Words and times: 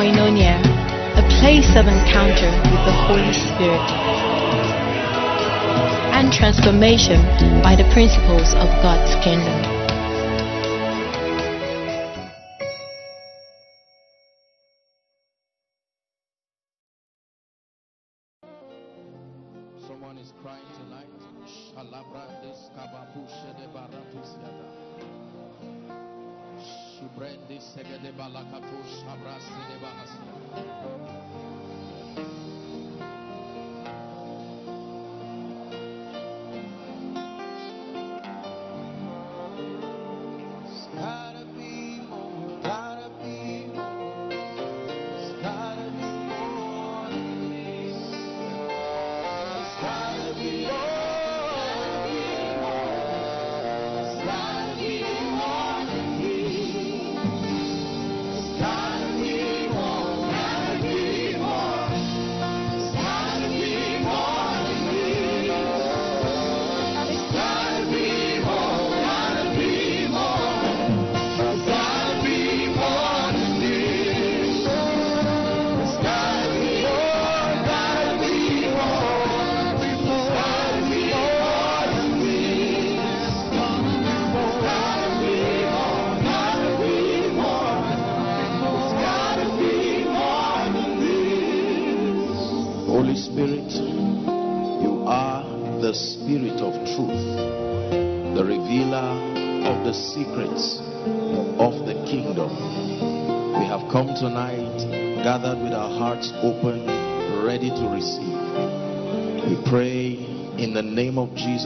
Koinonia, 0.00 0.56
a 1.20 1.40
place 1.40 1.76
of 1.76 1.84
encounter 1.84 2.48
with 2.72 2.82
the 2.88 2.96
Holy 3.04 3.34
Spirit 3.34 3.84
and 6.16 6.32
transformation 6.32 7.20
by 7.62 7.76
the 7.76 7.84
principles 7.92 8.54
of 8.54 8.68
God's 8.80 9.12
kingdom. 9.22 9.79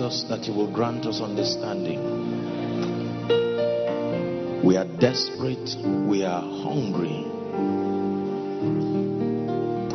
Jesus 0.04 0.24
that 0.28 0.44
you 0.44 0.52
will 0.52 0.70
grant 0.70 1.06
us 1.06 1.20
understanding. 1.20 2.00
We 4.62 4.76
are 4.76 4.84
desperate, 4.98 5.76
we 6.06 6.24
are 6.24 6.42
hungry. 6.42 7.24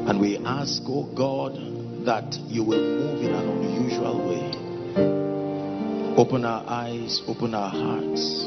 And 0.09 0.19
we 0.19 0.37
ask, 0.37 0.81
oh 0.87 1.03
God, 1.15 1.53
that 2.05 2.35
you 2.47 2.63
will 2.63 2.81
move 2.81 3.21
in 3.23 3.33
an 3.35 3.49
unusual 3.49 4.27
way. 4.27 4.51
Open 6.17 6.43
our 6.43 6.63
eyes, 6.67 7.21
open 7.27 7.53
our 7.53 7.69
hearts 7.69 8.45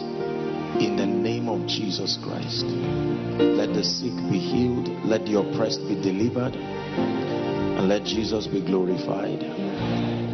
in 0.83 0.97
the 0.97 1.07
name 1.07 1.49
of 1.49 1.69
Jesus 1.69 2.19
Christ. 2.25 2.65
Let 2.65 3.73
the 3.73 3.85
sick 3.85 4.17
be 4.31 4.39
healed, 4.41 4.89
let 5.05 5.25
the 5.27 5.39
oppressed 5.39 5.87
be 5.87 5.95
delivered, 5.95 6.57
and 6.57 7.89
let 7.89 8.03
Jesus 8.03 8.49
be 8.49 8.61
glorified. 8.61 9.62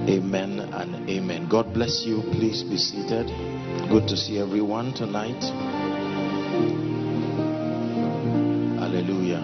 Amen 0.08 0.60
and 0.60 1.10
amen. 1.10 1.48
God 1.50 1.74
bless 1.74 2.06
you. 2.06 2.22
Please 2.32 2.62
be 2.62 2.78
seated. 2.78 3.26
Good 3.90 4.08
to 4.08 4.16
see 4.16 4.38
everyone 4.38 4.94
tonight. 4.94 5.42
Hallelujah. 8.80 9.42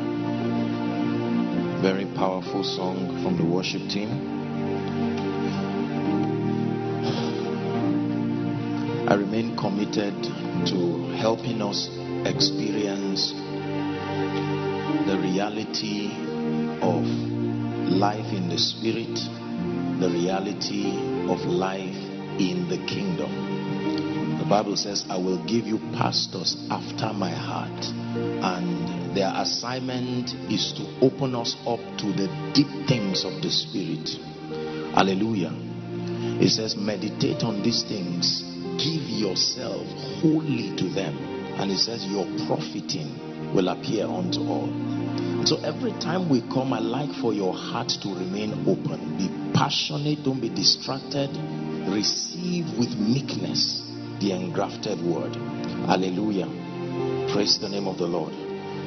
Very 1.83 2.07
powerful 2.17 2.65
song 2.65 3.23
from 3.23 3.37
the 3.37 3.45
worship 3.45 3.83
team. 3.91 4.09
I 9.07 9.17
remain 9.17 9.59
committed 9.59 10.15
to 10.73 11.11
helping 11.19 11.61
us 11.61 11.91
experience 12.25 13.33
the 15.05 15.19
reality 15.21 16.09
of 16.81 17.05
life 17.85 18.33
in 18.33 18.49
the 18.49 18.57
spirit, 18.57 19.19
the 20.05 20.11
reality 20.11 20.93
of 21.33 21.41
life 21.49 21.97
in 22.37 22.69
the 22.69 22.77
kingdom. 22.85 24.39
The 24.39 24.45
Bible 24.45 24.77
says, 24.77 25.07
I 25.09 25.17
will 25.17 25.43
give 25.47 25.65
you 25.65 25.79
pastors 25.97 26.69
after 26.71 27.11
my 27.15 27.31
heart. 27.31 27.87
And 28.45 29.17
their 29.17 29.33
assignment 29.35 30.35
is 30.53 30.75
to 30.77 30.85
open 31.01 31.35
us 31.35 31.57
up 31.67 31.81
to 31.81 32.13
the 32.13 32.29
deep 32.53 32.69
things 32.87 33.25
of 33.25 33.41
the 33.41 33.49
spirit. 33.49 34.11
Hallelujah. 34.93 35.53
It 36.37 36.51
says, 36.51 36.77
meditate 36.77 37.43
on 37.43 37.63
these 37.63 37.83
things, 37.83 38.43
give 38.77 39.09
yourself 39.09 39.87
wholly 40.21 40.77
to 40.77 40.89
them. 40.93 41.17
And 41.57 41.71
it 41.71 41.79
says, 41.79 42.05
your 42.05 42.27
profiting 42.45 43.55
will 43.55 43.69
appear 43.69 44.05
unto 44.05 44.41
all. 44.41 44.69
So 45.47 45.57
every 45.65 45.93
time 45.93 46.29
we 46.29 46.43
come, 46.53 46.75
I 46.75 46.81
like 46.81 47.13
for 47.23 47.33
your 47.33 47.55
heart 47.55 47.89
to 48.03 48.09
remain 48.09 48.69
open. 48.69 49.17
Be 49.17 49.44
passionate, 49.55 50.23
don't 50.25 50.41
be 50.41 50.49
distracted. 50.51 51.31
Receive 51.89 52.67
with 52.79 52.91
meekness 52.99 53.83
the 54.21 54.33
engrafted 54.33 55.01
word. 55.01 55.35
Hallelujah. 55.87 56.47
Praise 57.33 57.59
the 57.59 57.69
name 57.69 57.87
of 57.87 57.99
the 57.99 58.07
Lord. 58.07 58.35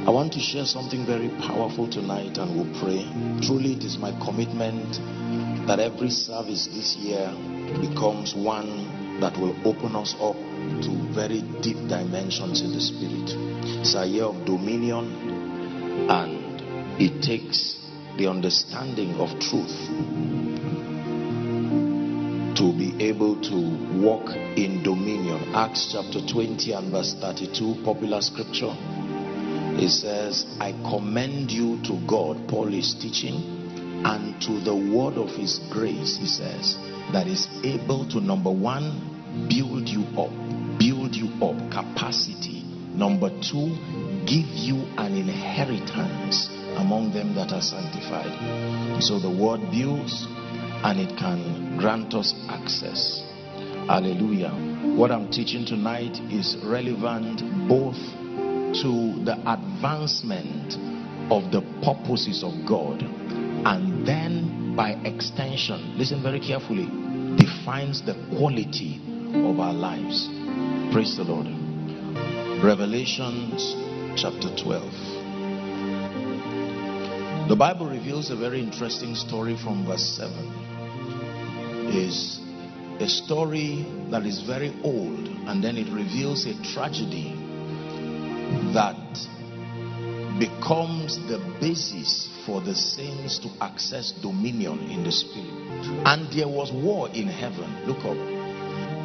I 0.08 0.12
want 0.12 0.34
to 0.34 0.40
share 0.40 0.66
something 0.66 1.06
very 1.06 1.30
powerful 1.30 1.90
tonight 1.90 2.38
and 2.38 2.56
we'll 2.56 2.82
pray. 2.82 3.04
Truly, 3.42 3.74
it 3.74 3.84
is 3.84 3.98
my 3.98 4.12
commitment 4.24 5.00
that 5.68 5.80
every 5.80 6.10
service 6.10 6.68
this 6.68 6.96
year 6.96 7.28
becomes 7.82 8.34
one 8.34 9.20
that 9.20 9.38
will 9.38 9.56
open 9.68 9.96
us 9.96 10.16
up 10.20 10.36
to 10.36 10.92
very 11.14 11.42
deep 11.62 11.78
dimensions 11.90 12.62
in 12.62 12.72
the 12.72 12.80
spirit. 12.80 13.36
It's 13.82 13.96
a 13.96 14.06
year 14.06 14.26
of 14.26 14.46
dominion 14.46 16.08
and 16.10 17.02
it 17.02 17.22
takes 17.22 17.76
the 18.18 18.28
understanding 18.28 19.14
of 19.16 19.30
truth 19.40 19.78
to 22.58 22.74
be 22.74 22.96
able 23.00 23.40
to 23.40 24.02
walk 24.02 24.30
in 24.58 24.82
dominion. 24.82 25.54
Acts 25.54 25.94
chapter 25.94 26.26
20 26.26 26.72
and 26.72 26.92
verse 26.92 27.14
32, 27.22 27.84
popular 27.86 28.20
scripture. 28.20 28.74
It 29.78 29.90
says, 29.90 30.58
I 30.60 30.72
commend 30.90 31.52
you 31.52 31.80
to 31.84 32.02
God, 32.08 32.48
Paul 32.50 32.74
is 32.74 32.96
teaching, 32.96 33.36
and 34.04 34.42
to 34.42 34.60
the 34.62 34.74
word 34.74 35.22
of 35.22 35.30
his 35.30 35.60
grace, 35.70 36.18
he 36.18 36.26
says, 36.26 36.76
that 37.14 37.28
is 37.28 37.48
able 37.64 38.10
to, 38.10 38.20
number 38.20 38.52
one, 38.52 39.48
build 39.48 39.88
you 39.88 40.02
up, 40.18 40.34
build 40.80 41.14
you 41.14 41.30
up, 41.46 41.58
capacity. 41.70 42.64
Number 42.96 43.30
two, 43.30 43.78
give 44.26 44.50
you 44.58 44.82
an 44.98 45.14
inheritance 45.14 46.50
among 46.78 47.14
them 47.14 47.36
that 47.36 47.52
are 47.52 47.62
sanctified. 47.62 49.04
So 49.04 49.20
the 49.20 49.30
word 49.30 49.62
builds 49.72 50.26
and 50.84 51.00
it 51.00 51.18
can 51.18 51.78
grant 51.78 52.14
us 52.14 52.34
access. 52.50 53.24
Hallelujah. 53.88 54.52
What 54.96 55.12
I'm 55.12 55.30
teaching 55.32 55.66
tonight 55.66 56.18
is 56.32 56.58
relevant 56.64 57.42
both 57.68 57.98
to 58.84 58.92
the 59.26 59.38
advancement 59.46 60.76
of 61.32 61.52
the 61.52 61.62
purposes 61.84 62.44
of 62.44 62.54
God 62.68 63.02
and 63.02 64.06
then 64.06 64.76
by 64.76 64.92
extension, 65.04 65.98
listen 65.98 66.22
very 66.22 66.40
carefully, 66.40 66.86
defines 67.38 68.06
the 68.06 68.14
quality 68.38 69.02
of 69.34 69.60
our 69.60 69.74
lives. 69.74 70.30
Praise 70.94 71.18
the 71.18 71.24
Lord. 71.24 71.48
Revelations 72.64 73.76
chapter 74.16 74.54
12. 74.64 75.17
The 77.48 77.56
Bible 77.56 77.90
reveals 77.90 78.30
a 78.30 78.36
very 78.36 78.60
interesting 78.60 79.16
story 79.16 79.56
from 79.56 79.86
verse 79.86 80.04
7. 80.18 80.34
Is 81.96 82.42
a 83.00 83.08
story 83.08 83.86
that 84.12 84.26
is 84.26 84.42
very 84.42 84.76
old 84.84 85.30
and 85.48 85.64
then 85.64 85.78
it 85.78 85.88
reveals 85.90 86.46
a 86.46 86.62
tragedy 86.62 87.32
that 88.74 88.98
becomes 90.38 91.16
the 91.30 91.40
basis 91.62 92.28
for 92.46 92.60
the 92.60 92.76
saints 92.76 93.40
to 93.40 93.50
access 93.62 94.12
dominion 94.12 94.80
in 94.92 95.06
the 95.06 95.12
spirit. 95.14 95.48
And 96.06 96.30
there 96.34 96.50
was 96.50 96.74
war 96.74 97.08
in 97.12 97.28
heaven. 97.28 97.88
Look 97.88 98.04
up. 98.04 98.18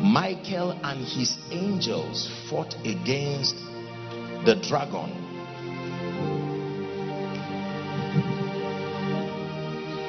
Michael 0.03 0.73
and 0.83 1.07
his 1.07 1.39
angels 1.53 2.29
fought 2.51 2.75
against 2.85 3.55
the 4.45 4.59
dragon. 4.69 5.22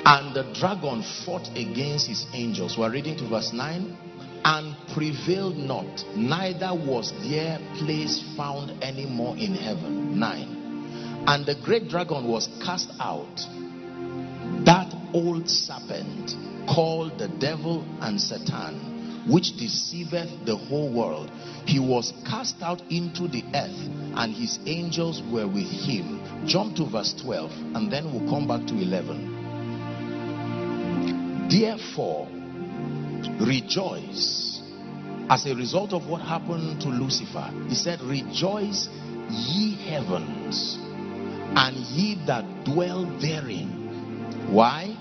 And 0.05 0.35
the 0.35 0.43
dragon 0.53 1.03
fought 1.25 1.47
against 1.55 2.07
his 2.07 2.25
angels. 2.33 2.77
We're 2.77 2.91
reading 2.91 3.17
to 3.17 3.27
verse 3.27 3.53
9 3.53 3.97
and 4.45 4.75
prevailed 4.93 5.55
not, 5.55 6.03
neither 6.15 6.73
was 6.73 7.13
their 7.23 7.59
place 7.79 8.21
found 8.35 8.83
any 8.83 9.05
more 9.05 9.37
in 9.37 9.55
heaven. 9.55 10.19
9. 10.19 11.23
And 11.27 11.45
the 11.45 11.55
great 11.63 11.87
dragon 11.87 12.27
was 12.27 12.49
cast 12.63 12.91
out, 12.99 13.37
that 14.65 14.93
old 15.13 15.49
serpent 15.49 16.35
called 16.67 17.17
the 17.17 17.29
devil 17.39 17.85
and 18.01 18.19
Satan, 18.19 19.25
which 19.31 19.55
deceiveth 19.57 20.45
the 20.45 20.57
whole 20.57 20.91
world. 20.93 21.31
He 21.65 21.79
was 21.79 22.11
cast 22.29 22.61
out 22.61 22.81
into 22.91 23.29
the 23.29 23.43
earth, 23.55 23.89
and 24.17 24.35
his 24.35 24.59
angels 24.65 25.21
were 25.31 25.47
with 25.47 25.69
him. 25.71 26.45
Jump 26.45 26.75
to 26.75 26.89
verse 26.89 27.13
12, 27.21 27.51
and 27.75 27.89
then 27.89 28.11
we'll 28.11 28.29
come 28.29 28.47
back 28.47 28.67
to 28.67 28.73
11. 28.73 29.32
Therefore, 31.53 32.27
rejoice 33.39 34.59
as 35.29 35.45
a 35.45 35.53
result 35.53 35.93
of 35.93 36.07
what 36.07 36.21
happened 36.21 36.81
to 36.81 36.89
Lucifer. 36.89 37.47
He 37.69 37.75
said, 37.75 38.01
Rejoice, 38.01 38.89
ye 39.29 39.75
heavens, 39.87 40.79
and 41.55 41.75
ye 41.77 42.15
that 42.25 42.65
dwell 42.65 43.05
therein. 43.21 44.49
Why? 44.51 44.97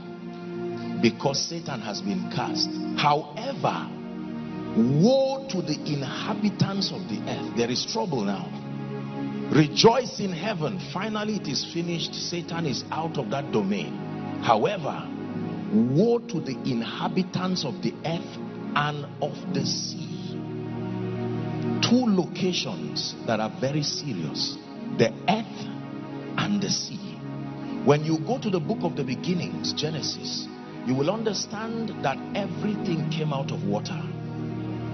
Because 1.00 1.40
Satan 1.40 1.80
has 1.80 2.02
been 2.02 2.30
cast. 2.30 2.68
However, 3.00 3.88
woe 4.76 5.48
to 5.48 5.62
the 5.62 5.80
inhabitants 5.86 6.92
of 6.92 7.08
the 7.08 7.18
earth. 7.30 7.56
There 7.56 7.70
is 7.70 7.86
trouble 7.86 8.24
now. 8.24 8.46
Rejoice 9.56 10.20
in 10.20 10.32
heaven. 10.34 10.78
Finally, 10.92 11.36
it 11.36 11.48
is 11.48 11.64
finished. 11.72 12.14
Satan 12.14 12.66
is 12.66 12.84
out 12.90 13.16
of 13.16 13.30
that 13.30 13.52
domain. 13.52 14.42
However, 14.42 15.08
woe 15.72 16.18
to 16.18 16.40
the 16.40 16.52
inhabitants 16.70 17.64
of 17.64 17.82
the 17.82 17.92
earth 18.04 18.36
and 18.76 19.06
of 19.22 19.54
the 19.54 19.64
sea. 19.64 20.38
Two 21.82 22.06
locations 22.06 23.14
that 23.26 23.40
are 23.40 23.52
very 23.60 23.82
serious 23.82 24.56
the 24.98 25.10
earth 25.28 25.66
and 26.38 26.62
the 26.62 26.68
sea. 26.68 27.16
When 27.84 28.04
you 28.04 28.18
go 28.18 28.38
to 28.38 28.50
the 28.50 28.60
book 28.60 28.78
of 28.82 28.96
the 28.96 29.04
beginnings, 29.04 29.72
Genesis, 29.72 30.46
you 30.86 30.94
will 30.94 31.10
understand 31.10 31.90
that 32.04 32.18
everything 32.36 33.10
came 33.10 33.32
out 33.32 33.50
of 33.50 33.64
water. 33.64 34.00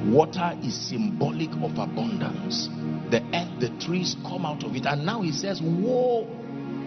Water 0.06 0.56
is 0.62 0.74
symbolic 0.88 1.50
of 1.62 1.78
abundance. 1.78 2.68
The 3.10 3.22
earth, 3.34 3.60
the 3.60 3.70
trees 3.84 4.16
come 4.22 4.46
out 4.46 4.64
of 4.64 4.76
it. 4.76 4.86
And 4.86 5.04
now 5.04 5.22
he 5.22 5.32
says, 5.32 5.60
Woe 5.60 6.26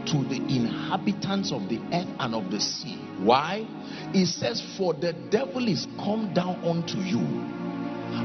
to 0.07 0.23
the 0.23 0.37
inhabitants 0.37 1.51
of 1.51 1.69
the 1.69 1.79
earth 1.93 2.07
and 2.19 2.35
of 2.35 2.51
the 2.51 2.59
sea. 2.59 2.95
Why? 3.19 3.65
It 4.13 4.27
says, 4.27 4.61
For 4.77 4.93
the 4.93 5.13
devil 5.13 5.67
is 5.67 5.87
come 5.97 6.33
down 6.33 6.63
unto 6.65 6.97
you, 6.97 7.19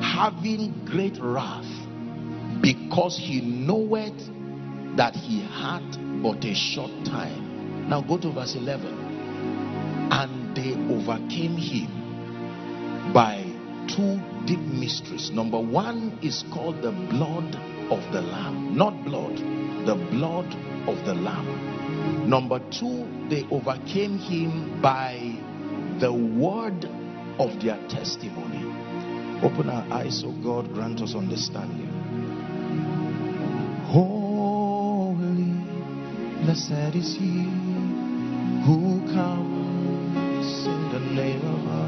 having 0.02 0.84
great 0.84 1.19
wrath, 1.20 1.67
because 2.62 3.19
he 3.19 3.40
knoweth 3.40 4.19
that 4.96 5.14
he 5.14 5.43
had 5.43 6.23
but 6.23 6.44
a 6.44 6.55
short 6.55 6.90
time. 7.05 7.88
Now 7.88 8.00
go 8.00 8.19
to 8.19 8.32
verse 8.32 8.55
11. 8.56 10.08
And 10.11 10.56
they 10.56 10.73
overcame 10.93 11.56
him 11.56 13.12
by 13.12 13.44
two 13.88 14.20
deep 14.46 14.61
mysteries. 14.61 15.31
Number 15.31 15.61
one 15.61 16.19
is 16.23 16.44
called 16.52 16.82
the 16.82 16.93
blood 16.93 17.55
of 17.90 18.00
the 18.12 18.23
Lamb, 18.23 18.76
not 18.76 19.05
blood, 19.05 19.37
the 19.87 19.94
blood 20.11 20.46
of 20.88 21.05
the 21.05 21.15
Lamb. 21.15 22.29
Number 22.29 22.61
two, 22.71 23.06
they 23.29 23.44
overcame 23.50 24.19
him 24.19 24.81
by 24.81 25.35
the 26.00 26.12
word 26.12 26.85
of 27.38 27.61
their 27.62 27.79
testimony. 27.88 28.65
Open 29.43 29.69
our 29.69 29.87
eyes, 29.93 30.21
so 30.21 30.33
God 30.43 30.73
grant 30.73 31.00
us 31.00 31.15
understanding. 31.15 31.93
Holy, 33.87 35.53
blessed 36.44 36.94
is 36.97 37.15
he 37.17 37.44
who 38.65 39.00
comes 39.12 40.67
in 40.67 40.93
the 40.93 41.00
name 41.00 41.44
of 41.44 41.86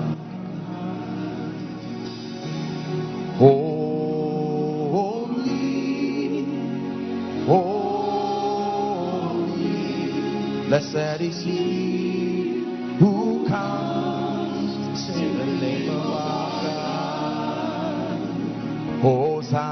blessed 11.18 11.38
is 11.38 11.42
he 11.44 12.64
who 12.98 13.46
comes 13.48 15.08
in 15.08 15.38
the 15.38 15.44
name 15.46 15.90
of 15.90 16.06
our 16.06 16.62
God. 16.62 18.20
Hosanna, 19.00 19.62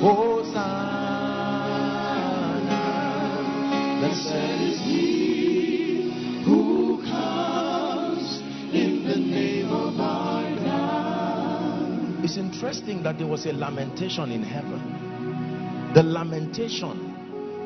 Hosanna, 0.00 0.84
blessed 4.00 4.60
is 4.62 4.78
he 4.80 6.42
who 6.44 7.02
comes 7.02 8.40
in 8.72 9.04
the 9.06 9.16
name 9.16 9.70
of 9.70 10.00
our 10.00 10.54
God. 10.56 12.24
It's 12.24 12.36
interesting 12.36 13.02
that 13.02 13.18
there 13.18 13.26
was 13.26 13.46
a 13.46 13.52
lamentation 13.52 14.30
in 14.30 14.42
heaven. 14.42 15.92
The 15.94 16.02
lamentation. 16.02 17.13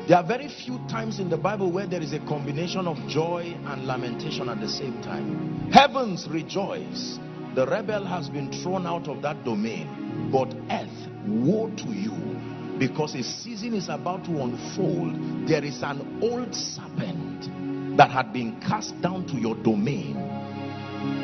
There 0.09 0.17
are 0.17 0.23
very 0.23 0.47
few 0.47 0.79
times 0.87 1.19
in 1.19 1.29
the 1.29 1.37
Bible 1.37 1.71
where 1.71 1.85
there 1.85 2.01
is 2.01 2.13
a 2.13 2.19
combination 2.21 2.87
of 2.87 2.97
joy 3.07 3.55
and 3.67 3.85
lamentation 3.85 4.49
at 4.49 4.59
the 4.59 4.67
same 4.67 4.99
time. 5.03 5.69
Heavens 5.69 6.27
rejoice. 6.27 7.19
The 7.53 7.67
rebel 7.67 8.03
has 8.05 8.27
been 8.27 8.51
thrown 8.51 8.87
out 8.87 9.07
of 9.07 9.21
that 9.21 9.45
domain. 9.45 10.31
But 10.31 10.47
earth, 10.71 10.89
woe 11.27 11.69
to 11.69 11.89
you 11.93 12.79
because 12.79 13.13
a 13.13 13.21
season 13.21 13.75
is 13.75 13.87
about 13.87 14.25
to 14.25 14.31
unfold. 14.41 15.47
There 15.47 15.63
is 15.63 15.83
an 15.83 16.19
old 16.23 16.55
serpent 16.55 17.95
that 17.95 18.09
had 18.09 18.33
been 18.33 18.59
cast 18.61 18.99
down 19.03 19.27
to 19.27 19.35
your 19.35 19.53
domain. 19.57 20.17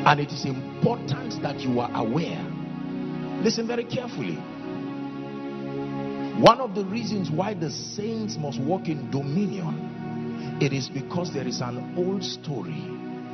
And 0.06 0.20
it 0.20 0.30
is 0.30 0.44
important 0.44 1.42
that 1.42 1.58
you 1.58 1.80
are 1.80 1.90
aware. 1.92 2.46
Listen 3.42 3.66
very 3.66 3.84
carefully. 3.84 4.38
One 6.40 6.60
of 6.60 6.74
the 6.74 6.84
reasons 6.84 7.30
why 7.30 7.54
the 7.54 7.70
saints 7.70 8.36
must 8.36 8.60
walk 8.60 8.88
in 8.88 9.10
dominion, 9.10 10.58
it 10.60 10.70
is 10.70 10.86
because 10.86 11.32
there 11.32 11.46
is 11.46 11.62
an 11.62 11.94
old 11.96 12.22
story. 12.22 12.84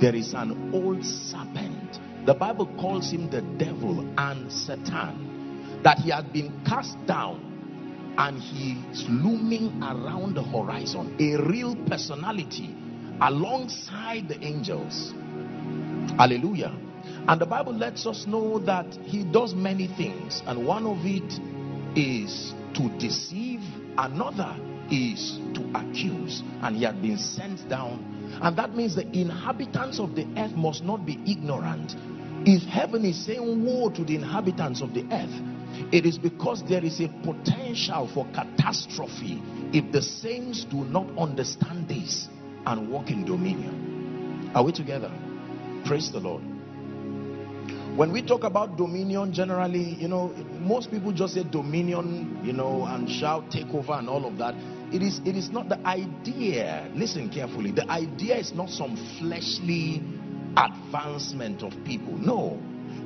There 0.01 0.15
is 0.15 0.35
an 0.35 0.73
old 0.73 1.05
serpent. 1.05 1.99
The 2.27 2.35
Bible 2.35 2.67
calls 2.81 3.11
him 3.11 3.29
the 3.29 3.43
devil 3.43 4.09
and 4.17 4.53
Satan. 4.53 5.81
That 5.83 5.99
he 5.99 6.11
has 6.11 6.25
been 6.27 6.63
cast 6.65 6.97
down 7.07 8.15
and 8.19 8.39
he 8.39 8.81
is 8.93 9.05
looming 9.09 9.83
around 9.83 10.35
the 10.37 10.45
horizon. 10.45 11.17
A 11.19 11.43
real 11.43 11.75
personality 11.87 12.73
alongside 13.21 14.29
the 14.29 14.41
angels. 14.45 15.13
Hallelujah. 16.19 16.73
And 17.27 17.41
the 17.41 17.47
Bible 17.47 17.75
lets 17.75 18.07
us 18.07 18.29
know 18.29 18.61
that 18.61 18.87
he 19.03 19.25
does 19.25 19.55
many 19.55 19.89
things, 19.89 20.41
and 20.47 20.65
one 20.65 20.87
of 20.87 20.99
it 21.05 21.41
is 21.99 22.55
to 22.75 22.89
deceive, 22.99 23.61
another 23.99 24.57
is 24.91 25.39
to 25.55 25.71
accuse, 25.75 26.43
and 26.63 26.77
he 26.77 26.85
had 26.85 27.01
been 27.01 27.19
sent 27.19 27.69
down. 27.69 28.39
And 28.43 28.57
that 28.57 28.75
means 28.75 28.95
the 28.95 29.07
inhabitants 29.17 29.99
of 29.99 30.15
the 30.15 30.27
earth 30.37 30.53
must 30.53 30.83
not 30.83 31.07
be 31.07 31.19
ignorant. 31.27 31.95
If 32.45 32.63
heaven 32.65 33.05
is 33.05 33.25
saying 33.25 33.65
woe 33.65 33.91
to 33.91 34.05
the 34.05 34.17
inhabitants 34.17 34.83
of 34.83 34.95
the 34.95 35.05
earth, 35.13 35.93
it 35.93 36.07
is 36.07 36.19
because 36.19 36.63
there 36.69 36.85
is 36.85 37.01
a 37.01 37.09
potential 37.25 38.11
for 38.13 38.27
catastrophe 38.35 39.43
if 39.73 39.91
the 39.93 40.03
saints 40.03 40.65
do 40.65 40.85
not 40.85 41.07
understand 41.17 41.89
this 41.89 42.29
and 42.67 42.91
walk 42.91 43.11
in 43.11 43.25
dominion. 43.25 44.51
Are 44.55 44.65
we 44.65 44.73
together? 44.73 45.11
Praise 45.85 46.13
the 46.13 46.21
Lord. 46.21 46.52
When 47.97 48.11
we 48.11 48.23
talk 48.23 48.45
about 48.45 48.79
dominion, 48.79 49.35
generally, 49.35 49.97
you 50.01 50.09
know, 50.09 50.29
most 50.61 50.91
people 50.91 51.13
just 51.13 51.35
say 51.35 51.45
dominion, 51.45 52.41
you 52.43 52.55
know, 52.55 52.87
and 52.87 53.09
shout 53.09 53.51
take 53.51 53.69
over 53.69 53.93
and 53.93 54.09
all 54.09 54.25
of 54.25 54.39
that. 54.39 54.55
It 54.91 55.03
is, 55.03 55.21
it 55.27 55.37
is 55.37 55.51
not 55.51 55.69
the 55.69 55.79
idea. 55.87 56.91
Listen 56.95 57.29
carefully. 57.29 57.71
The 57.71 57.87
idea 57.91 58.39
is 58.39 58.55
not 58.55 58.71
some 58.71 58.97
fleshly 59.19 60.03
advancement 60.57 61.63
of 61.63 61.73
people. 61.85 62.17
No, 62.17 62.59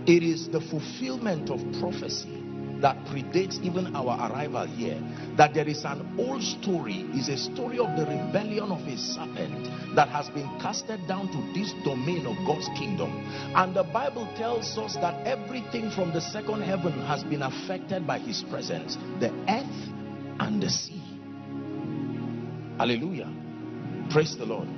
it 0.07 0.23
is 0.23 0.49
the 0.49 0.61
fulfillment 0.61 1.51
of 1.51 1.61
prophecy. 1.81 2.46
That 2.81 2.97
predates 3.07 3.63
even 3.63 3.95
our 3.95 4.31
arrival 4.31 4.67
here. 4.67 5.01
That 5.37 5.55
there 5.55 5.69
is 5.69 5.85
an 5.85 6.17
old 6.19 6.43
story, 6.43 7.07
is 7.15 7.29
a 7.29 7.37
story 7.37 7.79
of 7.79 7.97
the 7.97 8.05
rebellion 8.05 8.71
of 8.73 8.87
a 8.87 8.97
serpent 8.97 9.95
that 9.95 10.09
has 10.09 10.29
been 10.31 10.49
casted 10.61 11.07
down 11.09 11.29
to 11.29 11.59
this 11.59 11.73
domain 11.85 12.27
of 12.27 12.37
God's 12.47 12.69
kingdom. 12.79 13.11
And 13.55 13.75
the 13.75 13.85
Bible 13.85 14.29
tells 14.37 14.77
us 14.79 14.95
that 14.97 15.27
everything 15.27 15.91
from 15.91 16.13
the 16.13 16.21
second 16.21 16.63
heaven 16.63 16.93
has 17.07 17.25
been 17.25 17.43
affected 17.43 18.07
by 18.07 18.19
his 18.19 18.43
presence 18.43 18.97
the 19.21 19.33
earth 19.49 19.89
and 20.41 20.63
the 20.63 20.71
sea. 20.71 21.03
Hallelujah. 22.79 23.33
Praise 24.11 24.37
the 24.37 24.45
Lord. 24.45 24.69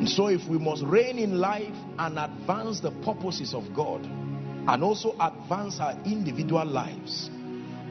And 0.00 0.08
so, 0.08 0.28
if 0.28 0.48
we 0.48 0.56
must 0.56 0.82
reign 0.82 1.18
in 1.18 1.40
life 1.40 1.76
and 1.98 2.18
advance 2.18 2.80
the 2.80 2.90
purposes 3.04 3.52
of 3.52 3.74
God 3.74 4.02
and 4.02 4.82
also 4.82 5.14
advance 5.20 5.78
our 5.78 5.92
individual 6.06 6.64
lives, 6.64 7.28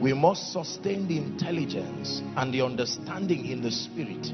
we 0.00 0.12
must 0.12 0.52
sustain 0.52 1.06
the 1.06 1.18
intelligence 1.18 2.20
and 2.34 2.52
the 2.52 2.62
understanding 2.62 3.46
in 3.46 3.62
the 3.62 3.70
spirit 3.70 4.32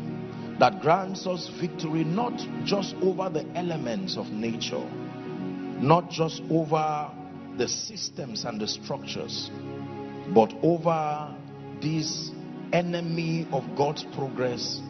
that 0.58 0.80
grants 0.80 1.26
us 1.26 1.50
victory 1.60 2.02
not 2.02 2.32
just 2.64 2.94
over 3.02 3.28
the 3.28 3.46
elements 3.54 4.16
of 4.16 4.30
nature, 4.30 4.88
not 5.78 6.08
just 6.08 6.40
over 6.48 7.10
the 7.58 7.68
systems 7.68 8.46
and 8.46 8.58
the 8.58 8.68
structures, 8.68 9.50
but 10.34 10.50
over 10.62 11.30
this 11.82 12.30
enemy 12.72 13.46
of 13.52 13.64
God's 13.76 14.04
progress 14.14 14.80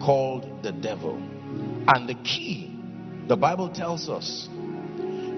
called 0.00 0.62
the 0.62 0.70
devil. 0.70 1.20
And 1.88 2.08
the 2.08 2.14
key, 2.24 2.70
the 3.28 3.36
Bible 3.36 3.68
tells 3.68 4.08
us, 4.08 4.48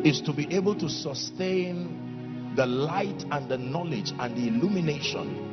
is 0.05 0.21
to 0.23 0.33
be 0.33 0.47
able 0.55 0.75
to 0.77 0.89
sustain 0.89 2.53
the 2.57 2.67
light 2.67 3.25
and 3.31 3.49
the 3.49 3.59
knowledge 3.59 4.13
and 4.19 4.37
the 4.37 4.49
illumination 4.49 5.45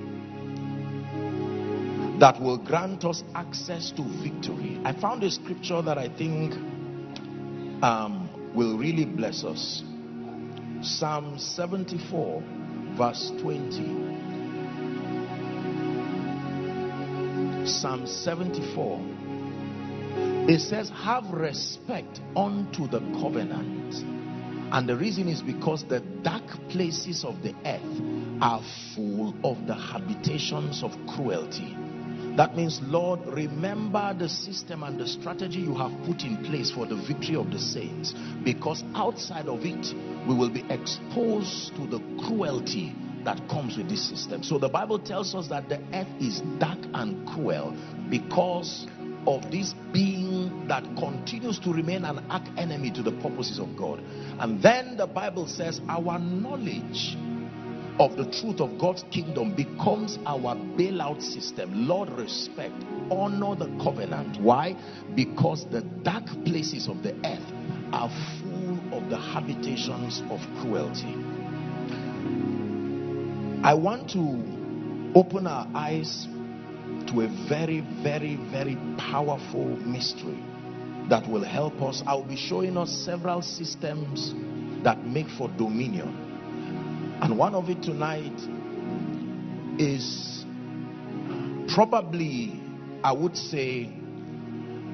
that 2.19 2.41
will 2.41 2.57
grant 2.57 3.03
us 3.03 3.23
access 3.33 3.91
to 3.91 4.03
victory. 4.23 4.79
I 4.85 4.93
found 4.93 5.23
a 5.23 5.31
scripture 5.31 5.81
that 5.81 5.97
I 5.97 6.07
think 6.07 6.53
um, 7.83 8.29
will 8.55 8.77
really 8.77 9.05
bless 9.05 9.43
us. 9.43 9.83
Psalm 10.81 11.37
74, 11.37 12.43
verse 12.97 13.31
20. 13.41 14.15
Psalm 17.67 18.07
74 18.07 19.14
it 20.47 20.59
says, 20.59 20.89
Have 20.89 21.25
respect 21.31 22.21
unto 22.35 22.87
the 22.87 22.99
covenant. 23.19 23.95
And 24.71 24.89
the 24.89 24.95
reason 24.95 25.27
is 25.27 25.41
because 25.41 25.83
the 25.83 25.99
dark 25.99 26.45
places 26.69 27.23
of 27.23 27.41
the 27.43 27.53
earth 27.65 28.41
are 28.41 28.61
full 28.93 29.35
of 29.43 29.67
the 29.67 29.75
habitations 29.75 30.83
of 30.83 30.91
cruelty. 31.07 31.77
That 32.35 32.55
means, 32.57 32.81
Lord, 32.83 33.25
remember 33.27 34.13
the 34.17 34.27
system 34.27 34.83
and 34.83 34.99
the 34.99 35.07
strategy 35.07 35.59
you 35.59 35.75
have 35.75 35.91
put 36.05 36.23
in 36.23 36.43
place 36.43 36.71
for 36.71 36.85
the 36.85 36.95
victory 36.95 37.37
of 37.37 37.49
the 37.51 37.59
saints. 37.59 38.13
Because 38.43 38.83
outside 38.93 39.47
of 39.47 39.65
it, 39.65 39.93
we 40.27 40.35
will 40.35 40.49
be 40.49 40.65
exposed 40.69 41.75
to 41.77 41.87
the 41.87 41.99
cruelty 42.27 42.93
that 43.23 43.47
comes 43.49 43.77
with 43.77 43.89
this 43.89 44.07
system. 44.07 44.43
So 44.43 44.57
the 44.57 44.69
Bible 44.69 44.99
tells 44.99 45.33
us 45.33 45.47
that 45.47 45.69
the 45.69 45.79
earth 45.93 46.21
is 46.21 46.41
dark 46.59 46.79
and 46.93 47.27
cruel 47.27 47.75
because 48.09 48.85
of 49.27 49.49
this 49.51 49.73
being 49.91 50.67
that 50.67 50.83
continues 50.97 51.59
to 51.59 51.73
remain 51.73 52.05
an 52.05 52.19
arch 52.29 52.47
enemy 52.57 52.91
to 52.91 53.03
the 53.03 53.11
purposes 53.11 53.59
of 53.59 53.75
God. 53.75 54.03
And 54.39 54.61
then 54.61 54.97
the 54.97 55.07
Bible 55.07 55.47
says 55.47 55.81
our 55.89 56.19
knowledge 56.19 57.17
of 57.99 58.17
the 58.17 58.25
truth 58.25 58.59
of 58.59 58.77
God's 58.77 59.03
kingdom 59.11 59.55
becomes 59.55 60.19
our 60.25 60.55
bailout 60.55 61.21
system. 61.21 61.87
Lord, 61.87 62.09
respect, 62.09 62.73
honor 63.09 63.55
the 63.55 63.67
covenant. 63.81 64.41
Why? 64.41 64.75
Because 65.15 65.65
the 65.71 65.81
dark 65.81 66.25
places 66.43 66.87
of 66.87 67.03
the 67.03 67.13
earth 67.25 67.53
are 67.93 68.09
full 68.41 68.79
of 68.93 69.09
the 69.09 69.17
habitations 69.17 70.21
of 70.29 70.41
cruelty. 70.59 71.15
I 73.63 73.73
want 73.73 74.09
to 74.11 75.17
open 75.17 75.47
our 75.47 75.67
eyes 75.73 76.27
to 77.07 77.21
a 77.21 77.27
very, 77.47 77.81
very, 78.01 78.35
very 78.51 78.77
powerful 78.97 79.65
mystery 79.77 80.43
that 81.09 81.27
will 81.29 81.43
help 81.43 81.81
us. 81.81 82.03
I'll 82.07 82.23
be 82.23 82.35
showing 82.35 82.77
us 82.77 82.91
several 82.91 83.41
systems 83.41 84.33
that 84.83 85.05
make 85.05 85.29
for 85.29 85.49
dominion. 85.49 87.17
And 87.21 87.37
one 87.37 87.55
of 87.55 87.69
it 87.69 87.81
tonight 87.81 88.39
is 89.79 90.45
probably, 91.73 92.59
I 93.03 93.11
would 93.11 93.37
say, 93.37 93.89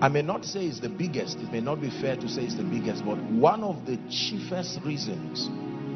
I 0.02 0.08
may 0.10 0.22
not 0.22 0.46
say 0.46 0.66
it's 0.66 0.80
the 0.80 0.90
biggest, 0.90 1.38
it 1.38 1.52
may 1.52 1.62
not 1.62 1.80
be 1.80 1.90
fair 1.90 2.16
to 2.16 2.28
say 2.28 2.44
it's 2.44 2.56
the 2.56 2.64
biggest, 2.64 3.06
but 3.06 3.18
one 3.22 3.64
of 3.64 3.86
the 3.86 3.98
chiefest 4.10 4.80
reasons 4.84 5.50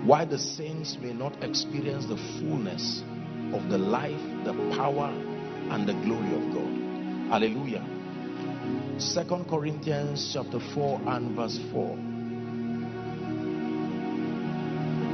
why 0.06 0.26
the 0.26 0.38
saints 0.38 0.98
may 1.02 1.14
not 1.14 1.44
experience 1.44 2.06
the 2.06 2.18
fullness 2.40 3.02
of 3.54 3.70
the 3.70 3.78
life, 3.78 4.22
the 4.44 4.54
power, 4.76 5.12
and 5.72 5.88
the 5.88 5.94
glory 5.94 6.34
of 6.36 6.54
God. 6.54 6.72
Hallelujah. 7.32 7.84
Second 8.98 9.48
Corinthians 9.50 10.32
chapter 10.34 10.60
4 10.74 11.02
and 11.08 11.36
verse 11.36 11.60
4. 11.72 11.98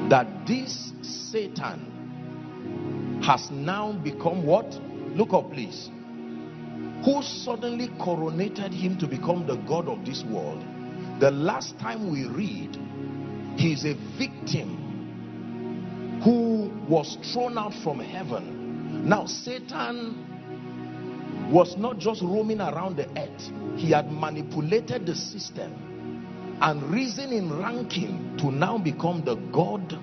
That 0.10 0.28
this 0.46 0.92
Satan 1.02 1.88
has 3.24 3.50
now 3.52 3.94
become 3.94 4.46
what? 4.46 4.66
Look 5.16 5.34
up, 5.34 5.52
please. 5.52 5.90
Who 7.06 7.22
suddenly 7.24 7.88
coronated 8.00 8.74
him 8.74 8.98
to 9.00 9.08
become 9.08 9.48
the 9.48 9.56
God 9.68 9.88
of 9.88 10.06
this 10.06 10.24
world. 10.24 10.64
The 11.20 11.32
last 11.32 11.80
time 11.80 12.12
we 12.12 12.26
read, 12.28 12.78
he 13.58 13.74
is 13.74 13.86
a 13.86 13.94
victim 14.18 14.90
who 16.24 16.70
was 16.88 17.18
thrown 17.32 17.58
out 17.58 17.74
from 17.84 18.00
heaven. 18.00 19.08
Now, 19.08 19.26
Satan 19.26 20.31
was 21.52 21.76
not 21.78 22.00
just 22.00 22.22
roaming 22.22 22.62
around 22.62 22.96
the 22.96 23.08
earth, 23.20 23.52
he 23.78 23.92
had 23.92 24.12
manipulated 24.12 25.06
the 25.06 25.16
system 25.16 26.58
and 26.62 26.84
risen 26.92 27.34
in 27.34 27.58
ranking 27.60 28.38
to 28.38 28.52
now 28.52 28.78
become 28.78 29.24
the 29.26 29.36
God 29.52 29.94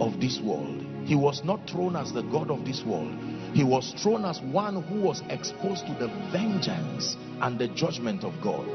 of 0.00 0.20
this 0.20 0.40
world. 0.40 0.84
He 1.04 1.14
was 1.14 1.44
not 1.44 1.68
thrown 1.68 1.96
as 1.96 2.12
the 2.12 2.22
God 2.22 2.50
of 2.50 2.64
this 2.64 2.82
world. 2.84 3.12
He 3.52 3.64
was 3.64 3.92
thrown 4.02 4.24
as 4.24 4.40
one 4.40 4.82
who 4.84 5.00
was 5.00 5.22
exposed 5.28 5.86
to 5.86 5.92
the 5.94 6.08
vengeance 6.32 7.16
and 7.40 7.58
the 7.58 7.68
judgment 7.68 8.24
of 8.24 8.32
God. 8.42 8.66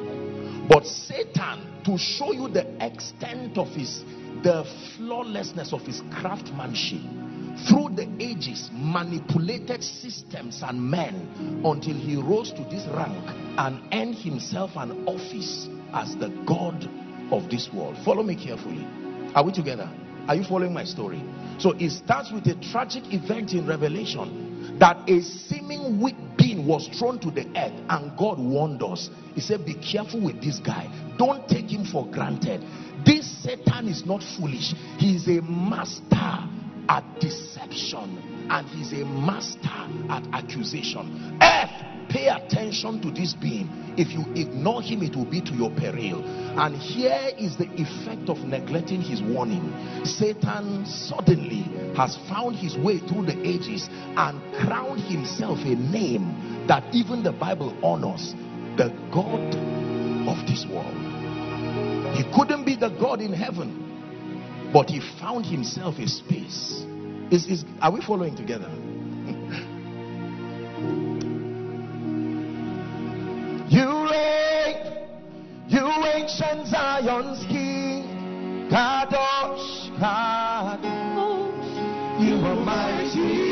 But 0.70 0.86
Satan, 0.86 1.84
to 1.86 1.98
show 1.98 2.32
you 2.32 2.48
the 2.48 2.68
extent 2.86 3.58
of 3.58 3.70
his, 3.70 4.04
the 4.44 4.66
flawlessness 4.96 5.74
of 5.74 5.82
his 5.82 6.02
craftsmanship, 6.12 7.02
through 7.66 7.90
the 7.96 8.08
ages 8.20 8.70
manipulated 8.72 9.84
systems 9.84 10.62
and 10.64 10.80
men 10.80 11.62
until 11.66 11.96
he 11.96 12.16
rose 12.16 12.52
to 12.52 12.64
this 12.66 12.86
rank 12.94 13.24
and 13.58 13.82
earned 13.94 14.16
himself 14.16 14.72
an 14.76 15.08
office 15.08 15.68
as 15.94 16.16
the 16.18 16.30
God 16.46 16.88
of 17.32 17.50
this 17.50 17.70
world. 17.74 17.98
Follow 18.06 18.24
me 18.24 18.36
carefully. 18.36 18.86
Are 19.34 19.44
we 19.44 19.52
together? 19.52 19.90
Are 20.28 20.36
you 20.36 20.44
following 20.44 20.74
my 20.74 20.84
story? 20.84 21.24
So 21.58 21.72
it 21.80 21.90
starts 21.92 22.32
with 22.32 22.46
a 22.48 22.56
tragic 22.72 23.04
event 23.14 23.54
in 23.54 23.66
Revelation 23.66 24.78
that 24.80 25.10
a 25.10 25.22
seeming 25.22 26.02
weak 26.02 26.16
being 26.38 26.68
was 26.68 26.88
thrown 27.00 27.20
to 27.20 27.32
the 27.32 27.48
earth 27.58 27.74
and 27.90 28.18
God 28.18 28.38
warned 28.38 28.84
us. 28.84 29.10
He 29.34 29.42
said, 29.42 29.66
Be 29.66 29.74
careful 29.74 30.24
with 30.24 30.42
this 30.42 30.60
guy. 30.60 30.88
Don't 31.18 31.48
take 31.48 31.72
him 31.72 31.86
for 31.86 32.06
granted. 32.08 32.62
This 33.06 33.26
Satan 33.44 33.88
is 33.88 34.06
not 34.06 34.22
foolish, 34.22 34.74
he 34.98 35.16
is 35.16 35.28
a 35.28 35.42
master 35.42 36.48
at 36.90 37.04
deception 37.20 38.48
and 38.50 38.68
he's 38.70 38.94
a 38.94 39.06
master 39.06 39.68
at 40.10 40.24
accusation. 40.34 41.40
F, 41.42 41.70
pay 42.10 42.28
attention 42.28 43.02
to 43.02 43.12
this 43.12 43.34
being. 43.34 43.70
If 43.98 44.14
you 44.14 44.22
ignore 44.36 44.82
him, 44.82 45.02
it 45.02 45.16
will 45.16 45.26
be 45.26 45.42
to 45.42 45.54
your 45.54 45.72
peril. 45.72 46.24
And 46.60 46.76
here 46.76 47.32
is 47.38 47.58
the 47.58 47.68
effect 47.74 48.30
of 48.30 48.38
neglecting 48.40 49.02
his 49.02 49.22
warning. 49.22 49.74
Satan 50.06 50.86
suddenly 50.86 51.64
has 51.96 52.16
found 52.30 52.56
his 52.56 52.78
way 52.78 53.00
through 53.00 53.26
the 53.26 53.40
ages 53.46 53.90
and 53.92 54.42
crowned 54.56 55.02
himself 55.02 55.60
a 55.60 55.76
name 55.76 56.66
that 56.68 56.84
even 56.94 57.24
the 57.24 57.34
Bible 57.34 57.78
honors 57.84 58.34
the 58.78 58.90
God 59.12 59.56
of 60.28 60.48
this 60.48 60.66
world. 60.66 60.96
He 62.16 62.24
couldn't 62.34 62.66
be 62.66 62.76
the 62.76 62.90
God 62.90 63.22
in 63.22 63.34
heaven 63.34 63.87
but 64.78 64.92
he 64.92 65.02
found 65.20 65.44
himself 65.44 65.98
a 65.98 66.08
space. 66.08 66.86
Is, 67.32 67.48
is, 67.48 67.66
are 67.82 67.92
we 67.92 68.00
following 68.00 68.36
together? 68.36 68.70
you 73.74 73.88
reign, 74.12 74.78
you 75.68 75.92
ancient 76.14 76.68
Zion's 76.68 77.44
king, 77.48 78.70
Kadosh, 78.70 80.00
God, 80.00 80.84
you 82.22 82.36
are 82.36 82.56
mighty 82.64 83.47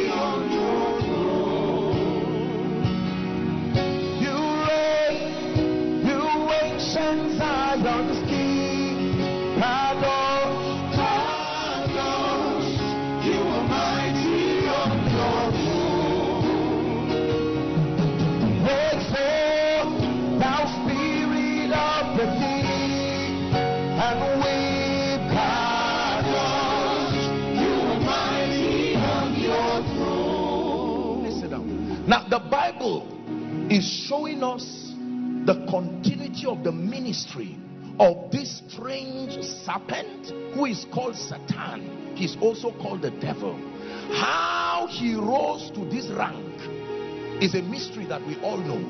the 32.36 32.50
Bible 32.50 33.08
is 33.72 33.88
showing 34.10 34.44
us 34.44 34.92
the 35.46 35.66
continuity 35.72 36.46
of 36.46 36.66
the 36.66 36.72
ministry 36.72 37.58
of 37.98 38.30
this 38.30 38.62
strange 38.68 39.42
serpent 39.42 40.54
who 40.54 40.66
is 40.66 40.86
called 40.94 41.16
Satan. 41.16 42.14
He's 42.14 42.36
also 42.42 42.72
called 42.72 43.04
the 43.04 43.12
devil. 43.12 43.56
How 44.12 44.86
he 44.92 45.16
rose 45.16 45.72
to 45.76 45.86
this 45.86 46.08
rank 46.08 47.42
is 47.42 47.56
a 47.56 47.62
mystery 47.62 48.06
that 48.08 48.20
we 48.28 48.36
all 48.42 48.58
know. 48.58 48.84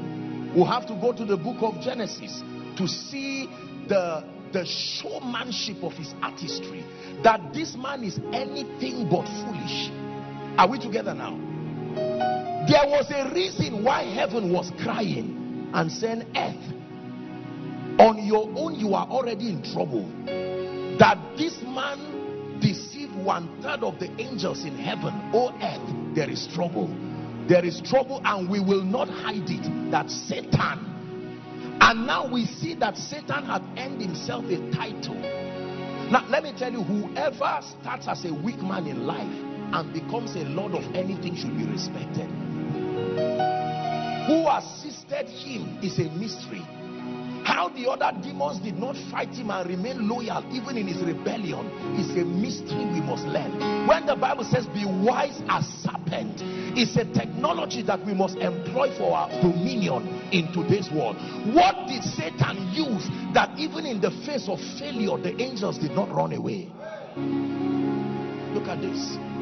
We'll 0.55 0.65
have 0.65 0.87
to 0.87 0.95
go 0.95 1.13
to 1.13 1.23
the 1.23 1.37
book 1.37 1.57
of 1.61 1.79
Genesis 1.83 2.41
to 2.77 2.87
see 2.87 3.45
the, 3.87 4.23
the 4.53 4.65
showmanship 4.65 5.83
of 5.83 5.93
his 5.93 6.15
artistry. 6.23 6.83
That 7.21 7.53
this 7.53 7.75
man 7.75 8.03
is 8.03 8.17
anything 8.33 9.07
but 9.07 9.27
foolish. 9.27 9.91
Are 10.57 10.67
we 10.67 10.79
together 10.79 11.13
now? 11.13 11.54
There 11.95 12.87
was 12.87 13.09
a 13.11 13.33
reason 13.33 13.83
why 13.83 14.03
heaven 14.03 14.51
was 14.51 14.71
crying 14.81 15.69
and 15.73 15.91
saying, 15.91 16.23
Earth, 16.35 17.99
on 17.99 18.25
your 18.25 18.51
own 18.55 18.75
you 18.75 18.93
are 18.93 19.07
already 19.07 19.49
in 19.49 19.63
trouble. 19.63 20.05
That 20.99 21.17
this 21.37 21.61
man 21.61 22.59
deceived 22.59 23.15
one 23.15 23.61
third 23.61 23.83
of 23.83 23.99
the 23.99 24.09
angels 24.19 24.65
in 24.65 24.75
heaven. 24.77 25.13
Oh, 25.33 25.53
earth, 25.61 26.15
there 26.15 26.29
is 26.29 26.47
trouble. 26.53 26.87
There 27.47 27.63
is 27.63 27.81
trouble, 27.81 28.21
and 28.25 28.49
we 28.49 28.59
will 28.59 28.83
not 28.83 29.07
hide 29.07 29.49
it. 29.49 29.91
That 29.91 30.09
Satan. 30.09 31.77
And 31.81 32.07
now 32.07 32.31
we 32.31 32.45
see 32.45 32.73
that 32.75 32.97
Satan 32.97 33.45
had 33.45 33.61
earned 33.77 34.01
himself 34.01 34.45
a 34.45 34.57
title. 34.71 35.15
Now, 36.11 36.25
let 36.29 36.43
me 36.43 36.53
tell 36.57 36.71
you, 36.71 36.83
whoever 36.83 37.61
starts 37.81 38.07
as 38.07 38.25
a 38.25 38.33
weak 38.33 38.61
man 38.61 38.87
in 38.87 39.05
life 39.05 39.44
and 39.73 39.93
becomes 39.93 40.35
a 40.35 40.43
lord 40.45 40.73
of 40.73 40.83
anything 40.95 41.35
should 41.35 41.57
be 41.57 41.65
respected. 41.65 42.29
Who 44.27 44.47
assisted 44.47 45.27
him 45.29 45.77
is 45.83 45.99
a 45.99 46.09
mystery. 46.17 46.65
How 47.45 47.69
the 47.69 47.87
other 47.87 48.11
demons 48.23 48.59
did 48.59 48.79
not 48.79 48.95
fight 49.11 49.29
him 49.29 49.51
and 49.51 49.69
remain 49.69 50.09
loyal 50.09 50.43
even 50.51 50.77
in 50.77 50.87
his 50.87 50.97
rebellion 51.03 51.67
is 51.95 52.09
a 52.17 52.25
mystery 52.25 52.85
we 52.85 53.01
must 53.01 53.23
learn. 53.27 53.87
When 53.87 54.07
the 54.07 54.15
Bible 54.15 54.43
says 54.45 54.65
be 54.65 54.83
wise 54.83 55.39
as 55.47 55.63
serpent, 55.85 56.41
it's 56.75 56.97
a 56.97 57.05
technology 57.05 57.83
that 57.83 58.03
we 58.03 58.15
must 58.15 58.37
employ 58.37 58.97
for 58.97 59.15
our 59.15 59.29
dominion 59.41 60.07
in 60.31 60.51
today's 60.53 60.89
world. 60.89 61.17
What 61.53 61.87
did 61.87 62.01
Satan 62.03 62.73
use 62.73 63.07
that 63.35 63.53
even 63.59 63.85
in 63.85 64.01
the 64.01 64.09
face 64.25 64.49
of 64.49 64.59
failure 64.79 65.15
the 65.21 65.39
angels 65.39 65.77
did 65.77 65.91
not 65.91 66.09
run 66.09 66.33
away? 66.33 66.71
Look 68.55 68.67
at 68.67 68.81
this. 68.81 69.34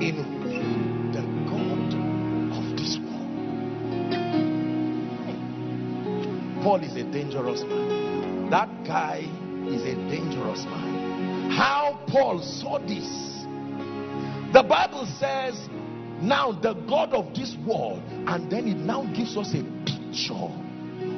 In 0.00 0.16
whom 0.42 1.12
the 1.12 1.22
God 1.48 1.94
of 2.56 2.76
this 2.76 2.98
world 2.98 3.16
Paul 6.62 6.82
is 6.82 6.96
a 6.96 7.04
dangerous 7.04 7.62
man. 7.62 8.50
That 8.50 8.68
guy 8.84 9.20
is 9.68 9.82
a 9.82 9.94
dangerous 10.10 10.64
man. 10.64 11.50
How 11.50 11.98
Paul 12.08 12.42
saw 12.42 12.78
this. 12.78 13.06
The 14.52 14.62
Bible 14.62 15.06
says, 15.18 15.68
now 16.20 16.52
the 16.52 16.74
God 16.88 17.12
of 17.12 17.34
this 17.34 17.56
world, 17.66 18.02
and 18.26 18.50
then 18.50 18.68
it 18.68 18.76
now 18.76 19.04
gives 19.14 19.36
us 19.36 19.54
a 19.54 19.62
picture 19.86 20.50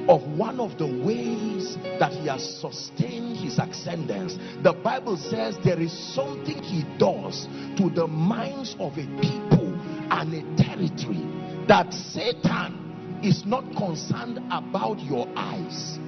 of 0.08 0.22
one 0.38 0.58
of 0.58 0.78
the 0.78 0.86
ways 0.86 1.76
that 2.00 2.12
he 2.12 2.26
has 2.26 2.42
sustained 2.60 3.36
his 3.36 3.58
ascendance. 3.58 4.38
The 4.62 4.72
Bible 4.72 5.18
says 5.18 5.56
there 5.62 5.78
is 5.78 5.92
something 6.14 6.62
he 6.62 6.82
does 6.98 7.46
to 7.76 7.90
the 7.90 8.06
minds 8.06 8.74
of 8.80 8.94
a 8.94 9.06
people 9.20 9.74
and 10.10 10.32
a 10.32 10.62
territory 10.62 11.22
that 11.68 11.92
Satan 11.92 13.20
is 13.22 13.44
not 13.44 13.64
concerned 13.76 14.38
about 14.50 14.98
your 15.00 15.28
eyes. 15.36 15.98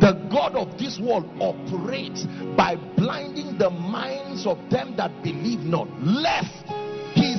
The 0.00 0.12
God 0.30 0.54
of 0.54 0.78
this 0.78 1.00
world 1.00 1.28
operates 1.40 2.26
by 2.56 2.76
blinding 2.96 3.58
the 3.58 3.70
minds 3.70 4.46
of 4.46 4.58
them 4.70 4.96
that 4.96 5.22
believe 5.22 5.60
not. 5.60 5.88
Lest 6.00 6.66
he 6.66 6.79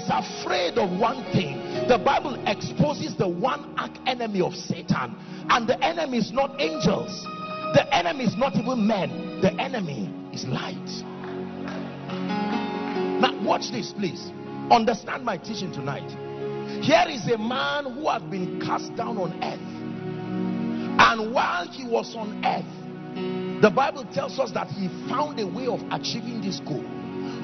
is 0.02 0.10
afraid 0.10 0.78
of 0.78 1.00
one 1.00 1.24
thing. 1.32 1.58
The 1.88 1.98
Bible 1.98 2.36
exposes 2.48 3.16
the 3.16 3.28
one 3.28 3.74
arch 3.78 3.96
enemy 4.06 4.42
of 4.42 4.54
Satan, 4.54 5.16
and 5.50 5.68
the 5.68 5.82
enemy 5.84 6.18
is 6.18 6.32
not 6.32 6.60
angels, 6.60 7.24
the 7.74 7.88
enemy 7.92 8.26
is 8.26 8.36
not 8.38 8.56
even 8.56 8.86
men, 8.86 9.40
the 9.42 9.54
enemy 9.54 10.14
is 10.34 10.46
light. 10.46 10.76
Now, 13.22 13.40
watch 13.44 13.72
this, 13.72 13.94
please. 13.94 14.32
Understand 14.72 15.26
my 15.26 15.38
teaching 15.38 15.72
tonight. 15.72 16.10
Here 16.82 17.06
is 17.10 17.28
a 17.28 17.38
man 17.38 17.94
who 17.94 18.08
has 18.08 18.22
been 18.24 18.60
cast 18.62 18.96
down 18.96 19.18
on 19.18 19.34
earth. 19.44 19.60
And 21.00 21.34
while 21.34 21.68
he 21.68 21.86
was 21.86 22.16
on 22.16 22.44
earth, 22.46 23.62
the 23.62 23.70
Bible 23.70 24.06
tells 24.14 24.40
us 24.40 24.52
that 24.54 24.68
he 24.68 24.88
found 25.10 25.40
a 25.40 25.46
way 25.48 25.68
of 25.68 25.82
achieving 25.92 26.42
this 26.42 26.60
goal. 26.62 26.86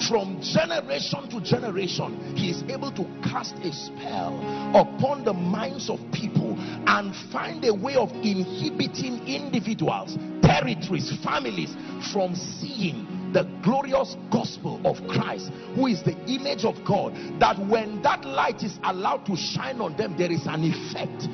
From 0.06 0.40
generation 0.42 1.28
to 1.30 1.42
generation, 1.42 2.36
he 2.36 2.52
is 2.52 2.62
able 2.70 2.92
to 2.92 3.04
cast 3.24 3.56
a 3.56 3.74
spell 3.74 4.38
upon 4.76 5.24
the 5.26 5.34
minds 5.34 5.90
of 5.90 6.00
people 6.12 6.56
and 6.86 7.16
find 7.32 7.66
a 7.66 7.74
way 7.74 7.96
of 7.96 8.12
inhibiting 8.12 9.28
individuals, 9.28 10.18
territories, 10.44 11.12
families 11.24 11.76
from 12.14 12.36
seeing 12.36 13.32
the 13.34 13.44
glorious 13.64 14.16
gospel 14.32 14.80
of 14.86 14.96
Christ, 15.08 15.50
who 15.76 15.88
is 15.88 16.04
the 16.04 16.16
image 16.28 16.64
of 16.64 16.76
God, 16.86 17.14
that 17.40 17.58
when 17.68 18.02
that 18.04 18.24
light 18.24 18.64
is 18.64 18.80
allowed 18.84 19.26
to 19.26 19.36
shine 19.36 19.82
on 19.82 19.98
them, 19.98 20.16
there 20.18 20.32
is 20.32 20.46
an 20.46 20.64
effect. 20.64 21.28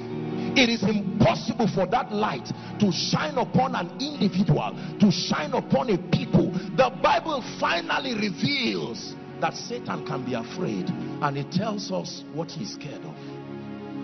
It 0.55 0.69
is 0.69 0.83
impossible 0.83 1.67
for 1.67 1.87
that 1.87 2.11
light 2.11 2.45
to 2.79 2.91
shine 2.91 3.37
upon 3.39 3.73
an 3.73 3.89
individual, 3.99 4.77
to 4.99 5.11
shine 5.11 5.53
upon 5.53 5.89
a 5.89 5.97
people. 5.97 6.51
The 6.77 6.91
Bible 7.01 7.43
finally 7.59 8.13
reveals 8.13 9.15
that 9.41 9.55
Satan 9.55 10.05
can 10.05 10.23
be 10.23 10.35
afraid, 10.35 10.89
and 10.89 11.37
it 11.37 11.51
tells 11.51 11.91
us 11.91 12.23
what 12.33 12.51
he's 12.51 12.73
scared 12.73 13.03
of. 13.03 13.15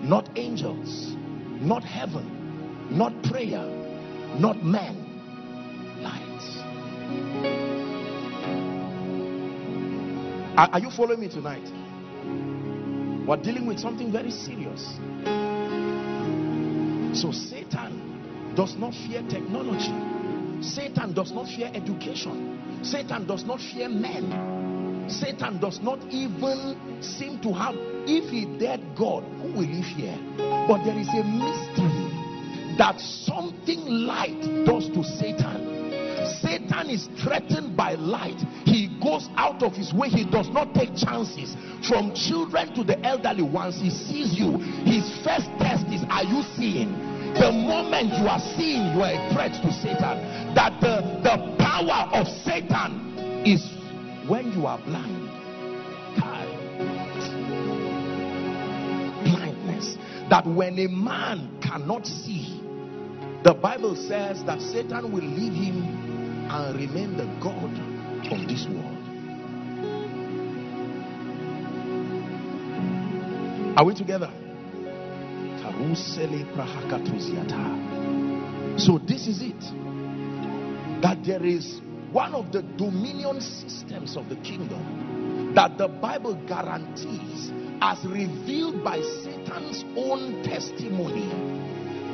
Not 0.02 0.28
angels, 0.36 1.14
not 1.60 1.84
heaven, 1.84 2.88
not 2.90 3.22
prayer, 3.22 3.64
not 4.36 4.64
men, 4.64 5.06
lights. 6.02 6.56
Are, 10.58 10.68
are 10.72 10.80
you 10.80 10.90
following 10.90 11.20
me 11.20 11.28
tonight? 11.28 11.64
We're 13.26 13.36
dealing 13.36 13.66
with 13.66 13.78
something 13.78 14.10
very 14.10 14.32
serious. 14.32 14.98
So 17.12 17.32
Satan 17.32 18.54
does 18.54 18.76
not 18.76 18.94
fear 18.94 19.22
technology. 19.28 19.94
Satan 20.62 21.12
does 21.12 21.32
not 21.32 21.46
fear 21.48 21.70
education. 21.74 22.80
Satan 22.82 23.26
does 23.26 23.44
not 23.44 23.60
fear 23.60 23.88
men. 23.88 25.06
Satan 25.08 25.58
does 25.58 25.80
not 25.80 25.98
even 26.10 26.76
seem 27.02 27.40
to 27.40 27.52
have, 27.52 27.74
if 28.06 28.30
he 28.30 28.44
dared 28.58 28.80
God, 28.96 29.24
who 29.42 29.52
will 29.52 29.66
he 29.66 29.82
fear? 29.94 30.16
But 30.68 30.84
there 30.84 30.98
is 30.98 31.08
a 31.08 31.24
mystery 31.24 32.76
that 32.78 33.00
something 33.00 33.84
light 33.86 34.40
does 34.64 34.88
to 34.90 35.02
Satan. 35.02 35.79
Satan 36.42 36.90
is 36.90 37.08
threatened 37.22 37.76
by 37.76 37.94
light. 37.94 38.40
He 38.64 38.98
goes 39.02 39.28
out 39.36 39.62
of 39.62 39.74
his 39.74 39.92
way. 39.92 40.08
He 40.08 40.24
does 40.24 40.48
not 40.48 40.74
take 40.74 40.94
chances. 40.96 41.56
From 41.86 42.14
children 42.14 42.74
to 42.74 42.84
the 42.84 42.98
elderly 43.04 43.42
ones, 43.42 43.80
he 43.80 43.90
sees 43.90 44.38
you. 44.38 44.58
His 44.84 45.04
first 45.24 45.48
test 45.58 45.86
is, 45.88 46.02
are 46.08 46.24
you 46.24 46.42
seeing? 46.56 46.92
The 47.34 47.52
moment 47.52 48.12
you 48.18 48.26
are 48.26 48.40
seeing, 48.56 48.94
you 48.94 49.02
are 49.02 49.12
a 49.12 49.32
threat 49.32 49.52
to 49.62 49.72
Satan. 49.72 50.54
That 50.54 50.80
the, 50.80 51.20
the 51.22 51.56
power 51.58 52.10
of 52.12 52.26
Satan 52.26 53.44
is 53.46 53.62
when 54.28 54.52
you 54.52 54.66
are 54.66 54.78
blind. 54.78 55.28
Blindness. 59.24 59.96
That 60.28 60.46
when 60.46 60.78
a 60.78 60.88
man 60.88 61.58
cannot 61.62 62.06
see, 62.06 62.60
the 63.42 63.54
Bible 63.54 63.96
says 63.96 64.44
that 64.44 64.60
Satan 64.60 65.12
will 65.12 65.24
leave 65.24 65.54
him 65.54 66.19
and 66.52 66.76
remain 66.76 67.16
the 67.16 67.26
God 67.40 67.70
of 68.32 68.48
this 68.48 68.66
world. 68.66 68.96
Are 73.76 73.84
we 73.84 73.94
together? 73.94 74.30
So, 78.76 78.98
this 78.98 79.28
is 79.28 79.42
it 79.42 79.60
that 81.02 81.18
there 81.24 81.44
is 81.44 81.80
one 82.10 82.34
of 82.34 82.50
the 82.50 82.62
dominion 82.62 83.40
systems 83.40 84.16
of 84.16 84.28
the 84.28 84.36
kingdom 84.36 85.52
that 85.54 85.78
the 85.78 85.86
Bible 85.86 86.34
guarantees 86.48 87.52
as 87.80 88.04
revealed 88.04 88.82
by 88.82 89.00
Satan's 89.00 89.84
own 89.96 90.42
testimony 90.42 91.28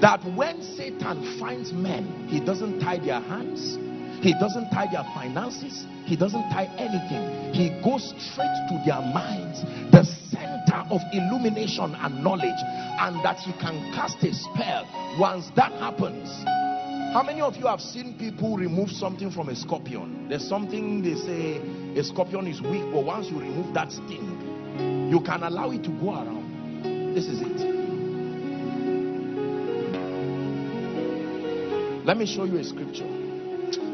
that 0.00 0.22
when 0.36 0.62
Satan 0.62 1.38
finds 1.38 1.72
men, 1.72 2.28
he 2.28 2.38
doesn't 2.38 2.80
tie 2.80 2.98
their 2.98 3.20
hands, 3.20 3.78
he 4.20 4.32
doesn't 4.34 4.70
tie 4.70 4.86
their 4.90 5.04
finances, 5.14 5.86
he 6.04 6.16
doesn't 6.16 6.48
tie 6.50 6.66
anything. 6.78 7.52
He 7.52 7.70
goes 7.82 8.14
straight 8.18 8.56
to 8.68 8.82
their 8.84 9.00
minds, 9.12 9.62
the 9.90 10.04
center 10.30 10.84
of 10.90 11.00
illumination 11.12 11.94
and 11.94 12.22
knowledge, 12.22 12.60
and 13.00 13.16
that 13.24 13.38
he 13.38 13.52
can 13.54 13.92
cast 13.92 14.22
a 14.22 14.32
spell. 14.32 14.86
Once 15.18 15.50
that 15.56 15.72
happens, 15.72 16.28
how 17.12 17.22
many 17.22 17.40
of 17.40 17.56
you 17.56 17.66
have 17.66 17.80
seen 17.80 18.18
people 18.18 18.56
remove 18.56 18.90
something 18.90 19.30
from 19.30 19.48
a 19.48 19.56
scorpion? 19.56 20.28
There's 20.28 20.46
something 20.46 21.02
they 21.02 21.14
say 21.14 21.56
a 21.98 22.04
scorpion 22.04 22.46
is 22.46 22.60
weak, 22.60 22.84
but 22.92 23.04
once 23.04 23.28
you 23.30 23.40
remove 23.40 23.72
that 23.74 23.90
sting, 23.92 25.08
you 25.10 25.20
can 25.20 25.42
allow 25.42 25.70
it 25.70 25.82
to 25.84 25.90
go 25.90 26.14
around. 26.14 27.14
This 27.14 27.26
is 27.26 27.40
it. 27.40 27.76
Let 32.04 32.18
me 32.18 32.26
show 32.26 32.44
you 32.44 32.58
a 32.58 32.64
scripture. 32.64 33.25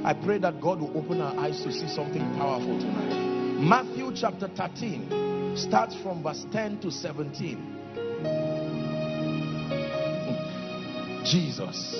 I 0.04 0.14
pray 0.14 0.38
that 0.38 0.60
God 0.60 0.80
will 0.80 0.96
open 0.96 1.20
our 1.20 1.36
eyes 1.38 1.62
to 1.62 1.72
see 1.72 1.88
something 1.88 2.22
powerful 2.36 2.78
tonight. 2.78 3.60
Matthew 3.60 4.12
chapter 4.14 4.48
13 4.48 5.56
starts 5.56 5.94
from 6.02 6.22
verse 6.22 6.44
10 6.52 6.80
to 6.80 6.90
17. 6.90 7.78
Jesus, 11.24 11.94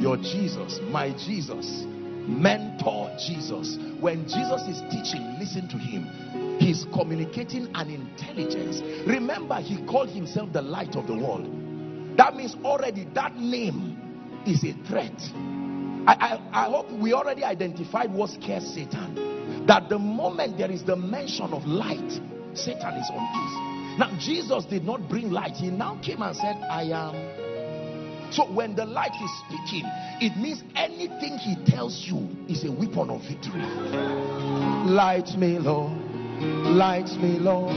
your 0.00 0.16
Jesus, 0.18 0.78
my 0.90 1.10
Jesus, 1.16 1.84
mentor 2.28 3.10
Jesus. 3.18 3.78
When 4.00 4.24
Jesus 4.28 4.62
is 4.68 4.80
teaching, 4.90 5.36
listen 5.40 5.68
to 5.68 5.78
him. 5.78 6.58
He's 6.60 6.84
communicating 6.92 7.68
an 7.74 7.90
intelligence. 7.90 8.82
Remember, 9.06 9.56
he 9.60 9.84
called 9.86 10.10
himself 10.10 10.52
the 10.52 10.62
light 10.62 10.94
of 10.94 11.06
the 11.06 11.14
world. 11.14 11.46
That 12.18 12.36
means 12.36 12.54
already 12.64 13.08
that 13.14 13.36
name 13.36 14.42
is 14.46 14.62
a 14.64 14.74
threat 14.86 15.18
I, 16.08 16.40
I, 16.52 16.64
I 16.64 16.70
hope 16.70 16.90
we 16.90 17.12
already 17.12 17.44
identified 17.44 18.10
what 18.10 18.30
scares 18.30 18.66
Satan. 18.66 19.66
That 19.66 19.90
the 19.90 19.98
moment 19.98 20.56
there 20.56 20.70
is 20.70 20.82
the 20.82 20.96
mention 20.96 21.52
of 21.52 21.66
light, 21.66 22.10
Satan 22.54 22.94
is 22.94 23.10
on 23.12 23.28
peace. 23.28 23.98
Now, 23.98 24.16
Jesus 24.18 24.64
did 24.64 24.84
not 24.84 25.06
bring 25.06 25.30
light. 25.30 25.56
He 25.56 25.70
now 25.70 26.00
came 26.02 26.22
and 26.22 26.34
said, 26.34 26.56
I 26.70 26.84
am. 26.84 28.32
So 28.32 28.50
when 28.50 28.74
the 28.74 28.86
light 28.86 29.12
is 29.22 29.30
speaking, 29.44 29.84
it 30.20 30.34
means 30.38 30.62
anything 30.76 31.36
he 31.36 31.56
tells 31.70 32.06
you 32.06 32.26
is 32.48 32.64
a 32.64 32.72
weapon 32.72 33.10
of 33.10 33.20
victory. 33.28 33.60
Light 34.88 35.36
me, 35.36 35.58
Lord. 35.58 35.92
Light 36.40 37.10
me, 37.20 37.38
Lord. 37.38 37.76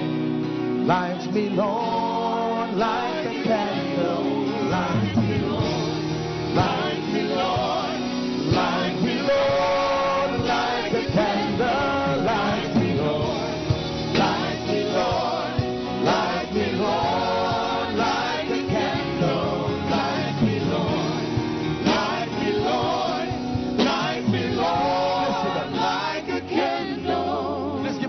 Light 0.88 1.30
me, 1.34 1.50
Lord. 1.50 2.78
Like 2.78 3.26
a 3.26 3.44
candle. 3.44 4.24
Light 4.70 5.18
me, 5.18 5.41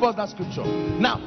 give 0.02 0.08
us 0.10 0.16
that 0.16 0.28
scripture. 0.30 0.64
Now, 0.98 1.18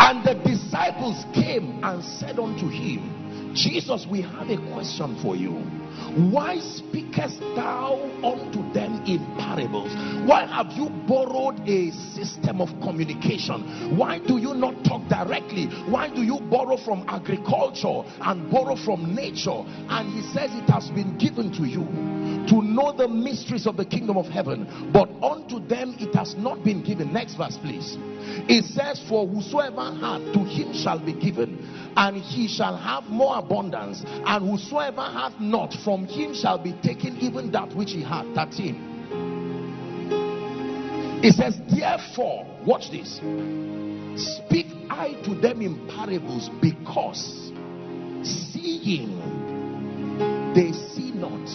and 0.00 0.24
the 0.24 0.34
disciples 0.44 1.24
came 1.34 1.82
and 1.82 2.04
said 2.04 2.38
unto 2.38 2.68
him, 2.68 3.52
Jesus, 3.54 4.06
we 4.10 4.20
have 4.20 4.48
a 4.50 4.58
question 4.72 5.18
for 5.22 5.36
you. 5.36 5.52
Why 6.30 6.60
speakest 6.60 7.40
thou 7.56 7.98
unto 8.22 8.72
them 8.74 9.02
in? 9.06 9.37
Why 10.28 10.44
have 10.44 10.72
you 10.72 10.90
borrowed 11.08 11.66
a 11.66 11.90
system 11.90 12.60
of 12.60 12.68
communication? 12.82 13.96
Why 13.96 14.18
do 14.18 14.36
you 14.36 14.52
not 14.52 14.84
talk 14.84 15.08
directly? 15.08 15.68
Why 15.88 16.10
do 16.14 16.22
you 16.22 16.38
borrow 16.38 16.76
from 16.76 17.06
agriculture 17.08 18.02
and 18.20 18.50
borrow 18.50 18.76
from 18.76 19.14
nature? 19.14 19.64
And 19.88 20.12
he 20.12 20.20
says 20.34 20.50
it 20.52 20.68
has 20.68 20.90
been 20.90 21.16
given 21.16 21.50
to 21.52 21.64
you 21.64 21.80
to 22.46 22.60
know 22.60 22.92
the 22.92 23.08
mysteries 23.08 23.66
of 23.66 23.78
the 23.78 23.86
kingdom 23.86 24.18
of 24.18 24.26
heaven, 24.26 24.90
but 24.92 25.08
unto 25.22 25.66
them 25.66 25.96
it 25.98 26.14
has 26.14 26.34
not 26.34 26.62
been 26.62 26.84
given. 26.84 27.10
Next 27.10 27.36
verse, 27.36 27.56
please. 27.56 27.96
It 28.50 28.66
says, 28.66 29.02
For 29.08 29.26
whosoever 29.26 29.80
hath, 29.80 30.34
to 30.34 30.44
him 30.44 30.74
shall 30.74 30.98
be 30.98 31.14
given, 31.14 31.56
and 31.96 32.18
he 32.18 32.48
shall 32.48 32.76
have 32.76 33.04
more 33.04 33.38
abundance, 33.38 34.02
and 34.04 34.46
whosoever 34.46 35.00
hath 35.00 35.40
not, 35.40 35.72
from 35.82 36.04
him 36.04 36.34
shall 36.34 36.58
be 36.58 36.74
taken 36.82 37.16
even 37.16 37.50
that 37.52 37.74
which 37.74 37.92
he 37.92 38.02
hath. 38.02 38.26
13. 38.34 38.97
It 41.20 41.34
says, 41.34 41.58
Therefore, 41.68 42.46
watch 42.64 42.90
this. 42.90 43.16
Speak 44.46 44.66
I 44.90 45.20
to 45.24 45.34
them 45.34 45.62
in 45.62 45.88
parables 45.88 46.50
because 46.60 47.52
seeing 48.22 49.18
they 50.54 50.72
see 50.72 51.12
not, 51.12 51.46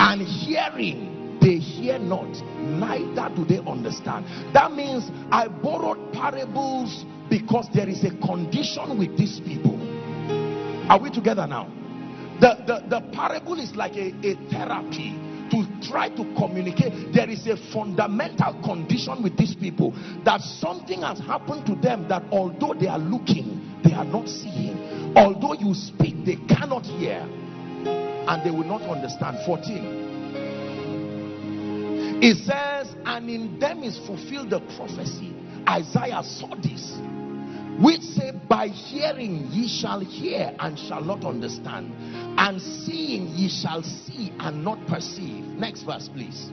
and 0.00 0.22
hearing 0.22 1.38
they 1.40 1.56
hear 1.56 1.98
not, 1.98 2.30
neither 2.58 3.34
do 3.34 3.44
they 3.44 3.58
understand. 3.58 4.26
That 4.54 4.72
means 4.72 5.10
I 5.30 5.48
borrowed 5.48 6.12
parables 6.12 7.04
because 7.28 7.68
there 7.74 7.88
is 7.88 8.04
a 8.04 8.10
condition 8.24 8.98
with 8.98 9.16
these 9.16 9.40
people. 9.40 9.78
Are 10.88 11.00
we 11.00 11.10
together 11.10 11.46
now? 11.46 11.66
The, 12.40 12.56
the, 12.66 12.88
the 12.88 13.00
parable 13.12 13.58
is 13.60 13.74
like 13.74 13.94
a, 13.94 14.12
a 14.26 14.34
therapy 14.50 15.18
to 15.52 15.68
try 15.86 16.08
to 16.08 16.24
communicate. 16.34 17.12
There 17.12 17.28
is 17.28 17.46
a 17.46 17.56
fundamental 17.72 18.60
condition 18.64 19.22
with 19.22 19.36
these 19.36 19.54
people 19.54 19.92
that 20.24 20.40
something 20.40 21.02
has 21.02 21.18
happened 21.20 21.66
to 21.66 21.74
them 21.76 22.08
that 22.08 22.24
although 22.32 22.74
they 22.74 22.88
are 22.88 22.98
looking, 22.98 23.60
they 23.84 23.92
are 23.92 24.04
not 24.04 24.28
seeing. 24.28 25.12
Although 25.14 25.54
you 25.54 25.74
speak, 25.74 26.24
they 26.24 26.36
cannot 26.48 26.86
hear 26.86 27.20
and 27.20 28.44
they 28.44 28.50
will 28.50 28.64
not 28.64 28.82
understand. 28.82 29.44
14. 29.44 30.10
It 32.22 32.36
says, 32.46 32.94
and 33.04 33.28
in 33.28 33.58
them 33.58 33.82
is 33.82 33.98
fulfilled 34.06 34.50
the 34.50 34.60
prophecy. 34.76 35.34
Isaiah 35.68 36.22
saw 36.24 36.54
this 36.56 36.96
which 37.80 38.02
say 38.02 38.32
by 38.48 38.68
hearing 38.68 39.48
ye 39.50 39.68
shall 39.68 40.00
hear 40.00 40.54
and 40.58 40.78
shall 40.78 41.02
not 41.02 41.24
understand 41.24 41.92
and 42.38 42.60
seeing 42.60 43.28
ye 43.28 43.48
shall 43.48 43.82
see 43.82 44.32
and 44.38 44.64
not 44.64 44.84
perceive. 44.86 45.44
Next 45.44 45.82
verse 45.82 46.08
please. 46.12 46.50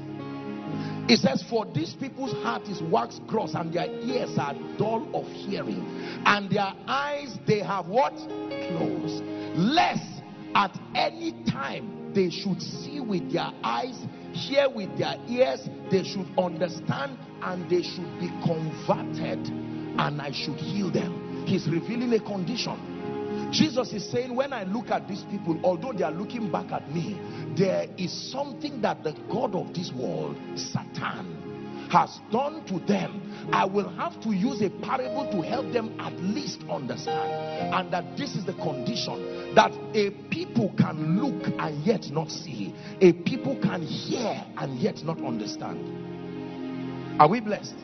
It 1.10 1.17
says 1.19 1.43
for 1.49 1.65
these 1.65 1.93
people's 1.93 2.34
heart 2.43 2.67
is 2.67 2.82
wax 2.84 3.19
gross 3.27 3.55
and 3.55 3.73
their 3.73 3.88
ears 3.88 4.38
are 4.38 4.53
dull 4.77 5.10
of 5.13 5.25
hearing 5.27 5.84
and 6.25 6.49
their 6.49 6.71
eyes 6.88 7.38
they 7.47 7.60
have 7.60 7.88
what? 7.88 8.13
Closed 8.13 9.23
lest 9.55 10.21
at 10.55 10.77
any 10.95 11.34
time 11.45 12.13
they 12.13 12.29
should 12.29 12.62
see 12.62 12.99
with 12.99 13.32
their 13.32 13.51
eyes 13.63 13.99
hear 14.34 14.69
with 14.69 14.95
their 14.97 15.15
ears 15.27 15.67
they 15.91 16.03
should 16.03 16.27
understand 16.38 17.17
and 17.41 17.69
they 17.69 17.82
should 17.82 18.19
be 18.19 18.29
converted 18.45 19.68
and 20.00 20.22
I 20.22 20.32
should 20.32 20.56
heal 20.56 20.90
them. 20.90 21.44
He's 21.46 21.68
revealing 21.68 22.14
a 22.14 22.20
condition. 22.20 23.52
Jesus 23.52 23.92
is 23.94 24.10
saying, 24.10 24.34
when 24.36 24.54
I 24.54 24.64
look 24.64 24.90
at 24.92 25.08
these 25.08 25.24
people, 25.30 25.60
although 25.64 25.92
they 25.92 26.04
are 26.04 26.12
looking 26.12 26.52
back 26.52 26.72
at 26.72 26.90
me, 26.92 27.20
there 27.58 27.88
is 27.98 28.32
something 28.32 28.82
that 28.82 29.04
the 29.04 29.14
God 29.30 29.56
of 29.56 29.74
this 29.74 29.92
world, 29.92 30.38
Satan, 30.56 31.88
has 31.92 32.20
done 32.32 32.64
to 32.68 32.80
them. 32.86 33.50
I 33.52 33.66
will 33.66 33.90
have 33.90 34.22
to 34.22 34.30
use 34.30 34.62
a 34.62 34.70
parable 34.70 35.30
to 35.32 35.42
help 35.42 35.74
them 35.74 36.00
at 36.00 36.14
least 36.14 36.64
understand. 36.70 37.74
And 37.74 37.92
that 37.92 38.16
this 38.16 38.36
is 38.36 38.46
the 38.46 38.54
condition 38.54 39.56
that 39.56 39.74
a 39.96 40.12
people 40.30 40.74
can 40.78 41.20
look 41.20 41.52
and 41.60 41.84
yet 41.84 42.06
not 42.12 42.30
see, 42.30 42.76
a 43.02 43.12
people 43.14 43.60
can 43.62 43.82
hear 43.82 44.46
and 44.58 44.80
yet 44.80 45.04
not 45.04 45.22
understand. 45.22 47.20
Are 47.20 47.28
we 47.28 47.40
blessed? 47.42 47.76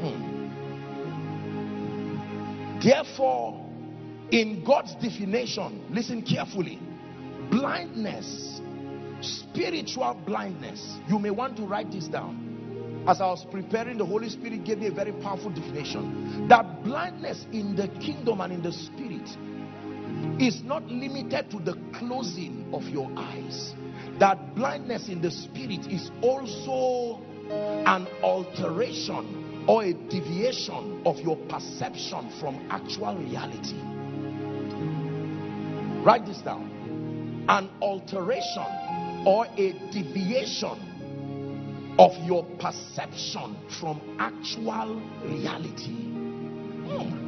Hmm. 0.00 0.43
Therefore, 2.84 3.64
in 4.30 4.62
God's 4.62 4.94
definition, 4.96 5.86
listen 5.90 6.20
carefully 6.20 6.78
blindness, 7.50 8.60
spiritual 9.22 10.20
blindness, 10.26 10.98
you 11.08 11.18
may 11.18 11.30
want 11.30 11.56
to 11.56 11.62
write 11.62 11.90
this 11.90 12.08
down. 12.08 13.04
As 13.08 13.22
I 13.22 13.26
was 13.26 13.46
preparing, 13.50 13.96
the 13.96 14.04
Holy 14.04 14.28
Spirit 14.28 14.64
gave 14.64 14.78
me 14.78 14.88
a 14.88 14.90
very 14.90 15.12
powerful 15.12 15.50
definition 15.50 16.46
that 16.48 16.84
blindness 16.84 17.46
in 17.52 17.74
the 17.74 17.88
kingdom 18.00 18.40
and 18.42 18.52
in 18.52 18.62
the 18.62 18.72
spirit 18.72 19.28
is 20.38 20.62
not 20.62 20.86
limited 20.86 21.50
to 21.50 21.58
the 21.60 21.78
closing 21.94 22.68
of 22.72 22.82
your 22.84 23.10
eyes. 23.16 23.74
That 24.18 24.54
blindness 24.54 25.08
in 25.08 25.22
the 25.22 25.30
spirit 25.30 25.86
is 25.90 26.10
also 26.22 27.22
an 27.50 28.06
alteration 28.22 29.43
or 29.66 29.84
a 29.84 29.94
deviation 29.94 31.02
of 31.06 31.18
your 31.20 31.36
perception 31.48 32.30
from 32.38 32.66
actual 32.70 33.16
reality. 33.16 33.80
Write 36.04 36.26
this 36.26 36.38
down. 36.38 37.44
An 37.48 37.70
alteration 37.80 38.66
or 39.26 39.46
a 39.46 39.72
deviation 39.90 41.96
of 41.98 42.12
your 42.26 42.44
perception 42.58 43.56
from 43.80 44.00
actual 44.18 45.00
reality. 45.24 46.12
Hmm. 46.84 47.22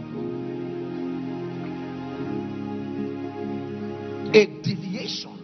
A 4.34 4.46
deviation, 4.62 5.38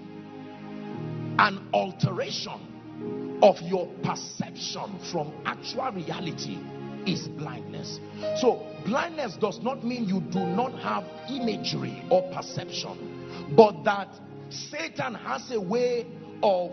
an 1.38 1.68
alteration 1.72 3.38
of 3.42 3.56
your 3.62 3.86
perception 4.02 4.98
from 5.10 5.32
actual 5.46 5.90
reality 5.92 6.58
is 7.06 7.28
blindness. 7.28 8.00
So, 8.40 8.66
blindness 8.84 9.36
does 9.36 9.60
not 9.60 9.84
mean 9.84 10.04
you 10.08 10.20
do 10.20 10.40
not 10.40 10.78
have 10.80 11.04
imagery 11.28 12.02
or 12.10 12.22
perception, 12.32 13.54
but 13.56 13.84
that 13.84 14.08
Satan 14.50 15.14
has 15.14 15.50
a 15.50 15.60
way 15.60 16.06
of 16.42 16.72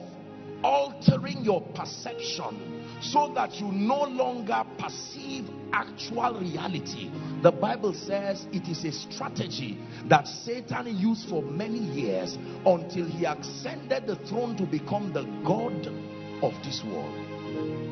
altering 0.63 1.43
your 1.43 1.61
perception 1.73 2.79
so 3.01 3.31
that 3.33 3.55
you 3.55 3.71
no 3.71 4.03
longer 4.03 4.63
perceive 4.77 5.49
actual 5.71 6.39
reality. 6.39 7.09
The 7.41 7.51
Bible 7.51 7.93
says 7.93 8.45
it 8.51 8.67
is 8.67 8.83
a 8.83 8.91
strategy 8.91 9.77
that 10.09 10.27
Satan 10.27 10.97
used 10.97 11.29
for 11.29 11.41
many 11.41 11.79
years 11.79 12.37
until 12.65 13.05
he 13.05 13.25
ascended 13.25 14.07
the 14.07 14.17
throne 14.27 14.57
to 14.57 14.65
become 14.65 15.13
the 15.13 15.23
God 15.45 15.87
of 16.43 16.53
this 16.63 16.83
world. 16.83 17.88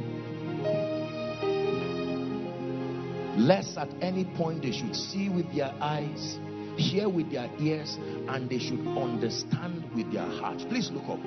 Lest 3.38 3.78
at 3.78 3.90
any 4.02 4.26
point 4.26 4.64
they 4.64 4.72
should 4.72 4.96
see 4.96 5.30
with 5.30 5.54
their 5.56 5.74
eyes, 5.80 6.40
hear 6.76 7.08
with 7.08 7.32
their 7.32 7.50
ears, 7.60 7.98
and 8.28 8.50
they 8.50 8.60
should 8.60 8.86
understand 8.88 9.84
with 9.96 10.12
their 10.12 10.26
heart. 10.26 10.58
Please 10.70 10.90
look 10.92 11.08
up. 11.08 11.20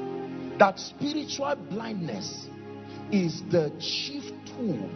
That 0.58 0.78
spiritual 0.78 1.56
blindness 1.70 2.48
is 3.10 3.42
the 3.50 3.72
chief 3.80 4.24
tool 4.46 4.90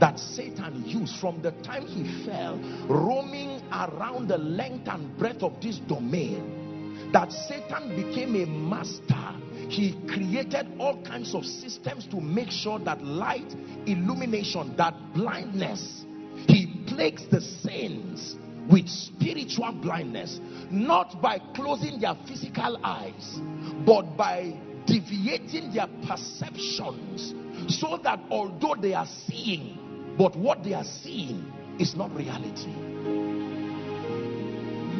that 0.00 0.18
Satan 0.18 0.84
used 0.86 1.16
from 1.18 1.42
the 1.42 1.52
time 1.62 1.86
he 1.86 2.24
fell, 2.24 2.58
roaming 2.88 3.60
around 3.70 4.28
the 4.28 4.38
length 4.38 4.88
and 4.88 5.16
breadth 5.18 5.42
of 5.42 5.60
this 5.60 5.78
domain. 5.78 7.10
That 7.12 7.32
Satan 7.32 7.94
became 7.94 8.34
a 8.36 8.46
master 8.46 9.34
he 9.68 9.92
created 10.06 10.66
all 10.78 11.02
kinds 11.02 11.34
of 11.34 11.44
systems 11.44 12.06
to 12.08 12.20
make 12.20 12.50
sure 12.50 12.78
that 12.80 13.02
light 13.02 13.54
illumination 13.86 14.76
that 14.76 14.94
blindness 15.14 16.03
he 16.48 16.84
plagues 16.86 17.26
the 17.30 17.40
saints 17.40 18.36
with 18.70 18.88
spiritual 18.88 19.72
blindness, 19.72 20.40
not 20.70 21.20
by 21.20 21.38
closing 21.54 22.00
their 22.00 22.14
physical 22.26 22.78
eyes, 22.82 23.40
but 23.84 24.16
by 24.16 24.54
deviating 24.86 25.72
their 25.72 25.88
perceptions 26.06 27.34
so 27.68 27.98
that 28.02 28.20
although 28.30 28.74
they 28.80 28.94
are 28.94 29.08
seeing, 29.26 30.14
but 30.18 30.36
what 30.36 30.62
they 30.62 30.74
are 30.74 30.84
seeing 30.84 31.52
is 31.78 31.94
not 31.96 32.14
reality. 32.14 32.72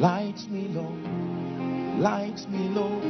Light 0.01 0.39
me, 0.51 0.69
Lord, 0.69 2.01
light 2.01 2.49
me, 2.49 2.69
Lord, 2.69 3.05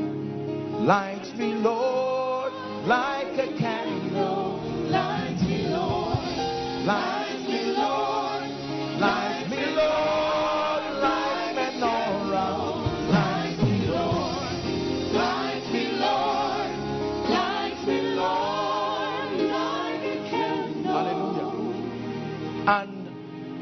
light 0.82 1.36
me, 1.36 1.54
Lord, 1.54 2.52
like 2.86 3.38
a 3.38 3.58
candle, 3.58 4.60
light 4.90 5.40
me, 5.40 5.68
Lord, 5.68 6.84
light 6.84 7.13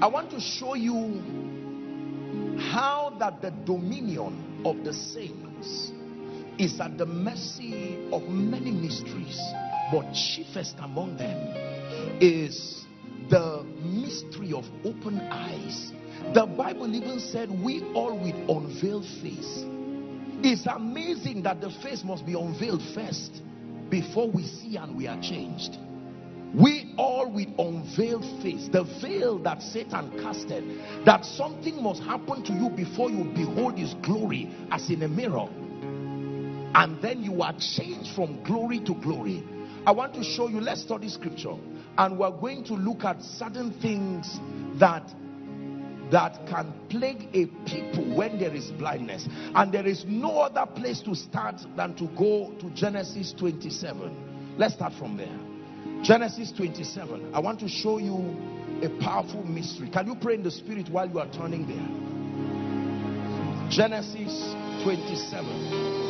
I 0.03 0.09
want 0.09 0.31
to 0.33 0.41
show 0.41 0.75
you 0.75 1.23
how 2.73 3.15
that 3.21 3.41
the 3.41 3.53
dominion 3.53 4.62
of 4.67 4.83
the 4.83 4.93
saints 4.93 5.93
is 6.59 6.81
at 6.81 6.99
the 6.99 7.07
mercy 7.07 8.09
of 8.11 8.25
many 8.25 8.73
mysteries 8.73 9.41
but 9.93 10.12
chiefest 10.12 10.75
among 10.81 11.19
them 11.19 12.19
is 12.21 12.85
the 13.31 13.62
mystery 13.85 14.53
of 14.53 14.65
open 14.85 15.21
eyes. 15.21 15.93
The 16.35 16.47
bible 16.47 16.93
even 16.93 17.21
said 17.21 17.49
we 17.49 17.85
all 17.95 18.19
with 18.19 18.35
unveiled 18.51 19.07
face. 19.23 19.62
It's 20.43 20.67
amazing 20.67 21.45
that 21.45 21.61
the 21.61 21.71
face 21.81 22.03
must 22.03 22.27
be 22.27 22.35
unveiled 22.35 22.83
first 22.93 23.41
before 23.88 24.29
we 24.29 24.49
see 24.49 24.77
and 24.77 24.97
we 24.97 25.07
are 25.07 25.23
changed 25.23 25.79
we 26.55 26.95
all 26.99 27.31
with 27.31 27.49
unveiled 27.59 28.43
face 28.43 28.69
the 28.73 28.85
veil 29.01 29.38
that 29.38 29.62
satan 29.62 30.11
casted 30.23 30.65
that 31.05 31.25
something 31.25 31.83
must 31.83 32.03
happen 32.03 32.43
to 32.45 32.53
you 32.53 32.69
before 32.71 33.11
you 33.11 33.25
behold 33.35 33.79
his 33.79 33.95
glory 34.03 34.51
as 34.71 34.88
in 34.91 35.03
a 35.03 35.09
mirror. 35.09 35.49
And 36.75 37.03
then 37.03 37.23
you 37.23 37.43
are 37.43 37.55
changed 37.59 38.15
from 38.15 38.43
glory 38.45 38.81
to 38.81 38.95
glory. 38.95 39.43
I 39.85 39.93
want 39.93 40.15
to 40.15 40.25
show 40.25 40.49
you 40.49 40.61
let's 40.61 40.83
study 40.83 41.09
scripture. 41.09 41.55
And 41.99 42.19
we're 42.19 42.31
going 42.31 42.65
to 42.65 42.75
look 42.75 43.05
at 43.05 43.21
certain 43.23 43.73
things 43.81 44.38
that 44.79 45.07
that 46.11 46.47
can 46.47 46.73
plague 46.91 47.29
a 47.35 47.47
people 47.67 48.15
when 48.15 48.38
there 48.38 48.55
is 48.55 48.71
blindness. 48.73 49.27
And 49.55 49.73
there 49.73 49.87
is 49.87 50.05
no 50.07 50.41
other 50.41 50.71
place 50.71 51.01
to 51.03 51.15
start 51.15 51.57
than 51.77 51.95
to 51.97 52.07
go 52.17 52.53
to 52.61 52.71
genesis 52.75 53.35
27 53.38 54.57
let's 54.59 54.75
start 54.75 54.93
from 54.93 55.17
there 55.17 55.52
Genesis 56.03 56.51
27. 56.53 57.33
I 57.33 57.38
want 57.38 57.61
to 57.61 57.69
show 57.69 57.99
you 57.99 58.37
a 58.83 58.88
powerful 59.01 59.45
mystery. 59.45 59.88
Can 59.88 60.09
you 60.09 60.17
pray 60.17 60.35
in 60.35 60.43
the 60.43 60.51
spirit 60.51 60.88
while 60.88 61.09
you 61.09 61.21
are 61.21 61.31
turning 61.33 61.65
there? 61.69 61.77
Genesis 63.71 64.53
27. 64.83 66.03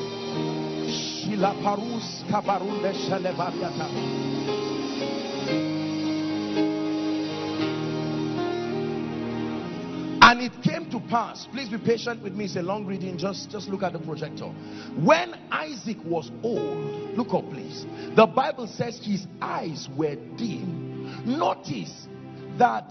And 10.25 10.41
it 10.41 10.53
came 10.63 10.89
to 10.93 11.01
pass, 11.01 11.49
please 11.51 11.69
be 11.69 11.79
patient 11.79 12.23
with 12.23 12.33
me, 12.35 12.45
it's 12.45 12.55
a 12.55 12.63
long 12.63 12.87
reading, 12.87 13.19
just, 13.19 13.51
just 13.51 13.67
look 13.67 13.83
at 13.83 13.93
the 13.93 13.99
projector. 13.99 14.47
When 15.05 15.35
Isaac 15.51 15.97
was 16.05 16.31
old, 16.45 17.19
look 17.19 17.35
up 17.35 17.51
please, 17.51 17.85
the 18.15 18.27
Bible 18.27 18.69
says 18.69 19.01
his 19.05 19.27
eyes 19.41 19.89
were 19.97 20.15
dim. 20.37 21.27
Notice 21.27 22.07
that 22.57 22.89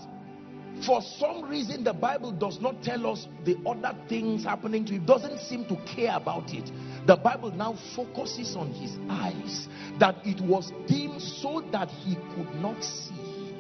for 0.85 1.01
some 1.01 1.43
reason 1.43 1.85
the 1.85 1.93
Bible 1.93 2.33
does 2.33 2.59
not 2.59 2.83
tell 2.83 3.07
us 3.07 3.29
the 3.45 3.55
other 3.65 3.97
things 4.09 4.43
happening 4.43 4.83
to 4.87 4.95
him, 4.95 5.05
doesn't 5.05 5.39
seem 5.39 5.63
to 5.69 5.77
care 5.85 6.17
about 6.17 6.53
it. 6.53 6.69
The 7.07 7.15
Bible 7.15 7.51
now 7.51 7.79
focuses 7.95 8.57
on 8.57 8.73
his 8.73 8.97
eyes, 9.09 9.69
that 9.99 10.17
it 10.25 10.41
was 10.41 10.73
dim 10.85 11.17
so 11.17 11.61
that 11.71 11.89
he 11.89 12.15
could 12.35 12.53
not 12.55 12.83
see. 12.83 13.53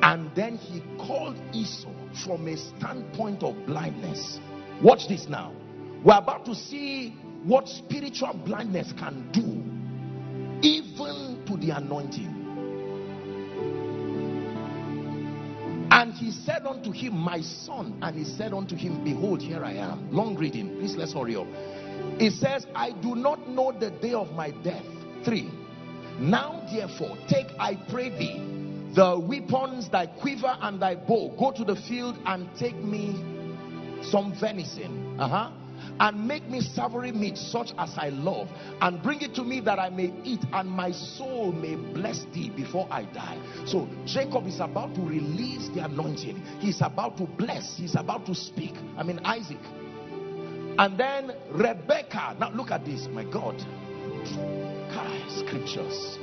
And 0.00 0.34
then 0.34 0.56
he 0.56 0.80
called 0.96 1.36
Esau 1.52 2.01
from 2.24 2.48
a 2.48 2.56
standpoint 2.56 3.42
of 3.42 3.66
blindness. 3.66 4.38
Watch 4.82 5.08
this 5.08 5.26
now. 5.28 5.52
We're 6.04 6.18
about 6.18 6.44
to 6.46 6.54
see 6.54 7.10
what 7.44 7.68
spiritual 7.68 8.34
blindness 8.44 8.92
can 8.98 9.30
do, 9.32 10.66
even 10.66 11.44
to 11.46 11.56
the 11.56 11.76
anointing. 11.76 12.42
And 15.92 16.14
he 16.14 16.30
said 16.30 16.66
unto 16.66 16.90
him, 16.90 17.16
My 17.16 17.42
son, 17.42 17.98
and 18.00 18.16
he 18.16 18.24
said 18.24 18.54
unto 18.54 18.74
him, 18.74 19.04
Behold, 19.04 19.42
here 19.42 19.62
I 19.62 19.74
am. 19.74 20.10
Long 20.10 20.36
reading. 20.36 20.78
Please 20.78 20.96
let's 20.96 21.12
hurry 21.12 21.36
up. 21.36 21.46
He 22.18 22.30
says, 22.30 22.66
I 22.74 22.92
do 22.92 23.14
not 23.14 23.46
know 23.48 23.72
the 23.72 23.90
day 23.90 24.14
of 24.14 24.32
my 24.32 24.50
death. 24.64 24.84
Three. 25.24 25.50
Now, 26.18 26.66
therefore, 26.72 27.16
take, 27.28 27.46
I 27.58 27.76
pray 27.90 28.08
thee, 28.08 28.38
the 28.94 29.18
weapons, 29.18 29.88
thy 29.88 30.06
quiver 30.06 30.56
and 30.60 30.80
thy 30.80 30.94
bow. 30.94 31.34
Go 31.38 31.50
to 31.52 31.64
the 31.64 31.76
field 31.76 32.18
and 32.26 32.48
take 32.58 32.76
me 32.76 33.14
some 34.02 34.34
venison. 34.38 35.16
Uh-huh. 35.20 35.50
and 36.00 36.26
make 36.26 36.48
me 36.48 36.60
savory 36.60 37.12
meat 37.12 37.36
such 37.36 37.72
as 37.78 37.92
I 37.96 38.08
love, 38.08 38.48
and 38.80 39.02
bring 39.02 39.20
it 39.20 39.34
to 39.34 39.44
me 39.44 39.60
that 39.60 39.78
I 39.78 39.90
may 39.90 40.12
eat, 40.24 40.40
and 40.52 40.68
my 40.68 40.90
soul 40.92 41.52
may 41.52 41.74
bless 41.74 42.24
thee 42.32 42.50
before 42.50 42.88
I 42.90 43.04
die. 43.04 43.38
So 43.66 43.88
Jacob 44.06 44.46
is 44.46 44.60
about 44.60 44.94
to 44.94 45.00
release 45.02 45.68
the 45.74 45.84
anointing. 45.84 46.40
He's 46.60 46.80
about 46.80 47.16
to 47.18 47.26
bless. 47.26 47.76
He's 47.76 47.94
about 47.94 48.26
to 48.26 48.34
speak. 48.34 48.74
I 48.96 49.02
mean 49.02 49.20
Isaac. 49.24 49.60
And 50.78 50.98
then 50.98 51.32
Rebecca. 51.50 52.36
Now 52.38 52.50
look 52.50 52.70
at 52.70 52.84
this, 52.84 53.06
my 53.08 53.24
God. 53.24 53.60
Scriptures. 55.28 56.18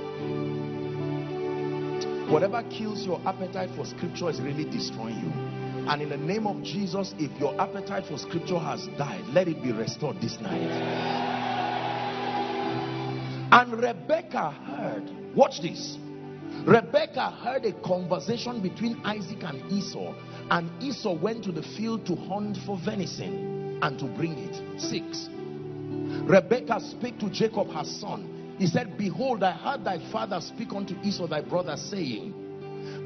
Whatever 2.29 2.61
kills 2.69 3.07
your 3.07 3.19
appetite 3.27 3.71
for 3.75 3.85
scripture 3.85 4.29
is 4.29 4.39
really 4.39 4.63
destroying 4.63 5.17
you. 5.17 5.31
And 5.89 5.99
in 6.03 6.09
the 6.09 6.17
name 6.17 6.45
of 6.45 6.61
Jesus, 6.61 7.15
if 7.17 7.31
your 7.39 7.59
appetite 7.59 8.05
for 8.05 8.19
scripture 8.19 8.59
has 8.59 8.85
died, 8.99 9.25
let 9.29 9.47
it 9.47 9.63
be 9.63 9.71
restored 9.71 10.21
this 10.21 10.39
night. 10.39 10.69
And 13.51 13.73
Rebekah 13.73 14.51
heard, 14.51 15.35
watch 15.35 15.61
this. 15.63 15.97
Rebekah 16.67 17.31
heard 17.43 17.65
a 17.65 17.73
conversation 17.81 18.61
between 18.61 19.01
Isaac 19.03 19.41
and 19.41 19.71
Esau, 19.71 20.13
and 20.51 20.83
Esau 20.83 21.13
went 21.13 21.43
to 21.45 21.51
the 21.51 21.63
field 21.63 22.05
to 22.05 22.15
hunt 22.15 22.57
for 22.63 22.77
venison 22.85 23.79
and 23.81 23.97
to 23.97 24.05
bring 24.05 24.37
it. 24.37 24.79
Six. 24.79 25.29
Rebekah 26.29 26.79
spake 26.79 27.17
to 27.21 27.29
Jacob 27.31 27.71
her 27.71 27.85
son 27.85 28.38
he 28.59 28.67
said, 28.67 28.97
Behold, 28.97 29.41
I 29.41 29.51
heard 29.51 29.85
thy 29.85 29.99
father 30.11 30.41
speak 30.41 30.73
unto 30.73 30.93
Esau 31.01 31.27
thy 31.27 31.39
brother, 31.39 31.77
saying, 31.77 32.33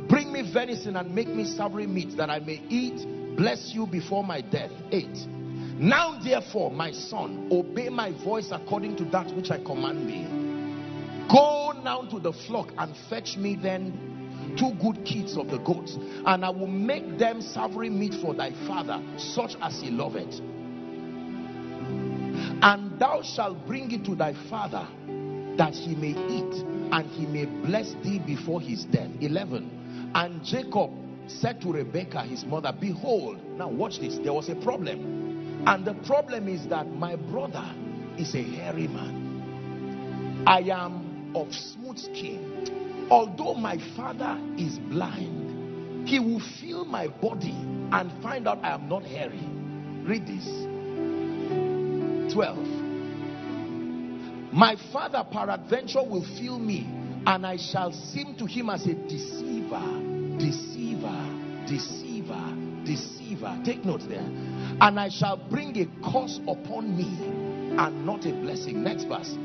Bring 0.09 0.33
me 0.33 0.51
venison 0.51 0.95
and 0.95 1.13
make 1.13 1.27
me 1.27 1.45
savory 1.45 1.85
meat, 1.85 2.17
that 2.17 2.31
I 2.31 2.39
may 2.39 2.59
eat, 2.69 3.37
bless 3.37 3.71
you 3.71 3.85
before 3.85 4.23
my 4.23 4.41
death. 4.41 4.71
8. 4.91 5.05
Now 5.77 6.19
therefore, 6.23 6.71
my 6.71 6.91
son, 6.91 7.49
obey 7.51 7.89
my 7.89 8.11
voice 8.23 8.49
according 8.51 8.95
to 8.97 9.05
that 9.05 9.27
which 9.35 9.51
I 9.51 9.63
command 9.63 10.09
thee. 10.09 10.25
Go 11.31 11.71
now 11.83 12.01
to 12.09 12.19
the 12.19 12.33
flock 12.33 12.71
and 12.79 12.95
fetch 13.07 13.37
me 13.37 13.55
then 13.55 14.55
two 14.57 14.71
good 14.81 15.05
kids 15.05 15.37
of 15.37 15.49
the 15.51 15.59
goats, 15.59 15.95
and 16.25 16.43
I 16.43 16.49
will 16.49 16.65
make 16.65 17.19
them 17.19 17.43
savory 17.43 17.91
meat 17.91 18.15
for 18.15 18.33
thy 18.33 18.53
father, 18.65 18.99
such 19.17 19.55
as 19.61 19.79
he 19.79 19.91
loveth. 19.91 20.39
And 22.63 22.99
thou 22.99 23.21
shalt 23.21 23.67
bring 23.67 23.91
it 23.91 24.03
to 24.05 24.15
thy 24.15 24.33
father 24.49 24.87
that 25.57 25.73
he 25.73 25.95
may 25.95 26.09
eat 26.09 26.63
and 26.91 27.05
he 27.11 27.25
may 27.25 27.45
bless 27.45 27.93
thee 28.03 28.19
before 28.25 28.61
his 28.61 28.85
death. 28.85 29.09
11 29.21 30.11
and 30.15 30.43
jacob 30.43 30.91
said 31.27 31.61
to 31.61 31.71
rebekah 31.71 32.23
his 32.23 32.45
mother 32.45 32.73
behold 32.79 33.39
now 33.57 33.69
watch 33.69 33.99
this. 33.99 34.17
There 34.23 34.33
was 34.33 34.49
a 34.49 34.55
problem. 34.55 35.63
And 35.65 35.85
the 35.85 35.93
problem 36.05 36.47
is 36.47 36.67
that 36.67 36.87
my 36.87 37.15
brother 37.15 37.73
is 38.17 38.35
a 38.35 38.43
hairy 38.43 38.87
man. 38.87 40.43
I 40.45 40.59
am 40.59 41.31
of 41.35 41.53
smooth 41.53 41.97
skin. 41.97 43.07
Although 43.09 43.53
my 43.53 43.77
father 43.95 44.39
is 44.57 44.79
blind 44.79 46.07
he 46.07 46.19
will 46.19 46.41
feel 46.59 46.83
my 46.85 47.07
body 47.07 47.55
and 47.91 48.11
find 48.21 48.47
out 48.47 48.59
i 48.63 48.73
am 48.73 48.89
not 48.89 49.03
hairy. 49.03 49.39
Read 50.03 50.27
this. 50.27 50.45
12 52.33 52.82
my 54.53 54.75
father 54.91 55.25
peradventure 55.31 56.03
will 56.03 56.25
feel 56.37 56.59
me 56.59 56.87
and 57.25 57.45
I 57.45 57.57
shall 57.57 57.91
seem 57.91 58.35
to 58.37 58.45
him 58.45 58.69
as 58.69 58.85
a 58.85 58.93
deceiver, 58.93 60.37
deceiver, 60.37 61.65
deceiver, 61.67 62.83
deceiver. 62.85 63.61
Take 63.65 63.83
note 63.83 64.07
there. 64.07 64.19
And 64.19 64.99
I 64.99 65.09
shall 65.09 65.37
bring 65.37 65.75
a 65.77 65.85
curse 66.11 66.39
upon 66.47 66.95
me 66.95 67.07
and 67.77 68.05
not 68.05 68.25
a 68.25 68.31
blessing. 68.31 68.83
Next 68.83 69.05
verse. 69.05 69.35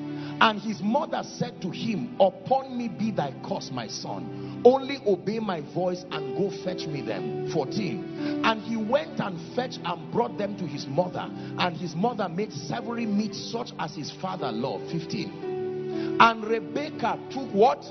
And 0.40 0.60
his 0.60 0.80
mother 0.82 1.22
said 1.24 1.62
to 1.62 1.70
him, 1.70 2.16
Upon 2.20 2.76
me 2.76 2.88
be 2.88 3.10
thy 3.10 3.32
curse, 3.48 3.70
my 3.72 3.88
son. 3.88 4.47
Only 4.64 4.98
obey 5.06 5.38
my 5.38 5.60
voice 5.72 6.04
and 6.10 6.36
go 6.36 6.50
fetch 6.64 6.86
me 6.86 7.00
them. 7.00 7.50
14. 7.52 8.42
And 8.44 8.60
he 8.62 8.76
went 8.76 9.20
and 9.20 9.38
fetched 9.54 9.80
and 9.84 10.12
brought 10.12 10.36
them 10.36 10.56
to 10.58 10.66
his 10.66 10.86
mother. 10.86 11.28
And 11.58 11.76
his 11.76 11.94
mother 11.94 12.28
made 12.28 12.52
savory 12.52 13.06
meat 13.06 13.34
such 13.34 13.70
as 13.78 13.94
his 13.94 14.10
father 14.10 14.50
loved. 14.50 14.90
15. 14.90 16.16
And 16.20 16.44
Rebekah 16.44 17.18
took 17.30 17.48
what? 17.52 17.84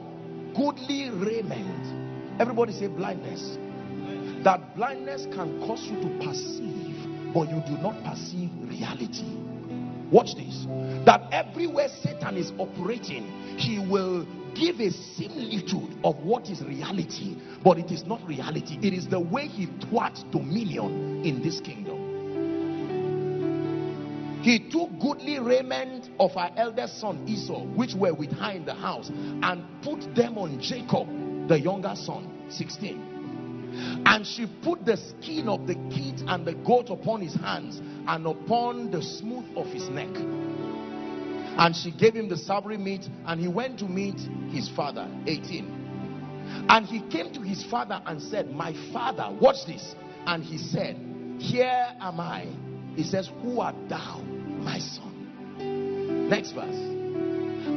Goodly 0.55 1.09
raiment. 1.09 2.41
Everybody 2.41 2.73
say 2.73 2.87
blindness. 2.87 3.57
That 4.43 4.75
blindness 4.75 5.25
can 5.33 5.59
cause 5.65 5.83
you 5.83 6.01
to 6.01 6.25
perceive, 6.25 7.33
but 7.33 7.49
you 7.49 7.61
do 7.65 7.81
not 7.81 8.03
perceive 8.03 8.49
reality. 8.63 9.25
Watch 10.11 10.35
this. 10.35 10.65
That 11.05 11.27
everywhere 11.31 11.89
Satan 12.01 12.37
is 12.37 12.51
operating, 12.57 13.57
he 13.57 13.79
will 13.79 14.25
give 14.59 14.79
a 14.79 14.91
similitude 14.91 15.97
of 16.03 16.17
what 16.17 16.49
is 16.49 16.61
reality, 16.61 17.37
but 17.63 17.77
it 17.77 17.91
is 17.91 18.05
not 18.05 18.25
reality. 18.27 18.79
It 18.81 18.93
is 18.93 19.07
the 19.07 19.19
way 19.19 19.47
he 19.47 19.67
thwarts 19.87 20.23
dominion 20.31 21.25
in 21.25 21.41
this 21.41 21.59
kingdom. 21.61 22.07
He 24.41 24.59
took 24.69 24.97
goodly 24.99 25.39
raiment 25.39 26.09
of 26.19 26.37
our 26.37 26.51
eldest 26.55 27.01
son 27.01 27.27
Esau, 27.27 27.65
which 27.75 27.93
were 27.95 28.13
with 28.13 28.31
her 28.31 28.51
in 28.51 28.65
the 28.65 28.73
house, 28.73 29.09
and 29.09 29.63
put 29.81 30.15
them 30.15 30.37
on 30.37 30.61
Jacob, 30.61 31.07
the 31.47 31.59
younger 31.59 31.93
son. 31.95 32.45
16. 32.49 34.03
And 34.05 34.25
she 34.25 34.47
put 34.63 34.85
the 34.85 34.95
skin 34.97 35.49
of 35.49 35.67
the 35.67 35.75
kid 35.93 36.23
and 36.27 36.45
the 36.45 36.53
goat 36.53 36.89
upon 36.89 37.21
his 37.21 37.35
hands 37.35 37.81
and 38.07 38.25
upon 38.25 38.89
the 38.89 39.01
smooth 39.01 39.45
of 39.57 39.67
his 39.67 39.89
neck. 39.89 40.15
And 41.57 41.75
she 41.75 41.91
gave 41.91 42.13
him 42.13 42.29
the 42.29 42.37
savory 42.37 42.77
meat, 42.77 43.07
and 43.25 43.41
he 43.41 43.47
went 43.47 43.79
to 43.79 43.85
meet 43.85 44.19
his 44.51 44.69
father. 44.69 45.09
18. 45.25 46.65
And 46.69 46.85
he 46.85 47.01
came 47.09 47.33
to 47.33 47.41
his 47.41 47.63
father 47.65 48.01
and 48.05 48.21
said, 48.21 48.51
My 48.51 48.73
father, 48.93 49.35
watch 49.39 49.65
this. 49.65 49.95
And 50.25 50.43
he 50.43 50.57
said, 50.57 50.97
Here 51.39 51.87
am 51.99 52.19
I. 52.19 52.47
He 52.95 53.03
says, 53.03 53.29
Who 53.41 53.59
art 53.59 53.75
thou, 53.89 54.21
my 54.21 54.79
son? 54.79 56.27
Next 56.29 56.51
verse. 56.51 56.75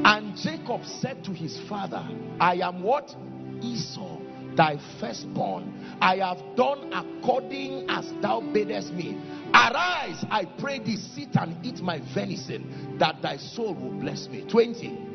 And 0.03 0.37
Jacob 0.37 0.85
said 0.85 1.25
to 1.25 1.33
his 1.33 1.59
father, 1.69 2.07
I 2.41 2.57
am 2.57 2.83
what? 2.83 3.15
Esau, 3.63 4.19
thy 4.57 4.79
firstborn. 4.99 5.99
I 6.01 6.17
have 6.17 6.39
done 6.57 6.93
according 6.93 7.89
as 7.89 8.13
thou 8.21 8.41
badest 8.41 8.93
me. 8.93 9.19
Arise, 9.53 10.25
I 10.31 10.45
pray 10.59 10.79
thee, 10.79 10.97
sit 10.97 11.35
and 11.35 11.65
eat 11.65 11.81
my 11.81 12.01
venison, 12.15 12.97
that 12.99 13.21
thy 13.23 13.37
soul 13.37 13.75
will 13.75 13.99
bless 14.01 14.29
me. 14.29 14.45
20. 14.49 15.11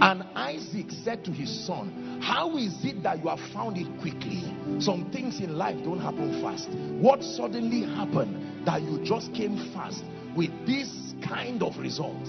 And 0.00 0.22
Isaac 0.36 0.92
said 1.02 1.24
to 1.24 1.32
his 1.32 1.66
son, 1.66 2.20
How 2.22 2.56
is 2.56 2.84
it 2.84 3.02
that 3.02 3.18
you 3.18 3.28
have 3.28 3.40
found 3.52 3.76
it 3.76 3.88
quickly? 4.00 4.44
Some 4.80 5.10
things 5.10 5.40
in 5.40 5.58
life 5.58 5.76
don't 5.82 6.00
happen 6.00 6.40
fast. 6.40 6.68
What 6.70 7.22
suddenly 7.22 7.82
happened 7.82 8.64
that 8.64 8.82
you 8.82 9.04
just 9.04 9.34
came 9.34 9.72
fast 9.72 10.04
with 10.36 10.50
this 10.66 11.14
kind 11.26 11.64
of 11.64 11.76
result? 11.78 12.26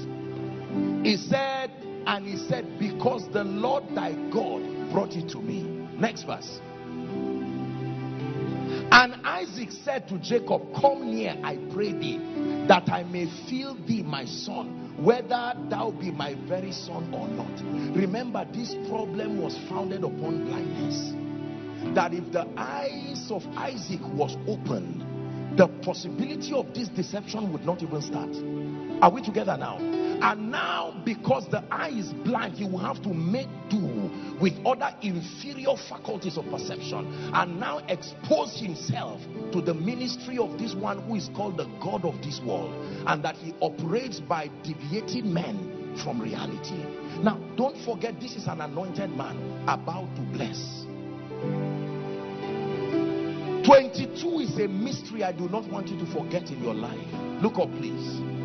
He 1.03 1.15
said, 1.15 1.71
and 2.05 2.25
he 2.25 2.37
said, 2.37 2.79
Because 2.79 3.27
the 3.31 3.43
Lord 3.43 3.83
thy 3.95 4.13
God 4.31 4.91
brought 4.91 5.13
it 5.13 5.29
to 5.29 5.39
me. 5.39 5.63
Next 5.97 6.23
verse. 6.23 6.59
And 8.91 9.15
Isaac 9.23 9.71
said 9.71 10.07
to 10.07 10.17
Jacob, 10.17 10.73
Come 10.79 11.13
near, 11.13 11.35
I 11.43 11.57
pray 11.73 11.93
thee, 11.93 12.17
that 12.67 12.89
I 12.89 13.03
may 13.03 13.27
feel 13.47 13.75
thee, 13.85 14.01
my 14.01 14.25
son, 14.25 14.95
whether 15.03 15.53
thou 15.69 15.91
be 15.91 16.11
my 16.11 16.35
very 16.47 16.71
son 16.71 17.13
or 17.13 17.27
not. 17.27 17.95
Remember, 17.95 18.45
this 18.51 18.73
problem 18.89 19.41
was 19.41 19.57
founded 19.69 20.03
upon 20.03 20.45
blindness. 20.45 21.13
That 21.95 22.13
if 22.13 22.31
the 22.31 22.47
eyes 22.57 23.29
of 23.31 23.43
Isaac 23.55 24.01
was 24.13 24.35
opened, 24.47 25.57
the 25.57 25.67
possibility 25.83 26.53
of 26.53 26.73
this 26.73 26.89
deception 26.89 27.51
would 27.51 27.65
not 27.65 27.83
even 27.83 28.01
start. 28.01 28.31
Are 29.01 29.11
we 29.11 29.21
together 29.21 29.55
now? 29.57 29.77
And 30.21 30.51
now, 30.51 31.01
because 31.05 31.47
the 31.49 31.63
eye 31.71 31.91
is 31.91 32.11
blind, 32.11 32.55
he 32.55 32.65
will 32.65 32.79
have 32.79 33.01
to 33.03 33.09
make 33.09 33.47
do 33.69 34.09
with 34.41 34.53
other 34.65 34.93
inferior 35.01 35.77
faculties 35.87 36.37
of 36.37 36.45
perception 36.49 37.31
and 37.33 37.59
now 37.59 37.79
expose 37.87 38.59
himself 38.59 39.21
to 39.53 39.61
the 39.61 39.73
ministry 39.73 40.37
of 40.37 40.57
this 40.57 40.73
one 40.73 41.01
who 41.03 41.15
is 41.15 41.29
called 41.35 41.55
the 41.57 41.65
God 41.81 42.03
of 42.03 42.21
this 42.21 42.41
world 42.45 42.73
and 43.07 43.23
that 43.23 43.37
he 43.37 43.53
operates 43.61 44.19
by 44.19 44.49
deviating 44.63 45.33
men 45.33 45.95
from 46.03 46.21
reality. 46.21 46.83
Now, 47.23 47.37
don't 47.55 47.77
forget, 47.85 48.19
this 48.19 48.35
is 48.35 48.47
an 48.47 48.59
anointed 48.59 49.11
man 49.11 49.63
about 49.67 50.13
to 50.15 50.21
bless. 50.21 50.85
22 53.65 54.39
is 54.39 54.59
a 54.59 54.67
mystery 54.67 55.23
I 55.23 55.31
do 55.31 55.47
not 55.47 55.69
want 55.69 55.87
you 55.87 55.97
to 55.99 56.05
forget 56.11 56.49
in 56.49 56.61
your 56.63 56.73
life. 56.73 56.97
Look 57.41 57.59
up, 57.59 57.69
please. 57.77 58.38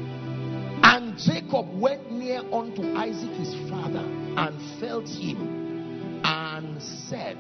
Jacob 1.17 1.67
went 1.81 2.11
near 2.11 2.41
unto 2.53 2.83
Isaac 2.97 3.31
his 3.33 3.55
father 3.71 4.01
and 4.01 4.81
felt 4.81 5.09
him 5.09 6.21
and 6.25 6.83
said, 6.83 7.39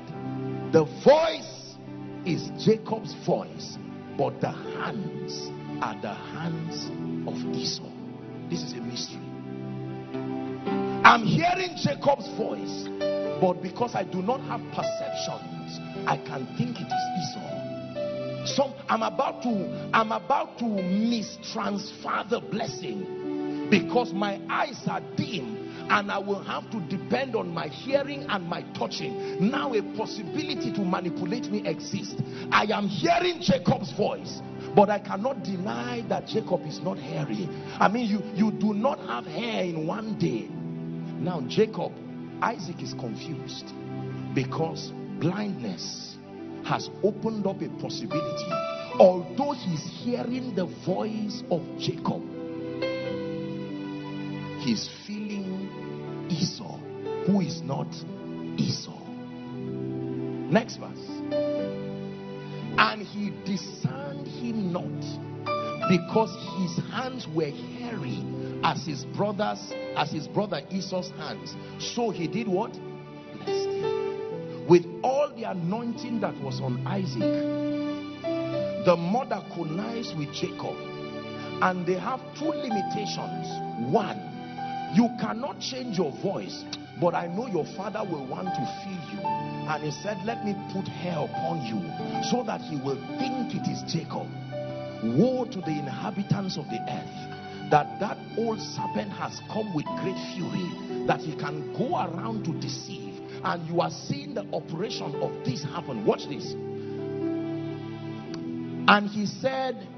The 0.72 0.84
voice 1.02 1.76
is 2.24 2.50
Jacob's 2.64 3.14
voice, 3.26 3.76
but 4.16 4.40
the 4.40 4.52
hands 4.52 5.50
are 5.82 6.00
the 6.00 6.14
hands 6.14 6.86
of 7.26 7.34
Esau. 7.54 7.90
This 8.48 8.62
is 8.62 8.74
a 8.74 8.80
mystery. 8.80 9.20
I'm 11.04 11.24
hearing 11.24 11.76
Jacob's 11.76 12.28
voice, 12.36 12.88
but 13.40 13.60
because 13.60 13.94
I 13.94 14.04
do 14.04 14.22
not 14.22 14.40
have 14.42 14.60
perceptions, 14.72 15.80
I 16.06 16.16
can 16.24 16.46
think 16.56 16.80
it 16.80 16.86
is 16.86 17.30
Esau. 17.30 17.64
So 18.46 18.74
I'm 18.88 19.02
about 19.02 19.42
to 19.42 19.90
I'm 19.94 20.12
about 20.12 20.58
to 20.58 20.64
mistransfer 20.64 22.28
the 22.28 22.40
blessing 22.40 23.23
because 23.70 24.12
my 24.12 24.40
eyes 24.48 24.80
are 24.86 25.00
dim 25.16 25.64
and 25.90 26.10
I 26.10 26.18
will 26.18 26.42
have 26.42 26.70
to 26.70 26.80
depend 26.80 27.36
on 27.36 27.48
my 27.48 27.68
hearing 27.68 28.24
and 28.28 28.46
my 28.48 28.62
touching. 28.72 29.50
Now 29.50 29.74
a 29.74 29.82
possibility 29.96 30.72
to 30.72 30.80
manipulate 30.80 31.50
me 31.50 31.66
exists. 31.66 32.20
I 32.50 32.64
am 32.72 32.88
hearing 32.88 33.40
Jacob's 33.40 33.92
voice, 33.92 34.40
but 34.74 34.88
I 34.88 34.98
cannot 34.98 35.42
deny 35.42 36.04
that 36.08 36.26
Jacob 36.26 36.66
is 36.66 36.80
not 36.80 36.98
hairy. 36.98 37.48
I 37.78 37.88
mean, 37.88 38.08
you, 38.08 38.22
you 38.34 38.50
do 38.52 38.72
not 38.72 38.98
have 39.00 39.26
hair 39.26 39.64
in 39.64 39.86
one 39.86 40.18
day. 40.18 40.48
Now, 41.20 41.42
Jacob, 41.48 41.92
Isaac 42.40 42.82
is 42.82 42.94
confused 42.94 43.72
because 44.34 44.92
blindness 45.20 46.16
has 46.64 46.88
opened 47.02 47.46
up 47.46 47.60
a 47.60 47.68
possibility. 47.80 48.50
Although 48.98 49.52
he's 49.52 49.84
hearing 50.02 50.54
the 50.54 50.66
voice 50.86 51.42
of 51.50 51.62
Jacob, 51.78 52.22
he's 54.64 54.88
feeling 55.06 56.26
Esau, 56.30 56.78
who 57.26 57.40
is 57.40 57.60
not 57.60 57.86
Esau. 58.56 58.98
Next 60.50 60.76
verse. 60.76 61.06
And 62.78 63.02
he 63.02 63.30
discerned 63.44 64.26
him 64.26 64.72
not 64.72 64.88
because 65.88 66.34
his 66.58 66.82
hands 66.90 67.28
were 67.28 67.50
hairy 67.50 68.24
as 68.64 68.86
his 68.86 69.04
brothers, 69.04 69.72
as 69.96 70.10
his 70.10 70.26
brother 70.26 70.62
Esau's 70.70 71.10
hands. 71.10 71.54
So 71.78 72.10
he 72.10 72.26
did 72.26 72.48
what? 72.48 72.72
Blessed 73.34 73.68
him. 73.68 74.66
With 74.66 74.86
all 75.02 75.30
the 75.36 75.44
anointing 75.44 76.20
that 76.20 76.34
was 76.40 76.62
on 76.62 76.86
Isaac, 76.86 77.20
the 78.86 78.96
mother 78.96 79.44
connived 79.54 80.16
with 80.16 80.32
Jacob. 80.32 80.76
And 81.60 81.86
they 81.86 81.94
have 81.94 82.20
two 82.38 82.46
limitations. 82.46 83.46
One, 83.92 84.33
you 84.94 85.08
cannot 85.20 85.60
change 85.60 85.98
your 85.98 86.12
voice, 86.22 86.64
but 87.00 87.14
I 87.14 87.26
know 87.26 87.48
your 87.48 87.66
father 87.76 88.02
will 88.08 88.26
want 88.26 88.48
to 88.48 88.64
feel 88.84 89.02
you. 89.12 89.20
And 89.68 89.82
he 89.82 89.90
said, 89.90 90.18
Let 90.24 90.44
me 90.44 90.54
put 90.72 90.86
hair 90.86 91.18
upon 91.18 91.66
you 91.66 91.82
so 92.30 92.44
that 92.44 92.60
he 92.60 92.76
will 92.76 93.00
think 93.18 93.54
it 93.54 93.68
is 93.68 93.82
Jacob. 93.92 94.28
Woe 95.02 95.44
to 95.50 95.60
the 95.60 95.70
inhabitants 95.70 96.56
of 96.56 96.64
the 96.66 96.80
earth 96.88 97.70
that 97.70 97.98
that 97.98 98.16
old 98.38 98.60
serpent 98.60 99.10
has 99.12 99.40
come 99.52 99.74
with 99.74 99.86
great 100.00 100.16
fury 100.34 101.06
that 101.06 101.20
he 101.20 101.34
can 101.34 101.72
go 101.76 101.96
around 101.96 102.44
to 102.44 102.52
deceive 102.60 103.20
and 103.42 103.66
you 103.68 103.80
are 103.80 103.90
seeing 103.90 104.34
the 104.34 104.46
operation 104.52 105.14
of 105.16 105.32
this 105.44 105.62
happen 105.62 106.04
watch 106.04 106.28
this 106.28 106.52
and 108.86 109.08
he 109.08 109.26
said 109.26 109.88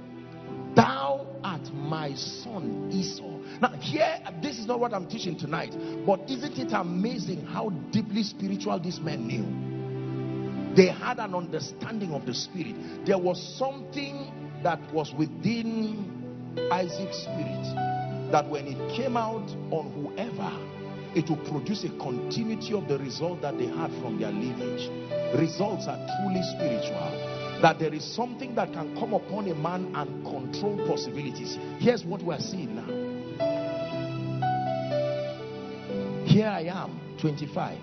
thou 0.77 1.27
art 1.43 1.73
my 1.75 2.15
son 2.15 2.89
esau 2.93 3.36
now 3.61 3.73
here 3.81 4.19
this 4.43 4.59
is 4.59 4.67
not 4.67 4.79
what 4.81 4.93
i'm 4.93 5.07
teaching 5.07 5.39
tonight 5.39 5.75
but 6.07 6.21
isn't 6.31 6.59
it 6.59 6.73
amazing 6.73 7.45
how 7.47 7.71
deeply 7.91 8.23
spiritual 8.23 8.79
these 8.79 9.01
men 9.01 9.27
knew? 9.27 10.77
They 10.77 10.89
had 10.89 11.19
an 11.19 11.35
understanding 11.35 12.13
of 12.13 12.27
the 12.27 12.35
spirit. 12.35 12.77
There 13.07 13.19
was 13.19 13.41
something 13.59 14.31
that 14.63 14.79
was 14.93 15.13
within 15.15 16.55
Isaac's 16.71 17.23
spirit 17.23 17.65
that 18.31 18.49
when 18.51 18.67
it 18.67 18.97
came 18.97 19.17
out 19.17 19.49
on 19.71 19.91
whoever 19.93 20.53
it 21.17 21.31
will 21.31 21.43
produce 21.51 21.85
a 21.85 21.89
continuity 21.99 22.75
of 22.75 22.89
the 22.89 22.99
result 22.99 23.41
that 23.41 23.57
they 23.57 23.67
had 23.67 23.91
from 24.03 24.21
their 24.21 24.31
lineage. 24.31 24.91
Results 25.39 25.87
are 25.89 25.97
truly 26.21 26.43
spiritual. 26.43 27.33
That 27.63 27.79
there 27.79 27.95
is 27.95 28.05
something 28.05 28.55
that 28.57 28.75
can 28.75 28.95
come 28.97 29.15
upon 29.15 29.49
a 29.49 29.55
man 29.55 29.95
and 29.95 30.23
control 30.25 30.87
possibilities. 30.87 31.57
Here's 31.79 32.05
what 32.05 32.23
we're 32.23 32.39
seeing 32.39 32.77
now 32.77 33.06
here 36.37 36.49
I 36.49 36.65
am 36.65 37.01
25 37.19 37.79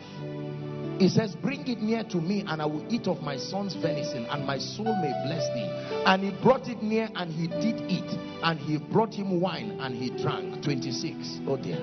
he 0.99 1.10
says, 1.10 1.36
Bring 1.36 1.68
it 1.68 1.82
near 1.82 2.04
to 2.04 2.18
me, 2.18 2.45
and 2.47 2.62
I 2.62 2.66
will 2.66 2.86
eat 2.93 3.08
of 3.08 3.22
my 3.22 3.36
son's 3.36 3.74
venison, 3.74 4.26
and 4.28 4.45
my 4.45 4.60
soul 4.60 4.95
may 5.01 5.12
bless 5.26 5.47
thee. 5.54 5.68
And 6.06 6.24
he 6.24 6.32
brought 6.41 6.68
it 6.68 6.84
near, 6.84 7.10
and 7.16 7.34
he 7.34 7.47
did 7.47 7.89
eat. 7.89 8.10
And 8.43 8.60
he 8.60 8.78
brought 8.78 9.14
him 9.14 9.41
wine, 9.41 9.80
and 9.82 9.95
he 9.95 10.12
drank. 10.12 10.64
26. 10.64 11.41
Oh 11.47 11.58
dear. 11.58 11.80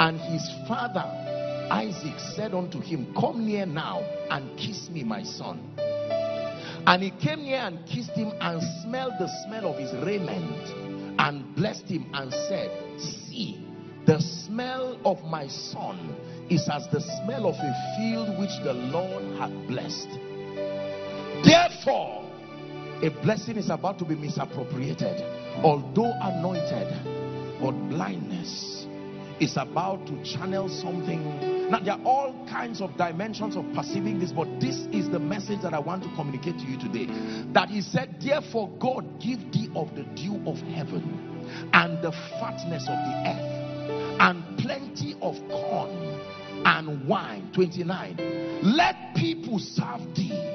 And 0.00 0.18
his 0.18 0.42
father 0.66 1.04
Isaac 1.70 2.18
said 2.34 2.54
unto 2.54 2.80
him, 2.80 3.14
Come 3.14 3.46
near 3.46 3.66
now 3.66 4.00
and 4.30 4.58
kiss 4.58 4.88
me, 4.88 5.04
my 5.04 5.22
son. 5.22 5.60
And 6.86 7.02
he 7.02 7.10
came 7.10 7.42
near 7.42 7.58
and 7.58 7.86
kissed 7.86 8.12
him, 8.12 8.32
and 8.40 8.62
smelled 8.82 9.14
the 9.20 9.28
smell 9.44 9.72
of 9.72 9.78
his 9.78 9.92
raiment, 10.02 11.20
and 11.20 11.54
blessed 11.54 11.86
him, 11.86 12.10
and 12.14 12.32
said, 12.32 12.70
See, 12.98 13.69
the 14.06 14.20
smell 14.20 14.98
of 15.04 15.22
my 15.24 15.46
son 15.46 16.16
is 16.48 16.68
as 16.72 16.88
the 16.88 17.00
smell 17.00 17.46
of 17.46 17.54
a 17.54 17.96
field 17.96 18.38
which 18.38 18.50
the 18.64 18.72
Lord 18.72 19.22
hath 19.38 19.52
blessed. 19.68 20.08
Therefore, 21.44 22.24
a 23.02 23.10
blessing 23.22 23.56
is 23.56 23.70
about 23.70 23.98
to 24.00 24.04
be 24.04 24.14
misappropriated, 24.14 25.22
although 25.62 26.12
anointed, 26.20 26.88
but 27.60 27.72
blindness 27.88 28.86
is 29.38 29.56
about 29.56 30.06
to 30.06 30.22
channel 30.22 30.68
something. 30.68 31.70
Now, 31.70 31.80
there 31.80 31.94
are 31.94 32.04
all 32.04 32.46
kinds 32.48 32.80
of 32.80 32.96
dimensions 32.96 33.56
of 33.56 33.64
perceiving 33.74 34.18
this, 34.18 34.32
but 34.32 34.60
this 34.60 34.76
is 34.92 35.08
the 35.08 35.18
message 35.18 35.62
that 35.62 35.72
I 35.72 35.78
want 35.78 36.02
to 36.02 36.14
communicate 36.14 36.58
to 36.58 36.64
you 36.64 36.78
today. 36.78 37.06
That 37.52 37.68
he 37.68 37.80
said, 37.80 38.16
Therefore, 38.20 38.70
God 38.78 39.20
give 39.20 39.40
thee 39.52 39.70
of 39.74 39.94
the 39.94 40.02
dew 40.02 40.42
of 40.46 40.58
heaven 40.58 41.70
and 41.72 42.02
the 42.02 42.12
fatness 42.38 42.82
of 42.82 42.98
the 42.98 43.24
earth 43.26 43.49
and 44.20 44.58
plenty 44.58 45.14
of 45.20 45.36
corn 45.48 45.90
and 46.64 47.06
wine. 47.06 47.50
29. 47.54 48.60
Let 48.62 49.14
people 49.16 49.58
serve 49.58 50.14
thee 50.14 50.50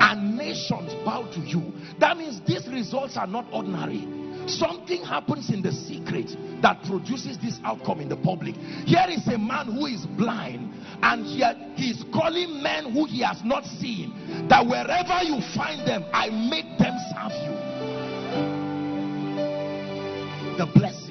and 0.00 0.36
nations 0.36 0.94
bow 1.04 1.30
to 1.32 1.40
you. 1.40 1.72
That 1.98 2.16
means 2.16 2.40
these 2.46 2.66
results 2.68 3.16
are 3.16 3.26
not 3.26 3.46
ordinary. 3.52 4.06
Something 4.46 5.02
happens 5.02 5.50
in 5.50 5.60
the 5.60 5.72
secret 5.72 6.30
that 6.62 6.82
produces 6.84 7.36
this 7.38 7.58
outcome 7.64 8.00
in 8.00 8.08
the 8.08 8.16
public. 8.16 8.54
Here 8.54 9.06
is 9.08 9.26
a 9.26 9.38
man 9.38 9.66
who 9.66 9.86
is 9.86 10.06
blind 10.06 10.72
and 11.02 11.26
he, 11.26 11.42
he's 11.74 12.04
calling 12.12 12.62
men 12.62 12.92
who 12.92 13.06
he 13.06 13.22
has 13.22 13.42
not 13.44 13.64
seen 13.64 14.46
that 14.48 14.64
wherever 14.64 15.24
you 15.24 15.40
find 15.56 15.86
them, 15.86 16.04
I 16.12 16.30
make 16.30 16.78
them 16.78 16.94
serve 17.10 17.32
you. 17.42 17.56
The 20.58 20.66
blessing 20.72 21.05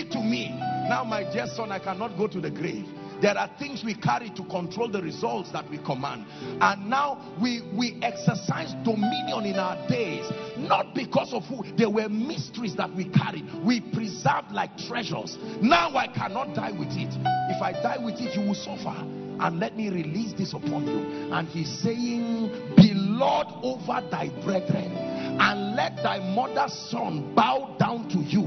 it 0.00 0.10
to 0.12 0.20
me. 0.20 0.48
Now, 0.88 1.04
my 1.04 1.22
dear 1.22 1.46
son, 1.46 1.70
I 1.70 1.78
cannot 1.78 2.16
go 2.16 2.26
to 2.26 2.40
the 2.40 2.50
grave. 2.50 2.86
There 3.20 3.36
are 3.36 3.50
things 3.58 3.84
we 3.84 3.94
carry 3.94 4.30
to 4.30 4.44
control 4.44 4.88
the 4.88 5.02
results 5.02 5.52
that 5.52 5.68
we 5.70 5.76
command. 5.78 6.24
And 6.60 6.88
now 6.88 7.36
we, 7.40 7.60
we 7.76 7.98
exercise 8.02 8.72
dominion 8.82 9.44
in 9.44 9.56
our 9.56 9.76
days, 9.88 10.24
not 10.56 10.94
because 10.94 11.34
of 11.34 11.44
who. 11.44 11.62
There 11.76 11.90
were 11.90 12.08
mysteries 12.08 12.74
that 12.76 12.94
we 12.94 13.10
carried. 13.10 13.44
We 13.62 13.80
preserved 13.80 14.52
like 14.52 14.76
treasures. 14.78 15.36
Now 15.60 15.94
I 15.96 16.08
cannot 16.08 16.54
die 16.54 16.72
with 16.72 16.88
it. 16.92 17.12
If 17.50 17.62
I 17.62 17.72
die 17.72 17.98
with 18.02 18.14
it, 18.20 18.34
you 18.34 18.46
will 18.48 18.54
suffer. 18.54 18.96
And 18.96 19.58
let 19.58 19.76
me 19.76 19.90
release 19.90 20.32
this 20.32 20.54
upon 20.54 20.86
you. 20.86 21.32
And 21.32 21.46
he's 21.48 21.70
saying, 21.82 22.74
Be 22.76 22.92
Lord 22.94 23.48
over 23.62 24.06
thy 24.10 24.28
brethren, 24.44 24.96
and 25.40 25.76
let 25.76 25.96
thy 25.96 26.18
mother's 26.34 26.72
son 26.90 27.34
bow 27.34 27.76
down 27.78 28.08
to 28.10 28.18
you 28.18 28.46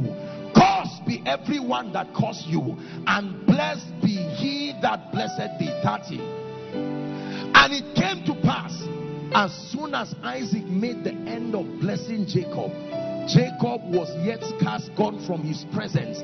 Cursed 0.93 1.05
be 1.05 1.23
everyone 1.25 1.93
that 1.93 2.13
cursed 2.13 2.47
you, 2.47 2.77
and 3.07 3.45
blessed 3.45 4.01
be 4.01 4.15
he 4.15 4.73
that 4.81 5.11
blessed 5.11 5.59
thee. 5.59 5.71
30. 5.83 6.19
And 7.55 7.73
it 7.73 7.95
came 7.95 8.23
to 8.25 8.35
pass 8.41 8.73
as 9.33 9.51
soon 9.71 9.95
as 9.95 10.13
Isaac 10.21 10.65
made 10.65 11.03
the 11.03 11.11
end 11.11 11.55
of 11.55 11.65
blessing 11.79 12.25
Jacob, 12.27 12.71
Jacob 13.27 13.81
was 13.89 14.09
yet 14.23 14.43
scarce 14.43 14.89
gone 14.95 15.25
from 15.25 15.41
his 15.43 15.65
presence, 15.73 16.19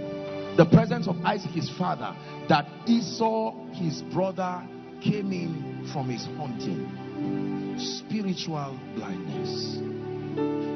the 0.57 0.67
presence 0.71 1.07
of 1.07 1.15
Isaac 1.25 1.51
his 1.51 1.69
father, 1.71 2.15
that 2.49 2.67
Esau 2.85 3.53
his 3.73 4.01
brother 4.13 4.67
came 5.01 5.31
in 5.31 5.89
from 5.91 6.09
his 6.09 6.25
hunting. 6.37 7.77
Spiritual 7.79 8.77
blindness. 8.95 9.77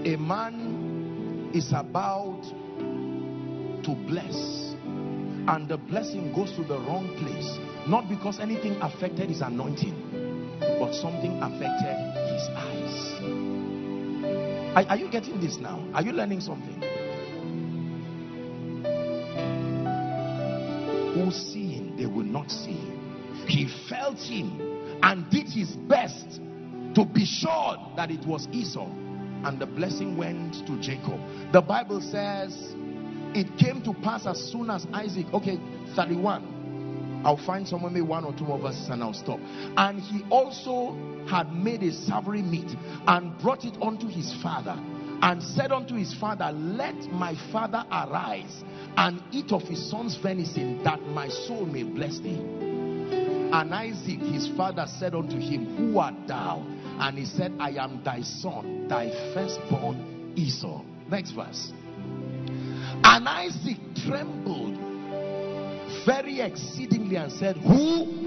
A 0.07 0.17
man 0.17 1.51
is 1.53 1.71
about 1.73 2.41
to 3.83 3.95
bless 4.07 4.35
and 5.45 5.67
the 5.67 5.77
blessing 5.77 6.33
goes 6.33 6.51
to 6.53 6.63
the 6.63 6.79
wrong 6.79 7.15
place 7.19 7.59
not 7.87 8.07
because 8.09 8.39
anything 8.39 8.75
affected 8.81 9.29
his 9.29 9.41
anointing 9.41 10.13
but 10.79 10.93
something 10.93 11.41
affected 11.41 12.13
his 12.31 12.47
eyes. 12.55 12.73
Are, 14.75 14.85
are 14.89 14.97
you 14.97 15.09
getting 15.09 15.39
this 15.39 15.57
now? 15.57 15.83
Are 15.93 16.01
you 16.01 16.11
learning 16.11 16.41
something? 16.41 16.81
Who 21.13 21.31
see 21.31 21.73
him, 21.73 21.97
they 21.97 22.05
will 22.05 22.23
not 22.23 22.49
see 22.49 22.73
him. 22.73 23.45
He 23.47 23.69
felt 23.89 24.19
him 24.19 24.99
and 25.03 25.29
did 25.29 25.47
his 25.47 25.75
best 25.75 26.39
to 26.95 27.05
be 27.05 27.25
sure 27.25 27.77
that 27.95 28.09
it 28.09 28.25
was 28.25 28.47
Esau. 28.51 28.87
And 29.45 29.59
the 29.59 29.65
blessing 29.65 30.15
went 30.15 30.65
to 30.65 30.79
Jacob. 30.79 31.19
The 31.51 31.61
Bible 31.61 31.99
says 31.99 32.73
it 33.35 33.57
came 33.57 33.81
to 33.83 33.93
pass 33.93 34.25
as 34.25 34.51
soon 34.51 34.69
as 34.69 34.85
Isaac, 34.93 35.27
okay, 35.33 35.57
31. 35.95 37.21
I'll 37.25 37.37
find 37.37 37.67
somewhere 37.67 37.91
maybe 37.91 38.01
one 38.01 38.25
or 38.25 38.33
two 38.33 38.43
more 38.43 38.59
verses 38.59 38.89
and 38.89 39.01
I'll 39.01 39.13
stop. 39.13 39.39
And 39.77 39.99
he 40.01 40.23
also 40.29 40.97
had 41.27 41.53
made 41.53 41.81
a 41.83 41.91
savory 41.93 42.41
meat 42.41 42.75
and 43.07 43.37
brought 43.39 43.63
it 43.63 43.77
unto 43.81 44.07
his 44.07 44.33
father 44.43 44.75
and 45.23 45.41
said 45.41 45.71
unto 45.71 45.95
his 45.95 46.13
father, 46.13 46.51
Let 46.51 46.95
my 47.11 47.35
father 47.51 47.85
arise 47.89 48.63
and 48.97 49.23
eat 49.31 49.53
of 49.53 49.61
his 49.63 49.89
son's 49.89 50.17
venison, 50.17 50.83
that 50.83 51.01
my 51.01 51.29
soul 51.29 51.65
may 51.65 51.83
bless 51.83 52.19
thee. 52.19 52.39
And 53.53 53.73
Isaac, 53.73 54.19
his 54.19 54.49
father, 54.57 54.85
said 54.99 55.15
unto 55.15 55.37
him, 55.37 55.77
Who 55.77 55.99
art 55.99 56.15
thou? 56.27 56.65
And 56.99 57.17
he 57.17 57.25
said, 57.25 57.53
I 57.59 57.71
am 57.71 58.03
thy 58.03 58.21
son, 58.21 58.87
thy 58.89 59.11
firstborn 59.33 60.33
Esau. 60.35 60.83
Next 61.09 61.31
verse. 61.31 61.71
And 63.03 63.27
Isaac 63.27 63.77
trembled 64.07 64.77
very 66.05 66.41
exceedingly 66.41 67.15
and 67.15 67.31
said, 67.31 67.57
Who? 67.57 68.23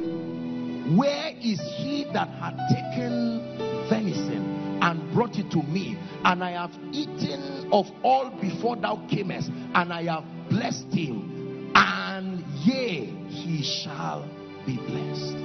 Where 0.97 1.33
is 1.41 1.61
he 1.79 2.05
that 2.13 2.29
had 2.29 2.57
taken 2.69 3.89
venison 3.89 4.79
and 4.81 5.13
brought 5.13 5.37
it 5.37 5.51
to 5.51 5.63
me? 5.63 5.99
And 6.25 6.45
I 6.45 6.53
have 6.53 6.73
eaten 6.93 7.73
of 7.73 7.91
all 8.05 8.31
before 8.41 8.77
thou 8.77 9.05
camest, 9.11 9.51
and 9.75 9.93
I 9.93 10.05
have 10.05 10.25
blessed 10.49 10.93
him, 10.93 11.73
and 11.75 12.45
yea, 12.65 13.07
he 13.29 13.65
shall 13.65 14.29
be 14.65 14.77
blessed. 14.77 15.37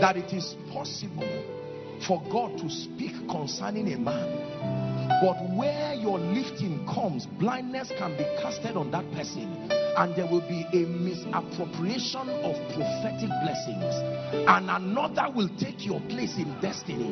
That 0.00 0.16
it 0.16 0.32
is 0.32 0.56
possible 0.72 1.35
for 2.06 2.22
God 2.30 2.58
to 2.58 2.70
speak 2.70 3.12
concerning 3.28 3.92
a 3.92 3.98
man. 3.98 4.46
But 5.22 5.36
where 5.56 5.94
your 5.94 6.18
lifting 6.18 6.86
comes, 6.86 7.26
blindness 7.26 7.90
can 7.98 8.16
be 8.16 8.24
casted 8.42 8.76
on 8.76 8.90
that 8.90 9.10
person 9.12 9.70
and 9.96 10.14
there 10.14 10.26
will 10.26 10.46
be 10.46 10.66
a 10.74 10.86
misappropriation 10.86 12.28
of 12.28 12.54
prophetic 12.74 13.30
blessings. 13.42 13.94
And 14.46 14.70
another 14.70 15.32
will 15.34 15.48
take 15.58 15.86
your 15.86 16.00
place 16.02 16.36
in 16.36 16.54
destiny. 16.60 17.10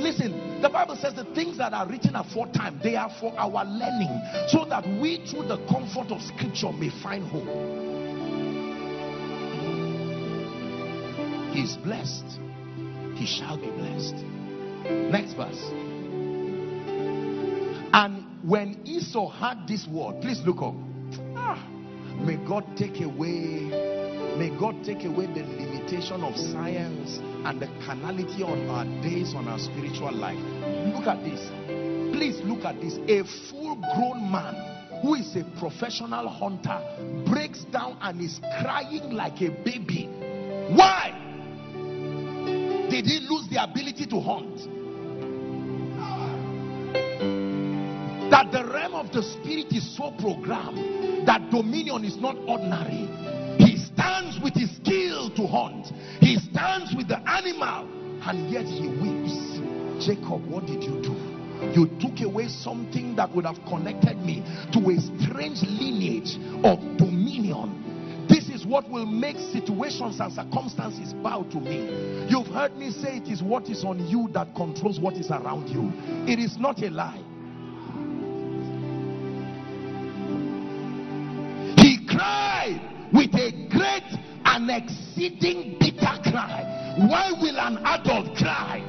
Listen 0.00 0.60
the 0.60 0.70
bible 0.70 0.96
says 0.96 1.14
the 1.14 1.24
things 1.34 1.58
that 1.58 1.74
are 1.74 1.86
written 1.86 2.16
aforetime 2.16 2.80
they 2.82 2.96
are 2.96 3.10
for 3.20 3.32
our 3.38 3.64
learning 3.64 4.20
so 4.48 4.64
that 4.64 4.86
we 5.00 5.24
through 5.26 5.46
the 5.46 5.58
comfort 5.68 6.10
of 6.10 6.20
scripture 6.22 6.72
may 6.72 6.90
find 7.02 7.24
hope. 7.28 7.44
He 11.54 11.62
is 11.62 11.76
blessed 11.76 12.40
he 13.16 13.26
shall 13.26 13.56
be 13.56 13.70
blessed 13.70 14.16
next 15.10 15.34
verse 15.34 15.62
and 17.92 18.24
when 18.48 18.80
esau 18.86 19.28
heard 19.28 19.66
this 19.66 19.86
word 19.88 20.20
please 20.20 20.40
look 20.46 20.62
up 20.62 20.74
ah, 21.36 21.66
May 22.20 22.36
God 22.36 22.64
take 22.76 23.00
away, 23.02 23.70
may 24.38 24.50
God 24.58 24.82
take 24.82 25.04
away 25.04 25.26
the 25.26 25.42
limitation 25.44 26.24
of 26.24 26.34
science 26.36 27.18
and 27.44 27.60
the 27.60 27.66
carnality 27.84 28.42
on 28.42 28.68
our 28.70 28.84
days, 29.02 29.34
on 29.34 29.46
our 29.46 29.58
spiritual 29.58 30.12
life. 30.12 30.38
Look 30.96 31.06
at 31.06 31.22
this. 31.22 31.38
Please 32.16 32.40
look 32.42 32.64
at 32.64 32.80
this. 32.80 32.94
A 33.06 33.22
full 33.50 33.76
grown 33.94 34.32
man 34.32 35.00
who 35.02 35.14
is 35.14 35.36
a 35.36 35.44
professional 35.60 36.28
hunter 36.28 36.80
breaks 37.30 37.64
down 37.64 37.98
and 38.00 38.20
is 38.20 38.40
crying 38.60 39.12
like 39.12 39.40
a 39.42 39.50
baby. 39.62 40.06
Why? 40.74 41.15
Did 42.96 43.04
he 43.04 43.20
lose 43.28 43.46
the 43.50 43.62
ability 43.62 44.06
to 44.06 44.20
hunt? 44.20 44.56
That 48.30 48.50
the 48.50 48.64
realm 48.72 48.94
of 48.94 49.12
the 49.12 49.22
spirit 49.22 49.66
is 49.70 49.94
so 49.94 50.12
programmed 50.18 51.26
that 51.28 51.50
dominion 51.50 52.06
is 52.06 52.16
not 52.16 52.38
ordinary. 52.48 53.04
He 53.58 53.76
stands 53.76 54.40
with 54.42 54.54
his 54.54 54.74
skill 54.76 55.28
to 55.36 55.46
hunt. 55.46 55.88
He 56.20 56.38
stands 56.38 56.94
with 56.96 57.08
the 57.08 57.20
animal 57.28 57.84
and 58.24 58.50
yet 58.50 58.64
he 58.64 58.88
weeps. 58.88 59.60
Jacob, 60.02 60.46
what 60.48 60.64
did 60.64 60.82
you 60.82 60.96
do? 61.02 61.12
You 61.78 61.90
took 62.00 62.24
away 62.24 62.48
something 62.48 63.14
that 63.16 63.30
would 63.36 63.44
have 63.44 63.58
connected 63.68 64.16
me 64.24 64.40
to 64.72 64.80
a 64.88 64.96
strange 65.20 65.60
lineage 65.68 66.40
of 66.64 66.80
dominion. 66.96 67.95
What 68.66 68.90
will 68.90 69.06
make 69.06 69.36
situations 69.52 70.18
and 70.18 70.32
circumstances 70.32 71.12
bow 71.12 71.44
to 71.44 71.60
me. 71.60 72.26
You've 72.28 72.48
heard 72.48 72.76
me 72.76 72.90
say 72.90 73.18
it 73.18 73.28
is 73.28 73.40
what 73.40 73.68
is 73.68 73.84
on 73.84 74.04
you 74.08 74.28
that 74.32 74.56
controls 74.56 74.98
what 74.98 75.14
is 75.14 75.30
around 75.30 75.68
you. 75.68 75.92
It 76.30 76.40
is 76.40 76.58
not 76.58 76.82
a 76.82 76.90
lie. 76.90 77.22
He 81.78 82.04
cried 82.08 82.80
with 83.12 83.32
a 83.34 83.52
great 83.70 84.02
and 84.44 84.68
exceeding 84.70 85.76
bitter 85.78 86.18
cry. 86.24 86.96
Why 87.08 87.30
will 87.40 87.60
an 87.60 87.78
adult 87.84 88.36
cry? 88.36 88.82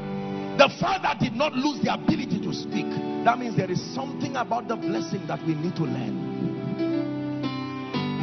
The 0.58 0.70
father 0.80 1.14
did 1.20 1.34
not 1.34 1.54
lose 1.54 1.82
the 1.84 1.94
ability 1.94 2.42
to 2.42 2.52
speak. 2.52 2.90
That 3.26 3.38
means 3.38 3.56
there 3.56 3.70
is 3.70 3.82
something 3.94 4.36
about 4.38 4.68
the 4.68 4.76
blessing 4.76 5.28
that 5.28 5.46
we 5.46 5.54
need 5.54 5.76
to 5.76 5.84
learn. 5.84 6.34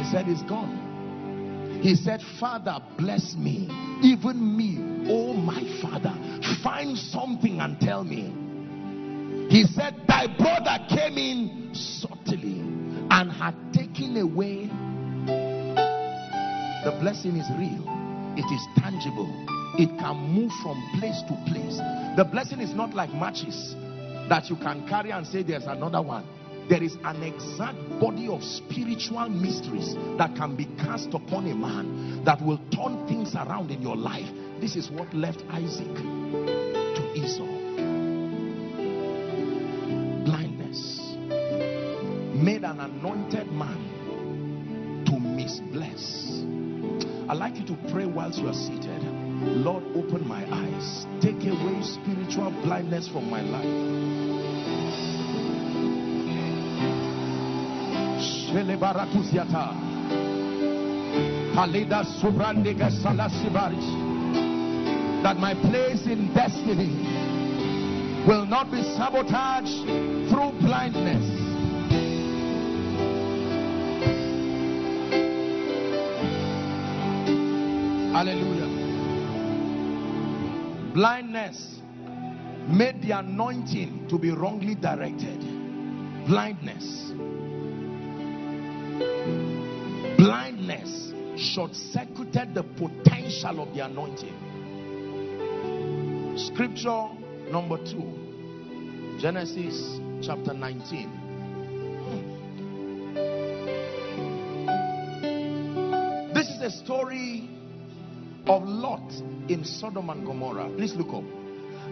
He 0.03 0.11
said, 0.11 0.27
It's 0.27 0.41
gone. 0.43 0.84
He 1.81 1.95
said, 1.95 2.21
Father, 2.39 2.79
bless 2.97 3.35
me. 3.35 3.69
Even 4.03 4.57
me, 4.57 4.77
oh 5.09 5.33
my 5.33 5.63
father, 5.81 6.13
find 6.63 6.97
something 6.97 7.59
and 7.59 7.79
tell 7.79 8.03
me. 8.03 8.33
He 9.49 9.63
said, 9.63 9.95
Thy 10.07 10.27
brother 10.27 10.77
came 10.89 11.17
in 11.17 11.69
subtly 11.73 12.59
and 13.09 13.31
had 13.31 13.55
taken 13.73 14.17
away 14.17 14.69
the 16.85 16.91
blessing 17.01 17.35
is 17.37 17.49
real, 17.57 17.81
it 18.37 18.45
is 18.53 18.61
tangible, 18.77 19.25
it 19.79 19.89
can 19.97 20.17
move 20.17 20.51
from 20.61 20.77
place 20.99 21.19
to 21.23 21.33
place. 21.49 21.77
The 22.15 22.23
blessing 22.31 22.59
is 22.59 22.75
not 22.75 22.93
like 22.93 23.11
matches 23.11 23.73
that 24.29 24.51
you 24.51 24.55
can 24.55 24.87
carry 24.87 25.09
and 25.09 25.25
say, 25.25 25.41
There's 25.41 25.65
another 25.65 26.03
one. 26.03 26.25
There 26.67 26.81
is 26.81 26.97
an 27.03 27.21
exact 27.21 27.77
body 27.99 28.27
of 28.27 28.43
spiritual 28.43 29.29
mysteries 29.29 29.95
that 30.17 30.35
can 30.35 30.55
be 30.55 30.65
cast 30.79 31.13
upon 31.13 31.45
a 31.49 31.55
man 31.55 32.23
that 32.25 32.41
will 32.41 32.57
turn 32.73 33.07
things 33.07 33.35
around 33.35 33.69
in 33.69 33.83
your 33.83 33.95
life. 33.95 34.27
This 34.59 34.75
is 34.75 34.89
what 34.89 35.13
left 35.13 35.43
Isaac 35.51 35.93
to 35.93 37.13
Esau. 37.13 37.45
Blindness 40.25 41.01
made 42.35 42.63
an 42.63 42.79
anointed 42.79 43.51
man 43.51 45.03
to 45.05 45.11
misbless. 45.11 46.25
I'd 47.29 47.37
like 47.37 47.57
you 47.57 47.65
to 47.67 47.77
pray 47.91 48.05
whilst 48.05 48.39
you 48.39 48.47
are 48.47 48.53
seated. 48.53 49.03
Lord, 49.03 49.83
open 49.95 50.27
my 50.27 50.43
eyes. 50.51 51.05
Take 51.21 51.43
away 51.45 51.81
spiritual 51.83 52.51
blindness 52.63 53.07
from 53.07 53.29
my 53.29 53.41
life. 53.41 54.84
That 65.23 65.37
my 65.37 65.53
place 65.55 66.05
in 66.05 66.33
destiny 66.33 66.93
will 68.27 68.45
not 68.45 68.71
be 68.71 68.83
sabotaged 68.83 69.85
through 70.29 70.51
blindness 70.61 71.45
Hallelujah. 78.15 78.71
Blindness 80.93 81.81
made 82.69 83.01
the 83.01 83.11
anointing 83.11 84.07
to 84.07 84.17
be 84.17 84.31
wrongly 84.31 84.75
directed. 84.75 85.37
Blindness. 86.25 87.11
Blindness 90.65 91.13
short 91.37 91.75
circuited 91.75 92.55
the 92.55 92.63
potential 92.63 93.61
of 93.61 93.73
the 93.75 93.85
anointing. 93.85 94.33
Scripture 96.37 97.09
number 97.51 97.77
two, 97.77 99.19
Genesis 99.19 99.99
chapter 100.25 100.53
19. 100.53 101.11
This 106.33 106.47
is 106.47 106.61
a 106.61 106.71
story 106.71 107.47
of 108.47 108.63
Lot 108.63 109.11
in 109.49 109.63
Sodom 109.63 110.09
and 110.09 110.25
Gomorrah. 110.25 110.71
Please 110.75 110.95
look 110.95 111.13
up. 111.13 111.23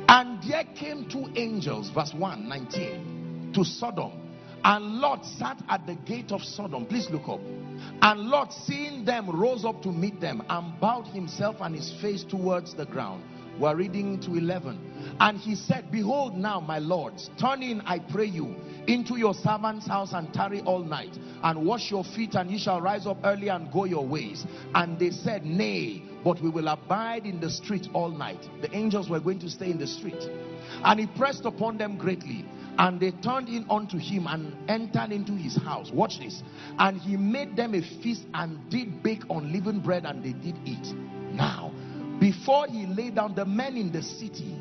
And 0.10 0.42
there 0.50 0.64
came 0.76 1.08
two 1.10 1.28
angels, 1.36 1.92
verse 1.92 2.14
1, 2.14 2.50
19, 2.50 3.52
to 3.54 3.64
Sodom. 3.64 4.23
And 4.64 5.00
Lot 5.00 5.26
sat 5.26 5.62
at 5.68 5.86
the 5.86 5.96
gate 5.96 6.32
of 6.32 6.42
Sodom. 6.42 6.86
Please 6.86 7.10
look 7.10 7.28
up. 7.28 7.42
And 8.02 8.22
Lot, 8.22 8.54
seeing 8.54 9.04
them, 9.04 9.30
rose 9.30 9.66
up 9.66 9.82
to 9.84 9.90
meet 9.90 10.22
them 10.22 10.42
and 10.50 10.80
bowed 10.80 11.08
himself 11.08 11.58
and 11.60 11.76
his 11.76 11.92
face 12.02 12.24
towards 12.24 12.74
the 12.74 12.86
ground. 12.86 13.24
We're 13.60 13.76
reading 13.76 14.20
to 14.22 14.36
11. 14.36 15.18
And 15.20 15.38
he 15.38 15.56
said, 15.56 15.92
Behold 15.92 16.36
now, 16.36 16.60
my 16.60 16.80
lords, 16.80 17.30
turn 17.40 17.62
in, 17.62 17.82
I 17.82 18.00
pray 18.00 18.26
you, 18.26 18.56
into 18.88 19.18
your 19.18 19.34
servant's 19.34 19.86
house 19.86 20.14
and 20.14 20.34
tarry 20.34 20.62
all 20.62 20.84
night, 20.84 21.16
and 21.44 21.66
wash 21.66 21.92
your 21.92 22.04
feet, 22.04 22.34
and 22.34 22.50
ye 22.50 22.58
shall 22.58 22.82
rise 22.82 23.06
up 23.06 23.18
early 23.24 23.50
and 23.50 23.72
go 23.72 23.84
your 23.84 24.08
ways. 24.08 24.46
And 24.74 24.98
they 24.98 25.12
said, 25.12 25.46
Nay, 25.46 26.04
but 26.24 26.42
we 26.42 26.50
will 26.50 26.68
abide 26.68 27.26
in 27.26 27.40
the 27.40 27.50
street 27.50 27.88
all 27.94 28.10
night. 28.10 28.48
The 28.62 28.76
angels 28.76 29.10
were 29.10 29.20
going 29.20 29.40
to 29.40 29.50
stay 29.50 29.70
in 29.70 29.78
the 29.78 29.88
street. 29.88 30.24
And 30.84 31.00
he 31.00 31.06
pressed 31.06 31.46
upon 31.46 31.78
them 31.78 31.98
greatly. 31.98 32.46
And 32.78 33.00
they 33.00 33.12
turned 33.12 33.50
in 33.50 33.66
unto 33.70 33.98
him 33.98 34.26
and 34.28 34.56
entered 34.70 35.12
into 35.12 35.34
his 35.34 35.56
house. 35.56 35.92
Watch 35.92 36.20
this. 36.20 36.42
And 36.80 37.00
he 37.00 37.18
made 37.18 37.56
them 37.56 37.76
a 37.76 37.82
feast 38.02 38.24
and 38.34 38.70
did 38.70 39.04
bake 39.04 39.24
unleavened 39.30 39.84
bread, 39.84 40.06
and 40.06 40.24
they 40.24 40.34
did 40.34 40.58
eat. 40.66 40.94
Now, 41.34 41.72
before 42.20 42.68
he 42.68 42.86
lay 42.86 43.12
down, 43.12 43.36
the 43.36 43.46
men 43.46 43.78
in 43.78 43.92
the 43.92 44.02
city, 44.02 44.56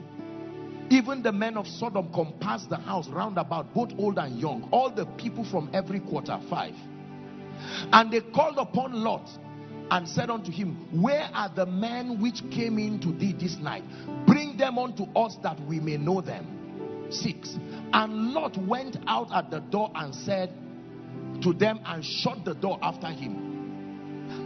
even 0.90 1.22
the 1.22 1.32
men 1.32 1.56
of 1.56 1.66
Sodom 1.66 2.12
compassed 2.12 2.68
the 2.68 2.76
house 2.76 3.08
round 3.08 3.38
about, 3.38 3.72
both 3.72 3.90
old 3.98 4.18
and 4.18 4.38
young, 4.38 4.68
all 4.72 4.90
the 4.90 5.06
people 5.06 5.44
from 5.44 5.70
every 5.72 6.00
quarter, 6.00 6.38
five. 6.50 6.74
And 7.92 8.10
they 8.10 8.20
called 8.20 8.58
upon 8.58 8.92
Lot 8.92 9.26
and 9.90 10.08
said 10.08 10.28
unto 10.30 10.50
him, 10.52 11.02
Where 11.02 11.30
are 11.32 11.50
the 11.54 11.66
men 11.66 12.20
which 12.20 12.42
came 12.50 12.78
in 12.78 13.00
to 13.00 13.12
thee 13.12 13.32
this 13.32 13.56
night? 13.56 13.84
Bring 14.26 14.56
them 14.56 14.78
unto 14.78 15.04
us 15.16 15.36
that 15.42 15.60
we 15.66 15.80
may 15.80 15.96
know 15.96 16.20
them. 16.20 16.61
Six. 17.12 17.56
And 17.92 18.32
Lot 18.32 18.56
went 18.56 18.96
out 19.06 19.32
at 19.32 19.50
the 19.50 19.60
door 19.60 19.90
and 19.94 20.14
said 20.14 20.52
to 21.42 21.52
them 21.52 21.80
and 21.84 22.04
shut 22.04 22.44
the 22.44 22.54
door 22.54 22.78
after 22.82 23.08
him 23.08 23.52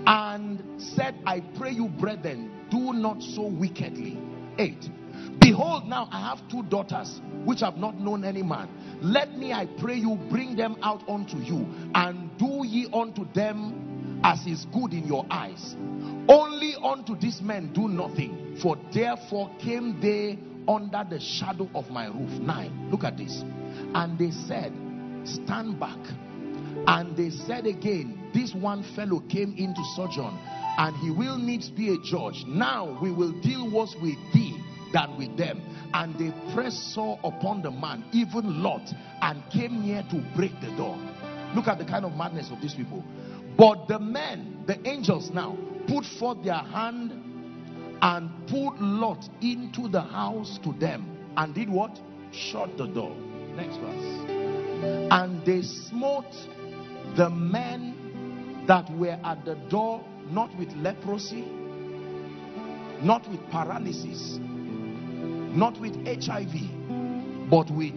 and 0.06 0.62
said, 0.80 1.16
I 1.26 1.40
pray 1.40 1.72
you, 1.72 1.88
brethren, 1.88 2.68
do 2.70 2.92
not 2.92 3.22
so 3.22 3.42
wickedly. 3.46 4.18
8. 4.58 4.90
Behold, 5.40 5.86
now 5.86 6.08
I 6.10 6.20
have 6.28 6.48
two 6.48 6.62
daughters 6.64 7.20
which 7.44 7.60
have 7.60 7.76
not 7.76 7.98
known 7.98 8.24
any 8.24 8.42
man. 8.42 8.68
Let 9.00 9.36
me, 9.36 9.52
I 9.52 9.66
pray 9.78 9.96
you, 9.96 10.18
bring 10.30 10.56
them 10.56 10.76
out 10.82 11.08
unto 11.08 11.38
you, 11.38 11.66
and 11.94 12.36
do 12.38 12.62
ye 12.66 12.88
unto 12.92 13.30
them 13.32 14.20
as 14.24 14.46
is 14.46 14.66
good 14.72 14.92
in 14.92 15.06
your 15.06 15.26
eyes. 15.30 15.76
Only 16.28 16.74
unto 16.82 17.16
these 17.16 17.40
men 17.40 17.72
do 17.72 17.88
nothing, 17.88 18.58
for 18.60 18.76
therefore 18.92 19.50
came 19.58 20.00
they 20.00 20.38
under 20.68 21.04
the 21.08 21.20
shadow 21.20 21.68
of 21.74 21.88
my 21.90 22.06
roof. 22.06 22.30
9. 22.40 22.90
Look 22.90 23.04
at 23.04 23.16
this. 23.16 23.42
And 23.94 24.18
they 24.18 24.30
said, 24.30 24.72
Stand 25.24 25.78
back. 25.80 25.98
And 26.86 27.16
they 27.16 27.30
said 27.30 27.66
again, 27.66 28.30
This 28.34 28.54
one 28.54 28.82
fellow 28.94 29.20
came 29.28 29.54
into 29.56 29.82
sojourn 29.94 30.38
and 30.78 30.96
he 30.96 31.10
will 31.10 31.38
needs 31.38 31.70
be 31.70 31.94
a 31.94 31.98
judge. 31.98 32.44
Now 32.46 32.98
we 33.00 33.10
will 33.10 33.32
deal 33.40 33.70
worse 33.70 33.94
with 34.00 34.16
thee 34.32 34.58
than 34.92 35.16
with 35.16 35.36
them. 35.36 35.60
And 35.94 36.14
they 36.18 36.32
pressed 36.54 36.94
sore 36.94 37.18
upon 37.24 37.62
the 37.62 37.70
man, 37.70 38.04
even 38.12 38.62
Lot, 38.62 38.92
and 39.22 39.42
came 39.50 39.82
near 39.86 40.02
to 40.10 40.22
break 40.36 40.52
the 40.60 40.74
door. 40.76 40.96
Look 41.54 41.68
at 41.68 41.78
the 41.78 41.84
kind 41.84 42.04
of 42.04 42.12
madness 42.14 42.50
of 42.50 42.60
these 42.60 42.74
people. 42.74 43.02
But 43.56 43.88
the 43.88 43.98
men, 43.98 44.64
the 44.66 44.86
angels 44.86 45.30
now, 45.30 45.56
put 45.88 46.04
forth 46.04 46.44
their 46.44 46.54
hand 46.54 47.25
and 48.02 48.30
put 48.46 48.80
Lot 48.80 49.28
into 49.40 49.88
the 49.88 50.00
house 50.00 50.58
to 50.62 50.72
them. 50.74 51.06
And 51.36 51.54
did 51.54 51.68
what? 51.68 51.98
Shut 52.32 52.76
the 52.76 52.86
door. 52.86 53.14
Next 53.54 53.76
verse. 53.78 55.10
And 55.10 55.44
they 55.46 55.62
smote 55.62 56.32
the 57.16 57.30
men 57.30 58.64
that 58.66 58.90
were 58.96 59.18
at 59.24 59.44
the 59.44 59.54
door 59.70 60.04
not 60.28 60.54
with 60.58 60.70
leprosy, 60.76 61.44
not 63.02 63.28
with 63.30 63.40
paralysis, 63.50 64.38
not 64.40 65.80
with 65.80 65.94
HIV, 66.06 67.48
but 67.48 67.70
with 67.70 67.94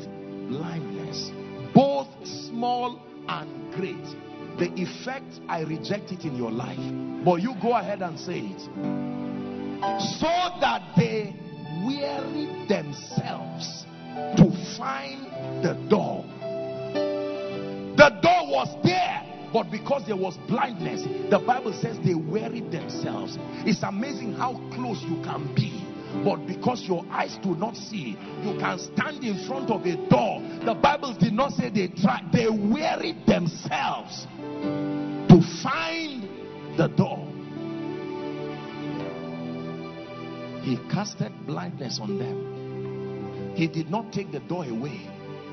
blindness. 0.47 1.31
Both 1.73 2.07
small 2.23 3.01
and 3.27 3.73
great. 3.73 4.03
The 4.59 4.71
effect, 4.75 5.39
I 5.47 5.61
reject 5.61 6.11
it 6.11 6.25
in 6.25 6.35
your 6.35 6.51
life. 6.51 7.23
But 7.25 7.41
you 7.41 7.55
go 7.61 7.75
ahead 7.75 8.01
and 8.01 8.19
say 8.19 8.39
it. 8.39 9.28
So 10.19 10.27
that 10.61 10.93
they 10.97 11.35
weary 11.85 12.65
themselves 12.67 13.85
to 14.37 14.75
find 14.77 15.25
the 15.63 15.73
door. 15.89 16.25
The 17.95 18.09
door 18.21 18.47
was 18.47 18.75
there 18.83 19.29
but 19.51 19.71
because 19.71 20.05
there 20.05 20.15
was 20.15 20.37
blindness, 20.47 21.03
the 21.29 21.39
Bible 21.39 21.73
says 21.73 21.97
they 22.05 22.13
wearied 22.13 22.71
themselves. 22.71 23.37
It's 23.65 23.83
amazing 23.83 24.33
how 24.33 24.53
close 24.73 25.01
you 25.01 25.21
can 25.23 25.53
be. 25.55 25.85
But 26.23 26.45
because 26.47 26.83
your 26.87 27.05
eyes 27.11 27.37
do 27.41 27.55
not 27.55 27.75
see, 27.75 28.17
you 28.43 28.57
can 28.59 28.79
stand 28.79 29.23
in 29.23 29.47
front 29.47 29.69
of 29.71 29.85
a 29.85 29.95
door. 30.09 30.41
The 30.65 30.75
Bible 30.75 31.15
did 31.19 31.33
not 31.33 31.53
say 31.53 31.69
they 31.69 31.87
tried, 31.87 32.31
they 32.31 32.49
wearied 32.49 33.25
themselves 33.25 34.27
to 35.29 35.41
find 35.63 36.27
the 36.77 36.87
door. 36.95 37.28
He 40.69 40.77
casted 40.89 41.33
blindness 41.45 41.99
on 42.01 42.17
them. 42.17 43.53
He 43.55 43.67
did 43.67 43.89
not 43.89 44.13
take 44.13 44.31
the 44.31 44.39
door 44.41 44.65
away, 44.65 45.01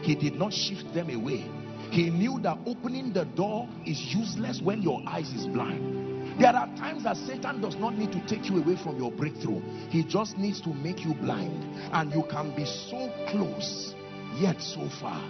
he 0.02 0.14
did 0.14 0.34
not 0.34 0.52
shift 0.52 0.92
them 0.94 1.10
away 1.10 1.44
he 1.90 2.10
knew 2.10 2.38
that 2.42 2.58
opening 2.66 3.12
the 3.12 3.24
door 3.24 3.68
is 3.84 4.14
useless 4.14 4.60
when 4.60 4.82
your 4.82 5.02
eyes 5.06 5.32
is 5.32 5.46
blind. 5.46 6.40
There 6.40 6.54
are 6.54 6.66
times 6.76 7.04
that 7.04 7.16
Satan 7.16 7.60
does 7.60 7.76
not 7.76 7.96
need 7.96 8.12
to 8.12 8.26
take 8.26 8.50
you 8.50 8.58
away 8.58 8.76
from 8.76 8.98
your 8.98 9.10
breakthrough. 9.10 9.60
He 9.88 10.04
just 10.04 10.36
needs 10.36 10.60
to 10.62 10.74
make 10.74 11.04
you 11.04 11.14
blind. 11.14 11.64
And 11.92 12.12
you 12.12 12.24
can 12.30 12.54
be 12.54 12.66
so 12.66 13.10
close, 13.30 13.94
yet 14.38 14.60
so 14.60 14.88
far. 15.00 15.22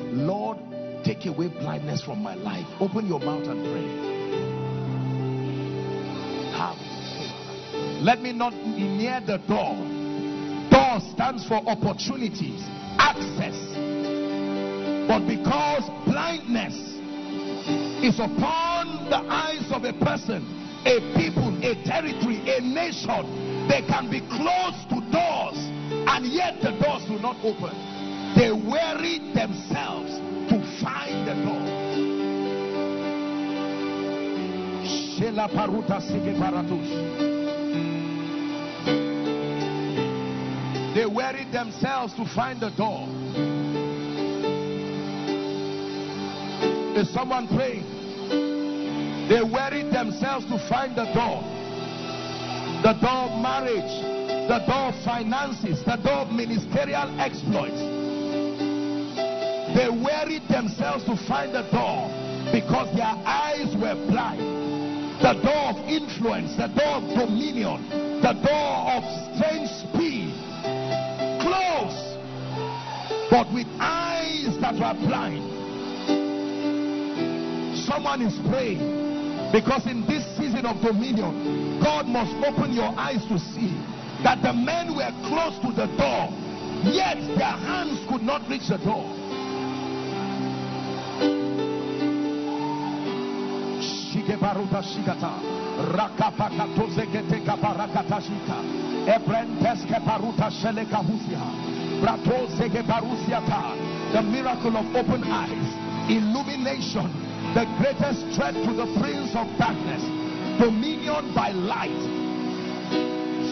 Lord, 0.00 0.58
take 1.04 1.26
away 1.26 1.48
blindness 1.48 2.02
from 2.02 2.22
my 2.22 2.34
life. 2.34 2.66
Open 2.80 3.06
your 3.06 3.20
mouth 3.20 3.46
and 3.46 3.62
pray. 3.72 4.21
Let 8.02 8.20
me 8.20 8.32
not 8.32 8.52
be 8.52 8.82
near 8.82 9.20
the 9.20 9.38
door. 9.38 9.76
Door 10.70 11.00
stands 11.12 11.46
for 11.46 11.56
opportunities, 11.66 12.60
access 12.98 13.72
but 15.12 15.26
because 15.26 15.84
blindness 16.06 16.74
is 18.02 18.18
upon 18.18 19.10
the 19.10 19.18
eyes 19.28 19.70
of 19.70 19.84
a 19.84 19.92
person, 19.92 20.40
a 20.86 21.00
people, 21.14 21.52
a 21.62 21.74
territory, 21.84 22.40
a 22.48 22.60
nation, 22.60 23.68
they 23.68 23.82
can 23.82 24.08
be 24.10 24.20
close 24.20 24.84
to 24.88 25.00
doors 25.12 25.58
and 26.08 26.26
yet 26.26 26.62
the 26.62 26.72
doors 26.80 27.04
do 27.04 27.18
not 27.18 27.36
open. 27.44 27.76
They 28.36 28.52
weary 28.52 29.18
themselves 29.34 30.16
to 30.48 30.56
find 30.80 31.28
the 31.28 31.34
door. 31.44 31.62
They 40.94 41.06
weary 41.06 41.44
themselves 41.50 42.12
to 42.14 42.26
find 42.26 42.60
the 42.60 42.68
door. 42.70 43.08
Is 46.94 47.08
someone 47.14 47.48
praying? 47.48 48.02
They 49.28 49.42
wearied 49.42 49.90
themselves 49.90 50.44
to 50.46 50.58
find 50.68 50.94
the 50.94 51.06
door. 51.14 51.40
The 52.82 52.92
door 53.00 53.32
of 53.32 53.40
marriage, 53.40 53.90
the 54.48 54.58
door 54.66 54.92
of 54.92 55.04
finances, 55.04 55.82
the 55.84 55.96
door 55.96 56.28
of 56.28 56.32
ministerial 56.32 57.18
exploits. 57.18 57.80
They 59.74 59.88
wearied 59.88 60.46
themselves 60.48 61.04
to 61.04 61.16
find 61.16 61.54
the 61.54 61.62
door 61.72 62.12
because 62.52 62.94
their 62.94 63.16
eyes 63.24 63.74
were 63.76 63.94
blind. 64.12 64.42
The 65.22 65.40
door 65.40 65.72
of 65.72 65.88
influence, 65.88 66.56
the 66.56 66.66
door 66.66 67.00
of 67.00 67.04
dominion, 67.16 67.88
the 68.20 68.34
door 68.34 68.92
of 68.92 69.04
strange 69.36 69.70
speed. 69.70 70.31
Close, 71.42 72.16
but 73.30 73.52
with 73.52 73.66
eyes 73.80 74.56
that 74.60 74.74
were 74.74 75.06
blind. 75.06 75.42
Someone 77.76 78.22
is 78.22 78.38
praying 78.48 79.50
because 79.52 79.86
in 79.86 80.06
this 80.06 80.24
season 80.36 80.64
of 80.66 80.80
dominion, 80.80 81.80
God 81.82 82.06
must 82.06 82.32
open 82.46 82.72
your 82.72 82.94
eyes 82.96 83.24
to 83.26 83.38
see 83.38 83.74
that 84.22 84.40
the 84.40 84.52
men 84.52 84.94
were 84.94 85.10
close 85.26 85.58
to 85.60 85.72
the 85.72 85.86
door, 85.98 86.30
yet 86.84 87.18
their 87.36 87.58
hands 87.58 87.98
could 88.08 88.22
not 88.22 88.48
reach 88.48 88.68
the 88.68 88.78
door. 88.78 89.04
The 104.12 104.20
miracle 104.20 104.76
of 104.76 104.94
open 104.94 105.24
eyes. 105.24 106.10
Illumination. 106.10 107.08
The 107.54 107.64
greatest 107.80 108.36
threat 108.36 108.52
to 108.52 108.72
the 108.74 108.84
prince 109.00 109.34
of 109.34 109.48
darkness. 109.56 110.02
Dominion 110.60 111.34
by 111.34 111.52
light. 111.52 111.88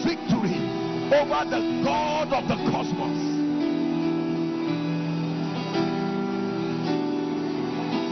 Victory 0.05 0.61
over 1.09 1.49
the 1.49 1.81
God 1.83 2.31
of 2.31 2.47
the 2.47 2.57
cosmos. 2.69 3.19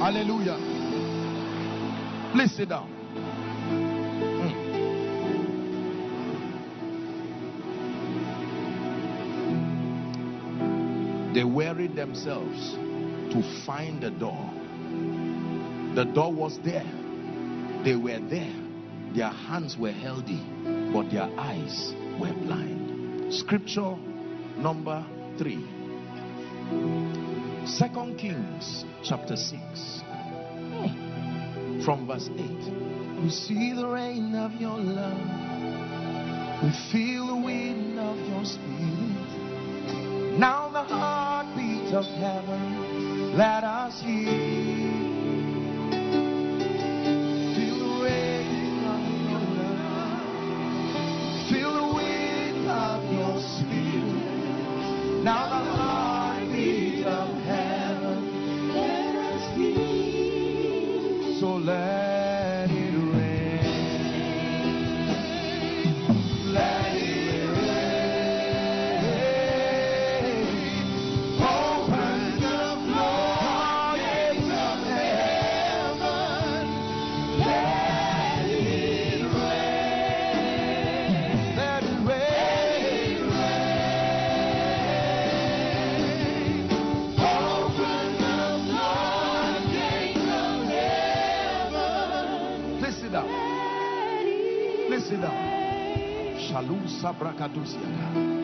Hallelujah. 0.01 0.57
Please 2.33 2.51
sit 2.55 2.69
down. 2.69 2.98
They 11.33 11.43
wearied 11.43 11.95
themselves 11.95 12.73
to 13.33 13.63
find 13.65 14.01
the 14.01 14.09
door. 14.09 14.49
The 15.95 16.05
door 16.05 16.33
was 16.33 16.59
there. 16.63 16.89
They 17.83 17.95
were 17.95 18.19
there. 18.19 18.55
Their 19.13 19.29
hands 19.29 19.77
were 19.77 19.91
healthy, 19.91 20.41
but 20.91 21.11
their 21.11 21.29
eyes 21.37 21.93
were 22.19 22.33
blind. 22.33 23.33
Scripture 23.33 23.95
number 24.57 25.05
three. 25.37 25.63
Second 27.65 28.17
Kings 28.17 28.85
chapter 29.03 29.35
6 29.35 29.53
hmm. 29.53 31.83
from 31.83 32.07
verse 32.07 32.29
8. 32.35 33.23
We 33.23 33.29
see 33.29 33.73
the 33.73 33.87
rain 33.87 34.35
of 34.35 34.53
your 34.59 34.77
love. 34.77 36.63
We 36.63 36.71
feel 36.91 37.27
the 37.27 37.35
wind 37.35 37.99
of 37.99 38.17
your 38.17 38.45
spirit. 38.45 39.18
Now 40.39 40.69
the 40.69 40.83
heartbeat 40.83 41.93
of 41.93 42.05
heaven, 42.05 43.35
let 43.35 43.65
us 43.65 43.99
hear. 43.99 44.29
Feel 51.49 51.79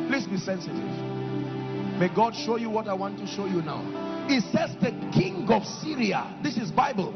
Please 0.10 0.28
be 0.28 0.38
sensitive. 0.38 0.76
May 2.00 2.10
God 2.14 2.36
show 2.36 2.58
you 2.58 2.70
what 2.70 2.88
I 2.88 2.94
want 2.94 3.18
to 3.20 3.28
show 3.28 3.46
you 3.46 3.62
now. 3.62 3.82
It 4.30 4.44
says 4.52 4.76
the 4.82 4.92
king 5.14 5.48
of 5.50 5.64
Syria. 5.66 6.38
This 6.42 6.58
is 6.58 6.72
Bible. 6.72 7.14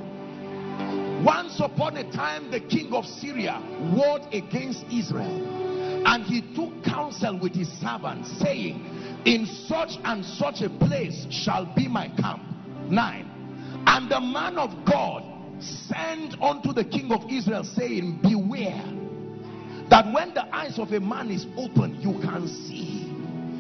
Once 1.23 1.59
upon 1.59 1.97
a 1.97 2.09
time, 2.11 2.49
the 2.49 2.59
king 2.59 2.93
of 2.93 3.05
Syria 3.05 3.61
warred 3.93 4.21
against 4.33 4.83
Israel. 4.91 5.59
And 6.05 6.23
he 6.23 6.41
took 6.55 6.83
counsel 6.83 7.37
with 7.39 7.53
his 7.53 7.67
servants, 7.79 8.31
saying, 8.39 9.23
In 9.25 9.45
such 9.67 9.97
and 10.05 10.23
such 10.23 10.61
a 10.61 10.69
place 10.69 11.27
shall 11.29 11.65
be 11.75 11.87
my 11.87 12.07
camp. 12.07 12.41
Nine. 12.89 13.29
And 13.85 14.09
the 14.09 14.19
man 14.19 14.57
of 14.57 14.85
God 14.85 15.23
sent 15.61 16.41
unto 16.41 16.71
the 16.71 16.85
king 16.85 17.11
of 17.11 17.29
Israel, 17.29 17.63
saying, 17.63 18.19
Beware 18.23 18.98
that 19.89 20.11
when 20.13 20.33
the 20.33 20.43
eyes 20.55 20.77
of 20.79 20.91
a 20.91 20.99
man 20.99 21.31
is 21.31 21.45
open, 21.57 21.99
you 22.01 22.19
can 22.21 22.47
see. 22.47 23.05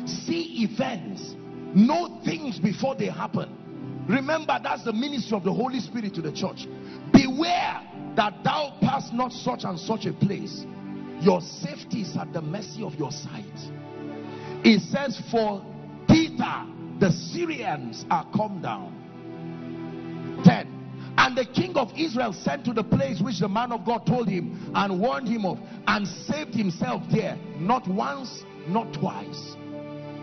See 0.05 0.63
events, 0.63 1.35
know 1.75 2.21
things 2.23 2.59
before 2.59 2.95
they 2.95 3.07
happen. 3.07 4.05
Remember, 4.07 4.59
that's 4.61 4.83
the 4.83 4.93
ministry 4.93 5.37
of 5.37 5.43
the 5.43 5.53
Holy 5.53 5.79
Spirit 5.79 6.15
to 6.15 6.21
the 6.21 6.31
church. 6.31 6.67
Beware 7.13 7.81
that 8.15 8.43
thou 8.43 8.75
pass 8.81 9.09
not 9.13 9.31
such 9.31 9.63
and 9.63 9.79
such 9.79 10.05
a 10.05 10.13
place. 10.13 10.65
Your 11.21 11.41
safety 11.41 12.01
is 12.01 12.15
at 12.17 12.33
the 12.33 12.41
mercy 12.41 12.83
of 12.83 12.95
your 12.95 13.11
sight. 13.11 13.45
It 14.63 14.81
says, 14.81 15.21
For 15.29 15.63
Peter, 16.07 16.65
the 16.99 17.11
Syrians 17.11 18.05
are 18.09 18.25
come 18.35 18.61
down. 18.61 18.95
10. 20.43 20.78
And 21.17 21.37
the 21.37 21.45
king 21.45 21.75
of 21.75 21.91
Israel 21.97 22.33
sent 22.33 22.65
to 22.65 22.73
the 22.73 22.83
place 22.83 23.21
which 23.21 23.39
the 23.39 23.49
man 23.49 23.71
of 23.71 23.85
God 23.85 24.05
told 24.05 24.27
him 24.27 24.71
and 24.73 24.99
warned 24.99 25.27
him 25.27 25.45
of, 25.45 25.59
and 25.87 26.07
saved 26.07 26.53
himself 26.53 27.03
there, 27.11 27.37
not 27.57 27.87
once, 27.87 28.43
not 28.67 28.93
twice. 28.93 29.55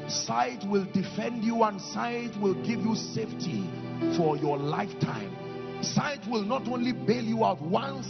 Sight 0.09 0.65
will 0.69 0.87
defend 0.93 1.45
you, 1.45 1.63
and 1.65 1.81
sight 1.81 2.31
will 2.41 2.55
give 2.55 2.81
you 2.81 2.95
safety 2.95 3.69
for 4.17 4.37
your 4.37 4.57
lifetime. 4.57 5.37
Sight 5.83 6.21
will 6.31 6.45
not 6.45 6.67
only 6.69 6.93
bail 6.93 7.25
you 7.25 7.45
out 7.45 7.61
once, 7.61 8.07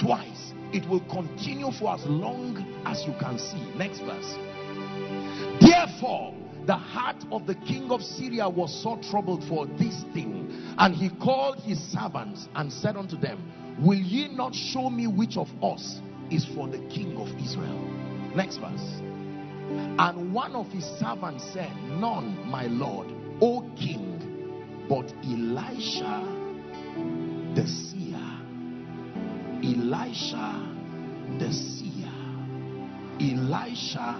twice, 0.00 0.52
it 0.72 0.88
will 0.88 1.00
continue 1.08 1.70
for 1.72 1.94
as 1.94 2.04
long 2.06 2.56
as 2.84 3.04
you 3.06 3.14
can 3.20 3.38
see. 3.38 3.72
Next 3.76 4.00
verse. 4.00 4.36
Therefore, 5.60 6.34
the 6.66 6.76
heart 6.76 7.24
of 7.32 7.46
the 7.46 7.54
king 7.54 7.90
of 7.90 8.02
Syria 8.02 8.48
was 8.48 8.82
so 8.82 8.96
troubled 9.10 9.44
for 9.48 9.66
this 9.66 10.04
thing. 10.12 10.49
And 10.80 10.94
he 10.94 11.10
called 11.10 11.60
his 11.60 11.78
servants 11.78 12.48
and 12.54 12.72
said 12.72 12.96
unto 12.96 13.14
them, 13.18 13.76
Will 13.84 13.98
ye 13.98 14.28
not 14.28 14.54
show 14.54 14.88
me 14.88 15.06
which 15.06 15.36
of 15.36 15.48
us 15.62 16.00
is 16.30 16.46
for 16.54 16.68
the 16.68 16.78
king 16.88 17.18
of 17.18 17.28
Israel? 17.38 17.78
Next 18.34 18.56
verse. 18.56 19.02
And 19.98 20.32
one 20.32 20.56
of 20.56 20.68
his 20.68 20.84
servants 20.98 21.44
said, 21.52 21.70
None, 21.82 22.48
my 22.48 22.64
lord, 22.64 23.08
O 23.42 23.60
king, 23.78 24.86
but 24.88 25.12
Elisha 25.22 26.24
the 27.54 27.66
seer. 27.66 28.16
Elisha 29.62 30.76
the 31.38 31.52
seer. 31.52 32.10
Elisha 33.20 34.16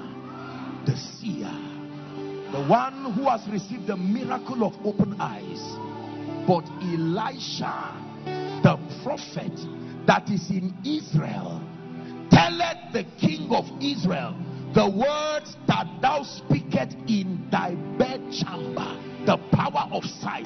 the 0.85 0.95
seer. 0.95 1.51
The 2.53 2.67
one 2.69 3.15
who 3.15 3.31
has 3.31 3.49
received 3.49 3.87
the 3.87 3.97
miracle 3.97 4.63
of 4.63 4.75
open 4.85 5.19
eyes. 5.19 5.90
But 6.47 6.65
Elisha, 6.83 7.95
the 8.63 8.79
prophet 9.03 9.53
that 10.07 10.29
is 10.31 10.51
in 10.51 10.75
Israel, 10.85 11.63
telleth 12.31 12.93
the 12.93 13.05
king 13.19 13.51
of 13.51 13.67
Israel 13.81 14.35
the 14.75 14.89
words 14.89 15.57
that 15.67 15.87
thou 16.01 16.23
speakest 16.23 16.97
in 17.09 17.49
thy 17.51 17.75
bedchamber, 17.99 18.87
the 19.27 19.37
power 19.51 19.89
of 19.91 20.05
sight, 20.05 20.45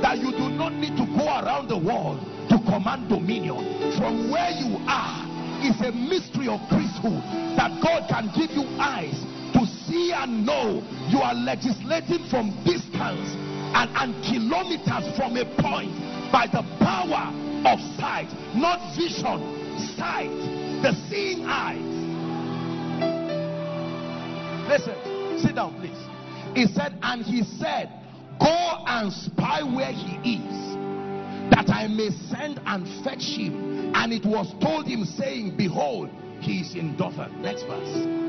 that 0.00 0.18
you 0.18 0.30
do 0.30 0.48
not 0.50 0.72
need 0.74 0.96
to 0.96 1.04
go 1.18 1.26
around 1.26 1.66
the 1.66 1.76
world 1.76 2.20
to 2.50 2.58
command 2.70 3.08
dominion. 3.08 3.58
From 3.98 4.30
where 4.30 4.50
you 4.50 4.78
are 4.86 5.26
is 5.66 5.74
a 5.82 5.90
mystery 5.90 6.46
of 6.46 6.60
priesthood 6.70 7.18
that 7.58 7.82
God 7.82 8.06
can 8.08 8.30
give 8.38 8.52
you 8.54 8.62
eyes 8.78 9.18
to 9.54 9.66
see 9.66 10.12
and 10.12 10.46
know 10.46 10.80
you 11.08 11.18
are 11.18 11.34
legislating 11.34 12.28
from 12.30 12.54
distance 12.62 13.34
and, 13.74 13.90
and 13.96 14.24
kilometers 14.24 15.16
from 15.16 15.36
a 15.36 15.44
point 15.60 15.92
by 16.32 16.46
the 16.46 16.62
power 16.80 17.32
of 17.66 17.80
sight, 17.98 18.28
not 18.54 18.80
vision, 18.96 19.40
sight, 19.96 20.30
the 20.82 20.92
seeing 21.08 21.44
eyes. 21.44 21.98
Listen, 24.68 25.38
sit 25.40 25.54
down, 25.54 25.74
please. 25.80 25.96
He 26.54 26.66
said, 26.72 26.98
and 27.02 27.24
he 27.24 27.42
said, 27.42 27.90
Go 28.40 28.84
and 28.86 29.12
spy 29.12 29.62
where 29.62 29.92
he 29.92 30.38
is, 30.38 30.74
that 31.50 31.70
I 31.70 31.88
may 31.88 32.10
send 32.30 32.60
and 32.66 32.86
fetch 33.02 33.22
him. 33.22 33.92
And 33.94 34.12
it 34.12 34.24
was 34.24 34.54
told 34.60 34.86
him, 34.86 35.04
saying, 35.04 35.56
Behold, 35.56 36.10
he 36.40 36.60
is 36.60 36.74
in 36.74 36.96
Dothan. 36.96 37.42
Next 37.42 37.64
verse. 37.64 38.27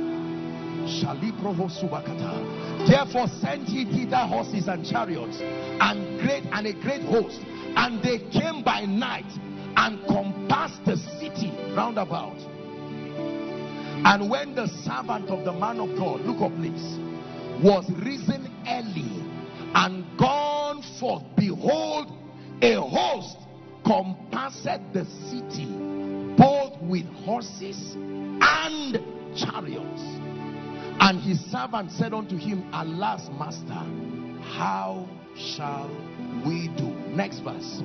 Therefore 2.88 3.28
sent 3.42 3.68
he 3.68 3.86
thither 3.86 4.18
horses 4.18 4.68
and 4.68 4.86
chariots 4.86 5.38
and 5.42 6.20
great 6.20 6.44
and 6.52 6.68
a 6.68 6.74
great 6.74 7.04
host, 7.04 7.40
and 7.76 8.02
they 8.04 8.20
came 8.30 8.64
by 8.64 8.86
night 8.86 9.30
and 9.78 10.06
compassed 10.08 10.84
the 10.86 10.98
city 11.20 11.52
round 11.76 11.98
about. 11.98 12.38
And 14.06 14.30
when 14.30 14.56
the 14.56 14.68
servant 14.68 15.30
of 15.30 15.46
the 15.46 15.52
man 15.54 15.80
of 15.80 15.98
God, 15.98 16.22
look 16.22 16.42
up 16.42 16.56
please, 16.58 16.98
was 17.62 17.90
risen 18.04 18.50
early 18.68 19.24
and 19.76 20.06
gone 20.18 20.82
forth, 21.00 21.24
behold, 21.36 22.08
a 22.62 22.76
host 22.76 23.38
compassed 23.86 24.64
the 24.94 25.06
city, 25.30 25.66
both 26.38 26.82
with 26.82 27.06
horses 27.26 27.96
and 27.96 28.98
chariots. 29.36 30.19
And 31.00 31.22
his 31.22 31.40
servant 31.52 31.92
said 31.92 32.14
unto 32.14 32.38
him, 32.38 32.70
Alas, 32.74 33.30
master, 33.40 33.86
how 34.54 35.08
shall 35.36 35.90
we 36.46 36.68
do? 36.78 36.90
Next 37.16 37.40
verse. 37.40 37.80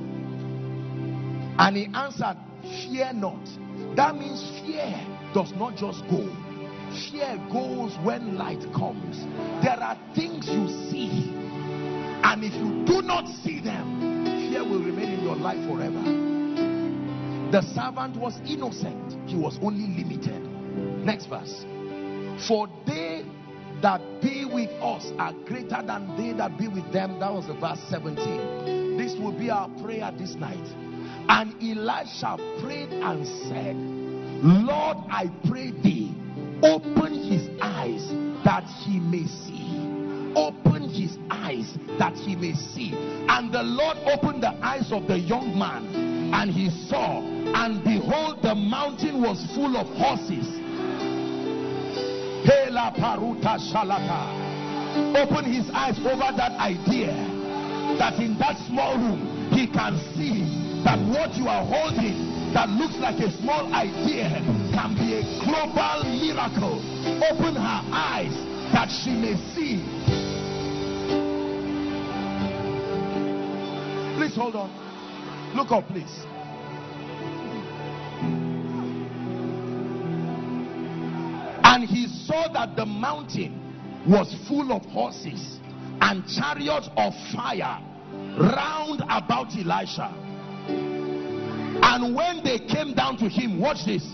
And 1.56 1.76
he 1.76 1.86
answered, 1.94 2.36
Fear 2.62 3.12
not. 3.14 3.48
That 3.96 4.16
means 4.16 4.42
fear 4.64 5.06
does 5.34 5.52
not 5.52 5.76
just 5.76 6.02
go. 6.08 6.28
Fear 7.10 7.38
goes 7.52 7.96
when 8.04 8.36
light 8.36 8.62
comes. 8.74 9.18
There 9.62 9.78
are 9.78 9.98
things 10.14 10.48
you 10.48 10.68
see, 10.90 11.30
and 12.22 12.44
if 12.44 12.54
you 12.54 12.84
do 12.84 13.02
not 13.02 13.26
see 13.42 13.60
them, 13.60 14.24
fear 14.50 14.62
will 14.62 14.82
remain 14.82 15.12
in 15.12 15.24
your 15.24 15.36
life 15.36 15.58
forever. 15.68 16.02
The 17.50 17.62
servant 17.74 18.16
was 18.16 18.40
innocent, 18.46 19.28
he 19.28 19.36
was 19.36 19.58
only 19.62 19.86
limited. 20.02 20.42
Next 21.04 21.26
verse. 21.26 21.64
For 22.48 22.68
they 22.86 23.24
that 23.82 24.00
be 24.22 24.44
with 24.44 24.70
us 24.80 25.12
are 25.18 25.32
greater 25.46 25.82
than 25.84 26.16
they 26.16 26.32
that 26.36 26.58
be 26.58 26.68
with 26.68 26.90
them. 26.92 27.18
That 27.20 27.32
was 27.32 27.46
the 27.46 27.54
verse 27.54 27.80
17. 27.90 28.96
This 28.96 29.14
will 29.18 29.36
be 29.38 29.50
our 29.50 29.68
prayer 29.82 30.12
this 30.16 30.34
night. 30.34 30.66
And 31.28 31.54
Elisha 31.62 32.36
prayed 32.62 32.92
and 32.92 33.26
said, 33.48 33.76
Lord, 34.44 34.98
I 35.10 35.30
pray 35.48 35.70
thee, 35.70 36.14
open 36.62 37.14
his 37.14 37.48
eyes 37.62 38.08
that 38.44 38.64
he 38.84 39.00
may 39.00 39.26
see. 39.26 40.32
Open 40.36 40.88
his 40.88 41.16
eyes 41.30 41.78
that 41.98 42.14
he 42.14 42.36
may 42.36 42.54
see. 42.54 42.92
And 43.28 43.52
the 43.52 43.62
Lord 43.62 43.96
opened 44.04 44.42
the 44.42 44.52
eyes 44.64 44.92
of 44.92 45.06
the 45.06 45.18
young 45.18 45.58
man, 45.58 46.32
and 46.34 46.50
he 46.50 46.70
saw, 46.88 47.20
and 47.22 47.84
behold, 47.84 48.42
the 48.42 48.54
mountain 48.54 49.22
was 49.22 49.44
full 49.54 49.76
of 49.76 49.86
horses. 49.96 50.63
Paruta 52.94 53.58
shalata. 53.58 54.52
Open 55.16 55.44
his 55.52 55.68
eyes 55.72 55.98
over 56.00 56.30
that 56.36 56.52
idea 56.60 57.12
that 57.98 58.14
in 58.20 58.36
that 58.38 58.56
small 58.66 58.96
room 58.96 59.50
he 59.52 59.66
can 59.66 59.98
see 60.14 60.44
that 60.84 60.98
what 61.08 61.34
you 61.36 61.48
are 61.48 61.64
holding 61.64 62.52
that 62.54 62.68
looks 62.70 62.94
like 62.98 63.18
a 63.18 63.30
small 63.38 63.72
idea 63.74 64.28
can 64.72 64.94
be 64.94 65.18
a 65.18 65.22
global 65.44 66.04
miracle. 66.04 66.78
Open 67.30 67.56
her 67.56 67.80
eyes 67.90 68.34
that 68.72 68.88
she 68.88 69.10
may 69.10 69.34
see. 69.54 69.82
Please 74.16 74.36
hold 74.36 74.54
on. 74.54 74.70
Look 75.56 75.72
up, 75.72 75.88
please. 75.88 76.33
And 81.74 81.82
he 81.82 82.06
saw 82.06 82.46
that 82.52 82.76
the 82.76 82.86
mountain 82.86 84.04
was 84.06 84.32
full 84.46 84.70
of 84.70 84.84
horses 84.84 85.58
and 86.00 86.22
chariots 86.28 86.88
of 86.96 87.12
fire 87.34 87.82
round 88.38 89.02
about 89.10 89.48
Elisha. 89.58 90.14
And 91.82 92.14
when 92.14 92.44
they 92.44 92.60
came 92.60 92.94
down 92.94 93.16
to 93.16 93.28
him, 93.28 93.58
watch 93.58 93.84
this. 93.86 94.04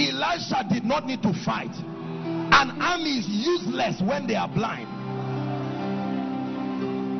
Elisha 0.00 0.66
did 0.72 0.84
not 0.84 1.04
need 1.04 1.20
to 1.24 1.34
fight. 1.44 1.76
An 1.76 2.80
army 2.80 3.18
is 3.18 3.28
useless 3.28 4.00
when 4.00 4.26
they 4.26 4.36
are 4.36 4.48
blind. 4.48 4.88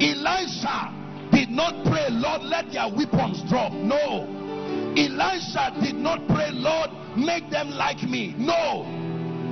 Elisha 0.02 1.28
did 1.30 1.50
not 1.50 1.84
pray, 1.84 2.06
Lord, 2.08 2.40
let 2.40 2.72
their 2.72 2.88
weapons 2.88 3.42
drop. 3.50 3.72
No. 3.74 4.24
Elisha 4.96 5.76
did 5.82 5.96
not 5.96 6.26
pray, 6.26 6.48
Lord, 6.52 6.88
make 7.18 7.50
them 7.50 7.68
like 7.68 8.02
me. 8.02 8.34
No. 8.38 9.01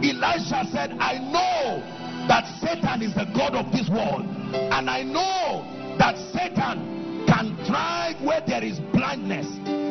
Elisha 0.03 0.65
said, 0.73 0.97
I 0.99 1.19
know 1.19 1.83
that 2.29 2.47
Satan 2.61 3.03
is 3.03 3.15
the 3.15 3.27
God 3.35 3.55
of 3.55 3.71
this 3.73 3.89
world. 3.89 4.25
And 4.55 4.89
I 4.89 5.03
know 5.03 5.65
that 5.99 6.17
Satan 6.33 7.27
can 7.27 7.55
drive 7.67 8.21
where 8.23 8.43
there 8.47 8.65
is 8.65 8.81
blindness. 8.93 9.47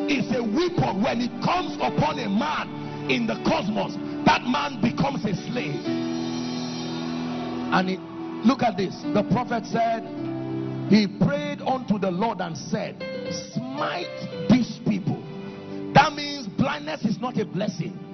Is 0.10 0.34
a 0.36 0.42
weapon. 0.42 1.04
When 1.04 1.22
it 1.22 1.32
comes 1.44 1.76
upon 1.76 2.18
a 2.20 2.30
man 2.30 3.10
in 3.10 3.28
the 3.28 3.36
cosmos 3.46 3.94
that 4.26 4.44
man 4.44 4.80
becomes 4.82 5.26
a 5.26 5.36
slave. 5.50 5.86
And 7.74 7.90
it, 7.90 8.00
look 8.46 8.62
at 8.62 8.78
this. 8.78 8.94
The 9.14 9.24
prophet 9.32 9.66
said 9.66 10.04
he 10.90 11.08
prayed 11.08 11.62
unto 11.62 11.98
the 11.98 12.12
lord 12.12 12.42
and 12.42 12.58
said 12.58 12.96
smite 13.54 14.48
these 14.50 14.80
people. 14.88 15.18
That 15.94 16.14
means 16.14 16.48
blindness 16.48 17.06
is 17.06 17.20
not 17.20 17.38
a 17.40 17.46
blessing 17.46 18.09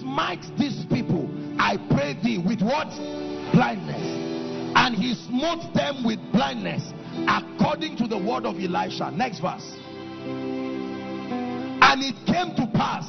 smite 0.00 0.44
these 0.58 0.84
people 0.86 1.28
i 1.58 1.76
pray 1.90 2.14
thee 2.22 2.38
with 2.38 2.62
what 2.62 2.88
blindness 3.52 4.02
and 4.76 4.94
he 4.94 5.14
smote 5.14 5.72
them 5.74 6.04
with 6.04 6.18
blindness 6.32 6.92
according 7.28 7.96
to 7.96 8.06
the 8.06 8.18
word 8.18 8.46
of 8.46 8.56
elisha 8.56 9.10
next 9.10 9.40
verse 9.40 9.76
and 11.82 12.02
it 12.04 12.14
came 12.26 12.54
to 12.54 12.70
pass, 12.72 13.04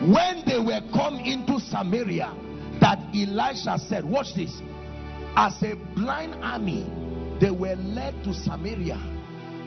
when 0.00 0.42
they 0.46 0.58
were 0.58 0.80
come 0.92 1.16
into 1.16 1.60
Samaria, 1.60 2.34
that 2.80 2.98
Elisha 3.14 3.78
said, 3.78 4.04
Watch 4.04 4.34
this. 4.34 4.60
As 5.36 5.62
a 5.62 5.74
blind 5.94 6.34
army, 6.42 6.90
they 7.40 7.50
were 7.50 7.76
led 7.76 8.24
to 8.24 8.34
Samaria. 8.34 8.98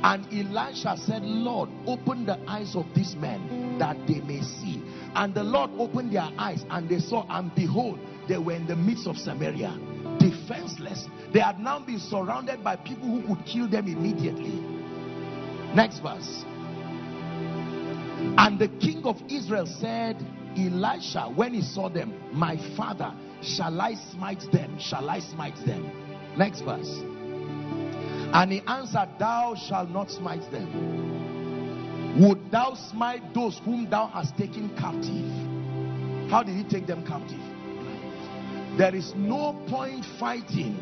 And 0.03 0.26
Elisha 0.28 0.97
said, 0.97 1.24
Lord, 1.24 1.70
open 1.88 2.26
the 2.26 2.38
eyes 2.49 2.76
of 2.76 2.86
these 2.93 3.16
men 3.16 3.78
that 3.80 3.95
they 4.07 4.22
may 4.22 4.41
see. 4.41 4.82
And 5.16 5.34
the 5.34 5.43
Lord 5.43 5.72
opened 5.78 6.14
their 6.14 6.30
eyes 6.38 6.64
and 6.70 6.88
they 6.88 6.99
saw, 6.99 7.26
and 7.30 7.53
behold, 7.55 7.99
they 8.28 8.38
were 8.38 8.53
in 8.53 8.68
the 8.68 8.76
midst 8.76 9.07
of 9.07 9.18
Samaria, 9.18 9.78
defenseless. 10.20 11.07
They 11.34 11.39
had 11.39 11.60
now 11.60 11.80
been 11.80 11.99
surrounded 11.99 12.64
by 12.64 12.76
people 12.76 13.10
who 13.10 13.36
could 13.36 13.45
kill 13.45 13.68
them 13.68 13.88
immediately. 13.88 14.60
Next 15.76 15.99
verse. 15.99 16.43
And 18.38 18.60
the 18.60 18.68
king 18.68 19.03
of 19.05 19.18
Israel 19.30 19.66
said, 19.66 20.18
Elisha, 20.57 21.32
when 21.36 21.53
he 21.53 21.62
saw 21.62 21.89
them, 21.89 22.14
My 22.34 22.57
father, 22.76 23.14
shall 23.41 23.80
I 23.80 23.95
smite 24.12 24.43
them? 24.51 24.78
Shall 24.80 25.10
I 25.10 25.20
smite 25.20 25.55
them? 25.66 26.36
Next 26.38 26.62
verse. 26.62 26.89
And 28.32 28.51
he 28.51 28.62
answered, 28.68 29.10
Thou 29.18 29.55
shalt 29.55 29.89
not 29.89 30.12
smite 30.12 30.51
them. 30.51 31.38
Would 32.18 32.51
thou 32.51 32.74
smite 32.74 33.34
those 33.34 33.60
whom 33.60 33.89
thou 33.89 34.07
hast 34.07 34.38
taken 34.38 34.70
captive? 34.78 36.30
How 36.30 36.43
did 36.43 36.55
he 36.55 36.64
take 36.64 36.88
them 36.88 37.05
captive? 37.05 37.39
There 38.78 38.95
is 38.95 39.14
no 39.16 39.53
point 39.68 40.05
fighting 40.20 40.76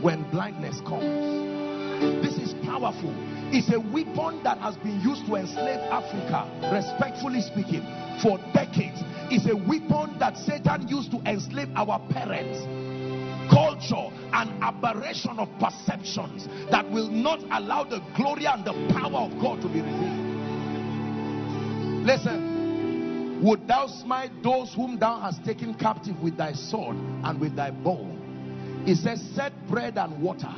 when 0.00 0.28
blindness 0.30 0.80
comes. 0.80 2.22
This 2.22 2.38
is 2.38 2.54
powerful 2.64 3.14
It's 3.52 3.68
a 3.74 3.80
weapon 3.80 4.44
that 4.44 4.58
has 4.58 4.76
been 4.76 5.00
used 5.00 5.26
to 5.26 5.34
enslave 5.34 5.80
Africa, 5.90 6.46
respectfully 6.72 7.40
speaking, 7.40 7.82
for 8.22 8.38
decades. 8.54 9.02
It's 9.26 9.50
a 9.50 9.56
weapon 9.56 10.20
that 10.20 10.38
Satan 10.38 10.86
used 10.86 11.10
to 11.10 11.18
enslave 11.28 11.68
our 11.74 11.98
parents. 12.10 12.62
Culture 13.50 14.06
and 14.32 14.62
aberration 14.62 15.40
of 15.40 15.48
perceptions 15.58 16.46
that 16.70 16.88
will 16.92 17.10
not 17.10 17.40
allow 17.50 17.82
the 17.82 17.98
glory 18.16 18.46
and 18.46 18.64
the 18.64 18.72
power 18.94 19.26
of 19.26 19.32
God 19.42 19.60
to 19.62 19.68
be 19.68 19.80
revealed. 19.80 20.19
Listen, 22.04 23.42
would 23.42 23.68
thou 23.68 23.86
smite 23.86 24.42
those 24.42 24.72
whom 24.74 24.98
thou 24.98 25.20
hast 25.20 25.44
taken 25.44 25.74
captive 25.74 26.20
with 26.22 26.36
thy 26.36 26.52
sword 26.54 26.96
and 26.96 27.38
with 27.38 27.54
thy 27.54 27.70
bow? 27.70 28.06
It 28.86 28.96
says, 28.96 29.20
Set 29.34 29.52
bread 29.68 29.98
and 29.98 30.22
water 30.22 30.50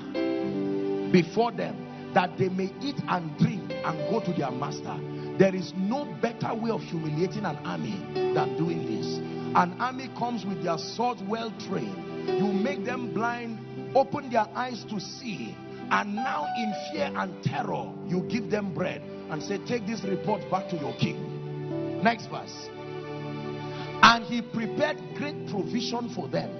before 1.10 1.50
them 1.50 2.12
that 2.14 2.38
they 2.38 2.48
may 2.48 2.72
eat 2.80 2.94
and 3.08 3.36
drink 3.38 3.72
and 3.72 3.98
go 4.10 4.20
to 4.20 4.32
their 4.32 4.52
master. 4.52 4.96
There 5.38 5.54
is 5.54 5.72
no 5.76 6.04
better 6.22 6.54
way 6.54 6.70
of 6.70 6.82
humiliating 6.82 7.44
an 7.44 7.56
army 7.64 7.98
than 8.14 8.56
doing 8.56 8.86
this. 8.86 9.18
An 9.56 9.80
army 9.80 10.10
comes 10.16 10.44
with 10.44 10.62
their 10.62 10.78
swords 10.78 11.22
well 11.22 11.52
trained. 11.68 12.28
You 12.28 12.52
make 12.52 12.84
them 12.84 13.12
blind, 13.12 13.96
open 13.96 14.30
their 14.30 14.46
eyes 14.54 14.84
to 14.90 15.00
see, 15.00 15.56
and 15.90 16.14
now 16.14 16.46
in 16.56 16.72
fear 16.92 17.10
and 17.16 17.42
terror, 17.42 17.90
you 18.06 18.20
give 18.30 18.48
them 18.48 18.72
bread 18.72 19.02
and 19.32 19.42
say, 19.42 19.58
Take 19.66 19.86
this 19.86 20.04
report 20.04 20.48
back 20.50 20.68
to 20.68 20.76
your 20.76 20.94
king. 20.96 22.02
Next 22.02 22.26
verse. 22.26 22.68
And 24.02 24.24
he 24.24 24.42
prepared 24.42 24.98
great 25.16 25.48
provision 25.48 26.10
for 26.14 26.28
them. 26.28 26.50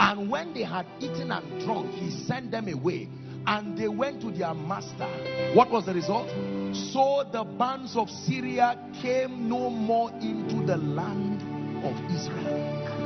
And 0.00 0.30
when 0.30 0.54
they 0.54 0.62
had 0.62 0.86
eaten 1.00 1.30
and 1.30 1.60
drunk, 1.62 1.90
he 1.92 2.10
sent 2.10 2.50
them 2.50 2.68
away 2.68 3.08
and 3.46 3.76
they 3.76 3.88
went 3.88 4.22
to 4.22 4.30
their 4.30 4.54
master. 4.54 5.06
What 5.54 5.70
was 5.70 5.84
the 5.84 5.92
result? 5.92 6.28
So 6.92 7.28
the 7.30 7.44
bands 7.44 7.94
of 7.94 8.08
Syria 8.08 8.78
came 9.02 9.48
no 9.48 9.68
more 9.68 10.10
into 10.20 10.64
the 10.64 10.78
land 10.78 11.42
of 11.84 11.92
Israel. 12.10 13.04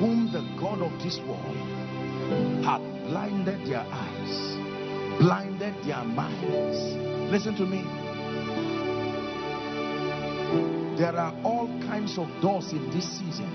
Whom 0.00 0.32
the 0.32 0.41
God 0.72 0.90
of 0.90 1.02
this 1.02 1.18
world 1.28 2.64
had 2.64 2.80
blinded 3.06 3.68
their 3.68 3.84
eyes, 3.90 5.18
blinded 5.20 5.74
their 5.84 6.02
minds. 6.02 6.78
Listen 7.30 7.54
to 7.56 7.66
me. 7.66 7.82
There 10.96 11.14
are 11.14 11.34
all 11.44 11.66
kinds 11.82 12.16
of 12.16 12.26
doors 12.40 12.72
in 12.72 12.88
this 12.90 13.04
season 13.04 13.52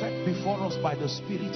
set 0.00 0.26
before 0.26 0.60
us 0.66 0.74
by 0.82 0.96
the 0.96 1.08
Spirit. 1.08 1.54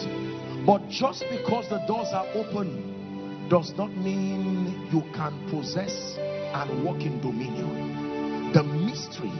But 0.64 0.88
just 0.90 1.24
because 1.28 1.68
the 1.68 1.82
doors 1.88 2.10
are 2.12 2.28
open 2.34 3.48
does 3.50 3.72
not 3.76 3.90
mean 3.96 4.88
you 4.92 5.02
can 5.12 5.50
possess 5.50 6.14
and 6.18 6.84
walk 6.84 7.00
in 7.00 7.20
dominion. 7.20 8.52
The 8.52 8.62
mystery 8.62 9.34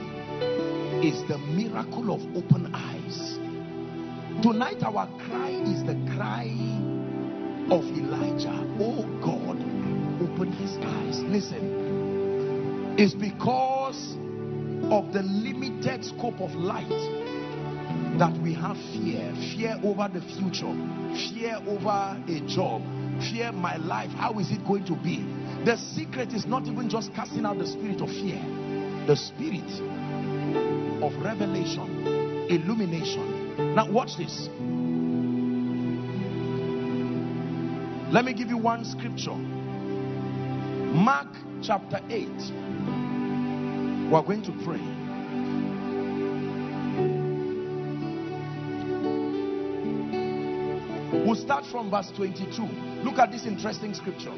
is 1.07 1.25
the 1.29 1.37
miracle 1.37 2.13
of 2.13 2.19
open 2.35 2.75
eyes. 2.75 3.46
Tonight, 4.41 4.83
our 4.83 5.07
cry 5.27 5.49
is 5.49 5.83
the 5.83 5.95
cry 6.15 6.45
of 7.71 7.83
Elijah. 7.83 8.53
Oh 8.79 9.01
God, 9.19 9.57
open 10.21 10.51
his 10.51 10.77
eyes. 10.77 11.19
Listen, 11.23 12.95
it's 12.99 13.15
because 13.15 14.15
of 14.91 15.11
the 15.11 15.23
limited 15.23 16.05
scope 16.05 16.39
of 16.39 16.53
light 16.53 16.87
that 18.19 18.37
we 18.43 18.53
have 18.53 18.77
fear. 18.93 19.33
Fear 19.55 19.79
over 19.83 20.07
the 20.07 20.21
future. 20.21 20.71
Fear 21.33 21.57
over 21.67 22.21
a 22.27 22.39
job. 22.47 22.83
Fear 23.31 23.53
my 23.53 23.77
life. 23.77 24.11
How 24.11 24.37
is 24.37 24.51
it 24.51 24.63
going 24.67 24.85
to 24.85 24.95
be? 24.95 25.25
The 25.65 25.77
secret 25.77 26.31
is 26.33 26.45
not 26.45 26.67
even 26.67 26.89
just 26.89 27.11
casting 27.15 27.43
out 27.43 27.57
the 27.57 27.65
spirit 27.65 28.01
of 28.01 28.09
fear. 28.09 28.39
The 29.07 29.15
spirit 29.15 29.65
of 31.01 31.15
revelation 31.23 32.27
illumination 32.49 33.36
now 33.57 33.89
watch 33.89 34.17
this 34.17 34.49
let 38.11 38.23
me 38.23 38.33
give 38.33 38.49
you 38.49 38.57
one 38.57 38.85
scripture 38.85 39.35
mark 40.93 41.27
chapter 41.61 41.99
8 42.09 42.27
we're 44.09 44.21
going 44.21 44.41
to 44.43 44.53
pray. 44.63 44.79
We'll 51.25 51.35
start 51.35 51.65
from 51.65 51.91
verse 51.91 52.09
22. 52.15 52.61
Look 53.03 53.19
at 53.19 53.33
this 53.33 53.45
interesting 53.45 53.93
scripture. 53.93 54.31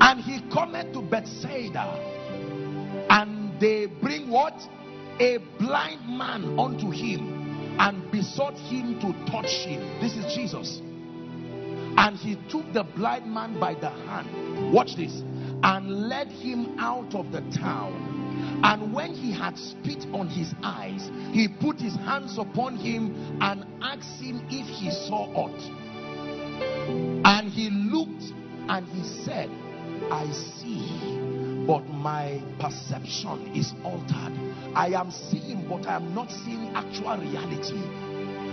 And 0.00 0.20
he 0.20 0.40
cometh 0.52 0.92
to 0.92 1.02
Bethsaida, 1.02 1.98
and 3.10 3.58
they 3.58 3.86
bring 3.86 4.30
what? 4.30 4.54
A 5.20 5.38
blind 5.58 6.08
man 6.08 6.58
unto 6.58 6.90
him, 6.90 7.76
and 7.78 8.10
besought 8.10 8.56
him 8.56 8.98
to 9.00 9.12
touch 9.30 9.50
him. 9.66 10.00
This 10.00 10.16
is 10.16 10.34
Jesus. 10.34 10.80
And 11.96 12.16
he 12.16 12.36
took 12.48 12.72
the 12.72 12.84
blind 12.84 13.26
man 13.32 13.60
by 13.60 13.74
the 13.74 13.90
hand. 13.90 14.72
Watch 14.72 14.96
this 14.96 15.22
and 15.62 16.08
led 16.08 16.28
him 16.28 16.78
out 16.78 17.14
of 17.14 17.32
the 17.32 17.42
town. 17.58 18.60
And 18.62 18.92
when 18.94 19.12
he 19.14 19.32
had 19.32 19.58
spit 19.58 20.06
on 20.12 20.28
his 20.28 20.54
eyes, 20.62 21.10
he 21.32 21.48
put 21.48 21.78
his 21.80 21.94
hands 21.96 22.38
upon 22.38 22.76
him 22.76 23.38
and 23.42 23.66
asked 23.82 24.20
him 24.22 24.46
if 24.50 24.66
he 24.66 24.90
saw 24.90 25.26
aught. 25.34 25.60
And 27.26 27.50
he 27.50 27.68
looked 27.70 28.32
and 28.68 28.86
he 28.88 29.24
said, 29.24 29.50
I 30.10 30.30
see, 30.32 31.19
but 31.66 31.86
my 31.88 32.42
perception 32.58 33.54
is 33.54 33.72
altered. 33.84 34.32
I 34.74 34.88
am 34.88 35.10
seeing, 35.10 35.68
but 35.68 35.86
I 35.86 35.96
am 35.96 36.14
not 36.14 36.30
seeing 36.30 36.68
actual 36.74 37.18
reality. 37.18 37.80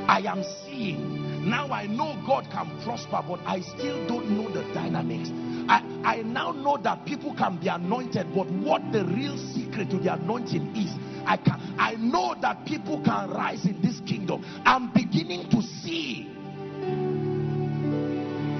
I 0.08 0.22
am 0.26 0.44
seeing. 0.66 1.50
Now 1.50 1.68
I 1.70 1.88
know 1.88 2.22
God 2.26 2.48
can 2.52 2.82
prosper, 2.84 3.24
but 3.28 3.40
I 3.46 3.62
still 3.62 4.08
don't 4.08 4.30
know 4.32 4.50
the 4.50 4.64
dynamics. 4.74 5.30
I, 5.70 5.84
I 6.04 6.22
now 6.24 6.52
know 6.52 6.78
that 6.78 7.06
people 7.06 7.34
can 7.36 7.60
be 7.60 7.68
anointed, 7.68 8.28
but 8.34 8.48
what 8.50 8.82
the 8.92 9.06
real 9.06 9.38
secret 9.38 9.90
to 9.92 9.98
the 9.98 10.14
anointing 10.14 10.76
is, 10.76 10.92
I 11.26 11.38
can 11.38 11.76
I 11.78 11.96
know 11.96 12.36
that 12.42 12.66
people 12.66 13.02
can 13.04 13.30
rise 13.30 13.66
in 13.66 13.82
this 13.82 14.00
kingdom. 14.02 14.44
I'm 14.66 14.92
beginning 14.94 15.50
to 15.52 15.62
see. 15.62 16.34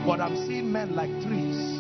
But 0.06 0.22
I'm 0.22 0.38
seeing 0.48 0.72
men 0.72 0.96
like 0.96 1.10
trees. 1.24 1.77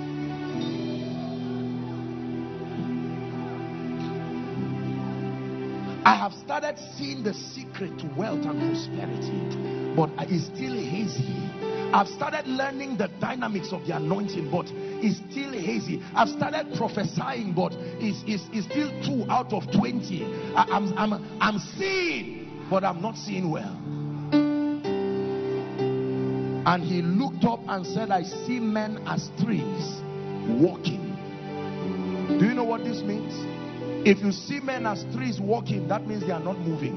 I 6.08 6.16
have 6.16 6.32
started 6.32 6.80
seeing 6.96 7.22
the 7.22 7.34
secret 7.34 8.00
to 8.00 8.08
wealth 8.16 8.46
and 8.46 8.62
prosperity, 8.62 9.94
but 9.94 10.10
it's 10.32 10.46
still 10.46 10.72
hazy. 10.74 11.36
I've 11.94 12.08
started 12.08 12.48
learning 12.48 12.96
the 12.96 13.10
dynamics 13.20 13.74
of 13.74 13.86
the 13.86 13.98
anointing, 13.98 14.50
but 14.50 14.68
it's 14.72 15.18
still 15.30 15.52
hazy. 15.52 16.02
I've 16.16 16.30
started 16.30 16.74
prophesying, 16.78 17.52
but 17.54 17.74
it's, 18.00 18.24
it's, 18.26 18.46
it's 18.54 18.68
still 18.72 18.90
two 19.04 19.30
out 19.30 19.52
of 19.52 19.70
20. 19.70 20.24
I, 20.56 20.64
I'm, 20.72 20.98
I'm, 20.98 21.40
I'm 21.42 21.60
seeing, 21.60 22.66
but 22.70 22.86
I'm 22.86 23.02
not 23.02 23.18
seeing 23.18 23.52
well. 23.52 23.76
And 26.72 26.84
he 26.86 27.02
looked 27.02 27.44
up 27.44 27.60
and 27.68 27.86
said, 27.86 28.12
I 28.12 28.24
see 28.24 28.62
men 28.62 29.04
as 29.08 29.30
trees 29.44 30.00
walking. 30.48 31.04
Do 32.40 32.46
you 32.46 32.54
know 32.54 32.64
what 32.64 32.86
this 32.86 33.02
means? 33.02 33.57
If 34.08 34.20
you 34.20 34.32
see 34.32 34.62
men 34.62 34.86
as 34.86 35.04
trees 35.14 35.38
walking, 35.38 35.90
that 35.90 36.08
means 36.08 36.22
they 36.26 36.32
are 36.32 36.40
not 36.40 36.58
moving. 36.60 36.96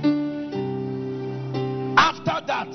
Hmm. 0.00 1.98
After 1.98 2.40
that, 2.46 2.72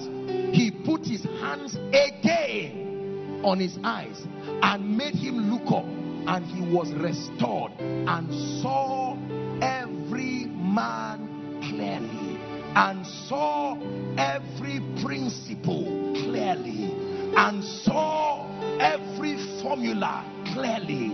he 0.53 0.69
put 0.69 1.07
his 1.07 1.23
hands 1.23 1.75
again 1.89 3.41
on 3.43 3.59
his 3.59 3.79
eyes 3.83 4.27
and 4.61 4.95
made 4.95 5.15
him 5.15 5.49
look 5.51 5.71
up 5.71 5.85
and 5.85 6.45
he 6.45 6.61
was 6.71 6.93
restored 6.93 7.71
and 7.79 8.61
saw 8.61 9.15
every 9.59 10.45
man 10.45 11.63
clearly 11.67 12.37
and 12.75 13.03
saw 13.27 13.75
every 14.19 14.81
principle 15.01 16.13
clearly 16.13 16.93
and 17.35 17.63
saw 17.63 18.56
every 18.79 19.37
formula 19.61 20.25
clearly 20.53 21.11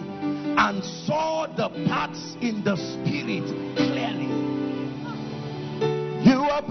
and 0.58 0.84
saw 0.84 1.48
the 1.48 1.70
parts 1.88 2.36
in 2.42 2.64
the 2.64 2.76
spirit 2.76 3.46
clearly. 3.76 4.32
You 6.24 6.40
are 6.40 6.62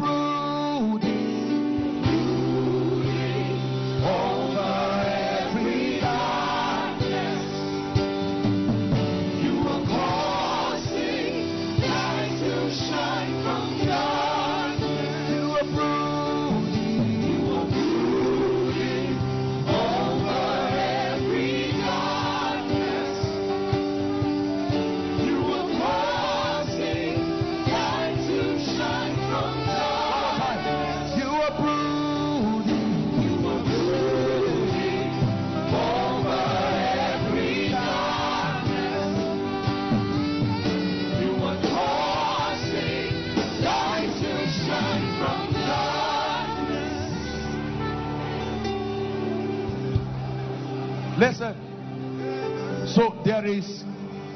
there 53.43 53.55
is 53.55 53.83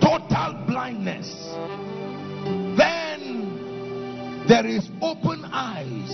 total 0.00 0.64
blindness. 0.66 1.28
Then 2.76 4.44
there 4.48 4.66
is 4.66 4.90
open 5.00 5.44
eyes, 5.44 6.10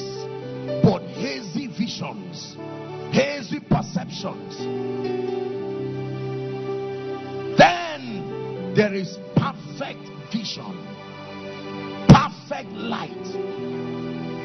but 0.82 1.00
hazy 1.14 1.68
visions, 1.68 2.56
hazy 3.10 3.60
perceptions. 3.60 4.58
Then 7.56 8.74
there 8.76 8.92
is 8.92 9.16
perfect 9.36 10.10
vision, 10.30 10.76
perfect 12.10 12.72
light. 12.72 13.24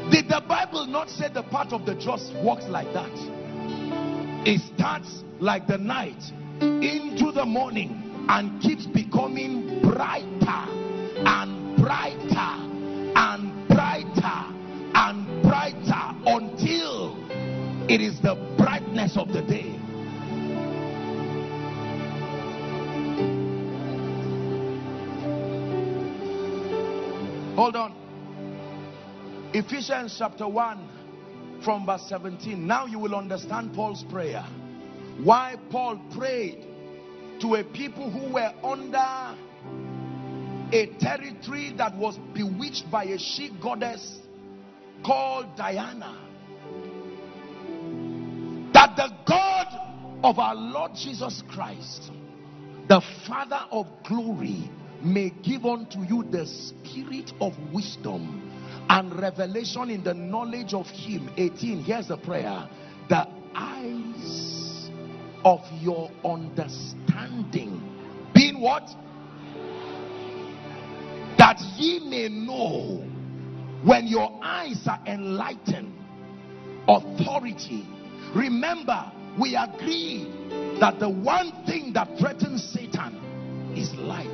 Did 0.10 0.30
the 0.30 0.42
Bible 0.48 0.86
not 0.86 1.10
say 1.10 1.28
the 1.34 1.44
path 1.44 1.74
of 1.74 1.86
the 1.86 1.96
just 1.96 2.34
walks 2.36 2.64
like 2.68 2.94
that? 2.94 3.12
It 4.48 4.62
starts 4.74 5.26
like 5.40 5.68
the 5.68 5.78
night 5.78 6.24
into 6.62 7.34
the 7.34 7.46
morning 7.46 8.07
and 8.30 8.62
keeps 8.62 8.86
becoming 8.86 9.82
brighter 9.82 10.66
and 11.26 11.78
brighter 11.78 12.54
and 13.16 13.68
brighter 13.68 14.44
and 14.94 15.44
brighter 15.44 16.12
until 16.26 17.16
it 17.90 18.02
is 18.02 18.20
the 18.22 18.36
brightness 18.58 19.18
of 19.18 19.30
the 19.30 19.42
day. 19.42 19.74
Hold 27.56 27.76
on. 27.76 27.96
Ephesians 29.54 30.16
chapter 30.20 30.48
1 30.48 31.62
from 31.64 31.86
verse 31.88 32.04
17. 32.08 32.68
Now 32.68 32.86
you 32.86 33.00
will 33.00 33.16
understand 33.16 33.74
Paul's 33.74 34.04
prayer. 34.04 34.46
Why 35.24 35.56
Paul 35.72 36.00
prayed 36.16 36.67
to 37.42 37.56
a 37.56 37.64
people 37.64 38.10
who 38.10 38.34
were 38.34 38.52
under 38.64 39.36
a 40.72 40.86
territory 41.00 41.74
that 41.78 41.96
was 41.96 42.18
bewitched 42.34 42.90
by 42.92 43.06
a 43.06 43.18
she 43.18 43.52
goddess 43.62 44.20
called 45.06 45.56
Diana. 45.56 46.24
That 48.74 48.96
the 48.96 49.10
God 49.28 49.68
of 50.24 50.40
our 50.40 50.56
Lord 50.56 50.92
Jesus 50.96 51.44
Christ, 51.50 52.12
the 52.90 53.02
Father 53.28 53.62
of 53.72 53.88
glory, 54.08 54.70
may 55.04 55.30
give 55.44 55.66
unto 55.66 56.00
you 56.02 56.24
the 56.24 56.46
spirit 56.46 57.32
of 57.40 57.54
wisdom 57.74 58.44
and 58.90 59.20
revelation 59.20 59.90
in 59.90 60.04
the 60.04 60.14
knowledge 60.14 60.74
of 60.74 60.88
him 60.88 61.30
18 61.38 61.84
here's 61.84 62.08
the 62.08 62.18
prayer 62.18 62.68
the 63.10 63.28
eyes 63.54 64.57
of 65.44 65.62
your 65.80 66.12
understanding. 66.24 67.82
Being 68.34 68.60
what? 68.60 68.88
That 71.38 71.60
ye 71.78 72.00
may 72.00 72.30
know 72.30 73.04
when 73.84 74.08
your 74.08 74.40
eyes 74.42 74.88
are 74.88 75.00
enlightened 75.06 75.94
authority. 76.88 77.86
Remember 78.36 79.12
we 79.40 79.56
agree 79.56 80.26
that 80.80 81.00
the 81.00 81.10
one 81.10 81.52
thing 81.66 81.94
that 81.94 82.18
threatens 82.20 82.64
satan 82.64 83.74
is 83.76 83.94
light. 83.94 84.28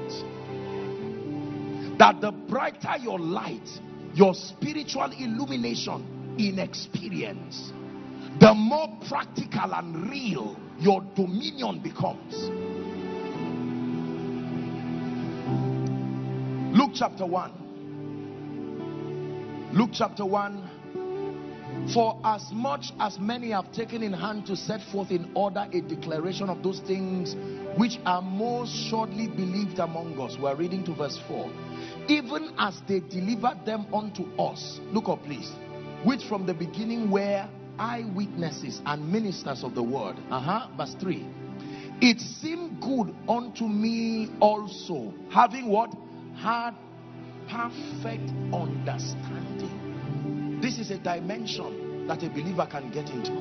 That 1.99 2.21
the 2.21 2.31
brighter 2.31 2.97
your 3.01 3.19
light 3.19 3.67
your 4.13 4.33
spiritual 4.35 5.11
illumination 5.17 6.35
in 6.37 6.59
experience, 6.59 7.71
the 8.39 8.53
more 8.53 8.87
practical 9.07 9.73
and 9.73 10.09
real 10.09 10.55
your 10.79 11.01
dominion 11.15 11.79
becomes. 11.79 12.49
Luke 16.75 16.91
chapter 16.93 17.25
1. 17.25 17.51
Luke 19.73 19.89
chapter 19.93 20.25
1. 20.25 20.69
For 21.93 22.19
as 22.23 22.51
much 22.51 22.91
as 22.99 23.19
many 23.19 23.49
have 23.51 23.71
taken 23.71 24.03
in 24.03 24.13
hand 24.13 24.45
to 24.45 24.55
set 24.55 24.81
forth 24.91 25.11
in 25.11 25.31
order 25.35 25.67
a 25.71 25.81
declaration 25.81 26.49
of 26.49 26.63
those 26.63 26.79
things 26.81 27.35
which 27.77 27.99
are 28.05 28.21
most 28.21 28.71
shortly 28.73 29.27
believed 29.27 29.79
among 29.79 30.19
us. 30.19 30.37
We're 30.39 30.55
reading 30.55 30.83
to 30.85 30.93
verse 30.93 31.19
4 31.27 31.49
even 32.07 32.53
as 32.57 32.81
they 32.87 32.99
delivered 32.99 33.65
them 33.65 33.85
unto 33.93 34.23
us. 34.37 34.79
Look 34.91 35.09
up, 35.09 35.23
please. 35.23 35.51
Which 36.03 36.23
from 36.25 36.45
the 36.45 36.53
beginning 36.53 37.09
were 37.09 37.47
eyewitnesses 37.79 38.81
and 38.85 39.11
ministers 39.11 39.63
of 39.63 39.75
the 39.75 39.83
word. 39.83 40.17
Uh 40.29 40.39
huh. 40.39 40.67
Verse 40.77 40.95
3. 40.99 41.25
It 42.01 42.19
seemed 42.19 42.81
good 42.81 43.15
unto 43.29 43.67
me 43.67 44.29
also, 44.39 45.13
having 45.29 45.69
what? 45.69 45.93
Had 46.35 46.71
perfect 47.49 48.29
understanding. 48.53 50.59
This 50.61 50.79
is 50.79 50.91
a 50.91 50.97
dimension 50.97 52.07
that 52.07 52.23
a 52.23 52.29
believer 52.29 52.67
can 52.69 52.91
get 52.91 53.09
into. 53.09 53.31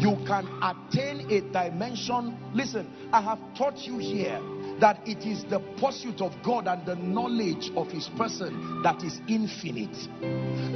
You 0.00 0.16
can 0.26 0.48
attain 0.62 1.30
a 1.30 1.40
dimension. 1.52 2.36
Listen, 2.52 2.90
I 3.12 3.22
have 3.22 3.38
taught 3.56 3.78
you 3.78 3.98
here 3.98 4.40
that 4.80 5.00
it 5.06 5.26
is 5.26 5.44
the 5.44 5.60
pursuit 5.80 6.20
of 6.20 6.32
God 6.42 6.66
and 6.66 6.86
the 6.86 6.94
knowledge 6.94 7.70
of 7.76 7.88
his 7.90 8.08
person 8.16 8.82
that 8.82 9.02
is 9.02 9.20
infinite. 9.28 9.96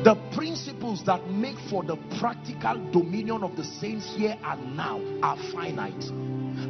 The 0.04 0.16
principles 0.34 1.04
that 1.06 1.30
make 1.30 1.58
for 1.70 1.84
the 1.84 1.96
practical 2.18 2.74
dominion 2.90 3.42
of 3.42 3.56
the 3.56 3.64
saints 3.64 4.12
here 4.16 4.36
and 4.42 4.76
now 4.76 5.00
are 5.22 5.36
finite. 5.52 6.04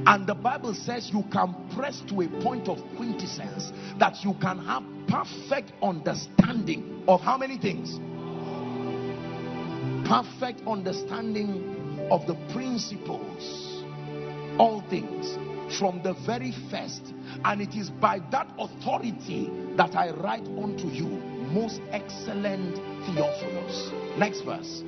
And 0.07 0.27
the 0.27 0.35
Bible 0.35 0.75
says 0.75 1.11
you 1.13 1.25
can 1.33 1.55
press 1.75 2.03
to 2.09 2.23
a 2.23 2.29
point 2.43 2.69
of 2.69 2.79
quintessence 2.97 3.73
that 3.99 4.25
you 4.25 4.35
can 4.41 4.59
have 4.65 4.83
perfect 5.09 5.73
understanding 5.83 7.05
of 7.09 7.21
how 7.21 7.37
many 7.37 7.59
things? 7.59 7.99
Perfect 10.07 10.67
understanding 10.67 12.09
of 12.11 12.27
the 12.27 12.35
principles. 12.53 13.72
All 14.63 14.81
things 14.89 15.37
from 15.77 16.05
the 16.05 16.15
very 16.25 16.55
first 16.71 17.13
and 17.45 17.61
it 17.61 17.75
is 17.75 17.91
by 17.91 18.21
that 18.31 18.47
authority 18.57 19.51
that 19.77 19.97
I 19.97 20.11
write 20.13 20.47
unto 20.47 20.87
you, 20.87 21.09
most 21.51 21.81
excellent 21.91 22.77
Theophilus. 23.05 23.91
Next 24.17 24.43
verse. 24.43 24.85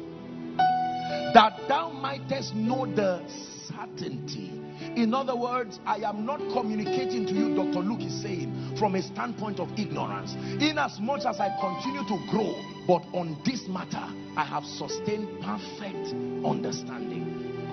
That 1.34 1.58
thou 1.66 1.90
mightest 1.90 2.54
know 2.54 2.86
the 2.86 3.20
certainty. 3.66 4.52
In 4.94 5.12
other 5.12 5.34
words, 5.34 5.80
I 5.84 5.96
am 6.08 6.24
not 6.24 6.38
communicating 6.52 7.26
to 7.26 7.32
you, 7.32 7.56
Dr. 7.56 7.80
Luke 7.80 8.02
is 8.02 8.22
saying, 8.22 8.76
from 8.78 8.94
a 8.94 9.02
standpoint 9.02 9.58
of 9.58 9.76
ignorance. 9.76 10.34
In 10.62 10.78
as 10.78 11.00
much 11.00 11.24
as 11.24 11.40
I 11.40 11.50
continue 11.60 12.06
to 12.06 12.30
grow, 12.30 12.54
but 12.86 13.02
on 13.12 13.36
this 13.44 13.66
matter, 13.66 14.06
I 14.36 14.44
have 14.44 14.64
sustained 14.64 15.26
perfect 15.42 16.14
understanding. 16.46 17.23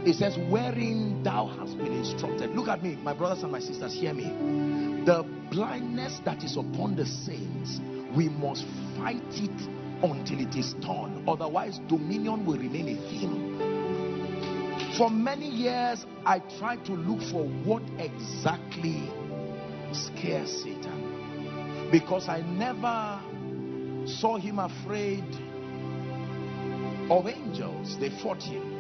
It 0.04 0.16
says, 0.16 0.36
wherein 0.50 1.22
thou 1.24 1.46
hast 1.48 1.78
been 1.78 1.94
instructed. 1.94 2.56
Look 2.56 2.68
at 2.68 2.82
me, 2.82 2.96
my 2.96 3.14
brothers 3.14 3.44
and 3.44 3.52
my 3.52 3.60
sisters, 3.60 3.94
hear 3.94 4.14
me. 4.14 5.04
The 5.06 5.24
blindness 5.52 6.20
that 6.26 6.44
is 6.44 6.58
upon 6.58 6.96
the 6.96 7.06
saints, 7.06 7.80
we 8.16 8.28
must 8.30 8.66
fight 8.98 9.22
it 9.34 9.70
until 10.04 10.40
it 10.40 10.56
is 10.56 10.74
torn. 10.82 11.24
Otherwise, 11.28 11.80
dominion 11.88 12.46
will 12.46 12.58
remain 12.58 12.90
a 12.90 12.96
theme. 13.10 14.98
For 14.98 15.10
many 15.12 15.48
years, 15.48 16.06
I 16.26 16.40
tried 16.58 16.84
to 16.86 16.94
look 16.94 17.22
for 17.32 17.48
what 17.64 17.84
exactly 18.00 19.08
scares 19.94 20.64
Satan. 20.64 21.90
Because 21.92 22.28
I 22.28 22.42
never 22.42 23.22
saw 24.08 24.38
him 24.38 24.58
afraid 24.58 25.26
of 27.12 27.28
angels. 27.28 27.98
They 28.00 28.10
fought 28.10 28.42
him. 28.42 28.71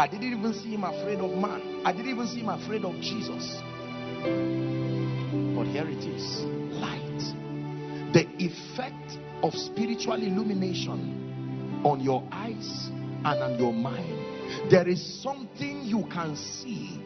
I 0.00 0.08
didn't 0.08 0.32
even 0.32 0.54
see 0.54 0.70
him 0.70 0.84
afraid 0.84 1.18
of 1.18 1.30
man. 1.32 1.82
I 1.84 1.92
didn't 1.92 2.08
even 2.08 2.26
see 2.26 2.40
him 2.40 2.48
afraid 2.48 2.86
of 2.86 2.94
Jesus. 3.02 3.60
But 5.54 5.66
here 5.66 5.86
it 5.86 6.02
is 6.08 6.40
light. 6.72 8.14
The 8.14 8.26
effect 8.38 9.18
of 9.42 9.52
spiritual 9.52 10.14
illumination 10.14 11.82
on 11.84 12.00
your 12.00 12.26
eyes 12.32 12.88
and 12.88 13.26
on 13.26 13.58
your 13.58 13.74
mind. 13.74 14.70
There 14.70 14.88
is 14.88 15.22
something 15.22 15.82
you 15.82 16.08
can 16.10 16.34
see 16.34 16.98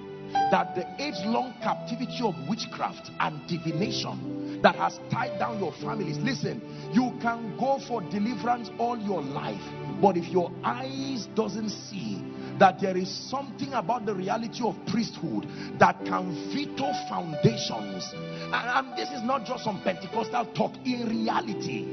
that 0.52 0.76
the 0.76 0.86
age-long 1.02 1.54
captivity 1.64 2.20
of 2.22 2.36
witchcraft 2.48 3.10
and 3.18 3.44
divination 3.48 4.62
that 4.62 4.76
has 4.76 5.00
tied 5.10 5.36
down 5.40 5.58
your 5.58 5.72
families. 5.82 6.18
Listen, 6.18 6.62
you 6.92 7.12
can 7.20 7.56
go 7.58 7.80
for 7.88 8.02
deliverance 8.02 8.70
all 8.78 8.96
your 8.96 9.20
life, 9.20 9.60
but 10.00 10.16
if 10.16 10.28
your 10.28 10.52
eyes 10.62 11.26
doesn't 11.34 11.70
see 11.70 12.22
that 12.58 12.80
there 12.80 12.96
is 12.96 13.10
something 13.30 13.72
about 13.72 14.06
the 14.06 14.14
reality 14.14 14.62
of 14.62 14.76
priesthood 14.86 15.46
that 15.78 16.04
can 16.04 16.34
veto 16.52 16.92
foundations. 17.08 18.10
And, 18.14 18.54
and 18.54 18.96
this 18.96 19.10
is 19.10 19.22
not 19.22 19.44
just 19.44 19.64
some 19.64 19.82
Pentecostal 19.82 20.46
talk, 20.54 20.72
in 20.84 21.08
reality. 21.08 21.84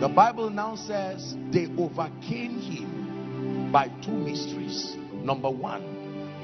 The 0.00 0.08
Bible 0.08 0.50
now 0.50 0.76
says 0.76 1.34
they 1.50 1.66
overcame 1.78 2.60
him 2.60 3.70
by 3.72 3.88
two 4.04 4.12
mysteries. 4.12 4.94
Number 5.12 5.50
one, 5.50 5.82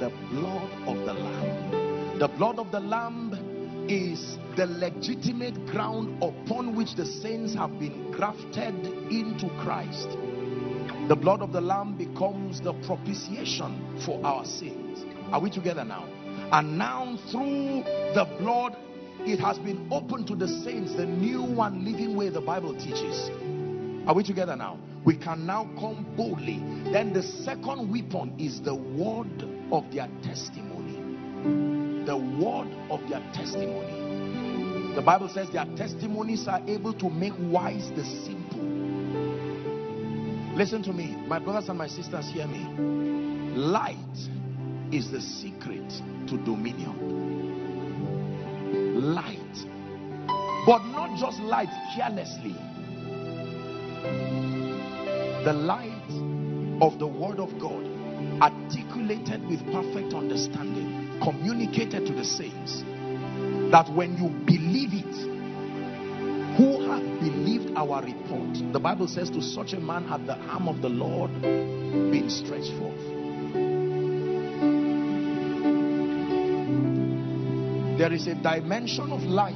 the 0.00 0.08
blood 0.30 0.70
of 0.88 0.96
the 1.06 1.12
Lamb. 1.12 2.18
The 2.18 2.28
blood 2.28 2.58
of 2.58 2.70
the 2.70 2.80
Lamb 2.80 3.86
is 3.88 4.38
the 4.56 4.66
legitimate 4.66 5.66
ground 5.66 6.22
upon 6.22 6.74
which 6.76 6.94
the 6.94 7.04
saints 7.04 7.54
have 7.54 7.78
been 7.78 8.10
grafted 8.12 8.74
into 9.10 9.48
Christ. 9.62 10.08
The 11.08 11.16
blood 11.16 11.42
of 11.42 11.52
the 11.52 11.60
Lamb 11.60 11.96
becomes 11.96 12.60
the 12.60 12.72
propitiation 12.86 13.98
for 14.06 14.24
our 14.24 14.44
sins. 14.44 15.04
Are 15.32 15.40
we 15.40 15.50
together 15.50 15.84
now? 15.84 16.06
And 16.52 16.78
now 16.78 17.18
through 17.30 17.82
the 18.14 18.24
blood, 18.38 18.76
it 19.20 19.40
has 19.40 19.58
been 19.58 19.88
opened 19.90 20.28
to 20.28 20.36
the 20.36 20.46
saints, 20.46 20.94
the 20.94 21.04
new 21.06 21.42
one 21.42 21.84
living 21.84 22.16
way 22.16 22.28
the 22.28 22.40
Bible 22.40 22.74
teaches. 22.74 23.30
Are 24.06 24.14
we 24.14 24.22
together 24.22 24.54
now? 24.54 24.78
We 25.04 25.16
can 25.16 25.44
now 25.44 25.68
come 25.78 26.06
boldly. 26.16 26.58
Then 26.92 27.12
the 27.12 27.22
second 27.22 27.90
weapon 27.90 28.34
is 28.38 28.60
the 28.60 28.74
word 28.74 29.42
of 29.72 29.92
their 29.92 30.08
testimony. 30.22 32.04
The 32.04 32.16
word 32.16 32.68
of 32.90 33.00
their 33.08 33.20
testimony. 33.32 34.94
The 34.94 35.02
Bible 35.02 35.28
says 35.28 35.50
their 35.50 35.66
testimonies 35.76 36.46
are 36.46 36.62
able 36.68 36.92
to 36.94 37.10
make 37.10 37.32
wise 37.38 37.90
the 37.96 38.04
simple. 38.04 38.41
Listen 40.54 40.82
to 40.84 40.92
me, 40.92 41.16
my 41.26 41.38
brothers 41.38 41.68
and 41.68 41.78
my 41.78 41.86
sisters, 41.86 42.28
hear 42.28 42.46
me. 42.46 42.64
Light 43.56 43.96
is 44.92 45.10
the 45.10 45.20
secret 45.20 45.88
to 46.28 46.36
dominion. 46.44 47.10
Light, 49.14 49.66
but 50.66 50.84
not 50.86 51.18
just 51.18 51.40
light 51.40 51.70
carelessly 51.94 52.56
the 55.44 55.52
light 55.52 56.80
of 56.80 57.00
the 57.00 57.06
word 57.06 57.40
of 57.40 57.50
God 57.58 57.84
articulated 58.40 59.44
with 59.48 59.60
perfect 59.72 60.14
understanding 60.14 61.18
communicated 61.20 62.06
to 62.06 62.12
the 62.12 62.24
saints 62.24 62.84
that 63.72 63.88
when 63.92 64.16
you 64.18 64.28
believe 64.46 64.90
it 64.92 65.31
who 66.56 66.86
hath 66.86 67.02
believed 67.20 67.72
our 67.76 68.02
report. 68.02 68.72
The 68.72 68.80
bible 68.80 69.08
says 69.08 69.30
to 69.30 69.42
such 69.42 69.72
a 69.72 69.80
man 69.80 70.06
hath 70.06 70.26
the 70.26 70.36
arm 70.36 70.68
of 70.68 70.82
the 70.82 70.88
lord 70.88 71.30
been 71.40 72.28
stretched 72.28 72.72
forth. 72.78 73.22
There 77.98 78.12
is 78.12 78.26
a 78.26 78.34
dimension 78.34 79.12
of 79.12 79.22
light 79.22 79.54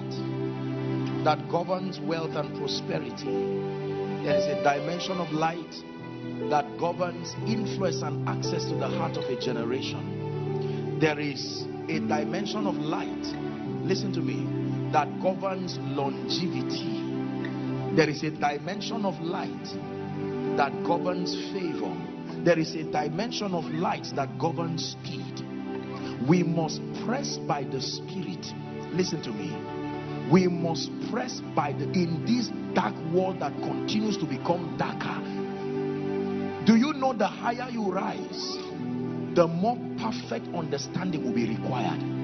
that 1.25 1.49
governs 1.51 1.99
wealth 2.01 2.37
and 2.37 2.57
prosperity. 2.57 3.25
There 4.25 4.37
is 4.37 4.47
a 4.47 4.63
dimension 4.63 5.19
of 5.19 5.33
light 5.33 5.83
that 6.51 6.79
governs 6.79 7.35
influence 7.47 8.03
and 8.03 8.29
access 8.29 8.65
to 8.67 8.75
the 8.75 8.89
heart 8.89 9.17
of 9.17 9.25
a 9.25 9.41
generation. 9.41 10.99
There 11.01 11.19
is 11.19 11.63
a 11.89 11.99
dimension 11.99 12.67
of 12.67 12.77
light, 12.77 13.27
listen 13.85 14.13
to 14.13 14.21
me, 14.21 14.56
that 14.97 15.21
governs 15.21 15.77
longevity. 15.79 17.03
There 17.95 18.09
is 18.09 18.23
a 18.23 18.31
dimension 18.31 19.05
of 19.05 19.21
light 19.21 19.67
that 20.57 20.73
governs 20.87 21.35
favor. 21.53 21.95
There 22.43 22.59
is 22.59 22.75
a 22.75 22.85
dimension 22.85 23.53
of 23.53 23.67
light 23.67 24.07
that 24.15 24.39
governs 24.39 24.97
speed. 24.97 25.43
We 26.27 26.43
must 26.43 26.81
press 27.05 27.37
by 27.37 27.65
the 27.65 27.79
Spirit. 27.79 28.47
Listen 28.95 29.21
to 29.25 29.33
me. 29.33 29.53
We 30.33 30.49
must 30.49 30.89
press 31.11 31.43
by 31.55 31.75
the 31.75 31.85
in 31.93 32.25
this 32.25 32.49
dark 32.73 32.95
world 33.13 33.41
that 33.41 33.53
continues 33.53 34.17
to 34.17 34.25
become 34.25 34.79
darker. 34.79 35.21
Do 36.65 36.75
you 36.75 36.95
know 36.95 37.13
the 37.13 37.27
higher 37.27 37.69
you 37.69 37.93
rise, 37.93 38.57
the 39.35 39.47
more 39.47 39.77
perfect 39.99 40.55
understanding 40.55 41.23
will 41.23 41.35
be 41.35 41.47
required? 41.47 42.16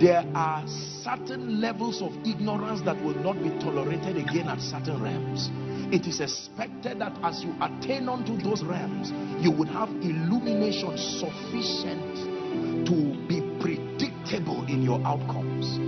There 0.00 0.24
are 0.32 0.64
certain 1.02 1.60
levels 1.60 2.00
of 2.02 2.12
ignorance 2.24 2.82
that 2.82 3.02
will 3.02 3.16
not 3.16 3.42
be 3.42 3.50
tolerated 3.58 4.16
again 4.16 4.46
at 4.46 4.60
certain 4.60 5.02
realms. 5.02 5.50
It 5.92 6.06
is 6.06 6.20
expected 6.20 7.00
that 7.00 7.18
as 7.24 7.42
you 7.42 7.52
attain 7.60 8.08
unto 8.08 8.36
those 8.36 8.62
realms, 8.62 9.10
you 9.42 9.50
would 9.50 9.66
have 9.68 9.88
illumination 9.88 10.96
sufficient 10.96 12.86
to 12.86 13.26
be 13.26 13.40
predictable 13.58 14.64
in 14.66 14.82
your 14.82 15.04
outcomes. 15.04 15.78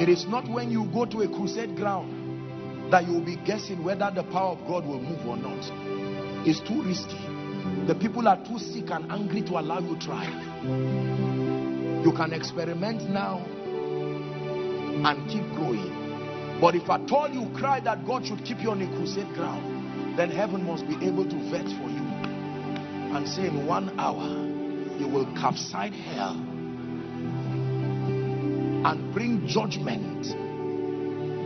It 0.00 0.08
is 0.08 0.26
not 0.26 0.48
when 0.48 0.70
you 0.70 0.86
go 0.92 1.04
to 1.04 1.20
a 1.20 1.28
crusade 1.28 1.76
ground 1.76 2.90
that 2.90 3.06
you 3.06 3.12
will 3.12 3.26
be 3.26 3.36
guessing 3.36 3.84
whether 3.84 4.10
the 4.14 4.22
power 4.24 4.52
of 4.52 4.66
God 4.66 4.86
will 4.86 5.00
move 5.00 5.26
or 5.26 5.36
not. 5.36 5.58
It's 6.46 6.60
too 6.60 6.82
risky. 6.82 7.33
The 7.86 7.94
people 7.94 8.26
are 8.28 8.42
too 8.46 8.58
sick 8.58 8.90
and 8.90 9.12
angry 9.12 9.42
to 9.42 9.58
allow 9.60 9.78
you 9.78 9.98
try. 9.98 10.24
You 12.02 12.12
can 12.16 12.32
experiment 12.32 13.10
now 13.10 13.44
and 15.04 15.28
keep 15.28 15.44
growing. 15.54 16.58
But 16.62 16.76
if 16.76 16.88
at 16.88 17.12
all 17.12 17.28
you 17.28 17.50
cry 17.58 17.80
that 17.80 18.06
God 18.06 18.26
should 18.26 18.42
keep 18.42 18.62
you 18.62 18.70
on 18.70 18.80
a 18.80 18.86
crusade 18.86 19.28
ground, 19.34 20.16
then 20.16 20.30
heaven 20.30 20.64
must 20.64 20.88
be 20.88 20.94
able 21.06 21.28
to 21.28 21.50
vet 21.50 21.66
for 21.66 21.90
you 21.90 22.04
and 23.14 23.28
say 23.28 23.48
in 23.48 23.66
one 23.66 23.98
hour 24.00 24.28
you 24.98 25.06
will 25.06 25.26
capsize 25.34 25.92
hell 26.14 26.36
and 28.86 29.12
bring 29.12 29.46
judgment 29.46 30.24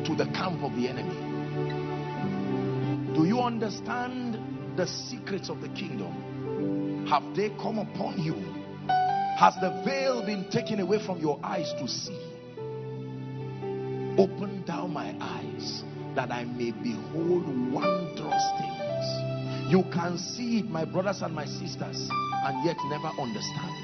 to 0.06 0.14
the 0.14 0.26
camp 0.34 0.62
of 0.62 0.76
the 0.76 0.86
enemy. 0.88 1.16
Do 3.14 3.24
you 3.24 3.40
understand 3.40 4.76
the 4.76 4.86
secrets 4.86 5.48
of 5.48 5.60
the 5.60 5.68
kingdom? 5.70 6.27
Have 7.08 7.34
they 7.34 7.48
come 7.56 7.78
upon 7.78 8.20
you? 8.20 8.34
Has 9.38 9.54
the 9.62 9.82
veil 9.82 10.26
been 10.26 10.50
taken 10.50 10.78
away 10.80 11.04
from 11.04 11.18
your 11.20 11.40
eyes 11.42 11.72
to 11.78 11.88
see? 11.88 12.18
Open 14.18 14.62
down 14.66 14.92
my 14.92 15.14
eyes 15.18 15.84
that 16.14 16.30
I 16.30 16.44
may 16.44 16.70
behold 16.70 17.46
wondrous 17.72 18.44
things. 18.58 19.72
You 19.72 19.84
can 19.92 20.18
see 20.18 20.58
it, 20.58 20.68
my 20.68 20.84
brothers 20.84 21.22
and 21.22 21.34
my 21.34 21.46
sisters, 21.46 22.10
and 22.10 22.64
yet 22.66 22.76
never 22.90 23.08
understand. 23.18 23.74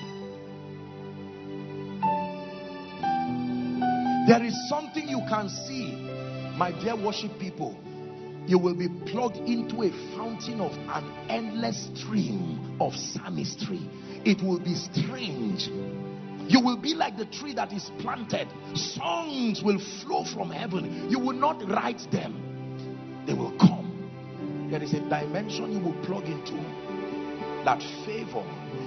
There 4.28 4.44
is 4.44 4.68
something 4.68 5.08
you 5.08 5.22
can 5.30 5.48
see, 5.48 5.94
my 6.58 6.72
dear 6.78 6.96
worship 6.96 7.38
people. 7.38 7.74
You 8.46 8.58
will 8.58 8.74
be 8.74 8.88
plugged 8.88 9.36
into 9.36 9.82
a 9.82 9.90
fountain 10.16 10.60
of 10.60 10.72
an 10.72 11.10
endless 11.30 11.88
stream 11.94 12.76
of 12.80 12.94
psalmistry. 12.94 13.80
It 14.24 14.42
will 14.42 14.58
be 14.58 14.74
strange. 14.74 15.68
You 16.46 16.60
will 16.60 16.76
be 16.76 16.94
like 16.94 17.16
the 17.16 17.24
tree 17.24 17.54
that 17.54 17.72
is 17.72 17.90
planted. 18.00 18.48
Songs 18.74 19.62
will 19.62 19.80
flow 20.02 20.24
from 20.24 20.50
heaven. 20.50 21.10
You 21.10 21.18
will 21.18 21.32
not 21.36 21.66
write 21.70 22.06
them, 22.12 23.24
they 23.26 23.32
will 23.32 23.56
come. 23.58 24.68
There 24.70 24.82
is 24.82 24.92
a 24.92 25.00
dimension 25.00 25.72
you 25.72 25.78
will 25.78 26.04
plug 26.04 26.24
into 26.24 26.54
that 27.64 27.82
favor. 28.04 28.44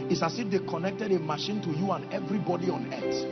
is 0.09 0.21
as 0.21 0.37
if 0.37 0.51
they 0.51 0.59
connected 0.59 1.11
a 1.11 1.19
machine 1.19 1.61
to 1.63 1.69
you 1.71 1.91
and 1.91 2.11
everybody 2.13 2.69
on 2.69 2.93
earth. 2.93 3.25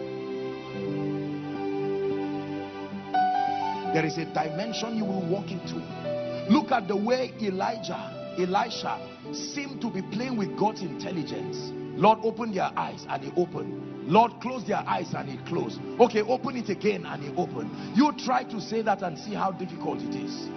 There 3.93 4.05
is 4.05 4.17
a 4.17 4.25
dimension 4.25 4.97
you 4.97 5.05
will 5.05 5.21
walk 5.21 5.51
into. 5.51 6.14
Look 6.49 6.71
at 6.71 6.87
the 6.87 6.95
way 6.95 7.33
Elijah, 7.41 8.35
Elisha 8.37 8.99
seemed 9.33 9.81
to 9.81 9.89
be 9.89 10.01
playing 10.01 10.37
with 10.37 10.57
God's 10.57 10.81
intelligence. 10.81 11.71
Lord, 11.97 12.19
open 12.23 12.53
their 12.53 12.71
eyes 12.77 13.05
and 13.09 13.23
he 13.23 13.31
opened. 13.35 14.11
Lord, 14.11 14.33
close 14.41 14.63
their 14.67 14.83
eyes 14.87 15.13
and 15.15 15.29
he 15.29 15.37
closed. 15.49 15.79
Okay, 15.99 16.21
open 16.21 16.57
it 16.57 16.69
again 16.69 17.05
and 17.05 17.23
he 17.23 17.29
opened. 17.35 17.71
You 17.97 18.13
try 18.17 18.43
to 18.43 18.61
say 18.61 18.81
that 18.83 19.01
and 19.01 19.17
see 19.17 19.33
how 19.33 19.51
difficult 19.51 19.99
it 20.01 20.13
is. 20.13 20.47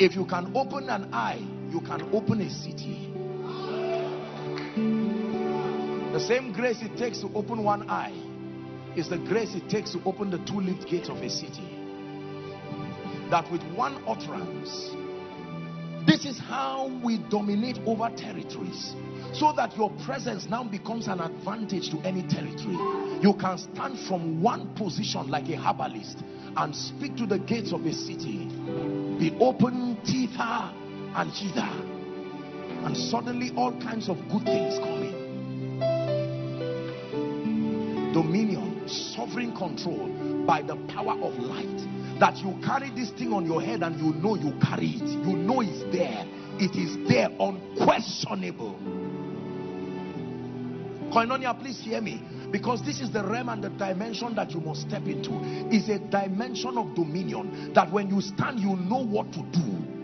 If 0.00 0.14
you 0.14 0.24
can 0.24 0.56
open 0.56 0.88
an 0.88 1.12
eye, 1.12 1.44
you 1.70 1.80
can 1.80 2.14
open 2.14 2.40
a 2.40 2.48
city. 2.48 3.12
The 6.12 6.20
same 6.20 6.52
grace 6.52 6.78
it 6.80 6.96
takes 6.96 7.20
to 7.20 7.28
open 7.34 7.62
one 7.62 7.90
eye 7.90 8.14
is 8.96 9.08
the 9.08 9.18
grace 9.18 9.54
it 9.54 9.68
takes 9.68 9.92
to 9.92 10.02
open 10.04 10.30
the 10.30 10.38
two 10.38 10.60
lift 10.60 10.88
gates 10.88 11.08
of 11.08 11.18
a 11.18 11.28
city. 11.28 11.77
That 13.30 13.50
with 13.52 13.62
one 13.74 14.02
utterance, 14.06 14.90
this 16.06 16.24
is 16.24 16.38
how 16.38 16.90
we 17.04 17.18
dominate 17.28 17.78
over 17.84 18.08
territories. 18.16 18.94
So 19.34 19.52
that 19.56 19.76
your 19.76 19.90
presence 20.06 20.46
now 20.48 20.64
becomes 20.64 21.06
an 21.06 21.20
advantage 21.20 21.90
to 21.90 21.98
any 22.00 22.22
territory. 22.22 22.78
You 23.20 23.34
can 23.38 23.58
stand 23.58 23.98
from 24.08 24.40
one 24.40 24.74
position 24.74 25.28
like 25.28 25.50
a 25.50 25.56
herbalist 25.56 26.24
and 26.56 26.74
speak 26.74 27.16
to 27.16 27.26
the 27.26 27.38
gates 27.38 27.74
of 27.74 27.84
a 27.84 27.92
city. 27.92 28.48
Be 29.18 29.36
open 29.38 29.98
thither 30.06 30.72
and 31.14 31.30
hither. 31.30 31.68
And 32.86 32.96
suddenly 32.96 33.52
all 33.54 33.72
kinds 33.78 34.08
of 34.08 34.16
good 34.30 34.44
things 34.44 34.78
come 34.78 35.02
in. 35.02 35.28
Dominion 38.14 38.88
sovereign 38.88 39.54
control 39.54 40.08
by 40.46 40.62
the 40.62 40.76
power 40.88 41.12
of 41.20 41.38
light 41.38 41.66
that 42.20 42.36
you 42.38 42.58
carry 42.64 42.90
this 42.90 43.10
thing 43.10 43.32
on 43.32 43.46
your 43.46 43.62
head 43.62 43.82
and 43.82 43.98
you 44.00 44.12
know 44.20 44.34
you 44.34 44.52
carry 44.60 44.90
it 44.90 45.08
you 45.26 45.36
know 45.36 45.60
it's 45.60 45.82
there 45.94 46.24
it 46.58 46.74
is 46.76 46.96
there 47.08 47.28
unquestionable 47.40 48.74
koinonia 51.12 51.58
please 51.58 51.80
hear 51.80 52.00
me 52.00 52.22
because 52.50 52.82
this 52.84 53.00
is 53.00 53.10
the 53.12 53.22
realm 53.24 53.48
and 53.48 53.62
the 53.62 53.68
dimension 53.70 54.34
that 54.34 54.50
you 54.52 54.60
must 54.60 54.82
step 54.82 55.02
into 55.06 55.32
is 55.74 55.88
a 55.88 55.98
dimension 55.98 56.76
of 56.78 56.94
dominion 56.94 57.72
that 57.74 57.90
when 57.92 58.08
you 58.08 58.20
stand 58.20 58.58
you 58.58 58.76
know 58.76 59.04
what 59.04 59.30
to 59.32 59.42
do 59.52 59.98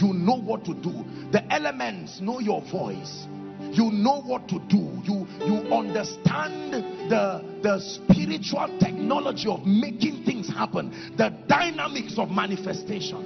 you 0.00 0.14
know 0.14 0.36
what 0.36 0.64
to 0.64 0.74
do. 0.74 1.04
The 1.30 1.44
elements 1.52 2.20
know 2.20 2.40
your 2.40 2.62
voice. 2.62 3.26
You 3.72 3.90
know 3.92 4.22
what 4.22 4.48
to 4.48 4.58
do. 4.68 4.90
You 5.04 5.26
you 5.44 5.74
understand 5.74 6.72
the 7.10 7.44
the 7.62 7.78
spiritual 7.80 8.78
technology 8.80 9.48
of 9.48 9.66
making 9.66 10.24
things 10.24 10.39
happen, 10.50 10.90
the 11.16 11.30
dynamics 11.46 12.18
of 12.18 12.30
manifestation. 12.30 13.24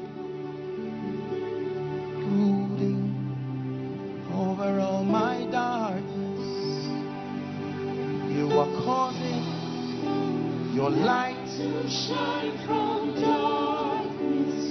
Brooding 2.21 3.13
over 4.33 4.81
all 4.81 5.05
my 5.05 5.47
darkness, 5.51 6.41
you 8.37 8.51
are 8.59 8.85
causing 8.85 9.65
your 10.75 10.91
light 10.91 11.47
to 11.57 11.89
shine 11.89 12.59
from 12.67 13.15
darkness. 13.21 14.65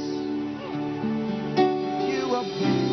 You 2.10 2.36
are 2.36 2.93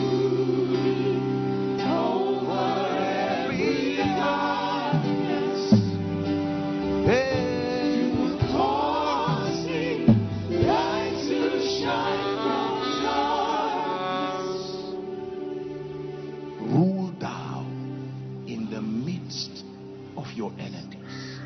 your 20.40 20.52
enemies 20.58 21.36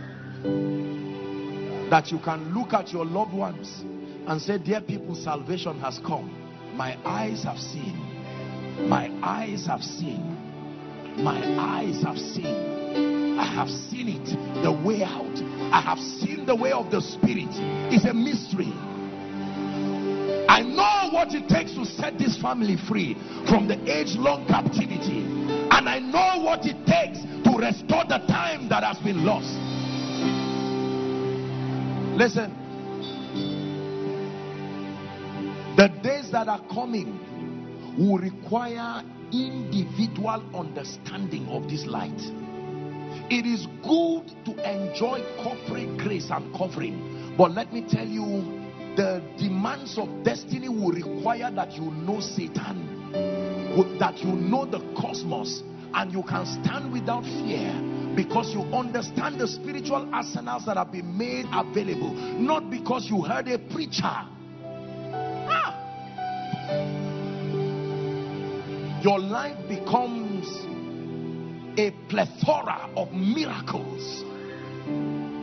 that 1.90 2.12
you 2.12 2.18
can 2.20 2.54
look 2.54 2.72
at 2.72 2.92
your 2.92 3.04
loved 3.04 3.32
ones 3.32 3.82
and 4.28 4.40
say, 4.40 4.56
Dear 4.56 4.80
people, 4.80 5.16
salvation 5.16 5.80
has 5.80 5.98
come. 6.06 6.30
My 6.76 6.96
eyes 7.04 7.42
have 7.42 7.58
seen. 7.58 7.98
My 8.88 9.10
eyes 9.20 9.66
have 9.66 9.82
seen. 9.82 10.22
My 11.22 11.40
eyes 11.58 12.02
have 12.04 12.16
seen. 12.16 13.36
I 13.38 13.52
have 13.52 13.68
seen 13.68 14.08
it, 14.08 14.62
the 14.62 14.72
way 14.72 15.02
out. 15.02 15.38
I 15.72 15.80
have 15.80 15.98
seen 15.98 16.46
the 16.46 16.54
way 16.54 16.70
of 16.70 16.92
the 16.92 17.00
Spirit. 17.00 17.50
It's 17.90 18.04
a 18.04 18.14
mystery. 18.14 18.72
I 20.48 20.62
know 20.62 21.10
what 21.12 21.34
it 21.34 21.48
takes 21.48 21.74
to 21.74 21.84
set 21.84 22.16
this 22.16 22.40
family 22.40 22.76
free 22.88 23.14
from 23.48 23.66
the 23.66 23.74
age 23.90 24.14
long 24.16 24.46
captivity. 24.46 25.26
And 25.70 25.88
I 25.88 25.98
know 25.98 26.44
what 26.44 26.66
it 26.66 26.78
takes 26.86 27.18
to 27.54 27.66
restore 27.66 28.04
the 28.04 28.18
time 28.26 28.68
that 28.68 28.82
has 28.82 28.98
been 28.98 29.24
lost. 29.24 29.48
Listen. 32.16 32.52
The 35.76 35.88
days 36.02 36.30
that 36.30 36.48
are 36.48 36.62
coming 36.68 37.18
will 37.98 38.18
require 38.18 39.02
individual 39.32 40.42
understanding 40.54 41.46
of 41.48 41.68
this 41.68 41.86
light. 41.86 42.20
It 43.30 43.46
is 43.46 43.66
good 43.82 44.30
to 44.44 44.52
enjoy 44.70 45.22
corporate 45.42 45.98
grace 45.98 46.30
and 46.30 46.54
covering, 46.56 47.34
but 47.36 47.52
let 47.52 47.72
me 47.72 47.84
tell 47.88 48.06
you, 48.06 48.62
the 48.96 49.22
demands 49.38 49.98
of 49.98 50.08
destiny 50.24 50.68
will 50.68 50.92
require 50.92 51.50
that 51.50 51.72
you 51.72 51.90
know 51.90 52.20
Satan, 52.20 53.10
that 53.98 54.18
you 54.18 54.32
know 54.32 54.64
the 54.66 54.78
cosmos, 55.00 55.62
and 55.94 56.12
you 56.12 56.22
can 56.22 56.44
stand 56.46 56.92
without 56.92 57.22
fear 57.24 57.72
because 58.16 58.52
you 58.52 58.62
understand 58.72 59.40
the 59.40 59.46
spiritual 59.48 60.08
arsenals 60.12 60.66
that 60.66 60.76
have 60.76 60.92
been 60.92 61.16
made 61.16 61.46
available. 61.52 62.12
Not 62.12 62.70
because 62.70 63.06
you 63.08 63.22
heard 63.22 63.48
a 63.48 63.58
preacher. 63.58 64.02
Ah. 64.04 65.80
your 69.02 69.18
life 69.18 69.56
becomes 69.68 70.46
a 71.78 71.90
plethora 72.08 72.90
of 72.96 73.12
miracles. 73.12 74.24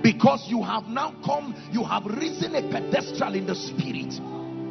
Because 0.02 0.46
you 0.48 0.64
have 0.64 0.86
now 0.86 1.14
come 1.24 1.56
you 1.72 1.84
have 1.84 2.06
risen 2.06 2.56
a 2.56 2.62
pedestal 2.72 3.36
in 3.36 3.46
the 3.46 3.56
spirit 3.56 4.20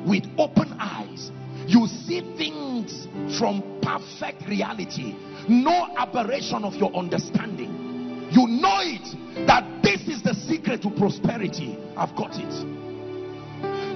with 0.06 0.24
open 0.38 0.72
eyes 0.80 1.30
you 1.70 1.86
see 1.86 2.20
things 2.36 3.06
from 3.38 3.62
perfect 3.80 4.48
reality. 4.48 5.14
No 5.48 5.94
aberration 5.96 6.64
of 6.64 6.74
your 6.74 6.92
understanding. 6.96 8.28
You 8.32 8.46
know 8.48 8.80
it 8.82 9.46
that 9.46 9.82
this 9.82 10.02
is 10.08 10.22
the 10.22 10.34
secret 10.34 10.82
to 10.82 10.90
prosperity. 10.90 11.78
I've 11.96 12.16
got 12.16 12.32
it. 12.34 12.50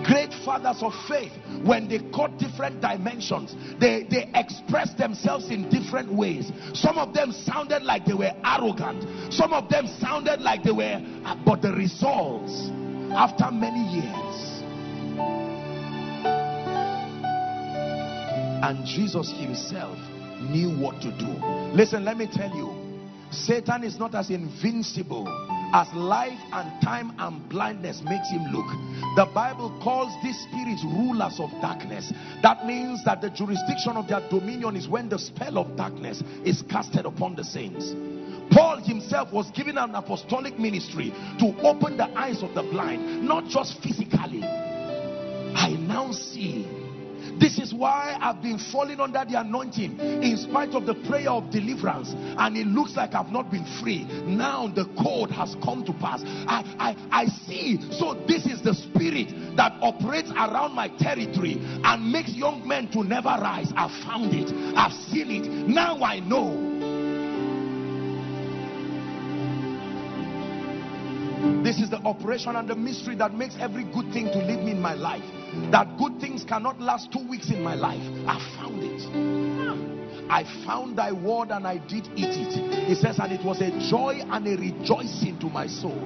Great 0.07 0.33
fathers 0.45 0.83
of 0.83 0.93
faith 1.09 1.33
when 1.65 1.89
they 1.89 1.99
caught 2.13 2.37
different 2.39 2.81
dimensions 2.83 3.57
they 3.81 4.07
they 4.11 4.31
expressed 4.35 4.99
themselves 4.99 5.51
in 5.51 5.69
different 5.69 6.13
ways. 6.13 6.53
Some 6.75 6.99
of 6.99 7.13
them 7.13 7.33
sounded 7.33 7.83
like 7.83 8.05
they 8.05 8.15
were 8.15 8.33
arrogant. 8.45 9.33
Some 9.33 9.53
of 9.53 9.69
them 9.69 9.89
sounded 10.01 10.41
like 10.41 10.63
they 10.63 10.73
were 10.73 11.01
but 11.45 11.63
the 11.63 11.73
results 11.73 12.71
after 13.17 13.51
many 13.51 13.83
years 13.99 14.54
and 18.65 18.87
jesus 18.87 19.31
himself 19.39 19.99
knew 20.41 20.71
what 20.81 21.01
to 21.01 21.11
do 21.19 21.29
listen 21.75 22.05
let 22.05 22.17
me 22.17 22.27
tell 22.27 22.55
you 22.57 22.85
Satan 23.31 23.83
is 23.83 23.99
not 23.99 24.15
as 24.15 24.31
invincible 24.31 25.27
as 25.75 25.93
life 25.93 26.39
and 26.53 26.81
time 26.81 27.13
and 27.19 27.49
blindness 27.49 28.01
makes 28.05 28.31
him 28.31 28.45
look. 28.53 28.67
The 29.17 29.29
Bible 29.35 29.77
calls 29.83 30.13
these 30.23 30.39
spirits 30.39 30.85
rulers 30.85 31.41
of 31.41 31.51
darkness. 31.61 32.13
That 32.43 32.65
means 32.65 33.05
that 33.05 33.21
the 33.21 33.31
jurisdiction 33.31 33.97
of 33.97 34.07
their 34.07 34.21
dominion 34.29 34.77
is 34.77 34.87
when 34.87 35.09
the 35.09 35.19
spell 35.19 35.59
of 35.59 35.77
darkness 35.77 36.23
is 36.45 36.63
casted 36.71 37.07
upon 37.07 37.35
the 37.35 37.43
saints. 37.43 37.93
Paul 38.53 38.79
himself 38.85 39.33
was 39.33 39.51
given 39.51 39.79
an 39.79 39.97
apostolic 39.97 40.59
ministry 40.59 41.11
to 41.41 41.57
open 41.67 41.97
the 41.97 42.07
eyes 42.17 42.43
of 42.43 42.55
the 42.55 42.63
blind, 42.63 43.27
not 43.27 43.47
just 43.49 43.83
physically. 43.83 44.45
I 44.45 45.71
now 45.81 46.13
see 46.13 46.84
this 47.39 47.59
is 47.59 47.73
why 47.75 48.17
I've 48.21 48.43
been 48.43 48.59
falling 48.59 49.01
under 49.01 49.25
the 49.25 49.41
anointing 49.41 49.99
in 49.99 50.37
spite 50.37 50.71
of 50.71 50.87
the 50.87 50.95
prayer 50.95 51.31
of 51.31 51.51
deliverance. 51.51 52.13
And 52.15 52.57
it 52.57 52.67
looks 52.67 52.97
like 52.97 53.15
I've 53.15 53.31
not 53.31 53.51
been 53.51 53.67
free. 53.81 54.05
Now 54.25 54.69
the 54.69 54.87
code 55.03 55.31
has 55.31 55.57
come 55.63 55.85
to 55.85 55.93
pass. 55.93 56.23
I, 56.25 56.63
I, 56.79 57.23
I 57.23 57.27
see. 57.27 57.79
So 57.93 58.15
this 58.27 58.47
is 58.47 58.63
the 58.63 58.75
spirit 58.75 59.57
that 59.57 59.73
operates 59.81 60.31
around 60.31 60.75
my 60.75 60.89
territory 60.89 61.59
and 61.61 62.13
makes 62.13 62.35
young 62.35 62.67
men 62.67 62.91
to 62.93 63.03
never 63.03 63.29
rise. 63.29 63.73
I've 63.77 63.93
found 64.05 64.33
it. 64.35 64.51
I've 64.77 64.93
seen 64.93 65.31
it. 65.31 65.69
Now 65.69 66.03
I 66.03 66.21
know. 66.21 66.74
This 71.65 71.81
is 71.81 71.89
the 71.89 71.97
operation 72.05 72.57
and 72.57 72.69
the 72.69 72.75
mystery 72.75 73.17
that 73.17 73.33
makes 73.33 73.57
every 73.59 73.85
good 73.85 74.13
thing 74.13 74.27
to 74.27 74.39
leave 74.39 74.61
me 74.61 74.73
in 74.73 74.83
my 74.83 74.93
life. 74.93 75.25
That 75.73 75.97
good 75.97 76.21
things 76.21 76.45
cannot 76.45 76.79
last 76.79 77.11
two 77.11 77.27
weeks 77.27 77.49
in 77.49 77.63
my 77.63 77.75
life. 77.75 78.03
I 78.29 78.39
found 78.55 78.83
it. 78.85 80.31
I 80.31 80.45
found 80.67 80.99
thy 80.99 81.11
word 81.11 81.51
and 81.51 81.67
I 81.67 81.79
did 81.79 82.07
eat 82.17 82.37
it. 82.37 82.87
He 82.87 82.95
says, 82.95 83.19
and 83.19 83.33
it 83.33 83.43
was 83.43 83.63
a 83.63 83.71
joy 83.89 84.21
and 84.23 84.47
a 84.47 84.57
rejoicing 84.61 85.39
to 85.41 85.47
my 85.47 85.67
soul. 85.67 85.99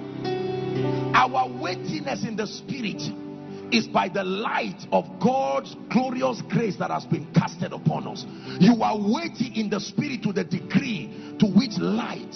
Our 1.12 1.50
weightiness 1.60 2.24
in 2.24 2.36
the 2.36 2.46
spirit 2.46 3.02
is 3.72 3.88
by 3.88 4.08
the 4.08 4.22
light 4.22 4.86
of 4.92 5.06
God's 5.20 5.74
glorious 5.90 6.40
grace 6.48 6.76
that 6.76 6.92
has 6.92 7.04
been 7.04 7.26
casted 7.34 7.72
upon 7.72 8.06
us. 8.06 8.24
You 8.60 8.80
are 8.84 8.96
weighty 8.96 9.52
in 9.56 9.70
the 9.70 9.80
spirit 9.80 10.22
to 10.22 10.32
the 10.32 10.44
degree 10.44 11.36
to 11.40 11.46
which 11.46 11.78
light, 11.78 12.32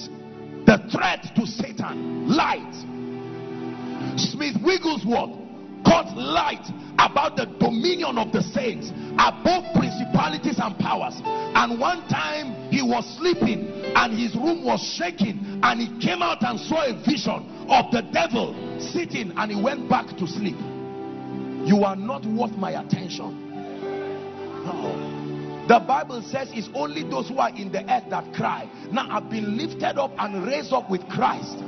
the 0.67 0.79
threat 0.91 1.37
to 1.37 1.47
Satan, 1.47 2.29
light. 2.29 3.02
Smith 4.17 4.57
Wigglesworth 4.63 5.39
caught 5.85 6.17
light 6.17 6.67
about 6.99 7.37
the 7.37 7.47
dominion 7.59 8.19
of 8.19 8.33
the 8.33 8.43
saints 8.43 8.91
above 9.19 9.65
principalities 9.75 10.59
and 10.63 10.79
powers. 10.79 11.21
And 11.25 11.79
one 11.79 12.07
time 12.09 12.71
he 12.71 12.83
was 12.83 13.05
sleeping 13.19 13.69
and 13.95 14.19
his 14.19 14.35
room 14.35 14.65
was 14.65 14.81
shaking, 14.81 15.61
and 15.63 15.81
he 15.81 16.07
came 16.07 16.23
out 16.23 16.43
and 16.43 16.59
saw 16.59 16.85
a 16.85 16.95
vision 17.05 17.67
of 17.69 17.91
the 17.91 18.03
devil 18.13 18.55
sitting, 18.81 19.33
and 19.37 19.51
he 19.51 19.61
went 19.61 19.89
back 19.89 20.17
to 20.17 20.27
sleep. 20.27 20.57
You 21.65 21.85
are 21.85 21.97
not 21.97 22.25
worth 22.27 22.53
my 22.53 22.81
attention. 22.81 23.51
No. 24.65 25.67
The 25.69 25.79
Bible 25.79 26.23
says 26.23 26.51
it's 26.53 26.69
only 26.75 27.03
those 27.05 27.29
who 27.29 27.39
are 27.39 27.51
in 27.51 27.71
the 27.71 27.83
earth 27.93 28.11
that 28.11 28.33
cry. 28.35 28.69
Now 28.91 29.07
I've 29.11 29.31
been 29.31 29.57
lifted 29.57 29.99
up 29.99 30.11
and 30.19 30.45
raised 30.47 30.73
up 30.73 30.91
with 30.91 31.07
Christ. 31.09 31.59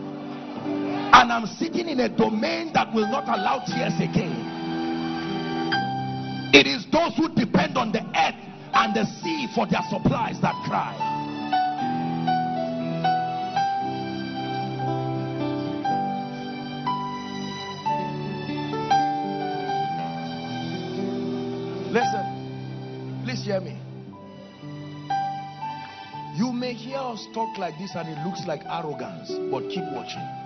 And 0.65 1.33
I'm 1.33 1.47
sitting 1.47 1.89
in 1.89 2.01
a 2.01 2.09
domain 2.09 2.73
that 2.75 2.93
will 2.93 3.09
not 3.11 3.29
allow 3.29 3.61
tears 3.67 3.95
again. 4.01 4.55
It 6.53 6.67
is 6.67 6.87
those 6.93 7.17
who 7.17 7.29
depend 7.35 7.77
on 7.77 7.93
the 7.93 8.01
earth 8.01 8.35
and 8.75 8.95
the 8.95 9.05
sea 9.23 9.49
for 9.55 9.67
their 9.67 9.83
supplies 9.91 10.41
that 10.41 10.55
cry. 10.65 10.95
Listen, 21.91 23.23
please 23.25 23.45
hear 23.45 23.61
me. 23.61 23.79
You 26.37 26.53
may 26.53 26.73
hear 26.73 26.99
us 26.99 27.27
talk 27.33 27.57
like 27.57 27.79
this 27.79 27.95
and 27.95 28.09
it 28.09 28.27
looks 28.27 28.45
like 28.47 28.63
arrogance, 28.67 29.31
but 29.51 29.69
keep 29.69 29.85
watching. 29.93 30.44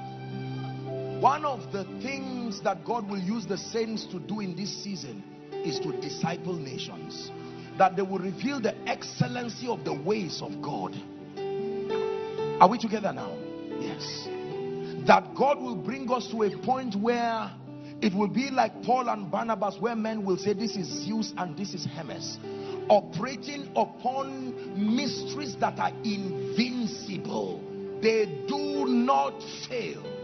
One 1.21 1.45
of 1.45 1.73
the 1.73 1.83
things 2.01 2.61
that 2.61 2.85
God 2.85 3.11
will 3.11 3.19
use 3.19 3.45
the 3.45 3.59
saints 3.59 4.05
to 4.07 4.21
do 4.21 4.39
in 4.39 4.55
this 4.55 4.85
season 4.85 5.25
is 5.53 5.81
to 5.81 5.91
disciple 6.01 6.55
nations. 6.55 7.33
That 7.77 7.97
they 7.97 8.03
will 8.03 8.21
reveal 8.21 8.61
the 8.61 8.77
excellency 8.89 9.67
of 9.67 9.85
the 9.85 9.93
ways 9.93 10.41
of 10.41 10.63
God. 10.63 10.95
Are 12.61 12.69
we 12.69 12.79
together 12.79 13.13
now? 13.13 13.37
Yes. 13.81 14.29
That 15.09 15.35
God 15.35 15.61
will 15.61 15.75
bring 15.75 16.09
us 16.13 16.29
to 16.31 16.45
a 16.45 16.57
point 16.59 16.95
where 16.95 17.51
it 18.01 18.15
will 18.15 18.29
be 18.29 18.51
like 18.51 18.85
Paul 18.85 19.09
and 19.09 19.29
Barnabas 19.29 19.77
where 19.81 19.97
men 19.97 20.25
will 20.25 20.37
say 20.37 20.53
this 20.53 20.77
is 20.77 20.87
Zeus 20.87 21.35
and 21.37 21.57
this 21.57 21.75
is 21.75 21.85
Hermes 21.85 22.39
operating 22.89 23.73
upon 23.75 24.95
mysteries 24.97 25.57
that 25.57 25.81
are 25.81 25.93
invincible 26.05 27.61
they 28.01 28.45
do 28.47 28.87
not 28.87 29.43
fail 29.69 30.18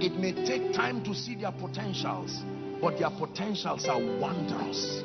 it 0.00 0.12
may 0.14 0.32
take 0.46 0.72
time 0.74 1.02
to 1.04 1.14
see 1.14 1.34
their 1.34 1.52
potentials 1.52 2.42
but 2.80 2.98
their 2.98 3.10
potentials 3.10 3.86
are 3.86 3.98
wondrous. 3.98 5.02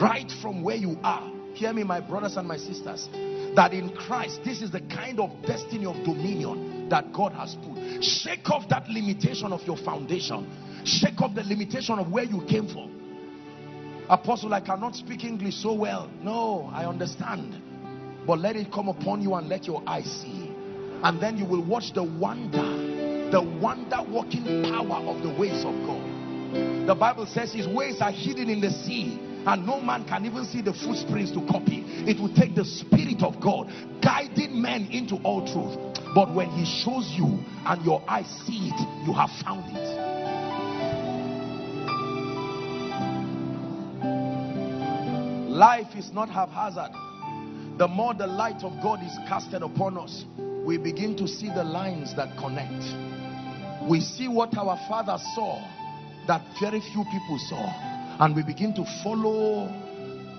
Right 0.00 0.30
from 0.42 0.62
where 0.62 0.76
you 0.76 0.98
are 1.02 1.32
hear 1.56 1.72
me 1.72 1.82
my 1.82 2.00
brothers 2.00 2.36
and 2.36 2.46
my 2.46 2.56
sisters 2.58 3.08
that 3.56 3.72
in 3.72 3.88
Christ 3.96 4.40
this 4.44 4.60
is 4.60 4.70
the 4.70 4.80
kind 4.80 5.18
of 5.18 5.30
destiny 5.46 5.86
of 5.86 5.96
dominion 6.04 6.88
that 6.90 7.12
God 7.12 7.32
has 7.32 7.56
put. 7.56 8.02
Shake 8.04 8.50
off 8.50 8.68
that 8.68 8.88
limitation 8.88 9.52
of 9.52 9.62
your 9.62 9.76
foundation. 9.78 10.82
Shake 10.84 11.20
off 11.20 11.34
the 11.34 11.42
limitation 11.42 11.98
of 11.98 12.10
where 12.12 12.24
you 12.24 12.44
came 12.48 12.68
from. 12.68 14.04
Apostle 14.08 14.52
I 14.52 14.60
cannot 14.60 14.94
speak 14.94 15.24
English 15.24 15.54
so 15.56 15.72
well. 15.72 16.10
No 16.22 16.70
I 16.72 16.84
understand. 16.84 17.62
But 18.26 18.40
let 18.40 18.56
it 18.56 18.70
come 18.72 18.88
upon 18.88 19.22
you 19.22 19.34
and 19.34 19.48
let 19.48 19.64
your 19.64 19.82
eyes 19.86 20.04
see 20.04 20.45
and 21.02 21.20
then 21.20 21.36
you 21.36 21.44
will 21.44 21.64
watch 21.64 21.92
the 21.94 22.02
wonder 22.02 22.96
the 23.30 23.42
wonder 23.42 23.98
working 24.08 24.44
power 24.62 25.02
of 25.04 25.22
the 25.22 25.34
ways 25.38 25.64
of 25.64 25.74
God. 25.84 26.86
The 26.86 26.94
Bible 26.94 27.26
says 27.26 27.52
his 27.52 27.66
ways 27.66 28.00
are 28.00 28.12
hidden 28.12 28.48
in 28.48 28.60
the 28.60 28.70
sea 28.70 29.18
and 29.46 29.66
no 29.66 29.80
man 29.80 30.04
can 30.04 30.24
even 30.26 30.44
see 30.44 30.62
the 30.62 30.72
footprints 30.72 31.32
to 31.32 31.44
copy. 31.46 31.82
It 32.06 32.20
will 32.20 32.32
take 32.34 32.54
the 32.54 32.64
spirit 32.64 33.22
of 33.22 33.40
God 33.40 33.68
guiding 34.00 34.62
men 34.62 34.86
into 34.92 35.16
all 35.24 35.40
truth. 35.42 35.76
But 36.14 36.32
when 36.32 36.50
he 36.50 36.64
shows 36.64 37.12
you 37.16 37.38
and 37.66 37.84
your 37.84 38.02
eyes 38.08 38.26
see 38.46 38.70
it 38.72 39.06
you 39.06 39.12
have 39.12 39.30
found 39.44 39.76
it. 39.76 40.16
Life 45.50 45.96
is 45.96 46.12
not 46.12 46.28
haphazard. 46.28 46.92
The 47.78 47.88
more 47.88 48.14
the 48.14 48.26
light 48.26 48.62
of 48.62 48.72
God 48.82 49.02
is 49.02 49.12
casted 49.28 49.62
upon 49.62 49.98
us 49.98 50.24
we 50.66 50.76
begin 50.76 51.16
to 51.16 51.28
see 51.28 51.46
the 51.48 51.62
lines 51.62 52.16
that 52.16 52.36
connect. 52.36 52.82
We 53.88 54.00
see 54.00 54.26
what 54.26 54.58
our 54.58 54.76
father 54.88 55.16
saw 55.36 55.62
that 56.26 56.42
very 56.60 56.80
few 56.80 57.04
people 57.04 57.38
saw 57.48 57.70
and 58.18 58.34
we 58.34 58.42
begin 58.42 58.74
to 58.74 58.84
follow 59.04 59.68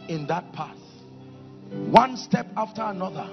in 0.09 0.25
that 0.27 0.51
path. 0.51 0.75
One 1.71 2.17
step 2.17 2.45
after 2.57 2.81
another 2.81 3.29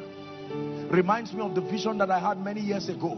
reminds 0.89 1.33
me 1.33 1.41
of 1.41 1.57
the 1.57 1.63
vision 1.63 1.99
that 1.99 2.13
I 2.13 2.21
had 2.21 2.39
many 2.39 2.61
years 2.61 2.89
ago 2.89 3.11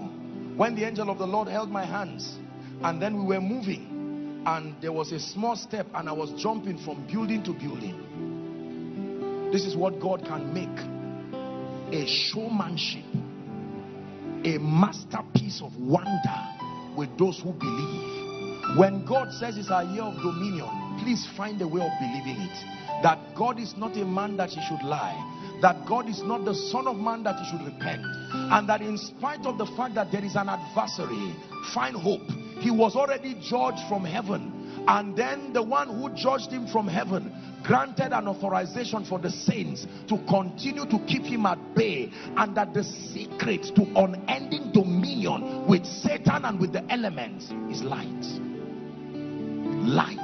when 0.56 0.74
the 0.74 0.86
angel 0.86 1.10
of 1.10 1.18
the 1.18 1.26
Lord 1.26 1.48
held 1.48 1.68
my 1.70 1.84
hands 1.84 2.38
and 2.82 3.00
then 3.00 3.18
we 3.18 3.36
were 3.36 3.42
moving 3.42 4.42
and 4.46 4.74
there 4.80 4.92
was 4.92 5.12
a 5.12 5.20
small 5.20 5.54
step 5.54 5.86
and 5.94 6.08
I 6.08 6.12
was 6.12 6.30
jumping 6.42 6.78
from 6.82 7.06
building 7.06 7.42
to 7.44 7.52
building. 7.52 9.50
This 9.52 9.66
is 9.66 9.76
what 9.76 10.00
God 10.00 10.24
can 10.24 10.54
make 10.54 10.78
a 11.92 12.06
showmanship 12.06 13.04
a 14.46 14.58
masterpiece 14.58 15.60
of 15.60 15.76
wonder 15.76 16.40
with 16.96 17.16
those 17.18 17.40
who 17.40 17.52
believe. 17.52 18.78
When 18.78 19.04
God 19.04 19.32
says 19.32 19.58
it's 19.58 19.70
a 19.70 19.84
year 19.92 20.02
of 20.02 20.14
dominion 20.22 20.86
please 20.98 21.26
find 21.36 21.60
a 21.62 21.68
way 21.68 21.80
of 21.80 21.92
believing 22.00 22.40
it. 22.42 23.02
That 23.02 23.18
God 23.36 23.60
is 23.60 23.76
not 23.76 23.96
a 23.96 24.04
man 24.04 24.36
that 24.38 24.50
he 24.50 24.60
should 24.62 24.82
lie. 24.82 25.14
That 25.62 25.86
God 25.86 26.08
is 26.08 26.22
not 26.22 26.44
the 26.44 26.54
son 26.54 26.86
of 26.86 26.96
man 26.96 27.22
that 27.24 27.38
he 27.38 27.50
should 27.50 27.64
repent. 27.64 28.02
And 28.32 28.68
that 28.68 28.80
in 28.80 28.98
spite 28.98 29.46
of 29.46 29.58
the 29.58 29.66
fact 29.66 29.94
that 29.94 30.12
there 30.12 30.24
is 30.24 30.36
an 30.36 30.48
adversary 30.48 31.34
find 31.74 31.96
hope. 31.96 32.28
He 32.60 32.70
was 32.70 32.96
already 32.96 33.34
judged 33.34 33.86
from 33.88 34.04
heaven. 34.04 34.84
And 34.88 35.16
then 35.16 35.52
the 35.52 35.62
one 35.62 35.88
who 35.88 36.10
judged 36.14 36.50
him 36.50 36.66
from 36.68 36.88
heaven 36.88 37.32
granted 37.66 38.12
an 38.12 38.28
authorization 38.28 39.04
for 39.04 39.18
the 39.18 39.30
saints 39.30 39.86
to 40.08 40.18
continue 40.28 40.86
to 40.86 40.98
keep 41.06 41.22
him 41.22 41.44
at 41.46 41.58
bay 41.74 42.10
and 42.36 42.56
that 42.56 42.72
the 42.72 42.84
secret 42.84 43.62
to 43.74 43.82
unending 43.96 44.70
dominion 44.72 45.66
with 45.66 45.84
Satan 45.84 46.44
and 46.44 46.60
with 46.60 46.72
the 46.72 46.84
elements 46.90 47.46
is 47.70 47.82
light. 47.82 48.06
Light. 49.84 50.16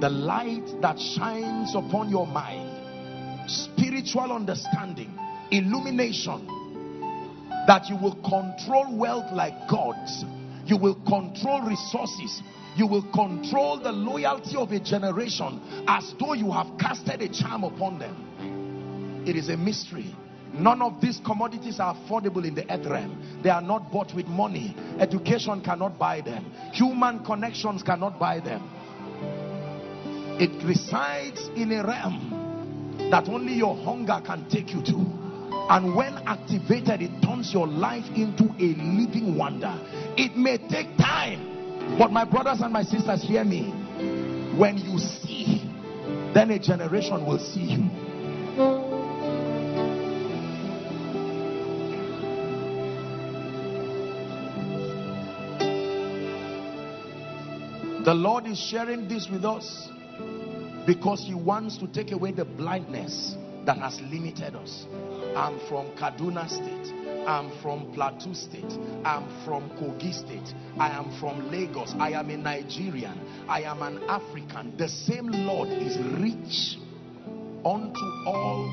The 0.00 0.08
light 0.08 0.80
that 0.80 0.98
shines 0.98 1.74
upon 1.74 2.08
your 2.08 2.26
mind. 2.26 3.50
Spiritual 3.50 4.32
understanding. 4.32 5.18
Illumination. 5.50 6.46
That 7.66 7.88
you 7.88 7.96
will 7.96 8.16
control 8.22 8.96
wealth 8.96 9.32
like 9.32 9.68
gods. 9.68 10.24
You 10.66 10.76
will 10.76 10.96
control 11.04 11.62
resources 11.62 12.42
you 12.76 12.86
will 12.86 13.02
control 13.12 13.78
the 13.78 13.92
loyalty 13.92 14.56
of 14.56 14.72
a 14.72 14.80
generation 14.80 15.60
as 15.86 16.14
though 16.18 16.32
you 16.32 16.50
have 16.50 16.66
casted 16.78 17.20
a 17.20 17.28
charm 17.28 17.64
upon 17.64 17.98
them. 17.98 19.24
It 19.26 19.36
is 19.36 19.48
a 19.48 19.56
mystery. 19.56 20.14
None 20.54 20.82
of 20.82 21.00
these 21.00 21.20
commodities 21.24 21.80
are 21.80 21.94
affordable 21.94 22.46
in 22.46 22.54
the 22.54 22.70
earth 22.70 22.86
realm. 22.86 23.40
They 23.42 23.50
are 23.50 23.62
not 23.62 23.90
bought 23.90 24.14
with 24.14 24.26
money. 24.26 24.76
Education 24.98 25.62
cannot 25.62 25.98
buy 25.98 26.20
them. 26.20 26.44
Human 26.72 27.24
connections 27.24 27.82
cannot 27.82 28.18
buy 28.18 28.40
them. 28.40 28.68
It 30.38 30.64
resides 30.64 31.48
in 31.56 31.72
a 31.72 31.86
realm 31.86 33.08
that 33.10 33.28
only 33.28 33.54
your 33.54 33.76
hunger 33.76 34.20
can 34.24 34.48
take 34.48 34.70
you 34.72 34.82
to. 34.82 35.22
And 35.70 35.94
when 35.94 36.14
activated 36.26 37.00
it 37.02 37.22
turns 37.22 37.52
your 37.52 37.66
life 37.66 38.04
into 38.14 38.44
a 38.44 38.74
living 38.80 39.36
wonder. 39.38 39.78
It 40.16 40.36
may 40.36 40.58
take 40.68 40.96
time 40.98 41.61
but 41.98 42.10
my 42.10 42.24
brothers 42.24 42.60
and 42.60 42.72
my 42.72 42.82
sisters 42.82 43.22
hear 43.22 43.44
me. 43.44 43.70
When 44.56 44.76
you 44.78 44.98
see 44.98 45.62
then 46.34 46.50
a 46.50 46.58
generation 46.58 47.26
will 47.26 47.38
see 47.38 47.60
you. 47.60 47.90
The 58.04 58.14
Lord 58.14 58.46
is 58.46 58.58
sharing 58.58 59.08
this 59.08 59.28
with 59.28 59.44
us 59.44 59.88
because 60.86 61.22
he 61.22 61.34
wants 61.34 61.76
to 61.78 61.86
take 61.86 62.12
away 62.12 62.32
the 62.32 62.44
blindness 62.44 63.36
that 63.66 63.76
has 63.76 64.00
limited 64.00 64.56
us. 64.56 64.86
I'm 65.36 65.60
from 65.68 65.92
kaduna 65.96 66.48
state 66.48 67.01
i'm 67.26 67.50
from 67.60 67.92
plateau 67.92 68.32
state. 68.32 68.72
I'm 69.04 69.28
from 69.44 69.70
kogi 69.78 70.12
state. 70.12 70.54
I 70.78 70.90
am 70.90 71.18
from 71.18 71.50
lagos. 71.50 71.94
I 71.98 72.12
am 72.12 72.30
a 72.30 72.36
nigerian. 72.36 73.18
I 73.48 73.62
am 73.62 73.82
an 73.82 74.02
african. 74.08 74.76
The 74.76 74.88
same 74.88 75.28
lord 75.28 75.68
is 75.68 75.96
rich 76.20 76.78
unto 77.64 78.06
all 78.26 78.68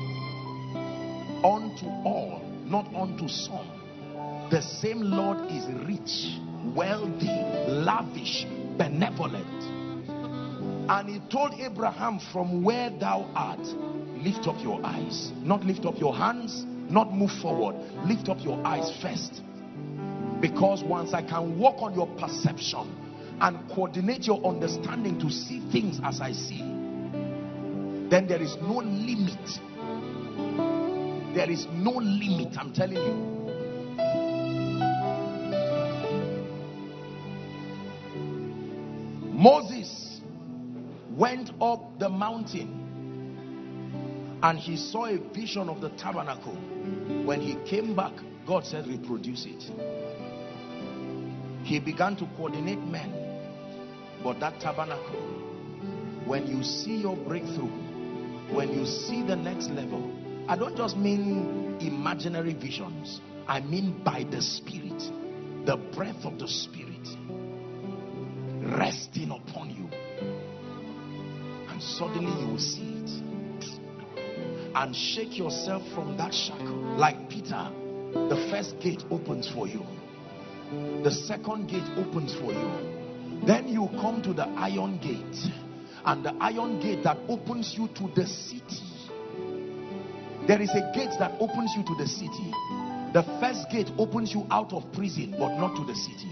unto 1.44 1.86
all 2.04 2.42
not 2.66 2.86
unto 2.94 3.28
some. 3.28 4.48
The 4.50 4.62
same 4.62 5.00
lord 5.02 5.50
is 5.50 5.66
rich 5.86 6.38
wealthy 6.74 7.28
lavish 7.68 8.46
benevolent. 8.76 9.46
And 10.88 11.08
he 11.08 11.20
told 11.30 11.54
Abraham, 11.54 12.18
from 12.32 12.62
where 12.62 12.90
thou 12.90 13.30
art, 13.34 13.64
lift 14.24 14.46
up 14.46 14.60
your 14.62 14.84
eyes. 14.84 15.30
Not 15.42 15.64
lift 15.64 15.84
up 15.84 15.98
your 15.98 16.14
hands, 16.14 16.64
not 16.90 17.12
move 17.12 17.30
forward. 17.40 17.76
Lift 18.06 18.28
up 18.28 18.38
your 18.44 18.64
eyes 18.66 18.90
first. 19.00 19.42
Because 20.40 20.82
once 20.82 21.12
I 21.14 21.22
can 21.22 21.58
work 21.58 21.76
on 21.78 21.94
your 21.94 22.06
perception 22.16 22.96
and 23.40 23.68
coordinate 23.70 24.26
your 24.26 24.44
understanding 24.44 25.18
to 25.20 25.30
see 25.30 25.60
things 25.70 26.00
as 26.04 26.20
I 26.20 26.32
see, 26.32 26.60
then 28.10 28.26
there 28.26 28.42
is 28.42 28.56
no 28.56 28.78
limit. 28.78 29.60
There 31.34 31.50
is 31.50 31.66
no 31.72 31.92
limit, 31.92 32.56
I'm 32.58 32.72
telling 32.72 32.96
you. 32.96 33.40
Moses 39.32 40.20
went 41.16 41.50
up 41.62 41.98
the 41.98 42.08
mountain 42.08 42.89
and 44.42 44.58
he 44.58 44.76
saw 44.76 45.06
a 45.06 45.18
vision 45.34 45.68
of 45.68 45.80
the 45.80 45.90
tabernacle. 45.90 46.54
When 47.24 47.40
he 47.40 47.56
came 47.68 47.94
back, 47.94 48.12
God 48.46 48.66
said, 48.66 48.86
reproduce 48.86 49.46
it. 49.46 49.62
He 51.64 51.78
began 51.80 52.16
to 52.16 52.26
coordinate 52.36 52.80
men 52.80 53.28
But 54.22 54.38
that 54.40 54.60
tabernacle, 54.60 55.20
when 56.26 56.46
you 56.46 56.62
see 56.62 56.96
your 56.96 57.16
breakthrough, 57.16 57.70
when 58.54 58.72
you 58.72 58.84
see 58.84 59.22
the 59.22 59.36
next 59.36 59.70
level, 59.70 60.12
I 60.48 60.56
don't 60.56 60.76
just 60.76 60.96
mean 60.96 61.78
imaginary 61.80 62.52
visions. 62.52 63.20
I 63.48 63.60
mean 63.60 64.02
by 64.04 64.24
the 64.30 64.42
Spirit, 64.42 65.02
the 65.64 65.76
breath 65.94 66.24
of 66.24 66.38
the 66.38 66.48
Spirit 66.48 67.08
resting 68.78 69.30
upon 69.30 69.70
you. 69.70 69.88
And 71.70 71.82
suddenly 71.82 72.42
you 72.42 72.48
will 72.48 72.58
see 72.58 72.82
it. 72.82 73.39
And 74.74 74.94
shake 74.94 75.36
yourself 75.36 75.82
from 75.94 76.16
that 76.16 76.32
shackle. 76.32 76.96
Like 76.96 77.28
Peter, 77.28 77.70
the 78.12 78.48
first 78.50 78.78
gate 78.80 79.02
opens 79.10 79.48
for 79.50 79.66
you. 79.66 79.84
The 81.02 81.10
second 81.10 81.68
gate 81.68 81.88
opens 81.96 82.34
for 82.34 82.52
you. 82.52 83.42
Then 83.46 83.68
you 83.68 83.88
come 84.00 84.22
to 84.22 84.32
the 84.32 84.46
iron 84.56 84.98
gate. 84.98 85.52
And 86.04 86.24
the 86.24 86.34
iron 86.40 86.80
gate 86.80 87.02
that 87.04 87.18
opens 87.28 87.74
you 87.76 87.88
to 87.88 88.10
the 88.14 88.26
city. 88.26 88.82
There 90.46 90.62
is 90.62 90.70
a 90.70 90.92
gate 90.94 91.14
that 91.18 91.32
opens 91.40 91.74
you 91.76 91.82
to 91.84 91.94
the 91.96 92.06
city. 92.06 92.50
The 93.12 93.24
first 93.40 93.68
gate 93.70 93.90
opens 93.98 94.32
you 94.32 94.46
out 94.50 94.72
of 94.72 94.90
prison, 94.92 95.32
but 95.32 95.56
not 95.58 95.76
to 95.76 95.84
the 95.84 95.94
city. 95.94 96.30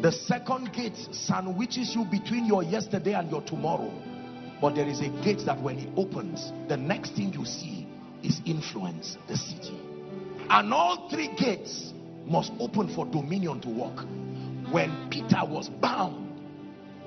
The 0.00 0.10
second 0.10 0.72
gate 0.72 0.96
sandwiches 1.12 1.94
you 1.94 2.04
between 2.04 2.46
your 2.46 2.62
yesterday 2.62 3.12
and 3.12 3.30
your 3.30 3.42
tomorrow. 3.42 3.92
But 4.62 4.76
there 4.76 4.86
is 4.86 5.00
a 5.00 5.08
gate 5.24 5.44
that 5.46 5.60
when 5.60 5.76
it 5.80 5.88
opens, 5.96 6.52
the 6.68 6.76
next 6.76 7.16
thing 7.16 7.32
you 7.32 7.44
see 7.44 7.84
is 8.22 8.40
influence, 8.46 9.18
the 9.26 9.36
city. 9.36 9.76
And 10.48 10.72
all 10.72 11.08
three 11.10 11.34
gates 11.36 11.92
must 12.24 12.52
open 12.60 12.94
for 12.94 13.04
dominion 13.04 13.60
to 13.62 13.68
work. 13.68 14.06
When 14.72 15.10
Peter 15.10 15.40
was 15.44 15.68
bound, 15.68 16.40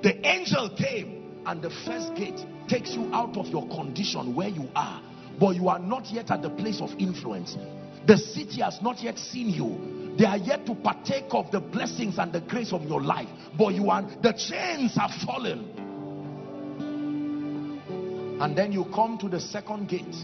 the 0.02 0.14
angel 0.28 0.68
came 0.76 1.42
and 1.46 1.62
the 1.62 1.70
first 1.70 2.14
gate 2.14 2.38
takes 2.68 2.92
you 2.92 3.10
out 3.14 3.38
of 3.38 3.46
your 3.46 3.66
condition 3.68 4.34
where 4.34 4.48
you 4.48 4.68
are. 4.76 5.00
But 5.40 5.56
you 5.56 5.68
are 5.68 5.78
not 5.78 6.12
yet 6.12 6.30
at 6.30 6.42
the 6.42 6.50
place 6.50 6.82
of 6.82 6.90
influence. 6.98 7.56
The 8.06 8.18
city 8.18 8.60
has 8.60 8.82
not 8.82 9.02
yet 9.02 9.18
seen 9.18 9.48
you 9.48 9.96
they 10.18 10.24
are 10.24 10.38
yet 10.38 10.64
to 10.66 10.74
partake 10.74 11.26
of 11.32 11.50
the 11.50 11.60
blessings 11.60 12.18
and 12.18 12.32
the 12.32 12.40
grace 12.40 12.72
of 12.72 12.82
your 12.84 13.02
life. 13.02 13.28
But 13.58 13.74
you 13.74 13.90
are, 13.90 14.02
the 14.22 14.32
chains 14.32 14.94
have 14.96 15.10
fallen. 15.26 15.75
And 18.40 18.56
then 18.56 18.70
you 18.70 18.84
come 18.94 19.16
to 19.18 19.28
the 19.28 19.40
second 19.40 19.88
gate. 19.88 20.14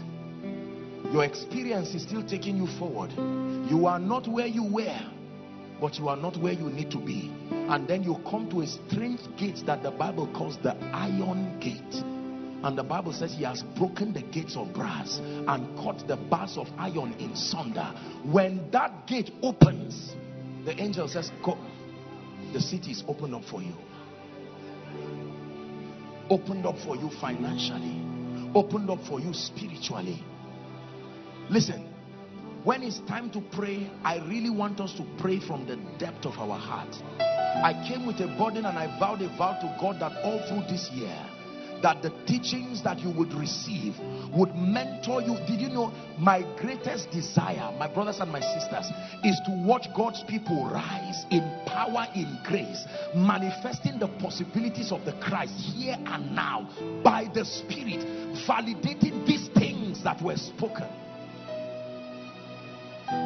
Your 1.11 1.23
experience 1.23 1.95
is 1.95 2.03
still 2.03 2.23
taking 2.23 2.57
you 2.57 2.67
forward. 2.77 3.11
You 3.69 3.87
are 3.87 3.99
not 3.99 4.27
where 4.27 4.45
you 4.45 4.63
were, 4.63 5.01
but 5.81 5.97
you 5.97 6.07
are 6.09 6.15
not 6.15 6.37
where 6.37 6.53
you 6.53 6.69
need 6.69 6.91
to 6.91 6.99
be. 6.99 7.31
And 7.51 7.87
then 7.87 8.03
you 8.03 8.17
come 8.29 8.49
to 8.51 8.61
a 8.61 8.67
strange 8.67 9.19
gate 9.37 9.65
that 9.65 9.81
the 9.81 9.91
Bible 9.91 10.27
calls 10.33 10.57
the 10.61 10.75
iron 10.93 11.59
gate. 11.59 12.03
And 12.63 12.77
the 12.77 12.83
Bible 12.83 13.13
says 13.13 13.33
he 13.33 13.43
has 13.43 13.63
broken 13.77 14.13
the 14.13 14.21
gates 14.21 14.55
of 14.55 14.73
brass 14.73 15.17
and 15.19 15.77
cut 15.77 16.07
the 16.07 16.15
bars 16.15 16.55
of 16.57 16.67
iron 16.77 17.13
in 17.19 17.35
sunder. 17.35 17.91
When 18.23 18.69
that 18.71 19.07
gate 19.07 19.31
opens, 19.41 20.13
the 20.65 20.79
angel 20.79 21.07
says, 21.07 21.31
Go. 21.43 21.57
The 22.53 22.61
city 22.61 22.91
is 22.91 23.03
opened 23.07 23.33
up 23.33 23.43
for 23.45 23.61
you. 23.61 23.73
Opened 26.29 26.65
up 26.65 26.77
for 26.79 26.95
you 26.95 27.09
financially. 27.21 28.01
Opened 28.55 28.89
up 28.89 28.99
for 29.07 29.19
you 29.19 29.33
spiritually. 29.33 30.23
Listen, 31.49 31.93
when 32.63 32.81
it's 32.81 32.99
time 33.01 33.29
to 33.31 33.41
pray, 33.51 33.89
I 34.03 34.17
really 34.19 34.49
want 34.49 34.79
us 34.79 34.93
to 34.93 35.05
pray 35.19 35.39
from 35.39 35.67
the 35.67 35.75
depth 35.97 36.25
of 36.25 36.37
our 36.39 36.57
heart. 36.57 36.95
I 37.19 37.73
came 37.87 38.05
with 38.05 38.19
a 38.21 38.27
burden 38.37 38.65
and 38.65 38.77
I 38.77 38.87
vowed 38.99 39.21
a 39.21 39.27
vow 39.37 39.59
to 39.59 39.77
God 39.79 39.99
that 39.99 40.23
all 40.23 40.39
through 40.47 40.63
this 40.73 40.89
year, 40.91 41.13
that 41.83 42.01
the 42.01 42.09
teachings 42.25 42.81
that 42.83 42.99
you 42.99 43.11
would 43.11 43.33
receive 43.33 43.93
would 44.33 44.55
mentor 44.55 45.21
you. 45.21 45.35
Did 45.45 45.59
you 45.59 45.69
know 45.69 45.93
my 46.17 46.41
greatest 46.57 47.11
desire, 47.11 47.71
my 47.77 47.93
brothers 47.93 48.19
and 48.19 48.31
my 48.31 48.39
sisters, 48.39 48.89
is 49.23 49.39
to 49.45 49.51
watch 49.67 49.87
God's 49.95 50.23
people 50.23 50.65
rise 50.65 51.25
in 51.29 51.43
power, 51.67 52.07
in 52.15 52.39
grace, 52.45 52.85
manifesting 53.13 53.99
the 53.99 54.07
possibilities 54.19 54.91
of 54.91 55.03
the 55.05 55.13
Christ 55.21 55.53
here 55.53 55.97
and 56.05 56.33
now 56.33 56.69
by 57.03 57.29
the 57.33 57.43
Spirit, 57.45 57.99
validating 58.47 59.27
these 59.27 59.49
things 59.49 60.03
that 60.03 60.21
were 60.21 60.37
spoken. 60.37 60.87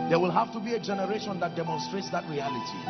There 0.10 0.20
will 0.20 0.32
have 0.32 0.52
to 0.54 0.60
be 0.60 0.74
a 0.74 0.80
generation 0.80 1.40
that 1.42 1.56
demonstrates 1.56 2.10
that 2.12 2.28
reality. 2.28 2.82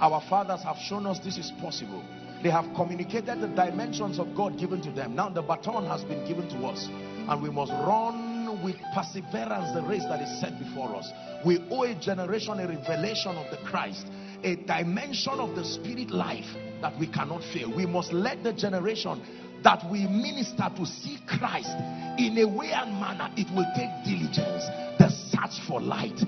Our 0.00 0.20
fathers 0.28 0.62
have 0.64 0.78
shown 0.78 1.06
us 1.06 1.20
this 1.20 1.38
is 1.38 1.52
possible. 1.60 2.02
They 2.42 2.50
have 2.50 2.74
communicated 2.74 3.40
the 3.40 3.48
dimensions 3.48 4.18
of 4.18 4.34
God 4.34 4.58
given 4.58 4.82
to 4.82 4.90
them. 4.90 5.14
Now 5.14 5.28
the 5.28 5.42
baton 5.42 5.86
has 5.86 6.02
been 6.02 6.26
given 6.26 6.48
to 6.50 6.66
us. 6.66 6.88
And 6.90 7.40
we 7.40 7.50
must 7.50 7.70
run 7.70 8.62
with 8.64 8.76
perseverance 8.94 9.72
the 9.74 9.82
race 9.82 10.04
that 10.08 10.20
is 10.20 10.40
set 10.40 10.58
before 10.58 10.96
us. 10.96 11.08
We 11.46 11.64
owe 11.70 11.84
a 11.84 11.94
generation 11.94 12.58
a 12.58 12.66
revelation 12.66 13.36
of 13.36 13.50
the 13.50 13.58
Christ. 13.64 14.06
A 14.42 14.56
dimension 14.56 15.34
of 15.34 15.54
the 15.54 15.64
spirit 15.64 16.10
life 16.10 16.48
that 16.80 16.98
we 16.98 17.06
cannot 17.06 17.44
fail. 17.52 17.72
We 17.74 17.86
must 17.86 18.12
let 18.12 18.42
the 18.42 18.52
generation 18.52 19.22
that 19.62 19.88
we 19.88 20.08
minister 20.08 20.68
to 20.76 20.84
see 20.84 21.18
Christ 21.28 21.70
in 22.18 22.36
a 22.38 22.44
way 22.44 22.72
and 22.72 23.00
manner. 23.00 23.30
It 23.36 23.46
will 23.54 23.66
take 23.76 23.90
diligence. 24.04 24.64
The 25.02 25.10
search 25.10 25.66
for 25.66 25.80
light. 25.80 26.20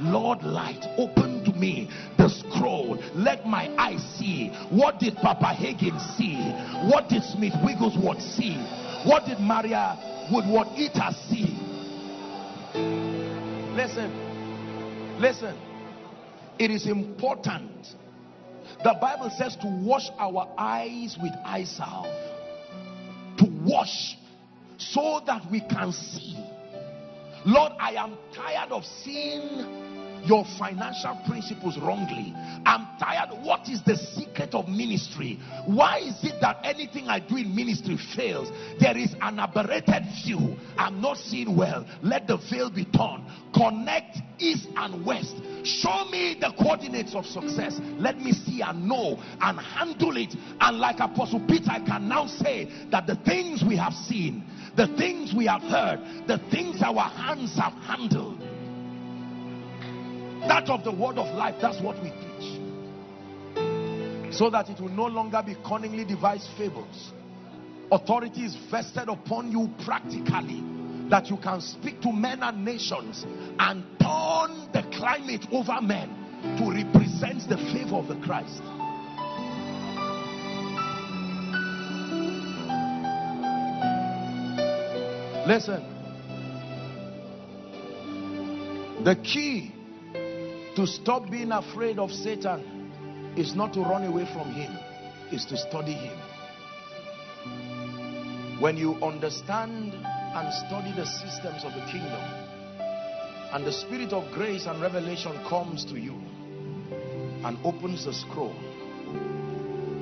Lord, 0.00 0.42
light, 0.42 0.84
open 0.98 1.44
to 1.44 1.52
me 1.52 1.88
the 2.18 2.28
scroll. 2.28 2.98
Let 3.14 3.46
my 3.46 3.72
eyes 3.78 4.02
see. 4.18 4.48
What 4.70 4.98
did 4.98 5.14
Papa 5.14 5.54
Hagin 5.56 6.00
see? 6.16 6.34
What 6.90 7.08
did 7.08 7.22
Smith 7.22 7.52
Wigglesworth 7.64 8.20
see? 8.20 8.56
What 9.04 9.24
did 9.24 9.38
Maria 9.38 9.96
Woodworth 10.32 10.66
Etter 10.76 11.14
see? 11.28 11.56
Listen, 13.76 15.20
listen. 15.20 15.56
It 16.58 16.72
is 16.72 16.88
important. 16.88 17.86
The 18.82 18.96
Bible 19.00 19.30
says 19.38 19.54
to 19.62 19.68
wash 19.68 20.10
our 20.18 20.52
eyes 20.58 21.16
with 21.22 21.34
eye 21.44 21.62
salve. 21.62 22.06
To 23.38 23.44
wash 23.64 24.16
so 24.78 25.20
that 25.24 25.48
we 25.52 25.60
can 25.60 25.92
see 25.92 26.36
Lord, 27.46 27.72
I 27.78 27.92
am 27.92 28.18
tired 28.34 28.72
of 28.72 28.84
seeing 28.84 29.86
your 30.26 30.44
financial 30.58 31.16
principles 31.28 31.78
wrongly. 31.78 32.34
I'm 32.66 32.88
tired. 32.98 33.30
What 33.44 33.68
is 33.68 33.82
the 33.84 33.96
secret 33.96 34.52
of 34.52 34.66
ministry? 34.66 35.38
Why 35.64 35.98
is 35.98 36.18
it 36.24 36.40
that 36.40 36.58
anything 36.64 37.06
I 37.06 37.20
do 37.20 37.36
in 37.36 37.54
ministry 37.54 37.96
fails? 38.16 38.50
There 38.80 38.96
is 38.96 39.14
an 39.20 39.38
aberrated 39.38 40.02
view. 40.24 40.56
I'm 40.76 41.00
not 41.00 41.18
seeing 41.18 41.56
well. 41.56 41.86
Let 42.02 42.26
the 42.26 42.38
veil 42.50 42.68
be 42.68 42.84
torn. 42.84 43.24
Connect 43.54 44.18
east 44.38 44.66
and 44.76 45.06
west. 45.06 45.36
Show 45.62 46.04
me 46.10 46.36
the 46.40 46.52
coordinates 46.58 47.14
of 47.14 47.26
success. 47.26 47.78
Let 47.98 48.18
me 48.18 48.32
see 48.32 48.62
and 48.62 48.88
know 48.88 49.22
and 49.40 49.58
handle 49.60 50.16
it. 50.16 50.34
And 50.60 50.78
like 50.78 50.98
Apostle 50.98 51.44
Peter, 51.46 51.70
I 51.70 51.80
can 51.80 52.08
now 52.08 52.26
say 52.26 52.70
that 52.90 53.06
the 53.06 53.16
things 53.16 53.62
we 53.66 53.76
have 53.76 53.92
seen 53.92 54.44
the 54.76 54.86
things 54.96 55.32
we 55.34 55.46
have 55.46 55.62
heard, 55.62 56.00
the 56.26 56.38
things 56.50 56.82
our 56.82 57.08
hands 57.08 57.56
have 57.56 57.72
handled. 57.74 58.40
That 60.48 60.68
of 60.68 60.84
the 60.84 60.92
word 60.92 61.18
of 61.18 61.34
life, 61.34 61.56
that's 61.60 61.80
what 61.80 61.96
we 62.02 62.10
preach. 62.10 62.60
So 64.34 64.50
that 64.50 64.68
it 64.68 64.80
will 64.80 64.90
no 64.90 65.06
longer 65.06 65.42
be 65.44 65.56
cunningly 65.66 66.04
devised 66.04 66.48
fables. 66.58 67.12
Authority 67.90 68.44
is 68.44 68.56
vested 68.70 69.08
upon 69.08 69.50
you 69.50 69.70
practically. 69.84 70.62
That 71.08 71.30
you 71.30 71.36
can 71.36 71.60
speak 71.60 72.00
to 72.02 72.12
men 72.12 72.42
and 72.42 72.64
nations 72.64 73.24
and 73.58 73.84
turn 74.00 74.68
the 74.72 74.82
climate 74.96 75.46
over 75.52 75.80
men 75.80 76.10
to 76.58 76.70
represent 76.70 77.48
the 77.48 77.56
favor 77.72 77.96
of 77.96 78.08
the 78.08 78.16
Christ. 78.26 78.60
Listen. 85.46 85.80
The 89.04 89.14
key 89.14 89.72
to 90.74 90.86
stop 90.88 91.30
being 91.30 91.52
afraid 91.52 92.00
of 92.00 92.10
Satan 92.10 93.32
is 93.36 93.54
not 93.54 93.72
to 93.74 93.80
run 93.80 94.02
away 94.02 94.26
from 94.32 94.52
him, 94.52 94.76
is 95.30 95.44
to 95.44 95.56
study 95.56 95.92
him. 95.92 96.18
When 98.58 98.76
you 98.76 98.94
understand 98.96 99.94
and 99.94 100.52
study 100.66 100.92
the 100.96 101.06
systems 101.06 101.62
of 101.62 101.74
the 101.74 101.86
kingdom, 101.92 102.22
and 103.52 103.64
the 103.64 103.72
spirit 103.72 104.12
of 104.12 104.28
grace 104.32 104.66
and 104.66 104.82
revelation 104.82 105.32
comes 105.48 105.84
to 105.84 105.96
you 105.96 106.20
and 107.44 107.56
opens 107.62 108.04
the 108.04 108.12
scroll, 108.12 108.56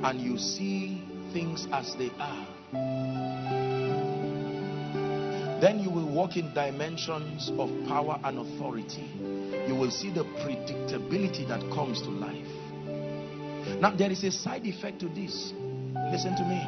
and 0.05 0.23
you 0.23 0.39
see 0.39 1.03
things 1.35 1.69
as 1.71 1.95
they 1.97 2.11
are 2.19 3.14
then 5.65 5.81
you 5.81 5.89
will 5.89 6.07
walk 6.07 6.37
in 6.37 6.53
dimensions 6.53 7.51
of 7.59 7.71
power 7.89 8.21
and 8.23 8.39
authority. 8.39 9.09
You 9.67 9.75
will 9.75 9.91
see 9.91 10.13
the 10.13 10.25
predictability 10.45 11.49
that 11.49 11.61
comes 11.73 12.03
to 12.03 12.11
life. 12.11 13.81
Now, 13.81 13.97
there 13.97 14.11
is 14.11 14.23
a 14.25 14.31
side 14.31 14.67
effect 14.67 15.01
to 15.01 15.09
this. 15.09 15.55
Listen 16.13 16.37
to 16.37 16.45
me. 16.45 16.61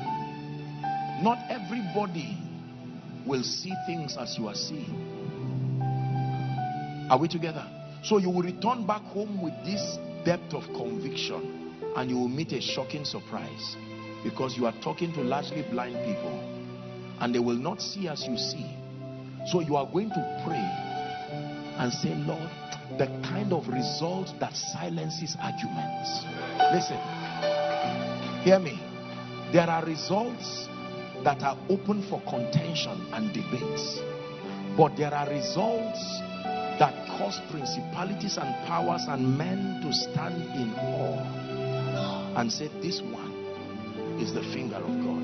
Not 1.23 1.37
everybody 1.51 2.39
will 3.27 3.43
see 3.43 3.75
things 3.87 4.17
as 4.17 4.39
you 4.39 4.49
are 4.49 4.55
seeing. 4.55 4.89
Are 7.11 7.19
we 7.19 7.29
together? 7.29 7.69
So 8.03 8.17
you 8.17 8.31
will 8.31 8.45
return 8.45 8.87
back 8.87 9.03
home 9.03 9.43
with 9.43 9.53
this 9.63 9.99
depth 10.25 10.55
of 10.55 10.65
conviction 10.73 11.83
and 11.97 12.11
you 12.11 12.17
will 12.17 12.29
meet 12.29 12.53
a 12.53 12.63
shocking 12.63 13.05
surprise 13.05 13.77
because 14.25 14.57
you 14.57 14.65
are 14.65 14.75
talking 14.83 15.13
to 15.13 15.21
largely 15.21 15.67
blind 15.71 15.97
people 15.97 16.41
and 17.21 17.35
they 17.35 17.41
will 17.41 17.57
not 17.57 17.83
see 17.83 18.09
as 18.09 18.25
you 18.27 18.39
see. 18.39 18.86
So 19.47 19.61
you 19.61 19.77
are 19.77 19.87
going 19.87 20.11
to 20.11 20.43
pray 20.45 20.67
and 21.79 21.93
say, 21.93 22.15
Lord, 22.15 22.51
the 22.99 23.07
kind 23.23 23.53
of 23.53 23.69
result 23.69 24.33
that 24.41 24.57
silences 24.57 25.37
arguments. 25.41 26.25
Listen, 26.73 26.99
hear 28.43 28.59
me. 28.59 28.81
There 29.53 29.69
are 29.69 29.85
results 29.85 30.69
that 31.23 31.43
are 31.43 31.57
open 31.69 32.03
for 32.09 32.21
contention 32.23 33.07
and 33.13 33.33
debates, 33.33 34.01
but 34.77 34.97
there 34.97 35.15
are 35.15 35.29
results 35.31 36.03
that 36.79 37.07
cause 37.19 37.41
principalities 37.51 38.37
and 38.39 38.67
powers 38.67 39.03
and 39.09 39.39
men 39.39 39.81
to 39.83 39.93
stand 39.93 40.43
in 40.57 40.75
awe 40.75 42.37
and 42.37 42.53
say, 42.53 42.69
This 42.83 43.01
one 43.01 43.33
is 44.21 44.35
the 44.35 44.43
finger 44.43 44.77
of 44.77 44.91
God. 45.05 45.23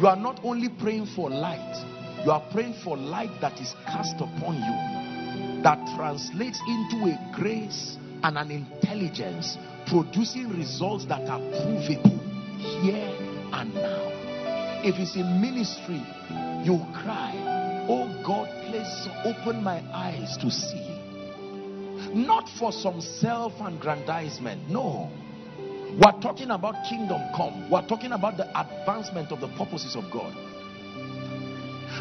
You 0.00 0.06
are 0.06 0.16
not 0.16 0.40
only 0.44 0.68
praying 0.68 1.06
for 1.06 1.28
light, 1.28 1.84
you 2.24 2.30
are 2.30 2.44
praying 2.52 2.74
for 2.84 2.96
light 2.96 3.30
that 3.40 3.60
is 3.60 3.74
cast 3.86 4.16
upon 4.16 4.56
you, 4.56 5.62
that 5.62 5.78
translates 5.96 6.60
into 6.68 7.06
a 7.06 7.32
grace 7.34 7.96
and 8.22 8.36
an 8.36 8.50
intelligence, 8.50 9.56
producing 9.86 10.50
results 10.50 11.06
that 11.06 11.28
are 11.28 11.38
provable 11.38 12.18
here 12.82 13.14
and 13.52 13.74
now. 13.74 14.10
If 14.82 14.96
it's 14.98 15.16
in 15.16 15.40
ministry, 15.40 16.02
you 16.64 16.78
cry, 16.92 17.86
Oh 17.88 18.06
God, 18.24 18.48
please 18.68 19.08
open 19.24 19.62
my 19.62 19.82
eyes 19.92 20.36
to 20.38 20.50
see. 20.50 20.86
Not 22.14 22.48
for 22.58 22.72
some 22.72 23.00
self 23.00 23.54
aggrandizement, 23.60 24.68
no 24.68 25.10
we're 25.98 26.20
talking 26.20 26.50
about 26.50 26.84
kingdom 26.88 27.20
come. 27.36 27.68
We're 27.68 27.86
talking 27.86 28.12
about 28.12 28.36
the 28.36 28.46
advancement 28.58 29.32
of 29.32 29.40
the 29.40 29.48
purposes 29.48 29.96
of 29.96 30.04
God. 30.12 30.32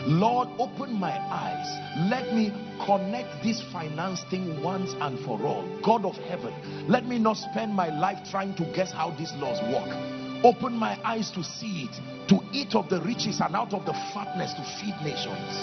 Lord, 0.07 0.49
open 0.57 0.93
my 0.93 1.11
eyes. 1.11 2.09
Let 2.09 2.33
me 2.33 2.51
connect 2.85 3.43
this 3.43 3.61
finance 3.71 4.23
thing 4.29 4.61
once 4.63 4.91
and 4.99 5.19
for 5.25 5.41
all. 5.41 5.67
God 5.83 6.05
of 6.05 6.15
heaven, 6.15 6.53
let 6.87 7.05
me 7.05 7.19
not 7.19 7.37
spend 7.37 7.73
my 7.73 7.89
life 7.89 8.19
trying 8.29 8.55
to 8.55 8.63
guess 8.73 8.91
how 8.91 9.11
these 9.11 9.31
laws 9.33 9.59
work. 9.73 10.19
Open 10.43 10.73
my 10.73 10.97
eyes 11.03 11.31
to 11.31 11.43
see 11.43 11.89
it, 11.89 12.27
to 12.29 12.39
eat 12.53 12.73
of 12.73 12.89
the 12.89 13.01
riches 13.01 13.41
and 13.41 13.55
out 13.55 13.73
of 13.73 13.85
the 13.85 13.93
fatness 14.13 14.53
to 14.53 14.63
feed 14.79 14.95
nations. 15.03 15.53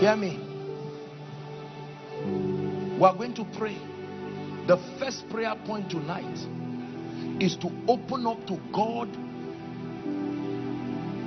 Hear 0.00 0.16
me. 0.16 0.38
We 2.98 3.04
are 3.04 3.14
going 3.14 3.34
to 3.34 3.44
pray. 3.56 3.76
The 4.66 4.78
first 4.98 5.28
prayer 5.28 5.54
point 5.66 5.90
tonight 5.90 6.38
is 7.42 7.56
to 7.56 7.70
open 7.86 8.26
up 8.26 8.46
to 8.46 8.58
God 8.72 9.08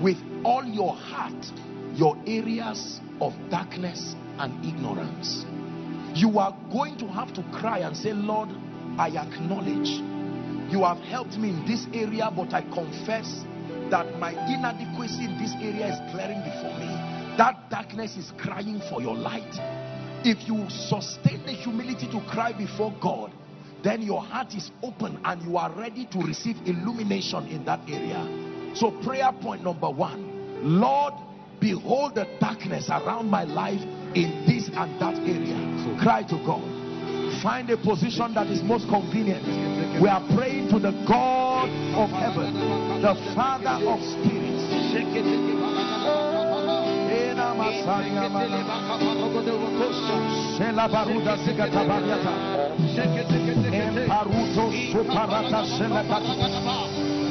with 0.01 0.17
all 0.43 0.63
your 0.65 0.93
heart 0.95 1.33
your 1.95 2.17
areas 2.25 2.99
of 3.21 3.33
darkness 3.49 4.15
and 4.39 4.65
ignorance. 4.65 5.45
You 6.15 6.39
are 6.39 6.57
going 6.71 6.97
to 6.97 7.07
have 7.07 7.33
to 7.35 7.43
cry 7.53 7.79
and 7.79 7.95
say, 7.95 8.13
Lord, 8.13 8.49
I 8.97 9.09
acknowledge 9.09 10.01
you 10.71 10.83
have 10.83 10.97
helped 10.99 11.37
me 11.37 11.49
in 11.49 11.65
this 11.65 11.85
area, 11.93 12.31
but 12.35 12.53
I 12.53 12.61
confess 12.61 13.45
that 13.91 14.17
my 14.19 14.31
inadequacy 14.31 15.25
in 15.25 15.37
this 15.37 15.53
area 15.61 15.93
is 15.93 16.13
glaring 16.13 16.41
before 16.41 16.73
me. 16.79 16.89
That 17.37 17.69
darkness 17.69 18.17
is 18.17 18.31
crying 18.37 18.81
for 18.89 19.01
your 19.01 19.15
light 19.15 19.53
if 20.25 20.47
you 20.47 20.65
sustain 20.69 21.45
the 21.45 21.51
humility 21.51 22.07
to 22.09 22.21
cry 22.29 22.53
before 22.53 22.93
God, 23.01 23.33
then 23.83 24.01
your 24.01 24.21
heart 24.21 24.55
is 24.55 24.71
open 24.81 25.19
and 25.25 25.41
you 25.43 25.57
are 25.57 25.69
ready 25.71 26.05
to 26.05 26.19
receive 26.19 26.55
illumination 26.65 27.47
in 27.47 27.65
that 27.65 27.81
area. 27.89 28.73
So, 28.73 28.91
prayer 29.03 29.31
point 29.41 29.63
number 29.63 29.89
one 29.89 30.32
Lord, 30.63 31.13
behold 31.59 32.15
the 32.15 32.25
darkness 32.39 32.89
around 32.89 33.29
my 33.29 33.43
life 33.43 33.81
in 34.15 34.45
this 34.47 34.69
and 34.73 34.99
that 34.99 35.15
area. 35.19 35.99
Cry 36.01 36.23
to 36.23 36.37
God. 36.45 36.63
Find 37.41 37.69
a 37.69 37.77
position 37.77 38.33
that 38.33 38.47
is 38.47 38.63
most 38.63 38.87
convenient. 38.87 39.43
We 40.01 40.07
are 40.07 40.23
praying 40.35 40.69
to 40.69 40.79
the 40.79 40.91
God 41.07 41.67
of 41.99 42.09
heaven, 42.09 42.53
the 43.01 43.15
Father 43.35 43.75
of 43.85 43.99
spirits. 43.99 44.63
Shela 50.63 50.87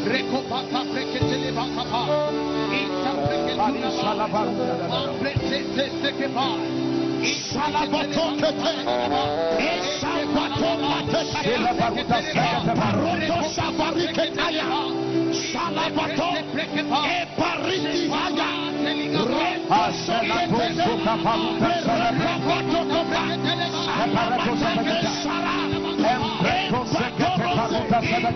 Thank 0.05 0.33
you. 0.33 0.43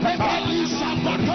Bacapa, 0.07 0.86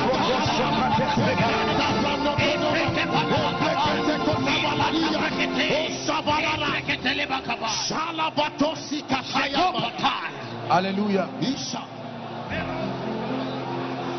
Hallelujah. 10.68 11.26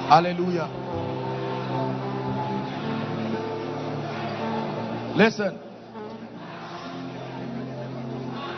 Hallelujah. 0.10 0.68
Listen. 5.16 5.60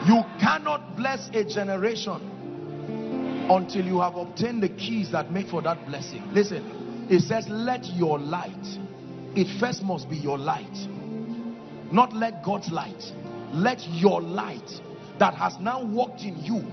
You 0.07 0.23
cannot 0.39 0.95
bless 0.95 1.29
a 1.33 1.43
generation 1.43 2.31
until 3.49 3.85
you 3.85 3.99
have 4.01 4.15
obtained 4.15 4.61
the 4.61 4.69
keys 4.69 5.11
that 5.11 5.31
make 5.31 5.47
for 5.47 5.61
that 5.63 5.85
blessing. 5.87 6.21
Listen, 6.31 7.07
it 7.09 7.21
says, 7.21 7.45
let 7.49 7.85
your 7.85 8.19
light, 8.19 8.51
it 9.35 9.59
first 9.59 9.83
must 9.83 10.09
be 10.09 10.15
your 10.15 10.37
light. 10.37 10.94
Not 11.91 12.13
let 12.13 12.43
God's 12.43 12.71
light. 12.71 13.01
Let 13.53 13.79
your 13.89 14.21
light 14.21 14.69
that 15.19 15.33
has 15.35 15.57
now 15.59 15.83
walked 15.83 16.21
in 16.21 16.37
you 16.43 16.63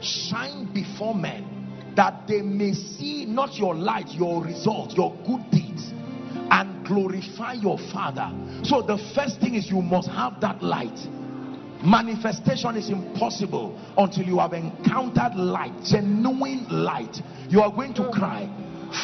shine 0.00 0.72
before 0.72 1.14
men 1.14 1.92
that 1.96 2.26
they 2.26 2.42
may 2.42 2.72
see 2.72 3.24
not 3.26 3.54
your 3.56 3.74
light, 3.74 4.08
your 4.10 4.42
results, 4.42 4.94
your 4.96 5.14
good 5.26 5.50
deeds 5.50 5.92
and 6.50 6.86
glorify 6.86 7.54
your 7.54 7.78
father. 7.92 8.30
So 8.64 8.82
the 8.82 8.98
first 9.14 9.40
thing 9.40 9.54
is 9.54 9.70
you 9.70 9.82
must 9.82 10.08
have 10.08 10.40
that 10.40 10.62
light 10.62 10.98
manifestation 11.84 12.76
is 12.76 12.90
impossible 12.90 13.78
until 13.98 14.22
you 14.22 14.38
have 14.38 14.52
encountered 14.52 15.34
light 15.34 15.72
genuine 15.84 16.64
light 16.70 17.16
you 17.48 17.60
are 17.60 17.72
going 17.72 17.92
to 17.92 18.08
cry 18.12 18.46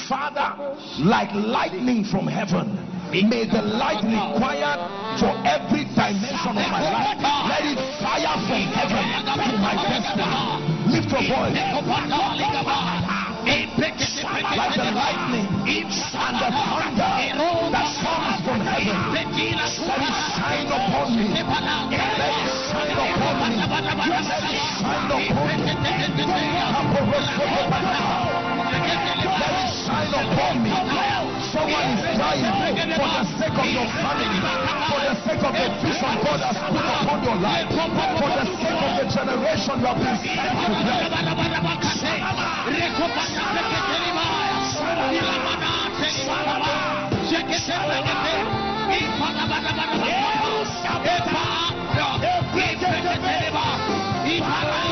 father 0.09 0.77
like 1.01 1.29
lightning 1.35 2.05
from 2.05 2.27
heaven 2.27 2.79
may 3.11 3.45
the 3.49 3.63
light 3.63 4.05
required 4.05 4.81
for 5.19 5.33
every 5.49 5.85
dimension 5.97 6.53
of 6.53 6.69
my 6.69 6.83
life 6.85 7.17
let 7.49 7.65
it 7.65 7.81
fire 8.05 8.37
from 8.45 8.63
heaven 8.77 9.05
to 9.25 9.57
my 9.59 9.75
destiny 9.81 10.29
lift 10.93 11.09
your 11.09 11.25
voice 11.25 11.57
like 14.57 14.75
the 14.75 14.91
lightning 14.93 15.47
and 15.69 16.37
the 16.37 16.51
thunder 16.53 17.39
that 17.73 17.89
comes 18.03 18.41
from 18.45 18.61
heaven. 18.61 18.97
Let 19.15 19.29
it 19.33 19.57
shine 19.73 20.67
upon 20.67 21.17
me. 21.17 21.25
Let 21.29 21.45
it 21.45 21.73
shine 22.69 22.93
upon 22.93 23.39
me. 23.45 23.55
Let 23.59 23.79
it 23.79 23.79
shine 24.79 25.11
upon 25.11 25.29
me. 25.29 25.65
Let 29.29 29.55
it 29.55 29.73
shine 29.87 30.13
upon 30.13 30.55
me. 30.65 31.28
Someone 31.53 31.97
is 31.97 32.05
crying 32.17 32.45
for 32.93 33.09
the 33.09 33.25
sake 33.41 33.57
of 33.57 33.69
your 33.73 33.89
family, 33.89 34.29
for 34.89 35.01
the 35.01 35.15
sake 35.25 35.43
of 35.49 35.53
the 35.57 35.69
vision 35.81 36.15
God 36.21 36.41
has 36.45 36.59
put 36.61 36.85
upon 36.85 37.25
your 37.25 37.37
life, 37.41 37.69
for 37.73 37.89
the 37.89 38.45
sake 38.61 38.83
of 38.85 38.93
the 39.01 39.09
generation 39.09 39.81
you 39.81 39.87
have 39.87 39.97
been 39.97 40.17
sent 40.21 40.45
to 40.45 40.53
bless. 54.39 54.88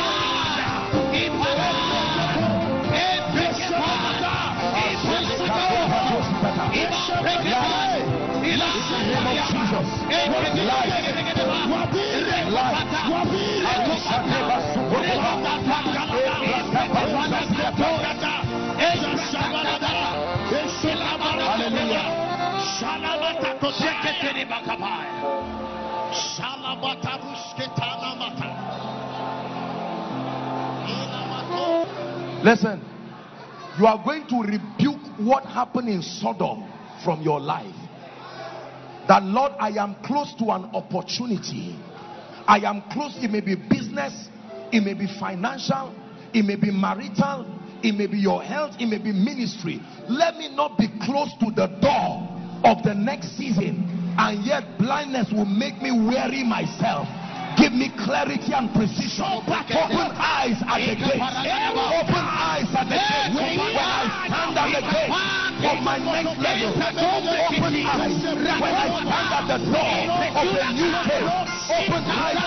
Listen, 32.44 32.80
you 33.78 33.86
are 33.86 34.00
going 34.04 34.26
to 34.28 34.40
rebuke 34.40 35.00
what 35.18 35.44
happened 35.44 35.88
in 35.88 36.00
Sodom 36.00 36.64
from 37.02 37.22
your 37.22 37.40
life. 37.40 37.85
That 39.08 39.22
Lord, 39.22 39.52
I 39.58 39.70
am 39.70 39.96
close 40.04 40.34
to 40.38 40.50
an 40.50 40.64
opportunity. 40.74 41.78
I 42.46 42.58
am 42.60 42.82
close, 42.90 43.16
it 43.22 43.30
may 43.30 43.40
be 43.40 43.54
business, 43.54 44.28
it 44.72 44.82
may 44.82 44.94
be 44.94 45.06
financial, 45.18 45.94
it 46.32 46.44
may 46.44 46.56
be 46.56 46.70
marital, 46.70 47.46
it 47.82 47.92
may 47.92 48.06
be 48.06 48.18
your 48.18 48.42
health, 48.42 48.76
it 48.78 48.86
may 48.86 48.98
be 48.98 49.12
ministry. 49.12 49.80
Let 50.08 50.36
me 50.36 50.54
not 50.54 50.78
be 50.78 50.88
close 51.02 51.30
to 51.40 51.50
the 51.50 51.66
door 51.80 52.36
of 52.64 52.82
the 52.82 52.94
next 52.94 53.36
season, 53.36 54.14
and 54.18 54.44
yet 54.44 54.78
blindness 54.78 55.30
will 55.32 55.44
make 55.46 55.80
me 55.82 55.90
weary 55.90 56.42
myself. 56.42 57.06
Give 57.56 57.72
me 57.72 57.88
clarity 57.96 58.52
and 58.52 58.72
precision. 58.72 59.24
Open 59.24 59.52
eyes 59.52 60.60
at 60.68 60.78
the 60.78 60.94
gate. 60.94 61.20
Open 61.20 62.24
eyes 62.24 62.68
at 62.74 62.84
the 62.84 63.00
gate. 63.00 63.32
When 63.32 63.48
I 63.76 64.04
stand 64.28 64.58
at 64.58 64.68
the 64.72 64.84
gate 64.92 65.10
of 65.64 65.78
my 65.82 65.96
next 65.96 66.36
level, 66.38 66.72
open 66.76 67.74
eyes. 67.86 68.20
When 68.20 68.64
I 68.64 68.92
stand 69.00 69.32
at 69.32 69.44
the 69.48 69.58
door 69.72 69.96
of 70.36 70.46
the 70.52 70.64
new 70.76 70.92
gate, 71.06 71.28
open 71.70 72.04
eyes. 72.04 72.46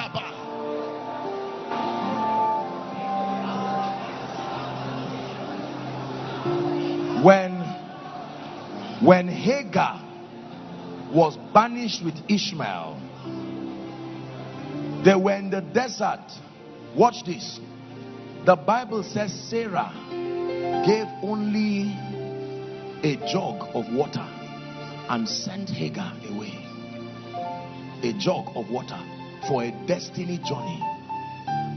when 7.23 7.51
when 9.03 9.27
Hagar 9.27 10.01
was 11.13 11.37
banished 11.53 12.03
with 12.03 12.15
Ishmael 12.29 13.01
they 15.03 15.15
were 15.15 15.35
in 15.35 15.49
the 15.49 15.61
desert. 15.61 16.31
Watch 16.95 17.23
this. 17.25 17.59
The 18.45 18.55
Bible 18.55 19.01
says 19.01 19.33
Sarah 19.49 19.91
gave 20.85 21.07
only 21.23 21.89
a 23.03 23.15
jug 23.31 23.67
of 23.73 23.91
water 23.91 24.27
and 25.09 25.27
sent 25.27 25.69
Hagar 25.69 26.13
away. 26.29 26.53
A 28.03 28.13
jug 28.19 28.45
of 28.55 28.69
water 28.69 28.99
for 29.47 29.63
a 29.63 29.71
destiny 29.87 30.37
journey. 30.37 30.79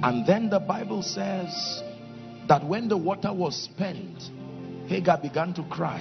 And 0.03 0.27
then 0.27 0.51
the 0.51 0.61
Bible 0.61 1.03
says 1.03 1.83
that 2.47 2.63
when 2.63 2.89
the 2.89 2.99
water 2.99 3.33
was 3.33 3.57
spent 3.57 4.23
Hagar 4.89 5.19
began 5.19 5.55
to 5.55 5.63
cry. 5.65 6.01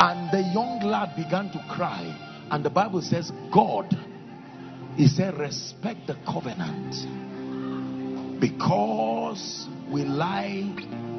And 0.00 0.30
the 0.30 0.42
young 0.52 0.80
lad 0.82 1.16
began 1.16 1.50
to 1.52 1.64
cry. 1.70 2.02
And 2.50 2.64
the 2.64 2.70
Bible 2.70 3.00
says, 3.00 3.32
God, 3.52 3.96
he 4.96 5.06
said, 5.06 5.38
respect 5.38 6.06
the 6.06 6.16
covenant. 6.26 6.94
Because 8.40 9.66
we 9.90 10.04
lie 10.04 10.62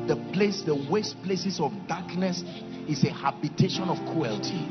the 0.07 0.15
place, 0.33 0.61
the 0.61 0.75
waste 0.89 1.21
places 1.23 1.59
of 1.59 1.71
darkness 1.87 2.43
is 2.87 3.03
a 3.03 3.09
habitation 3.09 3.89
of 3.89 3.97
cruelty. 4.13 4.69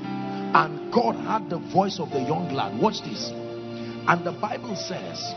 And 0.55 0.93
God 0.93 1.16
had 1.16 1.51
the 1.51 1.59
voice 1.59 1.98
of 1.98 2.11
the 2.11 2.20
young 2.20 2.55
lad. 2.55 2.81
Watch 2.81 3.02
this. 3.02 3.31
And 4.06 4.24
the 4.24 4.32
Bible 4.32 4.77
says 4.77 5.35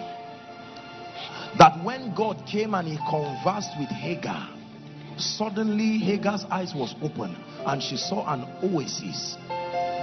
that 1.57 1.83
when 1.83 2.13
God 2.13 2.45
came 2.45 2.75
and 2.75 2.87
he 2.87 2.97
conversed 3.09 3.71
with 3.79 3.89
Hagar, 3.89 4.56
suddenly 5.19 5.99
Hagar's 5.99 6.45
eyes 6.49 6.73
was 6.73 6.95
open 7.02 7.35
and 7.65 7.81
she 7.81 7.98
saw 7.98 8.26
an 8.31 8.45
oasis. 8.64 9.38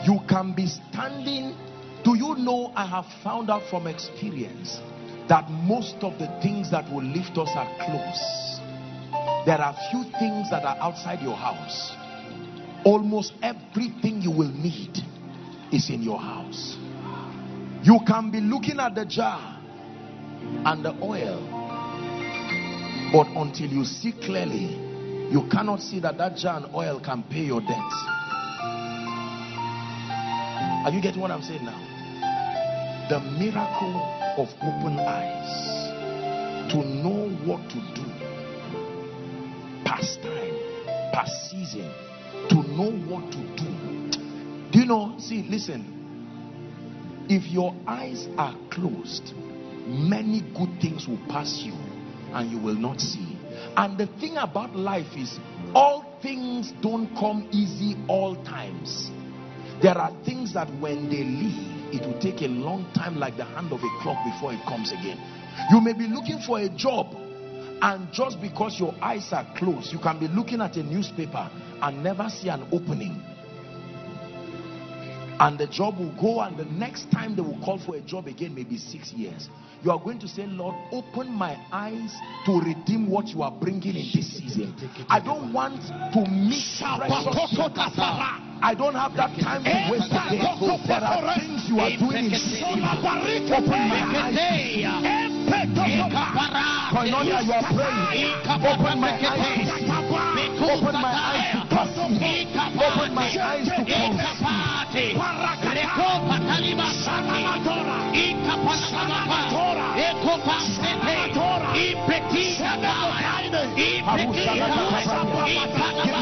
You 0.07 0.20
can 0.28 0.53
be 0.55 0.66
standing. 0.66 1.57
Do 2.05 2.16
you 2.16 2.36
know 2.36 2.73
I 2.74 2.86
have 2.86 3.07
found 3.23 3.51
out 3.51 3.62
from 3.70 3.86
experience 3.86 4.81
that 5.28 5.51
most 5.51 5.97
of 6.03 6.19
the 6.19 6.27
things 6.43 6.70
that 6.70 6.91
will 6.93 7.03
lift 7.03 7.39
us 7.39 7.49
are 7.55 7.69
close. 7.85 8.61
There 9.47 9.61
are 9.61 9.74
few 9.91 10.05
things 10.19 10.51
that 10.51 10.65
are 10.65 10.77
outside 10.81 11.23
your 11.23 11.36
house. 11.36 11.93
Almost 12.85 13.32
everything 13.43 14.20
you 14.20 14.31
will 14.31 14.53
need 14.53 14.99
is 15.73 15.89
in 15.89 16.03
your 16.03 16.19
house. 16.19 16.77
You 17.82 17.99
can 18.07 18.31
be 18.31 18.41
looking 18.41 18.81
at 18.81 18.95
the 18.95 19.05
jar 19.07 19.61
and 20.66 20.85
the 20.85 20.95
oil, 21.03 21.41
but 23.12 23.27
until 23.41 23.69
you 23.69 23.85
see 23.85 24.12
clearly, 24.12 24.93
you 25.35 25.43
cannot 25.51 25.81
see 25.81 25.98
that 25.98 26.16
that 26.16 26.36
jar 26.36 26.59
and 26.59 26.73
oil 26.73 27.01
can 27.05 27.24
pay 27.24 27.40
your 27.40 27.61
debts. 27.61 28.05
Are 30.86 30.93
you 30.93 31.02
getting 31.02 31.20
what 31.20 31.32
I'm 31.32 31.43
saying 31.43 31.65
now? 31.65 31.77
The 33.09 33.19
miracle 33.19 33.97
of 34.39 34.48
open 34.62 34.97
eyes 35.01 36.70
to 36.70 36.77
know 36.77 37.31
what 37.44 37.69
to 37.70 37.81
do 37.97 38.05
past 39.85 40.23
time, 40.23 40.55
past 41.12 41.51
season, 41.51 41.90
to 42.51 42.55
know 42.55 42.93
what 43.09 43.32
to 43.32 43.39
do. 43.56 44.70
Do 44.70 44.78
you 44.78 44.86
know? 44.86 45.16
See, 45.19 45.43
listen. 45.48 47.27
If 47.28 47.51
your 47.51 47.74
eyes 47.89 48.28
are 48.39 48.56
closed, 48.70 49.32
many 49.85 50.43
good 50.56 50.81
things 50.81 51.09
will 51.09 51.19
pass 51.28 51.62
you 51.65 51.73
and 52.32 52.52
you 52.52 52.59
will 52.59 52.77
not 52.77 53.01
see. 53.01 53.34
And 53.76 53.98
the 53.98 54.06
thing 54.06 54.36
about 54.36 54.76
life 54.76 55.16
is, 55.16 55.38
all 55.74 56.05
things 56.22 56.72
don't 56.80 57.14
come 57.16 57.48
easy 57.51 57.96
all 58.09 58.36
times. 58.44 59.10
There 59.82 59.98
are 59.98 60.12
things 60.24 60.55
that 60.55 60.68
when 60.78 61.09
they 61.09 61.24
leave, 61.24 61.92
it 61.92 62.06
will 62.06 62.18
take 62.20 62.42
a 62.42 62.48
long 62.48 62.90
time, 62.94 63.16
like 63.16 63.36
the 63.36 63.44
hand 63.44 63.72
of 63.72 63.80
a 63.80 64.02
clock, 64.02 64.24
before 64.24 64.52
it 64.52 64.64
comes 64.66 64.92
again. 64.92 65.18
You 65.70 65.80
may 65.80 65.92
be 65.92 66.06
looking 66.06 66.38
for 66.40 66.60
a 66.60 66.68
job, 66.68 67.14
and 67.82 68.12
just 68.12 68.40
because 68.40 68.78
your 68.78 68.94
eyes 69.02 69.32
are 69.32 69.46
closed, 69.56 69.92
you 69.92 69.98
can 69.98 70.18
be 70.18 70.28
looking 70.28 70.60
at 70.60 70.76
a 70.76 70.82
newspaper 70.82 71.51
and 71.82 72.02
never 72.02 72.28
see 72.28 72.48
an 72.48 72.66
opening 72.72 73.22
and 75.40 75.59
the 75.59 75.66
job 75.66 75.98
will 75.98 76.15
go 76.20 76.40
and 76.40 76.56
the 76.56 76.65
next 76.65 77.11
time 77.11 77.35
they 77.35 77.43
will 77.43 77.59
call 77.65 77.78
for 77.78 77.97
a 77.97 78.01
job 78.01 78.27
again 78.27 78.55
maybe 78.55 78.77
six 78.78 79.12
years 79.12 79.48
you 79.82 79.90
are 79.90 79.98
going 79.98 80.19
to 80.19 80.28
say 80.28 80.47
lord 80.47 80.74
open 80.93 81.31
my 81.31 81.56
eyes 81.73 82.15
to 82.47 82.61
redeem 82.61 83.11
what 83.11 83.27
you 83.28 83.43
are 83.43 83.51
bringing 83.51 83.97
in 83.97 84.06
this 84.15 84.39
season 84.39 84.74
i 85.09 85.19
don't 85.20 85.52
want 85.52 85.81
to 86.12 86.20
miss 86.31 86.81
I 88.65 88.73
don't 88.73 88.94
have 88.94 89.12
that 89.16 89.28
time 89.44 89.61
to 89.65 89.93
waste 89.93 90.09
again. 90.09 90.40
There 90.89 91.05
are 91.05 91.36
things 91.36 91.69
you 91.69 91.81
are 91.81 91.93
doing 92.01 92.32
in 92.32 92.39
season. 92.40 92.81
Open 92.81 93.77
my 93.93 94.01
eyes. 94.24 94.40
Koinonia, 96.89 97.44
you 97.44 97.52
are 97.52 97.61
praying. 97.69 98.40
Open 98.48 98.97
my 99.05 99.12
eyes. 99.20 99.69
Open 100.65 100.97
my 100.97 101.12
eyes 101.12 101.52
to 101.52 101.61
perceive. 101.69 102.56
Open 102.81 103.15
my 103.15 103.28
eyes 103.36 103.69
to 103.69 103.85
conceive. 104.94 105.14
Give 105.14 105.26
me 105.64 106.70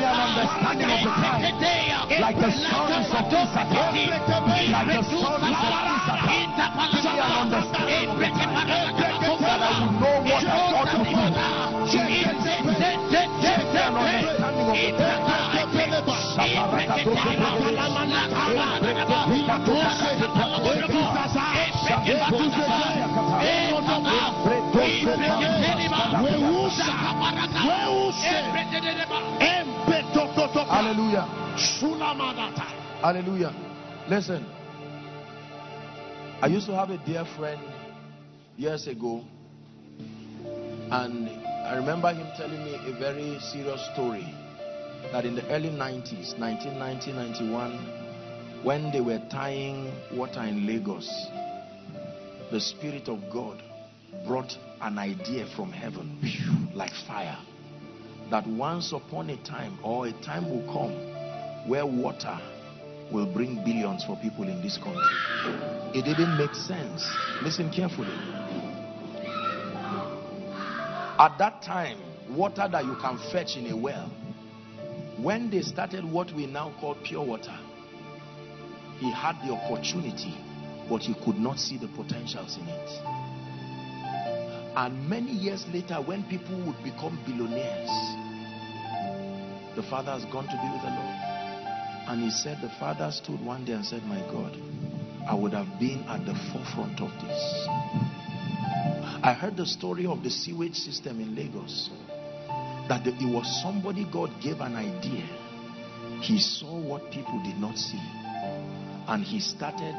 an 0.03 0.17
understanding 0.17 0.91
of 0.91 1.01
the 1.01 1.11
time. 1.11 1.43
Like 2.21 2.37
the 2.39 2.51
sons 2.53 3.11
of 3.13 3.33
Issachar. 3.33 3.89
Like 4.73 4.89
the 4.89 5.03
sons 5.03 5.23
of 5.23 5.53
Issachar. 5.53 6.29
Give 6.33 7.03
me 7.03 7.19
an 7.19 7.33
understanding 7.33 8.17
the 8.19 8.29
time. 8.33 8.53
That 9.43 9.61
I 9.61 9.81
will 9.81 9.93
know 10.01 10.17
what 10.23 10.45
I 10.45 10.61
ought 10.73 10.91
to 10.93 10.99
do. 11.03 11.17
Give 11.93 12.07
me 12.07 12.19
an 12.25 12.33
understanding 12.33 13.11
of 13.83 14.77
the 14.77 14.99
time. 14.99 15.22
Hallelujah. 30.73 31.27
Hallelujah. 33.01 33.55
Listen. 34.09 34.47
I 36.41 36.47
used 36.49 36.67
to 36.67 36.75
have 36.75 36.91
a 36.91 36.99
dear 37.07 37.25
friend 37.37 37.61
years 38.57 38.87
ago, 38.89 39.25
and 40.91 41.29
I 41.67 41.77
remember 41.77 42.13
him 42.13 42.27
telling 42.37 42.65
me 42.65 42.75
a 42.75 42.99
very 42.99 43.39
serious 43.41 43.81
story 43.93 44.35
that 45.11 45.25
in 45.25 45.35
the 45.35 45.45
early 45.49 45.71
90s, 45.71 46.39
1990, 46.39 47.13
91, 47.13 48.63
when 48.63 48.93
they 48.93 49.01
were 49.01 49.21
tying 49.31 49.93
water 50.13 50.43
in 50.43 50.67
Lagos, 50.67 51.09
the 52.51 52.61
Spirit 52.61 53.09
of 53.09 53.19
God 53.33 53.63
brought 54.27 54.57
an 54.81 54.99
idea 54.99 55.47
from 55.57 55.73
heaven 55.73 56.21
like 56.75 56.93
fire 57.07 57.39
that 58.31 58.47
once 58.47 58.93
upon 58.93 59.31
a 59.31 59.37
time 59.45 59.79
or 59.83 60.07
a 60.07 60.13
time 60.23 60.49
will 60.49 60.73
come 60.73 61.69
where 61.69 61.85
water 61.85 62.39
will 63.13 63.27
bring 63.27 63.57
billions 63.65 64.05
for 64.05 64.17
people 64.17 64.45
in 64.45 64.63
this 64.63 64.79
country. 64.79 65.03
It 65.95 66.05
didn't 66.05 66.39
make 66.39 66.55
sense. 66.55 67.07
Listen 67.43 67.71
carefully. 67.71 68.09
At 71.19 71.37
that 71.39 71.63
time, 71.63 71.99
water 72.31 72.67
that 72.71 72.85
you 72.85 72.97
can 73.01 73.19
fetch 73.31 73.57
in 73.57 73.71
a 73.71 73.77
well, 73.77 74.11
when 75.19 75.51
they 75.51 75.63
started 75.63 76.05
what 76.05 76.33
we 76.33 76.47
now 76.47 76.73
call 76.81 76.97
pure 77.05 77.25
water, 77.25 77.57
he 78.99 79.11
had 79.11 79.37
the 79.47 79.53
opportunity, 79.53 80.35
but 80.89 81.03
he 81.03 81.15
could 81.25 81.39
not 81.39 81.59
see 81.59 81.77
the 81.77 81.89
potentials 81.89 82.57
in 82.57 82.69
it. 82.69 82.91
And 84.75 85.09
many 85.09 85.33
years 85.33 85.67
later, 85.73 85.97
when 85.97 86.25
people 86.25 86.57
would 86.65 86.83
become 86.83 87.19
billionaires, 87.27 87.91
the 89.77 89.83
father 89.83 90.13
has 90.13 90.25
gone 90.27 90.45
to 90.45 90.57
be 90.57 90.69
with 90.73 90.83
the 90.83 90.89
Lord. 90.89 91.19
And 92.09 92.23
he 92.23 92.31
said, 92.31 92.59
the 92.61 92.71
father 92.81 93.11
stood 93.11 93.41
one 93.45 93.65
day 93.65 93.73
and 93.73 93.85
said, 93.85 94.03
My 94.05 94.21
God, 94.31 94.57
I 95.29 95.35
would 95.35 95.53
have 95.53 95.79
been 95.79 96.03
at 96.09 96.25
the 96.25 96.35
forefront 96.53 97.01
of 97.01 97.11
this. 97.23 97.67
I 99.23 99.37
heard 99.39 99.57
the 99.57 99.67
story 99.67 100.07
of 100.07 100.23
the 100.23 100.31
sewage 100.31 100.75
system 100.75 101.21
in 101.21 101.37
Lagos. 101.37 101.91
That 102.89 103.07
it 103.07 103.25
was 103.25 103.63
somebody 103.63 104.07
God 104.13 104.31
gave 104.43 104.61
an 104.61 104.77
idea. 104.77 105.25
He 106.21 106.39
saw 106.39 106.79
what 106.79 107.11
people 107.11 107.43
did 107.43 107.59
not 107.59 107.77
see. 107.77 108.03
And 109.09 109.25
he 109.25 109.41
started 109.41 109.97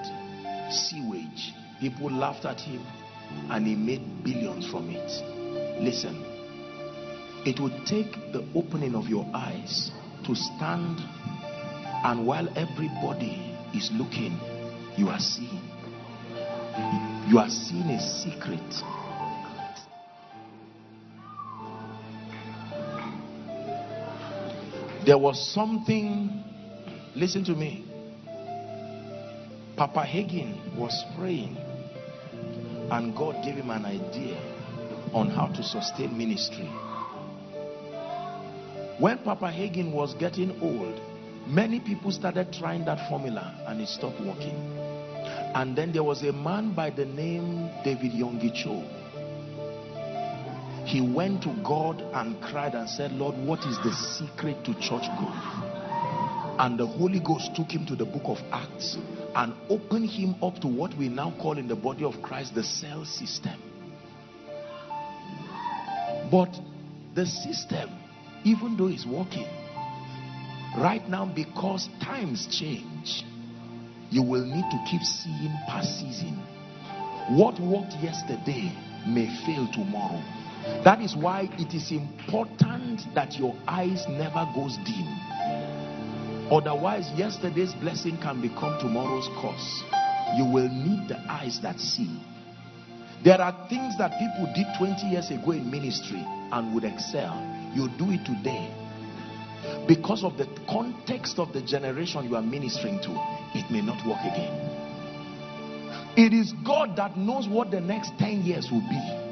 sewage. 0.72 1.54
People 1.80 2.12
laughed 2.12 2.46
at 2.46 2.60
him 2.60 2.86
and 3.50 3.68
he 3.68 3.76
made 3.76 4.24
billions 4.24 4.70
from 4.70 4.90
it. 4.90 5.12
Listen, 5.82 6.24
it 7.46 7.60
would 7.60 7.86
take 7.86 8.12
the 8.32 8.46
opening 8.56 8.96
of 8.96 9.08
your 9.08 9.30
eyes 9.34 9.92
to 10.26 10.36
stand 10.36 11.00
and 12.06 12.28
while 12.28 12.48
everybody 12.58 13.56
is 13.74 13.90
looking, 13.94 14.38
you 14.98 15.08
are 15.08 15.20
seeing. 15.20 15.62
You 17.30 17.40
are 17.40 17.50
seeing 17.50 17.90
a 17.90 18.00
secret. 18.00 18.60
There 25.06 25.18
was 25.18 25.54
something, 25.54 26.44
listen 27.14 27.44
to 27.46 27.56
me. 27.56 27.84
Papa 29.76 30.00
Hagin 30.00 30.78
was 30.78 31.04
praying, 31.18 31.58
and 32.90 33.14
God 33.14 33.44
gave 33.44 33.56
him 33.56 33.70
an 33.70 33.84
idea 33.84 34.38
on 35.14 35.30
how 35.30 35.48
to 35.48 35.62
sustain 35.62 36.18
ministry. 36.18 36.72
When 38.98 39.18
Papa 39.18 39.52
Hagin 39.52 39.92
was 39.92 40.14
getting 40.14 40.58
old, 40.62 41.02
many 41.48 41.82
people 41.82 42.12
started 42.14 42.54
trying 42.54 42.86
that 42.86 43.10
formula 43.10 43.66
and 43.68 43.82
it 43.82 43.90
stopped 43.90 44.22
working. 44.22 44.56
And 45.54 45.76
then 45.76 45.92
there 45.92 46.04
was 46.04 46.24
a 46.24 46.32
man 46.32 46.74
by 46.74 46.92
the 46.92 47.06
name 47.06 47.70
David 47.84 48.14
Yonggi 48.14 48.54
Cho. 48.54 49.03
He 50.94 51.02
went 51.02 51.42
to 51.42 51.50
God 51.64 52.04
and 52.14 52.40
cried 52.40 52.76
and 52.76 52.88
said, 52.88 53.14
Lord, 53.14 53.36
what 53.36 53.66
is 53.66 53.80
the 53.84 53.92
secret 53.92 54.64
to 54.64 54.76
church 54.76 55.10
growth? 55.18 55.34
And 56.60 56.80
the 56.80 56.86
Holy 56.86 57.20
Ghost 57.20 57.56
took 57.56 57.72
him 57.72 57.84
to 57.88 57.96
the 57.96 58.06
book 58.06 58.22
of 58.26 58.38
Acts 58.52 59.00
and 59.34 59.56
opened 59.72 60.12
him 60.12 60.36
up 60.44 60.60
to 60.60 60.68
what 60.68 60.96
we 60.96 61.10
now 61.10 61.34
call 61.42 61.58
in 61.58 61.68
the 61.68 61.76
body 61.76 62.04
of 62.04 62.22
Christ 62.22 62.54
the 62.54 62.64
cell 62.64 63.06
system. 63.06 63.60
But 66.30 66.56
the 67.16 67.26
system, 67.26 67.90
even 68.44 68.78
though 68.78 68.90
it's 68.90 69.08
working, 69.08 69.48
right 70.78 71.10
now 71.10 71.26
because 71.26 71.90
times 72.04 72.46
change, 72.56 73.24
you 74.12 74.22
will 74.22 74.46
need 74.46 74.70
to 74.70 74.86
keep 74.92 75.02
seeing 75.02 75.58
past 75.68 76.00
season. 76.00 76.36
What 77.30 77.60
worked 77.60 77.94
yesterday 77.94 78.72
may 79.08 79.26
fail 79.44 79.68
tomorrow. 79.74 80.22
That 80.84 81.02
is 81.02 81.16
why 81.16 81.50
it 81.60 81.74
is 81.74 81.92
important 81.92 83.02
that 83.16 83.38
your 83.38 83.56
eyes 83.68 84.06
never 84.08 84.48
goes 84.56 84.78
dim. 84.86 85.08
Otherwise, 86.52 87.10
yesterday's 87.16 87.74
blessing 87.74 88.18
can 88.22 88.42
become 88.42 88.80
tomorrow's 88.80 89.28
curse. 89.42 89.84
You 90.38 90.46
will 90.46 90.70
need 90.70 91.10
the 91.10 91.20
eyes 91.30 91.60
that 91.62 91.80
see. 91.80 92.20
There 93.24 93.40
are 93.40 93.68
things 93.70 93.98
that 93.98 94.20
people 94.20 94.52
did 94.54 94.68
20 94.78 95.08
years 95.08 95.32
ago 95.32 95.52
in 95.52 95.70
ministry 95.72 96.24
and 96.52 96.74
would 96.74 96.84
excel. 96.84 97.40
You 97.74 97.88
do 97.98 98.12
it 98.12 98.26
today. 98.26 98.70
Because 99.88 100.24
of 100.24 100.38
the 100.38 100.48
context 100.70 101.40
of 101.40 101.54
the 101.54 101.62
generation 101.62 102.30
you 102.30 102.36
are 102.36 102.42
ministering 102.42 103.00
to, 103.00 103.12
it 103.56 103.72
may 103.72 103.82
not 103.82 104.06
work 104.06 104.20
again. 104.20 104.74
It 106.16 106.34
is 106.34 106.54
God 106.66 106.96
that 106.98 107.18
knows 107.18 107.48
what 107.48 107.72
the 107.72 107.82
next 107.82 108.14
10 108.20 108.44
years 108.44 108.70
will 108.72 108.82
be. 108.82 109.23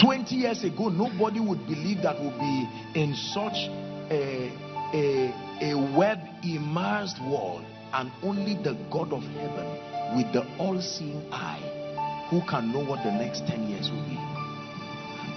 20 0.00 0.34
years 0.34 0.64
ago, 0.64 0.88
nobody 0.88 1.40
would 1.40 1.66
believe 1.66 2.02
that 2.02 2.18
we'll 2.20 2.38
be 2.38 2.68
in 2.94 3.14
such 3.14 3.68
a, 4.10 4.50
a, 4.94 5.72
a 5.72 5.96
web 5.96 6.18
immersed 6.42 7.20
world, 7.22 7.64
and 7.92 8.12
only 8.22 8.54
the 8.54 8.74
God 8.90 9.12
of 9.12 9.22
heaven 9.22 10.16
with 10.16 10.32
the 10.32 10.46
all 10.58 10.80
seeing 10.80 11.26
eye 11.32 12.26
who 12.30 12.42
can 12.48 12.72
know 12.72 12.84
what 12.84 13.02
the 13.02 13.10
next 13.10 13.46
10 13.46 13.68
years 13.68 13.90
will 13.90 14.04
be. 14.04 14.18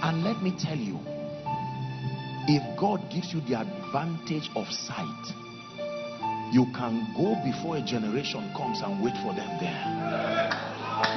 And 0.02 0.22
let 0.24 0.42
me 0.42 0.52
tell 0.58 0.76
you, 0.76 0.98
if 2.48 2.78
God 2.78 3.00
gives 3.10 3.32
you 3.32 3.40
the 3.40 3.60
advantage 3.60 4.50
of 4.54 4.66
sight, 4.68 5.24
you 6.52 6.66
can 6.74 7.14
go 7.16 7.34
before 7.42 7.76
a 7.76 7.82
generation 7.82 8.52
comes 8.56 8.82
and 8.82 9.02
wait 9.02 9.14
for 9.22 9.32
them 9.32 9.48
there. 9.58 10.50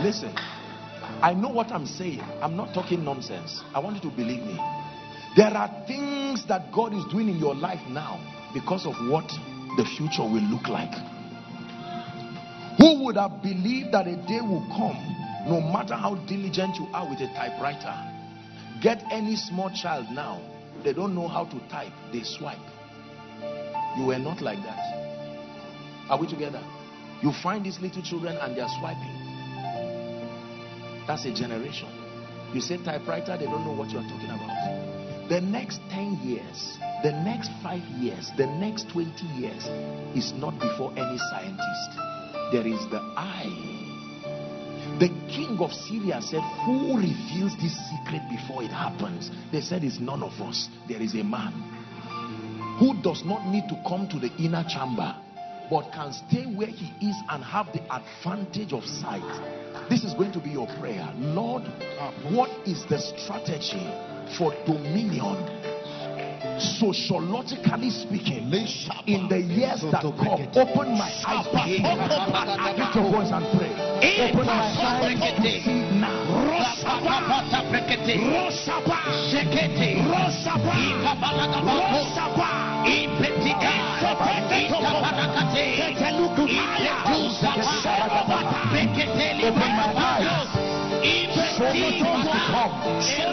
Listen, 0.01 0.33
I 1.21 1.33
know 1.33 1.49
what 1.49 1.71
I'm 1.71 1.85
saying. 1.85 2.21
I'm 2.41 2.55
not 2.55 2.73
talking 2.73 3.03
nonsense. 3.03 3.61
I 3.73 3.79
want 3.79 4.03
you 4.03 4.09
to 4.09 4.15
believe 4.15 4.43
me. 4.43 4.59
There 5.35 5.47
are 5.47 5.83
things 5.87 6.45
that 6.47 6.71
God 6.71 6.93
is 6.93 7.03
doing 7.11 7.29
in 7.29 7.37
your 7.37 7.55
life 7.55 7.81
now 7.89 8.19
because 8.53 8.85
of 8.85 8.93
what 9.09 9.27
the 9.77 9.85
future 9.97 10.23
will 10.23 10.43
look 10.47 10.67
like. 10.67 10.93
Who 12.77 13.05
would 13.05 13.17
have 13.17 13.41
believed 13.41 13.91
that 13.93 14.07
a 14.07 14.15
day 14.15 14.41
will 14.41 14.65
come 14.75 15.15
no 15.47 15.61
matter 15.61 15.95
how 15.95 16.15
diligent 16.25 16.75
you 16.77 16.87
are 16.93 17.07
with 17.07 17.19
a 17.21 17.27
typewriter, 17.33 17.93
get 18.81 19.03
any 19.11 19.35
small 19.35 19.69
child 19.69 20.07
now, 20.11 20.41
they 20.83 20.93
don't 20.93 21.13
know 21.13 21.27
how 21.27 21.45
to 21.45 21.59
type, 21.69 21.93
they 22.11 22.23
swipe. 22.23 22.57
You 23.97 24.05
were 24.07 24.19
not 24.19 24.41
like 24.41 24.61
that. 24.63 24.79
Are 26.09 26.19
we 26.19 26.27
together? 26.27 26.63
You 27.21 27.31
find 27.43 27.65
these 27.65 27.79
little 27.79 28.01
children 28.01 28.37
and 28.37 28.55
they 28.55 28.61
are 28.61 28.69
swiping. 28.79 29.24
That's 31.07 31.25
a 31.25 31.33
generation. 31.33 31.89
You 32.53 32.61
say 32.61 32.77
typewriter, 32.77 33.37
they 33.37 33.45
don't 33.45 33.65
know 33.65 33.73
what 33.73 33.89
you 33.89 33.99
are 33.99 34.07
talking 34.07 34.29
about. 34.29 35.29
The 35.29 35.41
next 35.41 35.81
10 35.89 36.19
years, 36.23 36.77
the 37.03 37.11
next 37.11 37.51
5 37.63 37.79
years, 37.99 38.31
the 38.37 38.45
next 38.47 38.89
20 38.89 39.25
years 39.37 39.63
is 40.15 40.33
not 40.33 40.59
before 40.59 40.91
any 40.91 41.17
scientist. 41.17 41.89
There 42.51 42.67
is 42.67 42.79
the 42.91 43.01
eye 43.17 43.75
the 44.99 45.09
king 45.27 45.57
of 45.59 45.73
Syria 45.73 46.21
said, 46.21 46.39
Who 46.65 46.95
reveals 46.95 47.57
this 47.57 47.75
secret 47.89 48.21
before 48.29 48.63
it 48.63 48.71
happens? 48.71 49.29
They 49.51 49.59
said, 49.59 49.83
It's 49.83 49.99
none 49.99 50.23
of 50.23 50.31
us. 50.39 50.69
There 50.87 51.01
is 51.01 51.15
a 51.15 51.23
man 51.23 51.51
who 52.79 53.01
does 53.01 53.25
not 53.25 53.45
need 53.47 53.67
to 53.67 53.81
come 53.85 54.07
to 54.07 54.19
the 54.19 54.31
inner 54.37 54.63
chamber, 54.63 55.13
but 55.69 55.91
can 55.91 56.13
stay 56.13 56.45
where 56.45 56.67
he 56.67 56.93
is 57.05 57.15
and 57.29 57.43
have 57.43 57.67
the 57.73 57.81
advantage 57.93 58.71
of 58.71 58.85
sight. 58.85 59.64
This 59.89 60.03
is 60.03 60.13
going 60.13 60.31
to 60.33 60.39
be 60.39 60.49
your 60.51 60.67
prayer. 60.79 61.07
Lord, 61.17 61.63
um, 61.99 62.35
what 62.35 62.49
is 62.67 62.85
the 62.85 62.99
strategy 62.99 63.85
for 64.37 64.53
dominion? 64.65 65.37
Sociologically 66.59 67.89
speaking, 67.89 68.47
in 69.07 69.27
the 69.27 69.39
years 69.39 69.81
that 69.91 70.01
come, 70.01 70.47
open 70.55 70.97
my 70.97 71.11
eyes. 71.27 71.45
Lift 72.77 72.95
your 72.95 73.11
voice 73.11 73.31
and 73.31 73.45
pray. 73.57 73.73
Open 74.29 74.45
my 74.45 74.53
eyes 74.53 75.19
to 75.19 75.47
see 75.63 75.81
now. 75.99 76.25
Things 91.75 91.99
to 91.99 92.07
come. 92.07 92.71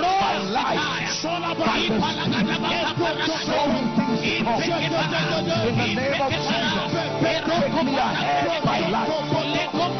By 0.02 0.39
life. 0.51 1.23
By 1.23 1.78
the 1.78 2.02
Spirit. 2.51 3.31
Show 3.47 3.70
things 3.94 4.19
to 4.19 4.98
come. 4.98 5.47
In 5.62 5.78
the 5.78 5.86
name 5.94 6.19
of 6.19 6.32
Jesus. 6.32 6.90
Take 7.23 7.47
me 7.47 7.94
ahead 7.94 8.64
by 8.64 8.81
life. 8.90 9.14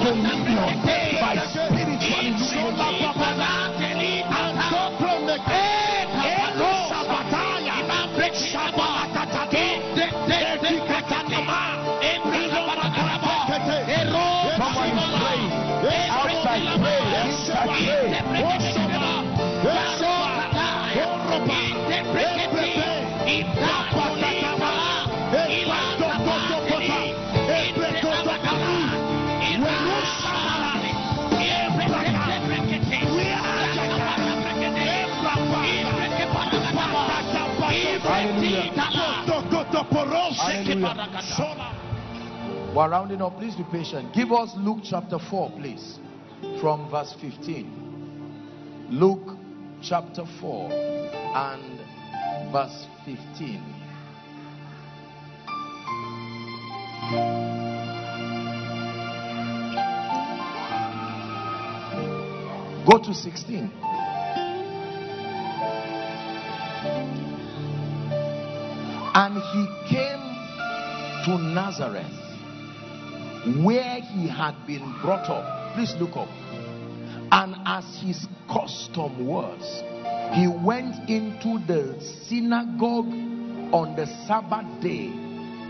Dominion. 0.03 0.75
By 1.23 1.35
spiritual 1.39 1.82
We're 42.75 42.89
rounding 42.89 43.21
up. 43.21 43.37
Please 43.39 43.55
be 43.55 43.65
patient. 43.71 44.15
Give 44.15 44.33
us 44.33 44.51
Luke 44.57 44.79
chapter 44.85 45.19
4, 45.19 45.51
please. 45.59 45.99
From 46.61 46.91
verse 46.91 47.15
15. 47.21 48.89
Luke 48.91 49.37
chapter 49.83 50.25
4 50.41 50.71
and 50.73 51.81
verse 52.53 52.87
15. 53.05 53.83
Go 62.85 62.99
to 62.99 63.15
16. 63.15 63.71
And 69.23 69.37
he 69.37 69.67
came 69.89 70.19
to 71.27 71.39
Nazareth 71.39 72.11
where 73.65 74.01
he 74.01 74.27
had 74.27 74.57
been 74.67 74.83
brought 75.01 75.31
up. 75.31 75.77
Please 75.77 75.95
look 76.01 76.17
up. 76.17 76.29
And 77.31 77.55
as 77.65 77.85
his 78.01 78.27
custom 78.49 79.25
was, 79.25 79.63
he 80.35 80.49
went 80.49 81.09
into 81.09 81.65
the 81.69 82.01
synagogue 82.27 83.15
on 83.73 83.95
the 83.95 84.07
Sabbath 84.27 84.83
day 84.83 85.13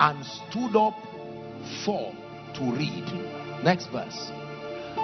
and 0.01 0.25
stood 0.25 0.75
up 0.75 0.97
for 1.85 2.11
to 2.55 2.63
read. 2.73 3.05
Next 3.63 3.89
verse. 3.89 4.31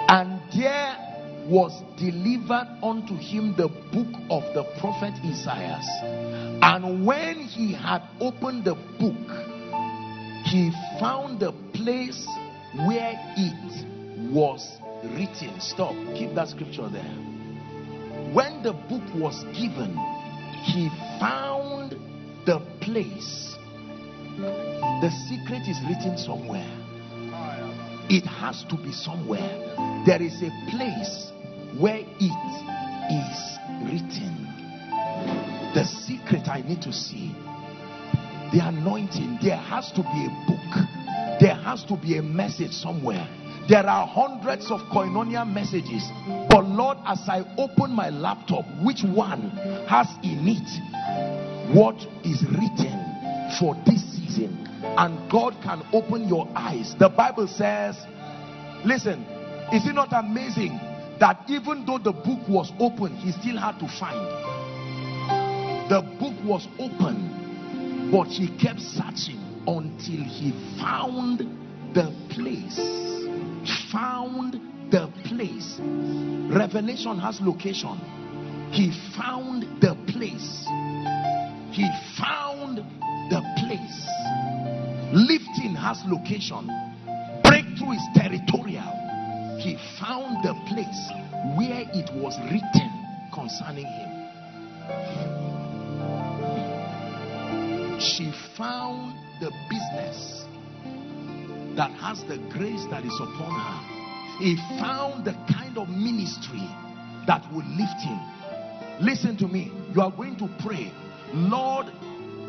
And 0.07 0.41
there 0.57 0.97
was 1.45 1.83
delivered 1.99 2.79
unto 2.81 3.15
him 3.15 3.55
the 3.55 3.67
book 3.67 4.21
of 4.31 4.41
the 4.55 4.63
prophet 4.79 5.13
Isaiah. 5.23 5.79
Ah. 6.61 6.75
And 6.75 7.05
when 7.05 7.39
he 7.39 7.73
had 7.73 8.01
opened 8.19 8.65
the 8.65 8.75
book, 8.99 9.29
he 10.45 10.71
found 10.99 11.39
the 11.39 11.51
place 11.73 12.25
where 12.87 13.13
it 13.37 14.31
was 14.31 14.77
written. 15.03 15.59
Stop. 15.59 15.93
Keep 16.15 16.35
that 16.35 16.49
scripture 16.49 16.89
there. 16.89 17.03
When 18.33 18.61
the 18.63 18.73
book 18.73 19.03
was 19.15 19.43
given, 19.57 19.97
he 20.63 20.89
found 21.19 21.91
the 22.45 22.59
place. 22.81 23.55
The 24.37 25.11
secret 25.27 25.67
is 25.67 25.77
written 25.87 26.17
somewhere. 26.17 26.69
It 28.09 28.25
has 28.25 28.63
to 28.69 28.75
be 28.77 28.91
somewhere. 28.91 30.03
There 30.05 30.21
is 30.21 30.41
a 30.41 30.49
place 30.69 31.31
where 31.77 31.99
it 31.99 32.39
is 33.11 33.59
written. 33.83 34.38
The 35.73 35.85
secret 35.85 36.47
I 36.47 36.61
need 36.61 36.81
to 36.81 36.93
see. 36.93 37.35
The 38.51 38.61
anointing. 38.63 39.39
There 39.41 39.57
has 39.57 39.91
to 39.91 40.01
be 40.01 40.25
a 40.25 40.45
book. 40.47 41.39
There 41.39 41.55
has 41.55 41.83
to 41.85 41.95
be 41.95 42.17
a 42.17 42.23
message 42.23 42.71
somewhere. 42.71 43.27
There 43.69 43.85
are 43.85 44.07
hundreds 44.07 44.71
of 44.71 44.81
koinonia 44.91 45.47
messages. 45.47 46.03
But 46.49 46.65
Lord, 46.65 46.97
as 47.05 47.19
I 47.27 47.45
open 47.57 47.91
my 47.91 48.09
laptop, 48.09 48.65
which 48.83 49.03
one 49.03 49.51
has 49.87 50.07
in 50.23 50.47
it 50.47 51.75
what 51.75 51.95
is 52.23 52.43
written 52.49 52.97
for 53.59 53.75
this 53.85 54.01
season? 54.15 54.65
And 54.97 55.29
God 55.29 55.55
can 55.61 55.83
open 55.93 56.27
your 56.27 56.47
eyes. 56.55 56.95
The 56.97 57.09
Bible 57.09 57.47
says, 57.47 57.95
listen, 58.83 59.23
is 59.71 59.85
it 59.85 59.93
not 59.93 60.09
amazing 60.13 60.79
that 61.19 61.43
even 61.47 61.85
though 61.85 61.99
the 61.99 62.11
book 62.11 62.47
was 62.49 62.71
open, 62.79 63.15
he 63.17 63.31
still 63.31 63.57
had 63.57 63.77
to 63.79 63.87
find? 63.99 64.58
Was 66.49 66.67
open, 66.79 68.09
but 68.11 68.25
he 68.25 68.47
kept 68.57 68.81
searching 68.81 69.37
until 69.67 70.23
he 70.23 70.51
found 70.81 71.41
the 71.93 72.11
place. 72.33 72.75
Found 73.91 74.59
the 74.89 75.13
place. 75.25 75.77
Revelation 76.51 77.19
has 77.19 77.39
location. 77.39 78.01
He 78.71 78.89
found 79.15 79.61
the 79.79 79.93
place. 80.11 80.65
He 81.71 81.87
found 82.17 82.79
the 83.29 83.41
place. 83.61 84.07
Lifting 85.13 85.75
has 85.75 86.01
location. 86.07 86.65
Breakthrough 87.43 87.91
is 87.91 88.01
territorial. 88.15 88.89
He 89.61 89.77
found 89.99 90.43
the 90.43 90.55
place 90.65 91.11
where 91.55 91.85
it 91.93 92.09
was 92.15 92.35
written 92.49 92.89
concerning 93.31 93.85
him. 93.85 95.38
She 97.99 98.31
found 98.57 99.13
the 99.41 99.51
business 99.69 100.45
that 101.75 101.91
has 101.99 102.23
the 102.23 102.37
grace 102.49 102.85
that 102.89 103.03
is 103.03 103.19
upon 103.19 103.51
her. 103.51 103.81
He 104.39 104.55
found 104.79 105.25
the 105.25 105.33
kind 105.53 105.77
of 105.77 105.89
ministry 105.89 106.65
that 107.27 107.45
will 107.51 107.65
lift 107.75 107.99
him. 108.01 108.17
Listen 109.01 109.35
to 109.37 109.47
me. 109.47 109.71
You 109.93 110.01
are 110.01 110.11
going 110.11 110.37
to 110.37 110.47
pray, 110.59 110.91
Lord, 111.33 111.87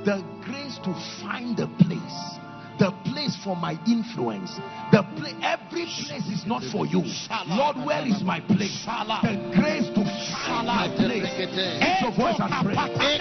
the 0.05 0.23
grace 0.45 0.79
to 0.85 0.95
find 1.21 1.57
the 1.57 1.67
place, 1.79 2.39
the 2.79 2.93
place 3.11 3.37
for 3.43 3.57
my 3.57 3.77
influence, 3.87 4.61
the. 4.93 5.05
Every 5.43 5.87
place 5.87 6.27
is 6.27 6.45
not 6.47 6.63
for 6.65 6.87
you. 6.87 7.03
Lord, 7.47 7.77
where 7.87 8.05
is 8.07 8.23
my 8.23 8.41
place? 8.41 8.85
The 8.85 9.39
grace 9.55 9.87
to 9.95 10.05
find 10.45 10.67
my 10.67 10.89
place. 10.97 11.31
Lift 11.39 12.03
your 12.03 12.13
voice 12.13 12.39
and 12.39 12.53
pray. 12.65 12.75
The 12.75 12.89
grace 12.99 13.21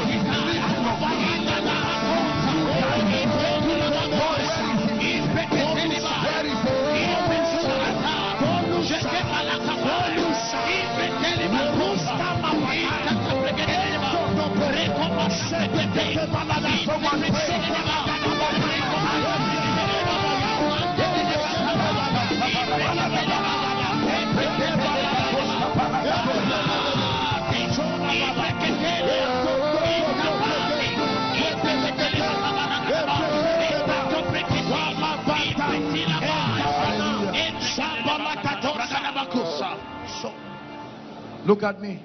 Look 41.51 41.63
at 41.63 41.81
me. 41.81 41.99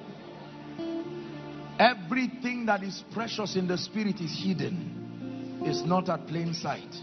Everything 1.79 2.65
that 2.67 2.83
is 2.83 3.05
precious 3.13 3.55
in 3.55 3.67
the 3.69 3.77
spirit 3.77 4.21
is 4.21 4.33
hidden. 4.43 5.61
It's 5.63 5.83
not 5.83 6.09
at 6.09 6.27
plain 6.27 6.55
sight. 6.55 6.95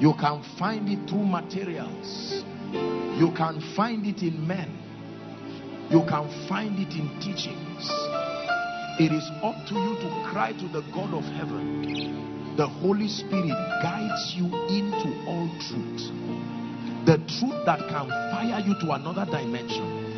You 0.00 0.14
can 0.18 0.42
find 0.58 0.88
it 0.88 1.08
through 1.10 1.26
materials. 1.26 2.42
You 2.72 3.30
can 3.36 3.60
find 3.76 4.06
it 4.06 4.22
in 4.22 4.46
men. 4.46 4.78
You 5.90 6.00
can 6.08 6.48
find 6.48 6.78
it 6.78 6.94
in 6.94 7.08
teachings. 7.20 7.90
It 8.98 9.12
is 9.12 9.28
up 9.42 9.66
to 9.68 9.74
you 9.74 9.94
to 10.00 10.28
cry 10.30 10.52
to 10.52 10.68
the 10.68 10.80
God 10.94 11.12
of 11.12 11.24
heaven. 11.24 12.56
The 12.56 12.66
Holy 12.66 13.08
Spirit 13.08 13.58
guides 13.82 14.34
you 14.36 14.46
into 14.46 15.12
all 15.26 15.48
truth. 15.68 16.10
The 17.04 17.18
truth 17.28 17.66
that 17.66 17.80
can 17.90 18.08
fire 18.08 18.60
you 18.66 18.74
to 18.80 18.92
another 18.92 19.26
dimension 19.30 20.10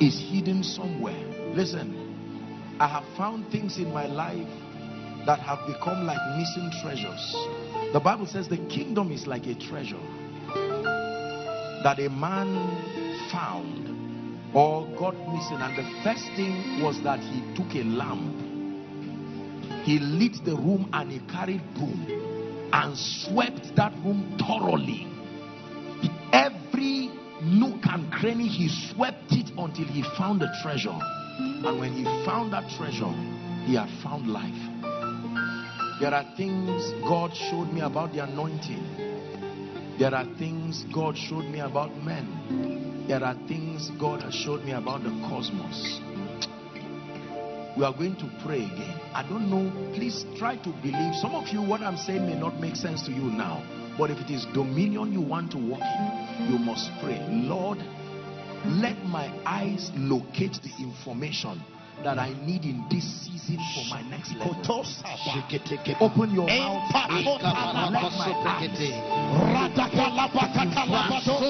is 0.00 0.18
hidden 0.18 0.64
somewhere. 0.64 1.39
Listen, 1.54 2.76
I 2.78 2.86
have 2.86 3.04
found 3.16 3.50
things 3.50 3.78
in 3.78 3.92
my 3.92 4.06
life 4.06 4.48
that 5.26 5.40
have 5.40 5.66
become 5.66 6.06
like 6.06 6.20
missing 6.38 6.70
treasures. 6.80 7.36
The 7.92 8.00
Bible 8.00 8.26
says 8.26 8.48
the 8.48 8.58
kingdom 8.68 9.10
is 9.10 9.26
like 9.26 9.46
a 9.46 9.54
treasure 9.54 10.00
that 11.82 11.98
a 11.98 12.08
man 12.08 13.28
found 13.32 14.54
or 14.54 14.86
got 14.96 15.14
missing. 15.32 15.58
And 15.60 15.76
the 15.76 16.02
first 16.04 16.24
thing 16.36 16.82
was 16.82 17.02
that 17.02 17.20
he 17.20 17.42
took 17.54 17.74
a 17.74 17.82
lamp, 17.84 18.36
he 19.84 19.98
lit 19.98 20.44
the 20.44 20.54
room, 20.54 20.88
and 20.92 21.10
he 21.10 21.18
carried 21.32 21.62
broom 21.74 22.06
and 22.72 22.96
swept 22.96 23.74
that 23.76 23.92
room 24.04 24.36
thoroughly. 24.38 25.06
Every 26.32 27.10
nook 27.42 27.84
and 27.90 28.12
cranny, 28.12 28.46
he 28.46 28.68
swept 28.68 29.32
it 29.32 29.50
until 29.58 29.86
he 29.86 30.02
found 30.16 30.40
the 30.40 30.48
treasure. 30.62 30.98
And 31.66 31.78
when 31.78 31.92
he 31.92 32.04
found 32.24 32.52
that 32.52 32.70
treasure, 32.70 33.12
he 33.66 33.74
had 33.74 33.90
found 34.02 34.26
life. 34.26 34.54
There 36.00 36.14
are 36.14 36.24
things 36.36 36.92
God 37.02 37.34
showed 37.34 37.72
me 37.72 37.82
about 37.82 38.12
the 38.12 38.24
anointing. 38.24 39.98
There 39.98 40.14
are 40.14 40.24
things 40.38 40.84
God 40.94 41.16
showed 41.16 41.44
me 41.44 41.60
about 41.60 41.94
men. 42.02 43.04
There 43.06 43.22
are 43.22 43.34
things 43.46 43.90
God 44.00 44.22
has 44.22 44.34
showed 44.34 44.64
me 44.64 44.72
about 44.72 45.02
the 45.02 45.10
cosmos. 45.28 46.00
We 47.76 47.84
are 47.84 47.92
going 47.92 48.16
to 48.16 48.30
pray 48.44 48.64
again. 48.64 49.00
I 49.14 49.22
don't 49.28 49.50
know. 49.50 49.70
Please 49.94 50.24
try 50.38 50.56
to 50.56 50.70
believe. 50.82 51.14
Some 51.16 51.34
of 51.34 51.48
you, 51.48 51.60
what 51.62 51.82
I'm 51.82 51.96
saying 51.96 52.26
may 52.26 52.34
not 52.38 52.58
make 52.58 52.76
sense 52.76 53.02
to 53.02 53.12
you 53.12 53.22
now. 53.22 53.62
But 53.98 54.10
if 54.10 54.18
it 54.18 54.30
is 54.30 54.46
dominion 54.54 55.12
you 55.12 55.20
want 55.20 55.52
to 55.52 55.58
walk 55.58 55.82
in, 55.82 56.50
you 56.50 56.58
must 56.58 56.90
pray. 57.02 57.20
Lord, 57.28 57.78
let 58.66 58.96
my 59.04 59.30
eyes 59.46 59.90
locate 59.96 60.60
the 60.62 60.70
information 60.82 61.60
that 62.04 62.18
I 62.18 62.30
need 62.46 62.64
in 62.64 62.84
this 62.90 63.04
season 63.24 63.58
for 63.74 63.84
my 63.90 64.02
next 64.08 64.32
level. 64.36 64.56
Open 66.00 66.34
your 66.34 66.46
mouth. 66.46 66.90
Let 66.92 68.12
my 70.82 71.19
Your 71.40 71.48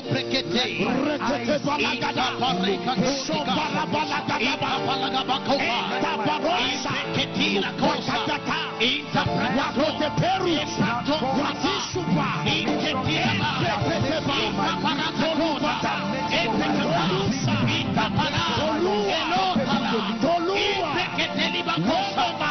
hope. 21.87 22.50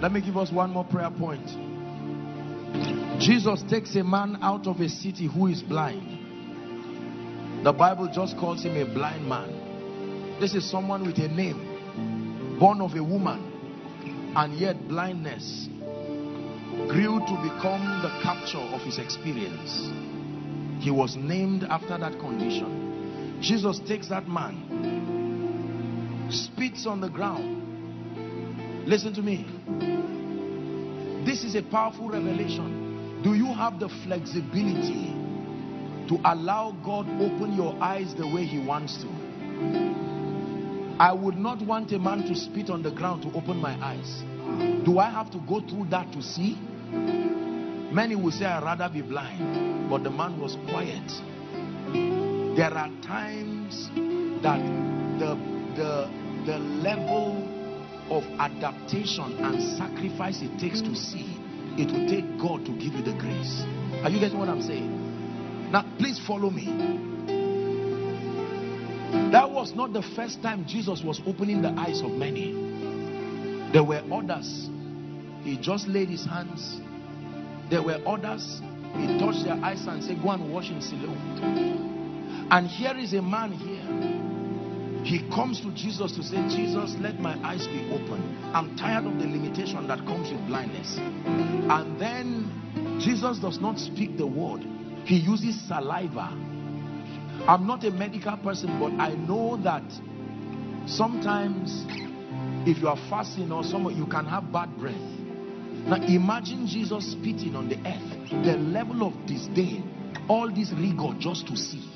Let 0.00 0.12
me 0.12 0.20
give 0.20 0.36
us 0.36 0.52
one 0.52 0.70
more 0.70 0.84
prayer 0.84 1.10
point. 1.10 1.46
Jesus 3.20 3.62
takes 3.70 3.94
a 3.96 4.04
man 4.04 4.38
out 4.42 4.66
of 4.66 4.80
a 4.80 4.88
city 4.88 5.26
who 5.26 5.46
is 5.46 5.62
blind. 5.62 7.64
The 7.64 7.72
Bible 7.72 8.10
just 8.12 8.36
calls 8.36 8.64
him 8.64 8.76
a 8.76 8.84
blind 8.92 9.28
man. 9.28 10.38
This 10.40 10.54
is 10.54 10.68
someone 10.70 11.06
with 11.06 11.18
a 11.18 11.28
name, 11.28 12.58
born 12.58 12.80
of 12.80 12.94
a 12.94 13.02
woman, 13.02 14.32
and 14.36 14.58
yet 14.58 14.88
blindness 14.88 15.68
grew 16.88 17.20
to 17.20 17.36
become 17.42 18.02
the 18.02 18.10
capture 18.22 18.58
of 18.58 18.80
his 18.82 18.98
experience. 18.98 19.88
He 20.82 20.90
was 20.90 21.16
named 21.16 21.64
after 21.64 21.96
that 21.96 22.18
condition. 22.18 23.38
Jesus 23.40 23.80
takes 23.86 24.08
that 24.08 24.28
man, 24.28 26.28
spits 26.30 26.86
on 26.86 27.00
the 27.00 27.08
ground. 27.08 27.63
Listen 28.86 29.14
to 29.14 29.22
me. 29.22 29.46
This 31.24 31.42
is 31.42 31.54
a 31.54 31.62
powerful 31.62 32.10
revelation. 32.10 33.22
Do 33.22 33.32
you 33.32 33.46
have 33.46 33.80
the 33.80 33.88
flexibility 34.04 35.14
to 36.08 36.20
allow 36.22 36.72
God 36.84 37.08
open 37.18 37.54
your 37.56 37.74
eyes 37.82 38.14
the 38.14 38.26
way 38.26 38.44
he 38.44 38.58
wants 38.58 38.98
to? 38.98 39.08
I 41.00 41.14
would 41.14 41.38
not 41.38 41.62
want 41.62 41.92
a 41.92 41.98
man 41.98 42.24
to 42.28 42.34
spit 42.34 42.68
on 42.68 42.82
the 42.82 42.90
ground 42.90 43.22
to 43.22 43.32
open 43.32 43.56
my 43.56 43.72
eyes. 43.82 44.22
Do 44.84 44.98
I 44.98 45.08
have 45.10 45.30
to 45.30 45.38
go 45.48 45.60
through 45.60 45.86
that 45.88 46.12
to 46.12 46.22
see? 46.22 46.58
Many 47.90 48.16
will 48.16 48.32
say 48.32 48.44
I'd 48.44 48.62
rather 48.64 48.90
be 48.92 49.00
blind, 49.00 49.88
but 49.88 50.02
the 50.02 50.10
man 50.10 50.38
was 50.38 50.58
quiet. 50.68 51.10
There 52.54 52.74
are 52.74 52.90
times 53.00 53.88
that 54.42 54.60
the, 55.18 55.36
the, 55.74 56.10
the 56.44 56.58
level 56.58 57.53
of 58.10 58.22
adaptation 58.38 59.38
and 59.38 59.62
sacrifice 59.78 60.42
it 60.42 60.58
takes 60.58 60.80
to 60.82 60.94
see, 60.94 61.36
it 61.76 61.90
will 61.90 62.08
take 62.08 62.26
God 62.38 62.64
to 62.66 62.72
give 62.72 62.94
you 62.94 63.02
the 63.02 63.16
grace. 63.18 63.62
Are 64.02 64.10
you 64.10 64.20
getting 64.20 64.38
what 64.38 64.48
I'm 64.48 64.62
saying? 64.62 65.72
Now, 65.72 65.84
please 65.98 66.20
follow 66.26 66.50
me. 66.50 66.66
That 69.32 69.50
was 69.50 69.74
not 69.74 69.92
the 69.92 70.02
first 70.14 70.42
time 70.42 70.66
Jesus 70.66 71.02
was 71.04 71.20
opening 71.26 71.62
the 71.62 71.70
eyes 71.70 72.02
of 72.02 72.10
many. 72.10 72.52
There 73.72 73.84
were 73.84 74.02
others. 74.12 74.68
He 75.42 75.58
just 75.60 75.88
laid 75.88 76.08
his 76.08 76.24
hands 76.24 76.80
there 77.70 77.82
were 77.82 77.98
others, 78.06 78.60
he 78.94 79.18
touched 79.18 79.44
their 79.44 79.54
eyes 79.64 79.86
and 79.86 80.02
said, 80.04 80.22
Go 80.22 80.30
and 80.30 80.52
wash 80.52 80.70
in 80.70 80.80
Siloam. 80.80 82.48
And 82.50 82.66
here 82.66 82.96
is 82.96 83.14
a 83.14 83.22
man 83.22 83.52
here. 83.52 84.23
He 85.04 85.28
comes 85.28 85.60
to 85.60 85.70
Jesus 85.72 86.12
to 86.12 86.22
say, 86.22 86.36
Jesus, 86.48 86.96
let 86.98 87.20
my 87.20 87.36
eyes 87.46 87.66
be 87.66 87.86
open. 87.92 88.40
I'm 88.54 88.74
tired 88.76 89.04
of 89.04 89.18
the 89.18 89.26
limitation 89.26 89.86
that 89.86 89.98
comes 90.06 90.32
with 90.32 90.46
blindness. 90.46 90.96
And 90.96 92.00
then 92.00 92.98
Jesus 93.04 93.38
does 93.38 93.60
not 93.60 93.78
speak 93.78 94.16
the 94.16 94.26
word, 94.26 94.64
he 95.04 95.16
uses 95.16 95.60
saliva. 95.68 96.32
I'm 97.46 97.66
not 97.66 97.84
a 97.84 97.90
medical 97.90 98.36
person, 98.38 98.80
but 98.80 98.92
I 98.98 99.14
know 99.14 99.58
that 99.62 99.84
sometimes 100.86 101.84
if 102.66 102.78
you 102.78 102.88
are 102.88 102.96
fasting 103.10 103.52
or 103.52 103.62
someone, 103.62 103.96
you 103.96 104.06
can 104.06 104.24
have 104.24 104.50
bad 104.50 104.74
breath. 104.78 104.94
Now 104.94 105.96
imagine 105.96 106.66
Jesus 106.66 107.12
spitting 107.12 107.54
on 107.54 107.68
the 107.68 107.76
earth, 107.86 108.44
the 108.46 108.56
level 108.56 109.06
of 109.06 109.26
disdain, 109.26 109.84
all 110.30 110.50
this 110.50 110.72
rigor 110.72 111.14
just 111.18 111.46
to 111.48 111.56
see. 111.58 111.90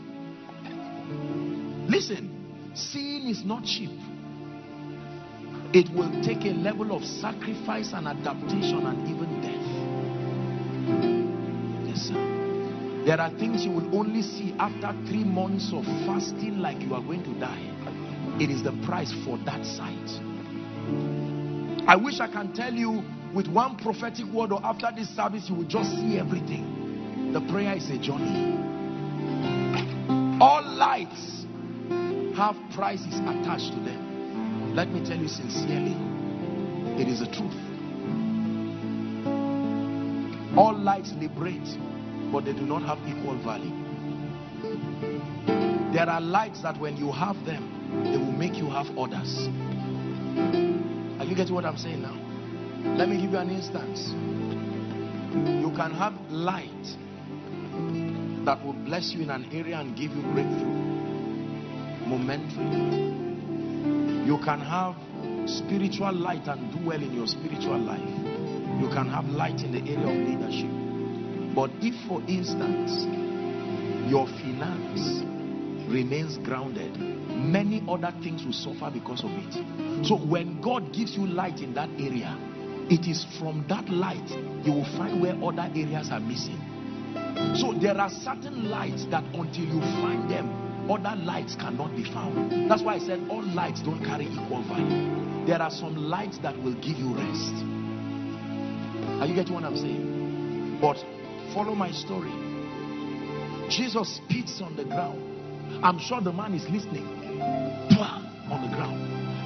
Listen, 1.89 2.38
seeing 2.75 3.29
is 3.29 3.45
not 3.45 3.65
cheap. 3.65 3.91
It 5.75 5.89
will 5.95 6.11
take 6.23 6.45
a 6.45 6.55
level 6.55 6.97
of 6.97 7.05
sacrifice 7.05 7.93
and 7.93 8.09
adaptation 8.09 8.87
and 8.87 9.09
even 9.09 9.41
death. 9.43 9.69
Yes, 11.87 12.09
sir. 12.09 13.05
There 13.05 13.21
are 13.21 13.31
things 13.39 13.65
you 13.65 13.71
will 13.73 13.97
only 13.99 14.23
see 14.23 14.55
after 14.59 14.93
three 15.07 15.25
months 15.25 15.73
of 15.73 15.85
fasting 16.07 16.59
like 16.59 16.81
you 16.81 16.95
are 16.95 17.03
going 17.03 17.23
to 17.25 17.35
die. 17.39 17.75
It 18.41 18.51
is 18.51 18.63
the 18.63 18.73
price 18.87 19.13
for 19.25 19.39
that 19.45 19.65
sight. 19.65 20.09
I 21.87 21.97
wish 21.97 22.21
I 22.21 22.29
can 22.31 22.53
tell 22.53 22.73
you 22.73 23.03
with 23.35 23.47
one 23.49 23.77
prophetic 23.77 24.27
word 24.27 24.53
or 24.53 24.65
after 24.65 24.89
this 24.95 25.09
service 25.15 25.49
you 25.49 25.55
will 25.55 25.65
just 25.65 25.91
see 25.97 26.19
everything 26.19 27.33
the 27.33 27.41
prayer 27.53 27.77
is 27.77 27.89
a 27.91 27.99
journey 27.99 28.57
all 30.41 30.63
lights 30.65 31.38
have 32.39 32.55
prices 32.73 33.19
attached 33.19 33.73
to 33.73 33.81
them. 33.81 34.73
Let 34.77 34.91
me 34.91 35.05
tell 35.05 35.19
you 35.19 35.27
sincerely 35.27 35.97
it 37.03 37.09
is 37.09 37.19
the 37.19 37.27
truth. 37.27 37.59
All 40.57 40.73
lights 40.73 41.13
liberate 41.19 41.67
but 42.31 42.45
they 42.45 42.53
do 42.53 42.63
not 42.63 42.83
have 42.83 42.99
equal 43.09 43.37
value. 43.43 43.75
There 45.93 46.09
are 46.09 46.21
lights 46.21 46.63
that 46.63 46.79
when 46.79 46.97
you 46.97 47.11
have 47.11 47.45
them 47.45 48.05
they 48.05 48.17
will 48.17 48.31
make 48.31 48.55
you 48.55 48.71
have 48.71 48.87
others. 48.97 49.49
Are 51.19 51.25
you 51.25 51.35
getting 51.35 51.55
what 51.55 51.65
i'm 51.65 51.77
saying 51.77 52.03
now? 52.03 52.15
Let 52.97 53.09
me 53.09 53.21
give 53.21 53.33
you 53.33 53.39
an 53.39 53.51
instance. 53.51 54.11
You 55.35 55.73
can 55.75 55.91
have 55.91 56.15
light 56.31 56.87
that 58.45 58.65
will 58.65 58.75
bless 58.75 59.11
you 59.11 59.23
in 59.23 59.31
an 59.31 59.49
area 59.53 59.81
and 59.81 59.97
give 59.97 60.13
you 60.13 60.23
breakthrough. 60.23 60.98
Momentary. 62.09 63.27
You 64.27 64.39
can 64.45 64.61
have 64.61 64.97
spiritual 65.49 66.13
light 66.13 66.47
and 66.49 66.73
do 66.73 66.87
well 66.87 67.03
in 67.03 67.13
your 67.13 67.27
spiritual 67.27 67.79
life. 67.79 68.01
You 68.81 68.89
can 68.89 69.09
have 69.11 69.27
light 69.27 69.61
in 69.61 69.73
the 69.73 69.81
area 69.81 70.09
of 70.09 70.17
leadership. 70.27 70.71
But 71.55 71.71
if, 71.81 71.95
for 72.09 72.23
instance, 72.29 73.05
your 74.11 74.27
finance 74.27 75.23
remains 75.91 76.39
grounded, 76.39 76.97
many 76.99 77.83
other 77.89 78.13
things 78.23 78.45
will 78.45 78.53
suffer 78.53 78.91
because 78.93 79.25
of 79.25 79.31
it. 79.33 80.07
So 80.07 80.17
when 80.17 80.61
God 80.61 80.93
gives 80.93 81.17
you 81.17 81.27
light 81.27 81.61
in 81.61 81.75
that 81.75 81.91
area, 81.99 82.37
it 82.91 83.07
is 83.07 83.27
from 83.39 83.67
that 83.69 83.89
light 83.89 84.29
you 84.65 84.73
will 84.73 84.97
find 84.97 85.21
where 85.21 85.35
other 85.43 85.71
areas 85.75 86.11
are 86.11 86.21
missing. 86.21 86.59
So 87.57 87.73
there 87.73 87.99
are 87.99 88.11
certain 88.11 88.71
lights 88.71 89.07
that 89.11 89.25
until 89.35 89.65
you 89.65 89.81
find 90.01 90.31
them, 90.31 90.68
other 90.91 91.17
lights 91.23 91.55
cannot 91.55 91.95
be 91.95 92.05
found. 92.05 92.71
That's 92.71 92.83
why 92.83 92.95
I 92.95 92.99
said 92.99 93.27
all 93.31 93.43
lights 93.43 93.83
don't 93.83 94.05
carry 94.05 94.27
equal 94.27 94.63
value. 94.67 95.47
There 95.47 95.61
are 95.61 95.71
some 95.71 95.97
lights 95.97 96.39
that 96.39 96.57
will 96.63 96.75
give 96.75 96.99
you 96.99 97.15
rest. 97.15 97.55
Are 99.21 99.27
you 99.27 99.35
getting 99.35 99.55
what 99.55 99.65
I'm 99.65 99.77
saying? 99.77 100.79
But 100.81 100.97
follow 101.55 101.75
my 101.75 101.91
story. 101.91 102.33
Jesus 103.69 104.17
spits 104.17 104.61
on 104.63 104.77
the 104.77 104.85
ground. 104.85 105.85
I'm 105.85 105.99
sure 105.99 106.21
the 106.21 106.33
man 106.33 106.55
is 106.55 106.69
listening. 106.69 107.07
On 108.51 108.63
the 108.63 108.75
ground. 108.75 109.01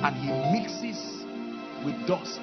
And 0.04 0.14
he 0.16 0.30
mixes 0.60 1.24
with 1.84 2.06
dust 2.06 2.40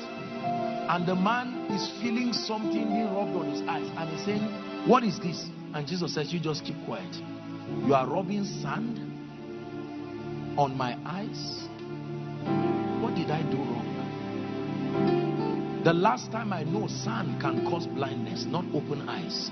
and 0.90 1.08
the 1.08 1.16
man 1.16 1.54
is 1.72 1.88
feeling 2.02 2.34
something 2.34 2.72
being 2.72 3.14
rubbed 3.14 3.36
on 3.36 3.52
his 3.52 3.62
eyes 3.62 3.88
and 3.96 4.10
he's 4.10 4.26
saying 4.26 4.42
what 4.88 5.04
is 5.04 5.20
this 5.20 5.46
and 5.74 5.88
jesus 5.88 6.14
says 6.14 6.34
you 6.34 6.40
just 6.40 6.66
keep 6.66 6.76
quiet 6.86 7.16
you 7.86 7.94
are 7.94 8.08
rubbing 8.08 8.44
sand 8.44 9.00
on 10.58 10.76
my 10.78 10.98
eyes 11.06 11.68
what 13.02 13.16
did 13.16 13.32
i 13.32 13.41
do 13.52 13.58
wrong 13.58 13.86
the 15.84 15.94
last 15.94 16.32
time 16.32 16.52
i 16.54 16.64
know 16.64 16.88
sand 16.88 17.40
can 17.41 17.66
cause 17.70 17.88
blindness 17.88 18.46
not 18.46 18.66
open 18.74 19.08
eyes 19.08 19.50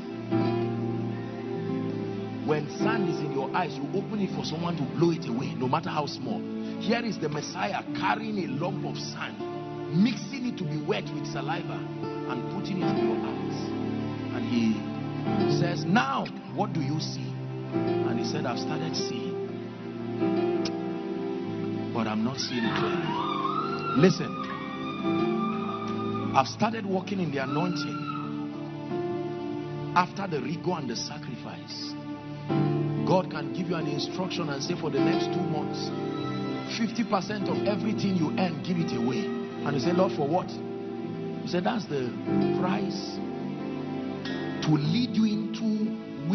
when 2.47 2.67
sand 2.79 3.09
is 3.09 3.19
in 3.19 3.31
your 3.33 3.53
eyes 3.55 3.75
you 3.75 3.83
open 3.93 4.19
it 4.19 4.29
for 4.35 4.45
someone 4.45 4.75
to 4.77 4.83
blow 4.97 5.11
it 5.11 5.27
away 5.27 5.53
no 5.55 5.67
matter 5.67 5.89
how 5.89 6.05
small 6.05 6.39
here 6.79 7.03
is 7.03 7.17
the 7.19 7.29
messiah 7.29 7.83
carrying 7.95 8.37
a 8.45 8.47
lump 8.47 8.85
of 8.85 8.97
sand 8.97 9.37
mixing 9.95 10.45
it 10.47 10.57
to 10.57 10.63
be 10.63 10.77
wet 10.77 11.05
with 11.13 11.25
saliva 11.31 11.79
and 12.29 12.51
putting 12.53 12.81
it 12.81 12.89
in 12.89 13.07
your 13.07 13.17
eyes. 13.17 13.57
And 14.35 14.43
he 14.51 15.59
says, 15.59 15.85
Now, 15.85 16.25
what 16.55 16.73
do 16.73 16.81
you 16.81 16.99
see? 16.99 17.36
And 17.73 18.19
he 18.19 18.25
said, 18.25 18.45
I've 18.45 18.59
started 18.59 18.95
seeing, 18.95 19.49
but 21.93 22.07
I'm 22.07 22.23
not 22.23 22.37
seeing 22.37 22.69
clearly. 22.77 23.07
Listen, 23.97 24.31
I've 26.35 26.47
started 26.47 26.85
walking 26.85 27.19
in 27.19 27.31
the 27.31 27.43
anointing 27.43 28.05
after 29.95 30.27
the 30.27 30.41
rigor 30.41 30.73
and 30.73 30.89
the 30.89 30.95
sacrifice. 30.95 31.93
God 33.07 33.31
can 33.31 33.53
give 33.53 33.69
you 33.69 33.75
an 33.75 33.87
instruction 33.87 34.49
and 34.49 34.61
say, 34.61 34.75
For 34.79 34.91
the 34.91 34.99
next 34.99 35.27
two 35.27 35.41
months, 35.41 35.89
50% 36.75 37.47
of 37.47 37.65
everything 37.65 38.17
you 38.17 38.29
earn, 38.37 38.61
give 38.61 38.77
it 38.77 38.91
away. 38.95 39.25
And 39.65 39.73
you 39.73 39.79
say, 39.79 39.93
Lord, 39.93 40.11
for 40.11 40.27
what? 40.27 40.49
He 41.41 41.47
said, 41.47 41.63
that's 41.63 41.85
the 41.85 42.11
price 42.59 43.15
to 44.67 44.71
lead 44.75 45.15
you 45.15 45.23
into 45.23 45.76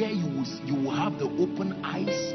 where 0.03 0.11
you 0.11 0.27
will, 0.27 0.47
you 0.67 0.75
will 0.75 0.91
have 0.91 1.17
the 1.19 1.27
open 1.39 1.73
eyes 1.85 2.35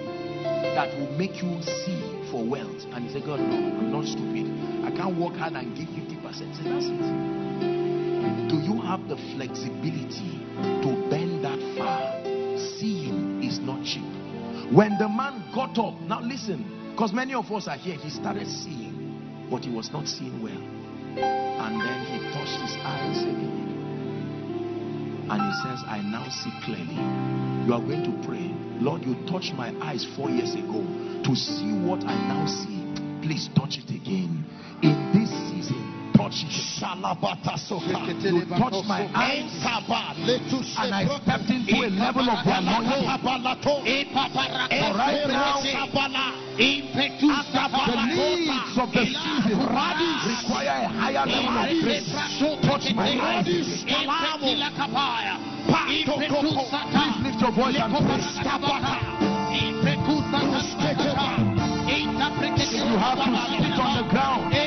that 0.74 0.88
will 0.98 1.12
make 1.18 1.42
you 1.44 1.62
see 1.62 2.00
for 2.32 2.46
wealth. 2.46 2.86
And 2.94 3.06
you 3.06 3.12
say, 3.12 3.20
God, 3.20 3.42
no, 3.42 3.58
I'm 3.58 3.92
not 3.92 4.06
stupid. 4.06 4.48
I 4.86 4.92
can't 4.96 5.20
work 5.20 5.36
hard 5.36 5.54
and 5.54 5.76
give 5.76 5.90
50%. 5.90 6.24
Say, 6.34 6.64
that's 6.64 6.86
it. 6.86 8.48
Do 8.48 8.56
you 8.56 8.80
have 8.82 9.10
the 9.10 9.18
flexibility 9.36 10.40
to 10.82 11.10
bend 11.10 11.44
that 11.44 11.60
far? 11.78 12.24
Seeing 12.80 13.44
is 13.44 13.60
not 13.60 13.84
cheap. 13.84 14.08
When 14.72 14.98
the 14.98 15.10
man 15.10 15.52
got 15.54 15.78
up, 15.78 16.00
now 16.02 16.22
listen, 16.22 16.92
because 16.92 17.12
many 17.12 17.34
of 17.34 17.52
us 17.52 17.68
are 17.68 17.78
here, 17.78 17.96
he 17.98 18.10
started 18.10 18.48
seeing, 18.48 19.48
but 19.52 19.66
he 19.66 19.72
was 19.72 19.92
not 19.92 20.08
seeing 20.08 20.42
well. 20.42 20.54
And 20.54 21.82
then 21.82 22.06
he 22.06 22.20
touched 22.32 22.62
his 22.62 22.78
eyes 22.82 23.24
again. 23.24 23.57
And 25.30 25.42
he 25.44 25.52
says, 25.60 25.84
I 25.86 26.00
now 26.02 26.24
see 26.30 26.52
clearly. 26.64 26.96
You 27.68 27.74
are 27.74 27.84
going 27.84 28.04
to 28.08 28.28
pray. 28.28 28.48
Lord, 28.80 29.04
you 29.04 29.16
touched 29.28 29.54
my 29.54 29.76
eyes 29.82 30.08
four 30.16 30.30
years 30.30 30.56
ago 30.56 30.80
to 31.24 31.36
see 31.36 31.74
what 31.84 32.04
I 32.06 32.16
now 32.32 32.48
see. 32.48 32.80
Please 33.22 33.50
touch 33.56 33.78
it 33.78 33.90
again. 33.92 34.46
In 34.82 34.96
this 35.12 35.28
season, 35.52 35.84
touch 36.16 36.48
it. 36.48 36.54
You 38.24 38.46
touched 38.56 38.88
my 38.88 39.04
eyes 39.12 39.52
and 40.80 40.96
I 40.96 41.04
stepped 41.20 41.50
into 41.52 41.76
a 41.76 41.92
level 41.92 42.30
of 42.30 42.40
anointing. 42.48 43.04
For 44.72 44.96
right 44.96 45.28
now, 45.28 45.60
the 46.58 48.02
needs 48.10 48.78
of 48.82 48.90
the 48.92 49.06
season 49.06 49.60
require 49.62 50.74
a 50.74 50.90
higher 50.90 51.26
level 51.26 51.54
of 51.54 51.70
grace. 51.86 52.10
Touch 52.66 52.90
my 52.96 53.14
eyes. 53.22 53.46
Please 53.46 54.50
lift 57.24 57.42
your 57.42 57.52
voice 57.54 57.78
and 57.78 57.94
pray. 57.94 58.18
You 62.74 62.98
have 62.98 63.18
to 63.18 63.38
spit 63.46 63.78
on 63.78 63.92
the 63.98 64.10
ground. 64.10 64.54
And 64.54 64.67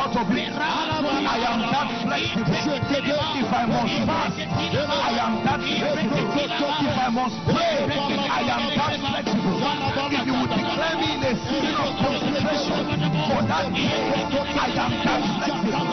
out 0.00 0.16
of 0.16 0.32
it, 0.32 0.48
I 0.56 1.44
am 1.44 1.60
that 1.60 1.92
flexible. 2.00 2.48
If 2.48 3.52
I 3.52 3.68
must 3.68 3.92
fast, 4.08 4.40
I 4.40 5.12
am 5.20 5.44
that 5.44 5.60
flexible. 5.60 6.32
If 6.40 6.96
I 6.96 7.08
must 7.12 7.36
pray, 7.44 7.84
I 7.84 8.48
am 8.48 8.64
that 8.80 8.96
flexible. 8.96 9.60
If 9.60 10.24
you 10.24 10.32
would 10.40 10.48
declare 10.56 10.96
me 10.96 11.08
in 11.14 11.20
a 11.20 11.36
season 11.36 11.76
of 11.76 11.92
consecration 12.00 12.80
for 13.28 13.44
that 13.44 13.68
day, 13.76 14.16
I 14.56 14.72
am 14.72 14.92
that 15.04 15.20
flexible. 15.36 15.84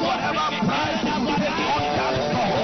Whatever 0.00 0.48
price 0.64 1.04
you 1.04 1.28
take 1.36 1.60
on 1.76 1.84
that 1.92 2.16
door, 2.32 2.56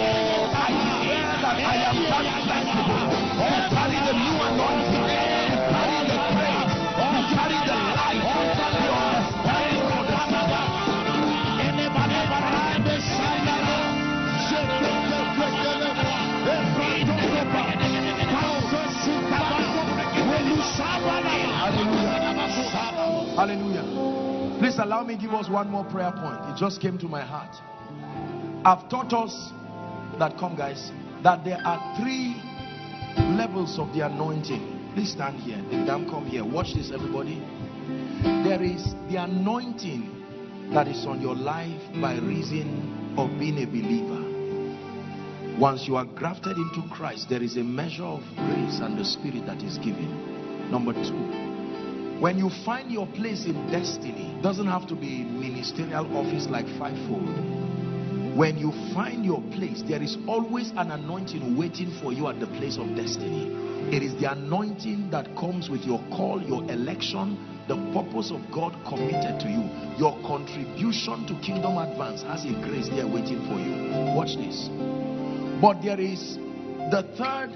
I 0.57 0.73
declare 0.73 1.37
that 1.45 1.59
I 1.69 1.85
am 1.85 2.01
that 2.09 2.25
flexible. 2.49 3.13
To 3.39 3.61
carry 3.77 4.01
the 4.09 4.15
new 4.17 4.37
anointing, 4.41 4.88
Hallelujah. 23.39 24.59
Please 24.59 24.79
allow 24.81 25.05
me 25.05 25.17
give 25.17 25.33
us 25.33 25.49
one 25.49 25.71
more 25.71 25.85
prayer 25.85 26.11
point. 26.11 26.41
It 26.51 26.59
just 26.59 26.81
came 26.81 26.99
to 26.99 27.07
my 27.07 27.21
heart. 27.21 27.55
I've 28.67 28.91
taught 28.91 29.13
us 29.13 29.53
that, 30.19 30.37
come 30.37 30.57
guys, 30.57 30.91
that 31.23 31.45
there 31.45 31.61
are 31.65 31.97
three 32.01 32.35
levels 33.39 33.79
of 33.79 33.95
the 33.95 34.01
anointing. 34.01 34.91
Please 34.93 35.13
stand 35.13 35.39
here. 35.39 35.63
The 35.71 35.87
dam 35.87 36.11
come 36.11 36.27
here. 36.27 36.45
Watch 36.45 36.75
this, 36.75 36.91
everybody. 36.91 37.39
There 38.25 38.61
is 38.61 38.83
the 39.09 39.23
anointing 39.23 40.73
that 40.75 40.89
is 40.89 41.07
on 41.07 41.21
your 41.21 41.37
life 41.37 41.81
by 42.03 42.19
reason 42.19 43.15
of 43.17 43.31
being 43.39 43.63
a 43.63 43.67
believer. 43.67 44.25
Once 45.61 45.87
you 45.87 45.95
are 45.95 46.07
grafted 46.07 46.57
into 46.57 46.83
Christ, 46.91 47.29
there 47.29 47.45
is 47.45 47.57
a 47.57 47.63
measure 47.63 48.03
of 48.03 48.21
grace 48.35 48.81
and 48.81 48.99
the 48.99 49.05
spirit 49.05 49.47
that 49.47 49.63
is 49.63 49.79
given. 49.79 50.73
Number 50.73 50.93
two, 50.93 51.48
when 52.21 52.37
you 52.37 52.51
find 52.65 52.91
your 52.91 53.07
place 53.07 53.45
in 53.45 53.71
destiny, 53.71 54.37
doesn't 54.43 54.67
have 54.67 54.89
to 54.89 54.97
be 54.97 55.23
ministerial 55.23 56.17
office 56.17 56.49
like 56.49 56.67
fivefold. 56.79 57.29
When 58.37 58.59
you 58.59 58.73
find 58.93 59.25
your 59.25 59.41
place, 59.53 59.83
there 59.87 60.03
is 60.03 60.17
always 60.27 60.71
an 60.71 60.91
anointing 60.91 61.57
waiting 61.57 61.97
for 62.03 62.13
you 62.13 62.27
at 62.27 62.41
the 62.41 62.47
place 62.47 62.77
of 62.77 62.95
destiny. 62.97 63.47
It 63.95 64.03
is 64.03 64.21
the 64.21 64.33
anointing 64.33 65.11
that 65.11 65.35
comes 65.37 65.71
with 65.71 65.83
your 65.83 66.01
call, 66.11 66.43
your 66.43 66.65
election, 66.65 67.39
the 67.69 67.77
purpose 67.95 68.33
of 68.33 68.43
God 68.53 68.75
committed 68.89 69.39
to 69.41 69.49
you. 69.49 69.71
Your 69.99 70.19
contribution 70.27 71.27
to 71.27 71.35
kingdom 71.41 71.79
advance 71.79 72.23
has 72.23 72.45
a 72.45 72.53
grace 72.67 72.89
there 72.89 73.07
waiting 73.07 73.47
for 73.47 73.61
you. 73.61 74.15
Watch 74.17 74.37
this. 74.37 74.69
But 75.61 75.83
there 75.83 76.01
is 76.01 76.37
the 76.91 77.03
third 77.17 77.55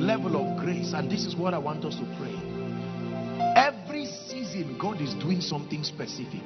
level 0.00 0.34
of 0.34 0.58
grace, 0.58 0.94
and 0.94 1.10
this 1.10 1.24
is 1.24 1.36
what 1.36 1.54
I 1.54 1.58
want 1.58 1.84
us 1.84 1.94
to 1.96 2.04
pray. 2.18 2.39
Every 4.00 4.12
season, 4.28 4.78
God 4.78 5.02
is 5.02 5.12
doing 5.14 5.42
something 5.42 5.84
specific. 5.84 6.44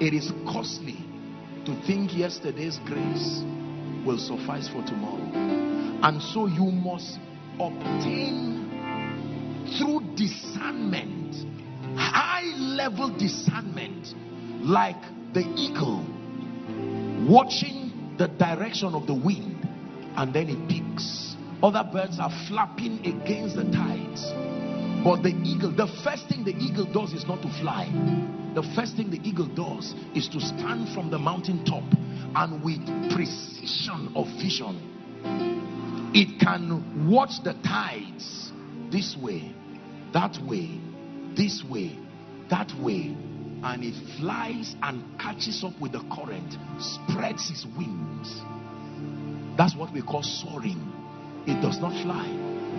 It 0.00 0.14
is 0.14 0.32
costly 0.46 0.96
to 1.66 1.78
think 1.86 2.16
yesterday's 2.16 2.78
grace 2.86 3.42
will 4.06 4.16
suffice 4.16 4.66
for 4.66 4.82
tomorrow. 4.84 5.20
And 6.02 6.22
so 6.22 6.46
you 6.46 6.64
must 6.72 7.18
obtain 7.60 8.70
through 9.76 10.16
discernment, 10.16 11.44
high 11.98 12.46
level 12.56 13.10
discernment, 13.18 14.14
like 14.62 15.02
the 15.34 15.40
eagle 15.58 16.06
watching 17.28 18.14
the 18.16 18.28
direction 18.28 18.94
of 18.94 19.06
the 19.06 19.14
wind 19.14 19.68
and 20.16 20.32
then 20.32 20.48
it 20.48 20.68
peaks. 20.70 21.36
Other 21.62 21.86
birds 21.92 22.18
are 22.18 22.32
flapping 22.48 23.00
against 23.04 23.56
the 23.56 23.64
tides. 23.64 24.32
But 25.06 25.22
the 25.22 25.30
eagle, 25.44 25.70
the 25.70 25.86
first 26.02 26.28
thing 26.28 26.42
the 26.42 26.56
eagle 26.56 26.84
does 26.84 27.12
is 27.12 27.28
not 27.28 27.40
to 27.42 27.48
fly. 27.60 27.86
The 28.56 28.64
first 28.74 28.96
thing 28.96 29.08
the 29.08 29.20
eagle 29.22 29.46
does 29.46 29.94
is 30.16 30.26
to 30.30 30.40
stand 30.40 30.92
from 30.92 31.12
the 31.12 31.18
mountain 31.18 31.64
top 31.64 31.84
and 32.34 32.60
with 32.64 32.84
precision 33.14 34.10
of 34.16 34.26
vision, 34.42 36.10
it 36.12 36.40
can 36.40 37.08
watch 37.08 37.40
the 37.44 37.54
tides 37.62 38.50
this 38.90 39.16
way, 39.16 39.54
that 40.12 40.38
way, 40.44 40.80
this 41.36 41.62
way, 41.70 41.96
that 42.50 42.72
way, 42.82 43.14
and 43.62 43.84
it 43.84 43.94
flies 44.18 44.74
and 44.82 45.04
catches 45.20 45.62
up 45.62 45.80
with 45.80 45.92
the 45.92 46.02
current, 46.12 46.58
spreads 46.80 47.48
its 47.48 47.64
wings. 47.78 48.42
That's 49.56 49.76
what 49.76 49.92
we 49.92 50.02
call 50.02 50.24
soaring. 50.24 50.92
It 51.46 51.62
does 51.62 51.78
not 51.78 51.92
fly. 52.02 52.26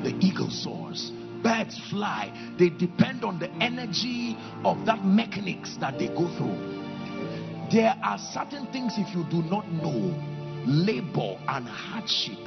The 0.03 0.13
eagle 0.19 0.49
soars. 0.49 1.13
Birds 1.43 1.79
fly. 1.89 2.31
They 2.57 2.69
depend 2.69 3.23
on 3.23 3.39
the 3.39 3.49
energy 3.63 4.37
of 4.63 4.85
that 4.85 5.03
mechanics 5.03 5.77
that 5.79 5.99
they 5.99 6.07
go 6.07 6.27
through. 6.37 6.77
There 7.71 7.95
are 8.03 8.17
certain 8.17 8.67
things 8.71 8.93
if 8.97 9.13
you 9.13 9.25
do 9.29 9.41
not 9.49 9.69
know, 9.71 10.15
labor 10.65 11.37
and 11.47 11.67
hardship, 11.67 12.37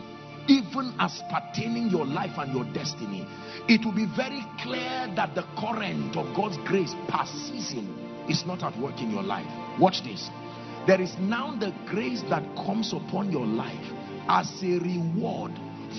even 0.49 0.95
as 0.99 1.23
pertaining 1.31 1.89
your 1.91 2.07
life 2.07 2.33
and 2.39 2.55
your 2.55 2.65
destiny, 2.73 3.27
it 3.69 3.85
will 3.85 3.93
be 3.95 4.07
very 4.17 4.45
clear 4.61 5.13
that 5.17 5.35
the 5.35 5.45
current 5.59 6.17
of 6.17 6.35
God's 6.35 6.57
grace 6.67 6.95
per 7.09 7.25
season 7.27 8.25
is 8.29 8.45
not 8.47 8.63
at 8.63 8.79
work 8.79 8.99
in 9.01 9.11
your 9.11 9.23
life. 9.23 9.47
Watch 9.79 10.03
this. 10.03 10.29
There 10.87 11.01
is 11.01 11.15
now 11.19 11.55
the 11.59 11.75
grace 11.87 12.23
that 12.31 12.43
comes 12.57 12.93
upon 12.93 13.31
your 13.31 13.47
life 13.47 13.93
as 14.29 14.51
a 14.63 14.79
reward 14.79 15.53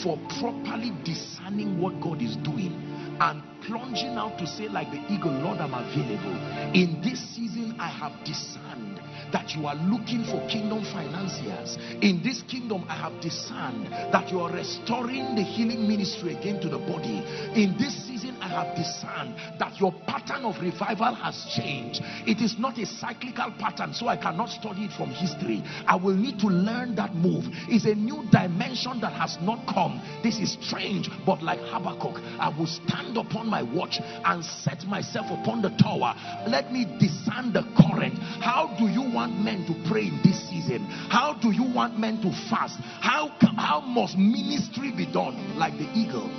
for 0.03 0.17
properly 0.39 0.91
discerning 1.03 1.79
what 1.79 1.99
God 2.01 2.21
is 2.21 2.35
doing 2.37 2.73
and 3.19 3.43
plunging 3.61 4.17
out 4.17 4.37
to 4.39 4.47
say 4.47 4.67
like 4.67 4.89
the 4.89 5.13
eagle, 5.13 5.31
Lord, 5.31 5.59
I'm 5.59 5.73
available. 5.73 6.35
In 6.73 7.01
this 7.03 7.19
season, 7.35 7.75
I 7.79 7.87
have 7.87 8.13
discerned 8.25 8.90
that 9.31 9.55
you 9.55 9.65
are 9.65 9.75
looking 9.75 10.23
for 10.25 10.45
kingdom 10.47 10.83
financiers. 10.83 11.77
In 12.01 12.21
this 12.23 12.41
kingdom, 12.43 12.85
I 12.89 12.95
have 12.95 13.21
discerned 13.21 13.87
that 14.11 14.31
you 14.31 14.39
are 14.39 14.51
restoring 14.51 15.35
the 15.35 15.43
healing 15.43 15.87
ministry 15.87 16.35
again 16.35 16.59
to 16.61 16.69
the 16.69 16.77
body. 16.77 17.23
In 17.55 17.75
this 17.77 17.95
season, 18.05 18.37
I 18.41 18.49
have 18.49 18.75
discerned 18.75 19.35
that 19.59 19.79
your 19.79 19.93
pattern 20.07 20.45
of 20.45 20.59
revival 20.61 21.13
has 21.15 21.45
changed. 21.55 22.01
It 22.27 22.41
is 22.41 22.57
not 22.57 22.77
a 22.77 22.85
cyclical 22.85 23.53
pattern, 23.59 23.93
so 23.93 24.07
I 24.07 24.17
cannot 24.17 24.49
study 24.49 24.85
it 24.85 24.91
from 24.91 25.11
history. 25.11 25.63
I 25.87 25.95
will 25.95 26.15
need 26.15 26.39
to 26.39 26.47
learn 26.47 26.95
that 26.95 27.15
move. 27.15 27.45
It's 27.69 27.85
a 27.85 27.95
new 27.95 28.25
dimension 28.31 28.99
that 29.01 29.13
has 29.13 29.37
not 29.41 29.65
come. 29.71 30.01
This 30.23 30.39
is 30.39 30.57
strange, 30.61 31.09
but 31.25 31.41
like 31.41 31.59
Habakkuk, 31.59 32.19
I 32.39 32.49
will 32.49 32.67
stand 32.67 33.17
upon 33.17 33.47
my 33.47 33.61
watch 33.63 33.99
and 34.01 34.43
set 34.43 34.85
myself 34.85 35.27
upon 35.29 35.61
the 35.61 35.69
tower. 35.81 36.15
Let 36.47 36.71
me 36.71 36.85
discern 36.99 37.53
the 37.53 37.63
current. 37.77 38.17
How 38.41 38.75
do 38.77 38.85
you 38.85 39.01
want 39.01 39.20
men 39.29 39.65
to 39.67 39.89
pray 39.89 40.07
in 40.07 40.19
this 40.23 40.49
season? 40.49 40.85
How 41.09 41.33
do 41.33 41.51
you 41.51 41.63
want 41.63 41.99
men 41.99 42.21
to 42.21 42.31
fast? 42.49 42.79
How, 42.99 43.29
how 43.57 43.81
must 43.81 44.17
ministry 44.17 44.91
be 44.91 45.05
done 45.05 45.57
like 45.57 45.77
the 45.77 45.89
eagle? 45.93 46.29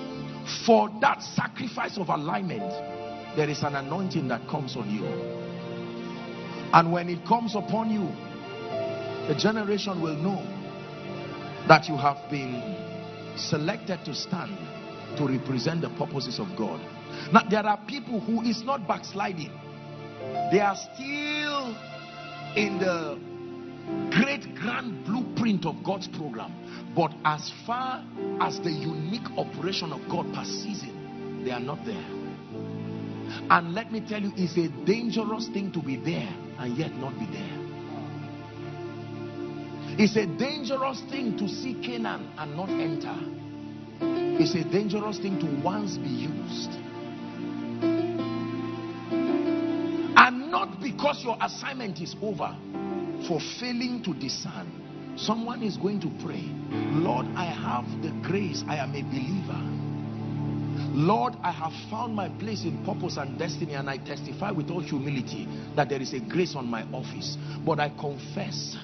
For 0.66 0.90
that 1.00 1.22
sacrifice 1.22 1.96
of 1.98 2.08
alignment, 2.08 2.72
there 3.36 3.48
is 3.48 3.62
an 3.62 3.76
anointing 3.76 4.28
that 4.28 4.48
comes 4.48 4.76
on 4.76 4.90
you. 4.90 5.06
And 6.72 6.90
when 6.92 7.08
it 7.08 7.24
comes 7.26 7.54
upon 7.54 7.90
you, 7.90 8.08
The 9.28 9.36
generation 9.36 10.02
will 10.02 10.16
know 10.16 10.42
that 11.68 11.88
you 11.88 11.96
have 11.96 12.28
been 12.28 12.60
selected 13.36 14.04
to 14.04 14.14
stand 14.14 14.50
to 15.16 15.28
represent 15.28 15.80
the 15.80 15.90
purposes 15.90 16.40
of 16.40 16.48
God. 16.56 16.80
Now, 17.32 17.48
there 17.48 17.64
are 17.64 17.78
people 17.86 18.18
who 18.18 18.42
is 18.42 18.64
not 18.64 18.88
backsliding. 18.88 19.52
They 20.50 20.58
are 20.58 20.74
still 20.74 21.76
in 22.56 22.78
the 22.78 23.18
great 24.10 24.54
grand 24.54 25.04
blueprint 25.04 25.66
of 25.66 25.82
God's 25.84 26.08
program. 26.08 26.52
But 26.94 27.12
as 27.24 27.52
far 27.66 28.04
as 28.40 28.60
the 28.60 28.70
unique 28.70 29.30
operation 29.36 29.92
of 29.92 30.00
God 30.08 30.32
per 30.34 30.44
season, 30.44 31.42
they 31.44 31.50
are 31.50 31.60
not 31.60 31.84
there. 31.84 32.04
And 33.50 33.74
let 33.74 33.90
me 33.90 34.00
tell 34.00 34.20
you, 34.20 34.32
it's 34.36 34.56
a 34.56 34.68
dangerous 34.84 35.48
thing 35.48 35.72
to 35.72 35.80
be 35.80 35.96
there 35.96 36.28
and 36.58 36.76
yet 36.76 36.94
not 36.96 37.18
be 37.18 37.26
there. 37.26 37.58
It's 39.98 40.16
a 40.16 40.26
dangerous 40.26 41.02
thing 41.10 41.36
to 41.38 41.48
see 41.48 41.74
Canaan 41.74 42.30
and 42.38 42.56
not 42.56 42.68
enter. 42.68 43.16
It's 44.40 44.54
a 44.54 44.64
dangerous 44.64 45.18
thing 45.18 45.38
to 45.40 45.62
once 45.62 45.96
be 45.96 46.08
used. 46.08 46.70
Because 50.82 51.22
your 51.22 51.36
assignment 51.40 52.00
is 52.00 52.14
over 52.20 52.56
for 53.28 53.40
failing 53.60 54.02
to 54.04 54.14
discern. 54.14 55.14
Someone 55.16 55.62
is 55.62 55.76
going 55.76 56.00
to 56.00 56.10
pray, 56.24 56.44
Lord, 56.94 57.26
I 57.36 57.44
have 57.44 57.84
the 58.02 58.10
grace, 58.26 58.64
I 58.66 58.76
am 58.76 58.94
a 58.94 59.02
believer. 59.02 59.82
Lord, 60.94 61.34
I 61.42 61.50
have 61.52 61.72
found 61.90 62.14
my 62.14 62.28
place 62.28 62.64
in 62.64 62.84
purpose 62.84 63.16
and 63.16 63.38
destiny, 63.38 63.74
and 63.74 63.88
I 63.88 63.96
testify 63.98 64.50
with 64.50 64.70
all 64.70 64.80
humility 64.80 65.48
that 65.76 65.88
there 65.88 66.00
is 66.02 66.12
a 66.12 66.20
grace 66.20 66.54
on 66.54 66.66
my 66.66 66.82
office. 66.92 67.36
But 67.64 67.80
I 67.80 67.88
confess 67.90 68.76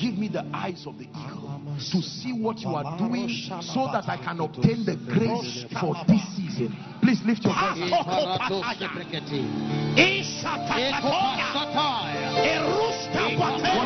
Give 0.00 0.16
me 0.16 0.28
the 0.28 0.44
eyes 0.54 0.86
of 0.86 0.96
the 0.96 1.04
eagle 1.04 1.60
to 1.92 2.00
see 2.00 2.32
what 2.32 2.60
you 2.60 2.70
are 2.70 2.96
doing 2.96 3.28
so 3.60 3.86
that 3.92 4.08
I 4.08 4.16
can 4.16 4.40
obtain 4.40 4.86
the 4.86 4.96
grace 4.96 5.66
for 5.78 5.94
this 6.08 6.24
season. 6.36 6.74
Please 7.02 7.20
lift 7.26 7.44
your 7.44 7.52
voice. 7.52 7.76
What 7.76 8.08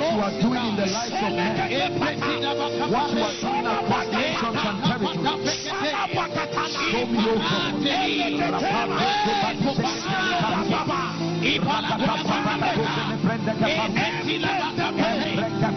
you 0.07 0.23
are 0.23 0.39
doing 0.39 0.63
in 0.63 0.77
the 0.79 0.87
lives 0.87 1.19
of 1.19 1.35
men, 1.35 1.59
what 2.93 3.11
you 3.11 3.19
are 3.19 3.35
doing 3.43 3.67
across 3.67 4.07
nations 4.15 4.63
and 4.63 4.79
territories. 4.87 5.67
Show 6.95 7.07
me 7.11 7.19
your 7.25 7.39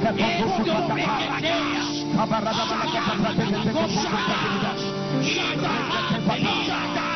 the 0.07 0.23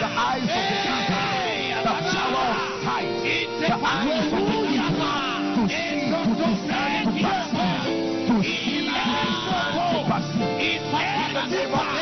eyes 0.07 0.43
of 0.43 0.65
the 0.67 0.81
the 1.81 1.93
power 2.11 2.47
of 2.47 2.83
sight, 2.83 3.11
the 3.59 3.71
eyes 3.71 4.33
of 4.33 4.43
the 4.43 4.59
to 5.55 5.63
see, 5.69 6.11
to 6.11 6.31
discern, 6.35 6.91
to 7.05 7.11
perceive, 7.21 7.77
to 8.27 8.35
see, 8.43 8.81
to 8.81 9.05
discern, 9.23 9.71
to 9.91 9.99
perceive. 11.47 12.00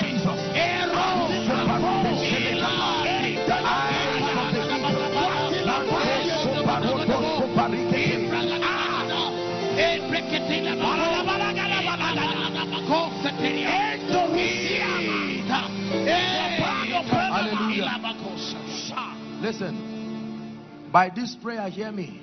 Listen, 19.42 20.60
by 20.92 21.10
this 21.10 21.36
prayer, 21.36 21.70
hear 21.70 21.92
me. 21.92 22.22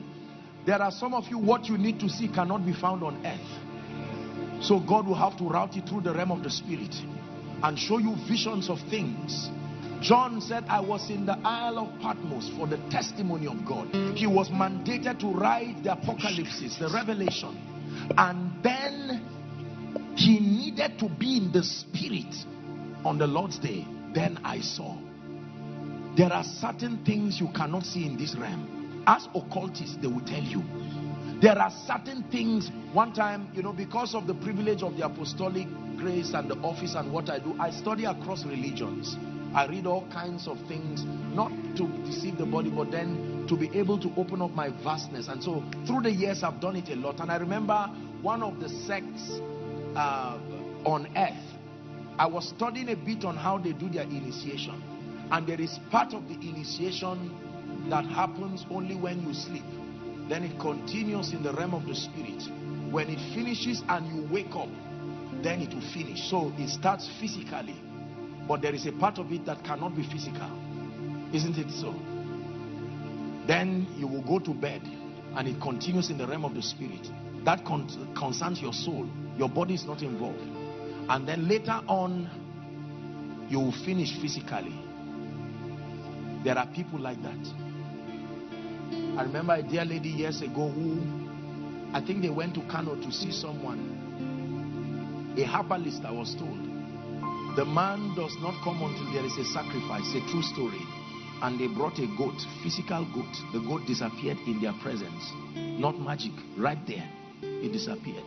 There 0.67 0.83
are 0.83 0.91
some 0.91 1.15
of 1.15 1.29
you, 1.29 1.39
what 1.39 1.67
you 1.67 1.79
need 1.79 1.99
to 2.01 2.09
see 2.09 2.29
cannot 2.29 2.67
be 2.67 2.73
found 2.73 3.03
on 3.03 3.25
earth. 3.25 4.63
So 4.63 4.81
God 4.81 5.07
will 5.07 5.15
have 5.15 5.37
to 5.39 5.45
route 5.45 5.77
it 5.77 5.89
through 5.89 6.03
the 6.03 6.13
realm 6.13 6.33
of 6.33 6.43
the 6.43 6.51
spirit 6.51 6.95
and 7.63 7.79
show 7.79 7.99
you 7.99 8.17
visions 8.29 8.69
of 8.69 8.79
things. 8.91 9.49
John 10.01 10.41
said, 10.41 10.65
I 10.69 10.81
was 10.81 11.09
in 11.09 11.25
the 11.25 11.39
Isle 11.43 11.79
of 11.79 12.01
Patmos 12.01 12.51
for 12.59 12.67
the 12.67 12.77
testimony 12.91 13.47
of 13.47 13.65
God. 13.65 13.89
He 14.15 14.27
was 14.27 14.51
mandated 14.51 15.21
to 15.21 15.29
write 15.29 15.83
the 15.83 15.93
apocalypses, 15.93 16.79
the 16.79 16.91
revelation. 16.91 17.57
And 18.19 18.53
then 18.63 19.36
he 20.17 20.41
needed 20.41 20.99
to 20.99 21.09
be 21.09 21.37
in 21.37 21.53
the 21.53 21.63
spirit 21.63 22.35
on 23.05 23.19
the 23.19 23.27
Lord's 23.27 23.59
day. 23.59 23.87
Then 24.15 24.41
I 24.43 24.61
saw. 24.61 24.97
There 26.17 26.33
are 26.33 26.45
certain 26.45 27.05
things 27.05 27.39
you 27.39 27.49
cannot 27.55 27.85
see 27.85 28.07
in 28.07 28.17
this 28.17 28.35
realm. 28.35 29.05
As 29.07 29.29
occultists, 29.35 29.97
they 30.01 30.09
will 30.09 30.25
tell 30.25 30.43
you. 30.43 30.63
There 31.43 31.59
are 31.59 31.71
certain 31.87 32.25
things, 32.31 32.71
one 32.95 33.13
time, 33.13 33.51
you 33.53 33.63
know, 33.63 33.75
because 33.75 34.15
of 34.15 34.27
the 34.27 34.35
privilege 34.35 34.83
of 34.83 34.97
the 34.97 35.05
apostolic 35.05 35.69
grace 35.99 36.33
and 36.33 36.51
the 36.51 36.57
office 36.57 36.95
and 36.95 37.13
what 37.13 37.29
I 37.29 37.39
do, 37.39 37.55
I 37.61 37.71
study 37.71 38.07
across 38.07 38.45
religions. 38.47 39.17
I 39.55 39.67
read 39.67 39.87
all 39.87 40.09
kinds 40.11 40.49
of 40.49 40.59
things, 40.67 41.05
not 41.35 41.51
to 41.77 41.87
deceive 42.07 42.39
the 42.39 42.47
body, 42.47 42.71
but 42.71 42.91
then 42.91 43.47
to 43.49 43.57
be 43.57 43.69
able 43.79 43.99
to 43.99 44.11
open 44.17 44.41
up 44.41 44.53
my 44.53 44.71
vastness. 44.83 45.29
And 45.29 45.43
so 45.43 45.63
through 45.87 46.03
the 46.03 46.11
years, 46.11 46.43
I've 46.43 46.61
done 46.61 46.77
it 46.77 46.89
a 46.89 46.97
lot. 46.97 47.21
And 47.21 47.31
I 47.31 47.37
remember 47.37 47.87
one 48.23 48.43
of 48.43 48.59
the 48.59 48.69
sects 48.69 49.41
uh, 49.97 50.39
on 50.85 51.09
earth, 51.17 51.57
I 52.19 52.27
was 52.27 52.49
studying 52.49 52.91
a 52.91 52.97
bit 52.97 53.25
on 53.25 53.37
how 53.37 53.59
they 53.59 53.73
do 53.73 53.89
their 53.89 54.05
initiation. 54.05 54.83
And 55.31 55.47
there 55.47 55.61
is 55.61 55.79
part 55.91 56.15
of 56.15 56.29
the 56.29 56.35
initiation 56.35 57.89
that 57.91 58.05
happens 58.07 58.65
only 58.71 58.95
when 58.95 59.27
you 59.27 59.35
sleep. 59.35 59.65
Then 60.29 60.45
it 60.45 60.59
continues 60.61 61.33
in 61.33 61.43
the 61.43 61.53
realm 61.53 61.75
of 61.75 61.87
the 61.87 61.95
spirit. 61.95 62.43
When 62.91 63.09
it 63.09 63.19
finishes 63.35 63.83
and 63.89 64.07
you 64.15 64.33
wake 64.33 64.55
up, 64.55 64.69
then 65.43 65.61
it 65.63 65.75
will 65.75 65.93
finish. 65.93 66.31
So 66.31 66.53
it 66.57 66.69
starts 66.69 67.09
physically. 67.21 67.77
But 68.49 68.63
there 68.63 68.75
is 68.75 68.87
a 68.87 68.93
part 68.93 69.19
of 69.19 69.33
it 69.33 69.45
that 69.47 69.65
cannot 69.65 69.97
be 69.97 70.03
physical. 70.05 70.51
Isn't 71.33 71.59
it 71.59 71.71
so? 71.71 71.93
Then 73.47 73.87
you 73.97 74.07
will 74.07 74.23
go 74.23 74.39
to 74.39 74.55
bed 74.55 74.83
and 75.37 75.49
it 75.49 75.61
continues 75.61 76.11
in 76.11 76.19
the 76.19 76.27
realm 76.27 76.45
of 76.45 76.55
the 76.55 76.63
spirit. 76.63 77.07
That 77.47 77.65
con 77.65 77.87
concerns 78.19 78.61
your 78.61 78.73
soul. 78.73 79.09
Your 79.39 79.49
body 79.49 79.75
is 79.75 79.85
not 79.85 80.03
involved. 80.03 80.41
And 81.09 81.29
then 81.29 81.47
later 81.47 81.81
on, 81.87 82.29
you 83.49 83.61
will 83.61 83.85
finish 83.85 84.21
physically. 84.21 84.75
There 86.43 86.59
are 86.59 86.67
people 86.67 86.99
like 86.99 87.23
that. 87.23 87.39
I 89.17 89.23
remember 89.23 89.55
a 89.55 89.63
dear 89.63 89.85
lady 89.85 90.09
years 90.09 90.43
ago 90.43 90.69
who, 90.69 91.01
I 91.95 92.01
think 92.05 92.23
they 92.23 92.31
went 92.31 92.55
to 92.57 92.63
Kano 92.63 92.97
to 92.97 93.13
see 93.13 93.31
someone. 93.31 93.95
A 95.39 95.45
herbalist, 95.47 96.03
I 96.05 96.11
was 96.11 96.35
told. 96.35 96.59
The 97.57 97.65
man 97.65 98.17
does 98.17 98.35
not 98.41 98.59
come 98.65 98.83
until 98.83 99.13
there 99.13 99.25
is 99.25 99.37
a 99.39 99.45
sacrifice. 99.55 100.07
A 100.17 100.21
true 100.33 100.43
story. 100.43 100.83
And 101.43 101.61
they 101.61 101.69
brought 101.69 102.01
a 102.01 102.09
goat, 102.19 102.43
physical 102.65 103.07
goat. 103.15 103.33
The 103.53 103.61
goat 103.61 103.87
disappeared 103.87 104.39
in 104.49 104.61
their 104.61 104.75
presence. 104.83 105.31
Not 105.55 106.01
magic. 106.01 106.33
Right 106.59 106.85
there. 106.89 107.09
It 107.63 107.73
disappeared. 107.73 108.25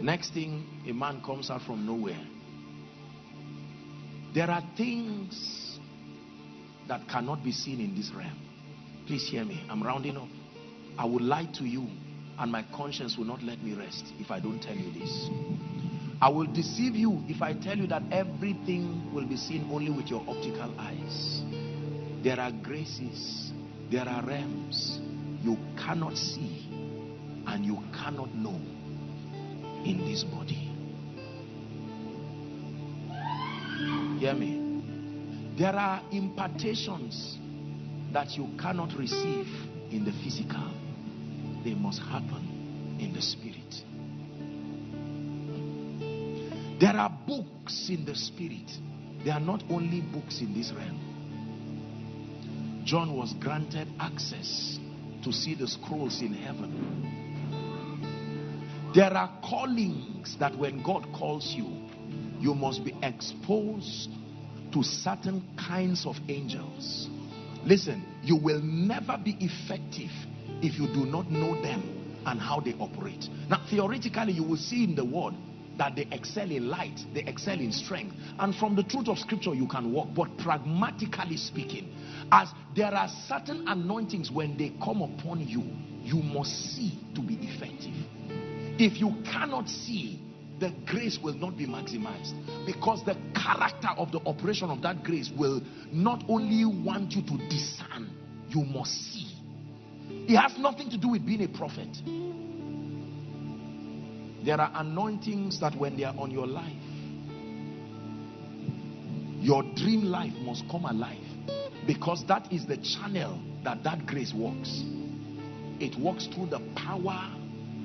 Next 0.00 0.32
thing, 0.32 0.64
a 0.88 0.92
man 0.92 1.20
comes 1.24 1.50
out 1.50 1.62
from 1.62 1.84
nowhere. 1.84 2.20
There 4.34 4.50
are 4.50 4.62
things 4.76 5.78
that 6.86 7.08
cannot 7.08 7.42
be 7.42 7.52
seen 7.52 7.80
in 7.80 7.94
this 7.94 8.10
realm. 8.10 8.38
Please 9.06 9.28
hear 9.28 9.44
me. 9.44 9.64
I'm 9.68 9.82
rounding 9.82 10.16
up. 10.16 10.28
I 10.98 11.04
will 11.04 11.22
lie 11.22 11.48
to 11.54 11.64
you 11.64 11.86
and 12.38 12.52
my 12.52 12.64
conscience 12.74 13.16
will 13.16 13.24
not 13.24 13.42
let 13.42 13.62
me 13.62 13.74
rest 13.74 14.04
if 14.18 14.30
I 14.30 14.38
don't 14.38 14.60
tell 14.60 14.76
you 14.76 14.92
this. 14.98 15.28
I 16.20 16.28
will 16.28 16.46
deceive 16.46 16.94
you 16.94 17.22
if 17.28 17.42
I 17.42 17.52
tell 17.54 17.76
you 17.76 17.86
that 17.88 18.02
everything 18.10 19.12
will 19.12 19.26
be 19.26 19.36
seen 19.36 19.68
only 19.72 19.90
with 19.90 20.06
your 20.06 20.20
optical 20.28 20.72
eyes. 20.78 21.42
There 22.22 22.38
are 22.38 22.52
graces, 22.52 23.52
there 23.90 24.08
are 24.08 24.24
realms 24.24 24.98
you 25.42 25.56
cannot 25.76 26.16
see 26.16 26.67
and 27.48 27.64
you 27.64 27.78
cannot 27.94 28.34
know 28.34 28.60
in 29.84 30.04
this 30.04 30.22
body. 30.22 30.68
Hear 34.20 34.34
me. 34.34 35.56
There 35.56 35.74
are 35.74 36.02
impartations 36.12 37.38
that 38.12 38.36
you 38.36 38.48
cannot 38.60 38.92
receive 38.98 39.46
in 39.90 40.04
the 40.04 40.12
physical. 40.22 40.72
They 41.64 41.74
must 41.74 42.00
happen 42.00 42.98
in 43.00 43.14
the 43.14 43.22
spirit. 43.22 43.82
There 46.80 46.94
are 46.94 47.10
books 47.26 47.88
in 47.88 48.04
the 48.04 48.14
spirit. 48.14 48.70
They 49.24 49.30
are 49.30 49.40
not 49.40 49.64
only 49.70 50.02
books 50.02 50.40
in 50.40 50.52
this 50.54 50.70
realm. 50.70 51.00
John 52.84 53.16
was 53.16 53.32
granted 53.40 53.88
access 53.98 54.78
to 55.24 55.32
see 55.32 55.54
the 55.54 55.66
scrolls 55.66 56.20
in 56.20 56.34
heaven. 56.34 57.17
There 58.94 59.12
are 59.12 59.30
callings 59.42 60.36
that 60.38 60.56
when 60.56 60.82
God 60.82 61.06
calls 61.12 61.52
you, 61.54 61.66
you 62.40 62.54
must 62.54 62.84
be 62.84 62.94
exposed 63.02 64.10
to 64.72 64.82
certain 64.82 65.46
kinds 65.58 66.06
of 66.06 66.16
angels. 66.28 67.08
Listen, 67.64 68.02
you 68.22 68.36
will 68.36 68.60
never 68.60 69.18
be 69.22 69.36
effective 69.40 70.10
if 70.62 70.78
you 70.78 70.86
do 70.86 71.04
not 71.04 71.30
know 71.30 71.60
them 71.60 71.82
and 72.24 72.40
how 72.40 72.60
they 72.60 72.74
operate. 72.74 73.28
Now, 73.48 73.64
theoretically, 73.68 74.32
you 74.32 74.42
will 74.42 74.56
see 74.56 74.84
in 74.84 74.94
the 74.94 75.04
word 75.04 75.34
that 75.76 75.94
they 75.94 76.08
excel 76.10 76.50
in 76.50 76.68
light, 76.68 76.98
they 77.14 77.20
excel 77.22 77.60
in 77.60 77.72
strength. 77.72 78.16
And 78.38 78.54
from 78.54 78.74
the 78.74 78.82
truth 78.82 79.08
of 79.08 79.18
scripture, 79.18 79.54
you 79.54 79.66
can 79.68 79.92
walk. 79.92 80.08
But 80.14 80.36
pragmatically 80.38 81.36
speaking, 81.36 81.94
as 82.32 82.48
there 82.74 82.92
are 82.94 83.08
certain 83.28 83.68
anointings 83.68 84.30
when 84.30 84.56
they 84.56 84.72
come 84.82 85.02
upon 85.02 85.46
you, 85.46 85.62
you 86.02 86.22
must 86.22 86.74
see 86.74 86.98
to 87.14 87.20
be 87.20 87.34
effective. 87.42 87.94
If 88.78 89.00
you 89.00 89.14
cannot 89.24 89.68
see, 89.68 90.20
the 90.60 90.72
grace 90.86 91.18
will 91.22 91.34
not 91.34 91.56
be 91.56 91.66
maximized 91.66 92.34
because 92.66 93.04
the 93.04 93.16
character 93.34 93.88
of 93.96 94.12
the 94.12 94.20
operation 94.26 94.70
of 94.70 94.82
that 94.82 95.04
grace 95.04 95.30
will 95.36 95.62
not 95.92 96.24
only 96.28 96.64
want 96.64 97.12
you 97.12 97.22
to 97.22 97.48
discern, 97.48 98.10
you 98.48 98.64
must 98.64 98.92
see. 98.92 99.34
It 100.28 100.36
has 100.36 100.56
nothing 100.58 100.90
to 100.90 100.96
do 100.98 101.08
with 101.08 101.24
being 101.26 101.42
a 101.42 101.48
prophet. 101.48 101.88
There 104.44 104.60
are 104.60 104.70
anointings 104.74 105.60
that 105.60 105.76
when 105.76 105.96
they 105.96 106.04
are 106.04 106.14
on 106.16 106.30
your 106.30 106.46
life, 106.46 106.72
your 109.40 109.62
dream 109.74 110.04
life 110.04 110.32
must 110.42 110.68
come 110.68 110.84
alive 110.84 111.18
because 111.86 112.24
that 112.28 112.52
is 112.52 112.66
the 112.66 112.76
channel 112.76 113.40
that 113.64 113.82
that 113.84 114.06
grace 114.06 114.32
works. 114.32 114.82
It 115.80 115.98
works 115.98 116.26
through 116.26 116.46
the 116.46 116.60
power 116.74 117.32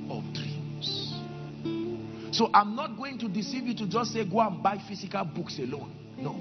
of 0.09 0.23
dreams. 0.33 0.52
So 2.33 2.49
I'm 2.51 2.75
not 2.75 2.97
going 2.97 3.19
to 3.19 3.29
deceive 3.29 3.67
you 3.67 3.75
to 3.75 3.85
just 3.85 4.11
say 4.11 4.25
go 4.25 4.39
and 4.39 4.63
buy 4.63 4.79
physical 4.87 5.23
books 5.23 5.59
alone. 5.59 5.93
No. 6.17 6.35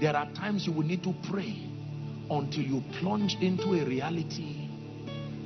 There 0.00 0.16
are 0.16 0.32
times 0.32 0.66
you 0.66 0.72
will 0.72 0.86
need 0.86 1.02
to 1.04 1.14
pray 1.30 1.54
until 2.30 2.62
you 2.62 2.82
plunge 2.98 3.36
into 3.42 3.74
a 3.74 3.84
reality 3.84 4.68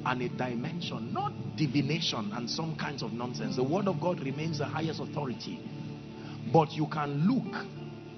and 0.05 0.22
a 0.22 0.28
dimension, 0.28 1.12
not 1.12 1.32
divination 1.56 2.30
and 2.34 2.48
some 2.48 2.76
kinds 2.76 3.02
of 3.02 3.12
nonsense. 3.12 3.56
The 3.56 3.64
word 3.64 3.88
of 3.88 4.01
God 4.01 4.20
remains 4.20 4.59
the 4.59 4.66
highest 4.66 5.01
authority. 5.01 5.59
But 6.52 6.70
you 6.70 6.86
can 6.86 7.26
look 7.26 7.66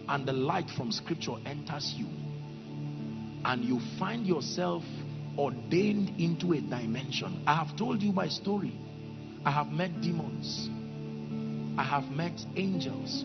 and 0.07 0.29
the 0.29 0.35
light 0.35 0.69
from 0.77 0.93
scripture 0.93 1.37
enters 1.47 1.95
you 1.97 2.09
and 3.47 3.65
you 3.65 3.81
find 3.99 4.27
yourself 4.27 4.83
ordained 5.39 6.20
into 6.20 6.53
a 6.53 6.61
dimension. 6.61 7.43
I 7.47 7.55
have 7.55 7.75
told 7.79 8.03
you 8.03 8.12
my 8.12 8.29
story. 8.29 8.79
I 9.47 9.51
have 9.51 9.69
met 9.69 10.03
demons. 10.03 10.69
I 11.79 11.85
have 11.85 12.11
met 12.11 12.33
angels. 12.57 13.25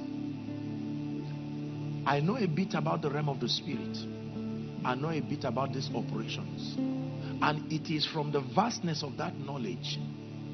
I 2.05 2.19
know 2.19 2.37
a 2.37 2.45
bit 2.45 2.75
about 2.75 3.01
the 3.01 3.09
realm 3.09 3.27
of 3.27 3.39
the 3.39 3.49
spirit. 3.49 3.97
I 4.85 4.93
know 4.93 5.09
a 5.09 5.21
bit 5.21 5.43
about 5.43 5.73
these 5.73 5.89
operations. 5.95 6.75
And 7.41 7.71
it 7.73 7.91
is 7.91 8.05
from 8.05 8.31
the 8.31 8.41
vastness 8.41 9.01
of 9.01 9.17
that 9.17 9.35
knowledge 9.39 9.97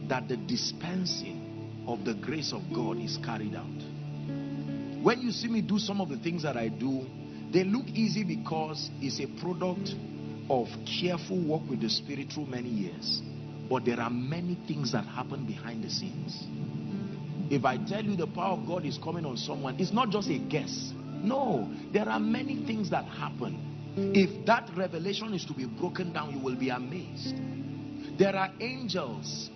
that 0.08 0.30
the 0.30 0.38
dispensing 0.38 1.84
of 1.88 2.06
the 2.06 2.14
grace 2.14 2.54
of 2.54 2.62
God 2.74 3.00
is 3.00 3.18
carried 3.18 3.54
out. 3.54 3.66
When 5.04 5.20
you 5.20 5.32
see 5.32 5.50
me 5.50 5.60
do 5.62 5.78
some 5.78 6.00
of 6.00 6.08
the 6.08 6.18
things 6.18 6.44
that 6.44 6.56
I 6.56 6.70
do, 6.70 7.06
they 7.52 7.66
look 7.66 7.88
easy 7.88 8.24
because 8.24 8.90
it's 9.02 9.20
a 9.20 9.28
product 9.42 9.94
of 10.50 10.70
careful 11.02 11.42
work 11.46 11.70
with 11.70 11.82
the 11.82 11.90
Spirit 11.90 12.32
through 12.32 12.46
many 12.46 12.70
years. 12.70 13.22
But 13.70 13.84
there 13.84 14.00
are 14.00 14.10
many 14.10 14.58
things 14.68 14.94
that 14.94 15.06
happen 15.06 15.46
behind 15.46 15.84
the 15.84 15.90
scenes. 15.90 16.48
If 17.50 17.66
I 17.66 17.78
tell 17.78 18.04
you 18.04 18.16
the 18.16 18.28
power 18.28 18.58
of 18.58 18.68
God 18.68 18.86
is 18.86 18.98
coming 18.98 19.26
on 19.26 19.38
someone, 19.38 19.80
it's 19.80 19.92
not 19.92 20.10
just 20.10 20.30
a 20.30 20.38
guess. 20.38 20.94
No, 21.22 21.70
there 21.92 22.08
are 22.08 22.20
many 22.20 22.66
things 22.66 22.90
that 22.92 23.06
happen. 23.06 23.66
If 23.98 24.46
that 24.46 24.70
revelation 24.76 25.34
is 25.34 25.46
to 25.46 25.54
be 25.54 25.66
broken 25.66 26.14
down, 26.14 26.36
you 26.36 26.40
will 26.44 26.56
be 26.56 26.70
amazed. 26.70 27.36
There 28.18 28.36
are 28.36 28.50
angels 28.60 29.50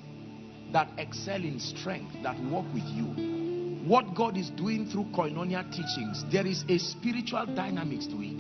that 0.72 0.90
excel 0.98 1.44
in 1.44 1.60
strength, 1.60 2.16
that 2.24 2.42
work 2.46 2.66
with 2.74 2.84
you 2.86 3.34
what 3.86 4.16
God 4.16 4.38
is 4.38 4.50
doing 4.50 4.90
through 4.90 5.06
koinonia 5.14 5.70
teachings, 5.70 6.24
there 6.32 6.48
is 6.48 6.64
a 6.70 6.78
spiritual 6.78 7.46
dynamics 7.48 8.08
to 8.08 8.16
it. 8.22 8.40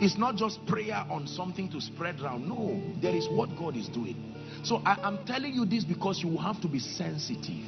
It's 0.00 0.16
not 0.16 0.36
just 0.36 0.64
prayer 0.66 1.04
on 1.10 1.26
something 1.26 1.68
to 1.70 1.80
spread 1.80 2.20
around. 2.20 2.48
No, 2.48 2.80
there 3.00 3.14
is 3.14 3.28
what 3.28 3.56
God 3.58 3.76
is 3.76 3.88
doing. 3.88 4.16
So 4.62 4.80
I, 4.84 4.96
am 5.02 5.24
telling 5.26 5.54
you 5.54 5.64
this 5.66 5.84
because 5.84 6.22
you 6.22 6.36
have 6.36 6.60
to 6.60 6.68
be 6.68 6.78
sensitive. 6.78 7.64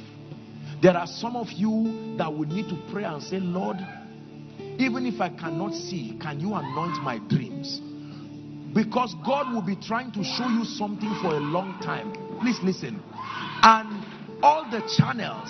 There 0.81 0.95
are 0.95 1.07
some 1.07 1.35
of 1.35 1.51
you 1.51 2.15
that 2.17 2.31
would 2.31 2.49
need 2.49 2.69
to 2.69 2.77
pray 2.91 3.03
and 3.03 3.21
say, 3.21 3.39
Lord, 3.39 3.77
even 4.79 5.05
if 5.05 5.19
I 5.19 5.29
cannot 5.29 5.73
see, 5.73 6.17
can 6.21 6.39
you 6.39 6.53
anoint 6.53 7.01
my 7.03 7.19
dreams? 7.27 7.81
Because 8.73 9.15
God 9.25 9.53
will 9.53 9.63
be 9.63 9.75
trying 9.75 10.11
to 10.11 10.23
show 10.23 10.47
you 10.47 10.63
something 10.65 11.13
for 11.21 11.29
a 11.29 11.39
long 11.39 11.79
time. 11.81 12.13
Please 12.41 12.59
listen. 12.61 13.01
And 13.63 14.43
all 14.43 14.69
the 14.69 14.81
channels 14.97 15.49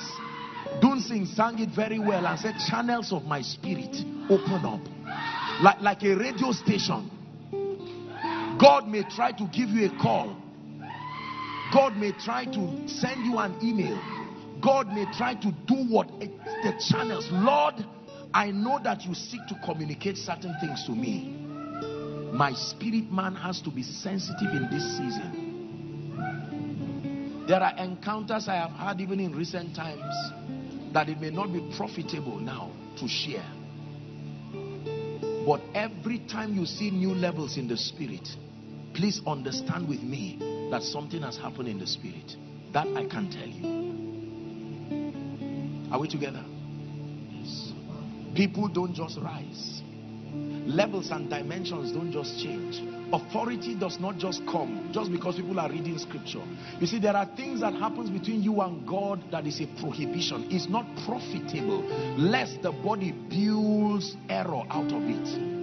Dunsin 0.81 1.25
sang 1.35 1.57
it 1.59 1.69
very 1.75 1.97
well 1.97 2.27
and 2.27 2.39
said, 2.39 2.53
Channels 2.69 3.11
of 3.11 3.23
my 3.23 3.41
spirit 3.41 3.95
open 4.29 4.63
up. 4.63 4.81
Like, 5.61 5.81
like 5.81 6.03
a 6.03 6.15
radio 6.15 6.51
station. 6.51 7.09
God 8.59 8.87
may 8.87 9.03
try 9.15 9.31
to 9.31 9.47
give 9.47 9.69
you 9.69 9.87
a 9.87 10.01
call. 10.01 10.35
God 11.73 11.97
may 11.97 12.11
try 12.23 12.45
to 12.45 12.87
send 12.87 13.25
you 13.25 13.39
an 13.39 13.57
email. 13.63 13.97
God 14.61 14.88
may 14.88 15.05
try 15.13 15.35
to 15.35 15.51
do 15.65 15.75
what 15.88 16.07
the 16.19 16.73
channels. 16.89 17.27
Lord, 17.31 17.75
I 18.34 18.51
know 18.51 18.79
that 18.84 19.05
you 19.05 19.13
seek 19.13 19.41
to 19.49 19.55
communicate 19.65 20.17
certain 20.17 20.55
things 20.59 20.85
to 20.85 20.91
me. 20.91 21.35
My 22.34 22.53
spirit 22.53 23.11
man 23.11 23.35
has 23.35 23.61
to 23.61 23.69
be 23.71 23.84
sensitive 23.84 24.49
in 24.51 24.69
this 24.69 24.97
season. 24.97 25.45
There 27.47 27.61
are 27.63 27.77
encounters 27.77 28.47
I 28.49 28.55
have 28.55 28.71
had 28.71 28.99
even 28.99 29.19
in 29.19 29.34
recent 29.35 29.75
times 29.75 30.13
that 30.93 31.07
it 31.09 31.21
may 31.21 31.29
not 31.29 31.53
be 31.53 31.61
profitable 31.77 32.39
now 32.39 32.71
to 32.99 33.07
share. 33.07 33.45
But 35.45 35.61
every 35.73 36.19
time 36.19 36.55
you 36.55 36.65
see 36.65 36.91
new 36.91 37.13
levels 37.13 37.55
in 37.57 37.69
the 37.69 37.77
spirit, 37.77 38.27
please 38.93 39.21
understand 39.25 39.88
with 39.88 40.01
me 40.01 40.67
that 40.71 40.84
something 40.84 41.21
has 41.21 41.38
happened 41.38 41.69
in 41.69 41.79
the 41.79 41.88
spirit. 41.88 42.35
That 42.73 42.88
I 42.88 43.05
can 43.05 43.31
tell 43.31 43.47
you. 43.47 43.86
Are 45.91 45.99
we 45.99 46.07
together? 46.07 46.43
People 48.35 48.68
don't 48.68 48.93
just 48.93 49.18
rise. 49.19 49.81
Levels 50.68 51.11
and 51.11 51.30
dimensions 51.30 51.91
don't 51.91 52.11
just 52.11 52.38
change. 52.43 52.81
Authority 53.14 53.73
does 53.73 53.99
not 53.99 54.18
just 54.18 54.45
come 54.45 54.89
just 54.93 55.11
because 55.11 55.38
people 55.38 55.59
are 55.59 55.69
reading 55.72 55.97
scripture. 55.97 56.43
You 56.80 56.88
see 56.88 56.99
there 56.99 57.15
are 57.15 57.26
things 57.38 57.61
that 57.61 57.73
happens 57.73 58.09
between 58.09 58.43
you 58.43 58.61
and 58.61 58.85
god 58.85 59.23
that 59.31 59.47
is 59.47 59.61
a 59.61 59.68
prohibition. 59.80 60.45
It's 60.51 60.68
not 60.68 60.85
profitable 61.05 61.84
lest 62.18 62.61
the 62.61 62.73
body 62.73 63.14
builds 63.14 64.18
error 64.30 64.64
out 64.69 64.91
of 64.91 65.03
it 65.03 65.56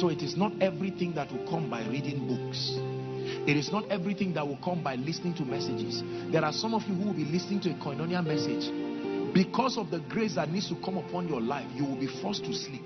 so 0.00 0.08
it 0.08 0.22
is 0.22 0.36
not 0.36 0.52
everything 0.60 1.14
that 1.14 1.30
will 1.32 1.46
come 1.48 1.68
by 1.70 1.86
reading 1.88 2.26
books 2.28 2.78
it 3.46 3.56
is 3.56 3.70
not 3.70 3.88
everything 3.90 4.34
that 4.34 4.46
will 4.46 4.58
come 4.58 4.82
by 4.82 4.96
listening 4.96 5.34
to 5.34 5.44
messages. 5.44 6.02
There 6.32 6.44
are 6.44 6.52
some 6.52 6.74
of 6.74 6.82
you 6.88 6.94
who 6.94 7.06
will 7.06 7.14
be 7.14 7.24
listening 7.24 7.60
to 7.60 7.70
a 7.70 7.74
koinonia 7.74 8.24
message. 8.24 8.72
Because 9.32 9.78
of 9.78 9.90
the 9.90 10.00
grace 10.08 10.34
that 10.34 10.50
needs 10.50 10.68
to 10.68 10.74
come 10.84 10.96
upon 10.96 11.28
your 11.28 11.40
life, 11.40 11.66
you 11.74 11.84
will 11.84 11.96
be 11.96 12.08
forced 12.08 12.44
to 12.44 12.52
sleep. 12.52 12.84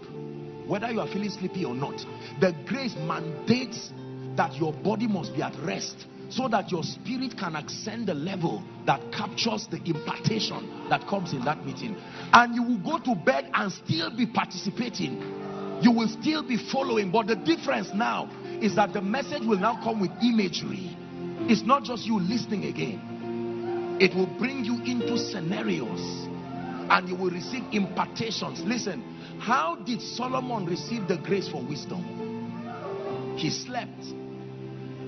Whether 0.67 0.91
you 0.91 1.01
are 1.01 1.07
feeling 1.07 1.31
sleepy 1.31 1.65
or 1.65 1.75
not. 1.75 2.05
The 2.41 2.55
grace 2.67 2.95
mandates 2.95 3.91
that 4.37 4.55
your 4.57 4.73
body 4.73 5.07
must 5.07 5.35
be 5.35 5.43
at 5.43 5.57
rest 5.61 6.07
so 6.29 6.47
that 6.49 6.71
your 6.71 6.83
spirit 6.83 7.37
can 7.39 7.57
ascend 7.57 8.07
the 8.07 8.15
level 8.15 8.63
that 8.87 9.01
captures 9.13 9.67
the 9.71 9.79
impartation 9.85 10.89
that 10.89 11.07
comes 11.09 11.33
in 11.33 11.45
that 11.45 11.65
meeting. 11.65 11.97
And 12.33 12.55
you 12.55 12.63
will 12.63 12.79
go 12.79 12.99
to 13.03 13.15
bed 13.15 13.51
and 13.55 13.73
still 13.73 14.15
be 14.15 14.27
participating. 14.27 15.40
You 15.81 15.93
will 15.93 16.09
still 16.09 16.43
be 16.43 16.57
following. 16.57 17.11
But 17.11 17.27
the 17.27 17.37
difference 17.37 17.91
now 17.95 18.31
is 18.61 18.77
that 18.77 18.93
the 18.93 19.01
message 19.01 19.43
will 19.43 19.59
now 19.59 19.83
come 19.83 20.01
with 20.01 20.11
imagery. 20.23 20.97
It's 21.49 21.63
not 21.63 21.85
just 21.85 22.07
you 22.07 22.21
listening 22.21 22.67
again. 22.67 23.99
It 24.01 24.15
will 24.15 24.27
bring 24.39 24.65
you 24.65 24.83
into 24.85 25.19
scenarios 25.19 26.01
and 26.91 27.09
you 27.09 27.15
will 27.15 27.31
receive 27.31 27.65
impartations. 27.73 28.61
Listen, 28.63 29.03
how 29.41 29.77
did 29.77 30.01
Solomon 30.03 30.67
receive 30.67 31.09
the 31.09 31.17
grace 31.19 31.49
for 31.49 31.63
wisdom? 31.63 33.37
He 33.37 33.51
slept 33.51 34.05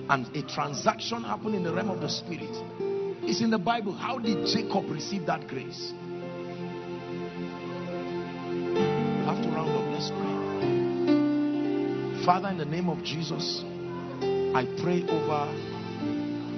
and 0.09 0.35
a 0.35 0.41
transaction 0.43 1.23
happened 1.23 1.55
in 1.55 1.63
the 1.63 1.73
realm 1.73 1.89
of 1.89 2.01
the 2.01 2.09
spirit. 2.09 2.49
It's 3.25 3.41
in 3.41 3.49
the 3.51 3.57
Bible. 3.57 3.93
How 3.93 4.17
did 4.17 4.45
Jacob 4.47 4.89
receive 4.89 5.25
that 5.27 5.47
grace? 5.47 5.93
have 9.25 9.41
to 9.41 9.49
round 9.49 9.69
up. 9.69 9.85
Let's 9.91 10.09
pray. 10.09 10.52
Father, 12.25 12.47
in 12.47 12.57
the 12.57 12.63
name 12.63 12.87
of 12.87 13.03
Jesus, 13.03 13.65
I 14.55 14.65
pray 14.81 15.03
over 15.03 15.53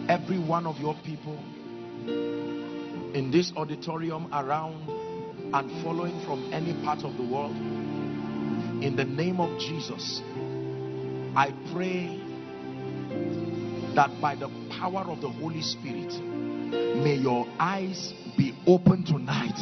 every 0.08 0.38
one 0.38 0.68
of 0.68 0.78
your 0.78 0.94
people 1.04 1.40
in 3.16 3.32
this 3.32 3.52
auditorium 3.58 4.28
around 4.32 4.88
and 5.56 5.84
following 5.84 6.24
from 6.24 6.54
any 6.54 6.76
part 6.84 7.04
of 7.04 7.18
the 7.18 7.24
world. 7.24 7.56
In 8.84 8.96
the 8.96 9.06
name 9.06 9.40
of 9.40 9.60
Jesus, 9.60 10.22
I 11.36 11.52
pray 11.74 12.22
that 13.96 14.22
by 14.22 14.36
the 14.36 14.50
power 14.70 15.10
of 15.10 15.20
the 15.22 15.30
Holy 15.30 15.64
Spirit, 15.64 16.14
may 17.02 17.16
your 17.16 17.48
eyes 17.60 18.14
be 18.38 18.54
open 18.68 19.04
tonight. 19.04 19.58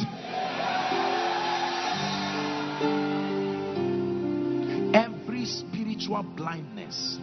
Spiritual 6.04 6.22
blindness 6.36 7.18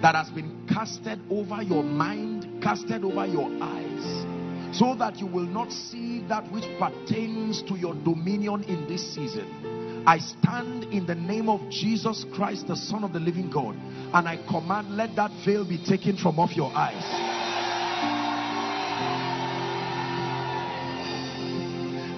that 0.00 0.14
has 0.14 0.30
been 0.30 0.66
casted 0.66 1.20
over 1.30 1.62
your 1.62 1.82
mind, 1.82 2.62
casted 2.62 3.04
over 3.04 3.26
your 3.26 3.50
eyes, 3.62 4.76
so 4.76 4.94
that 4.94 5.18
you 5.18 5.26
will 5.26 5.46
not 5.46 5.70
see 5.70 6.24
that 6.28 6.50
which 6.50 6.64
pertains 6.78 7.62
to 7.62 7.76
your 7.76 7.94
dominion 7.96 8.64
in 8.64 8.88
this 8.88 9.14
season. 9.14 10.04
I 10.06 10.18
stand 10.18 10.84
in 10.84 11.04
the 11.04 11.14
name 11.14 11.50
of 11.50 11.60
Jesus 11.68 12.24
Christ, 12.32 12.66
the 12.66 12.76
Son 12.76 13.04
of 13.04 13.12
the 13.12 13.20
living 13.20 13.50
God, 13.50 13.74
and 14.14 14.26
I 14.26 14.38
command, 14.48 14.96
let 14.96 15.14
that 15.16 15.32
veil 15.44 15.66
be 15.68 15.84
taken 15.84 16.16
from 16.16 16.38
off 16.38 16.56
your 16.56 16.72
eyes. 16.74 17.04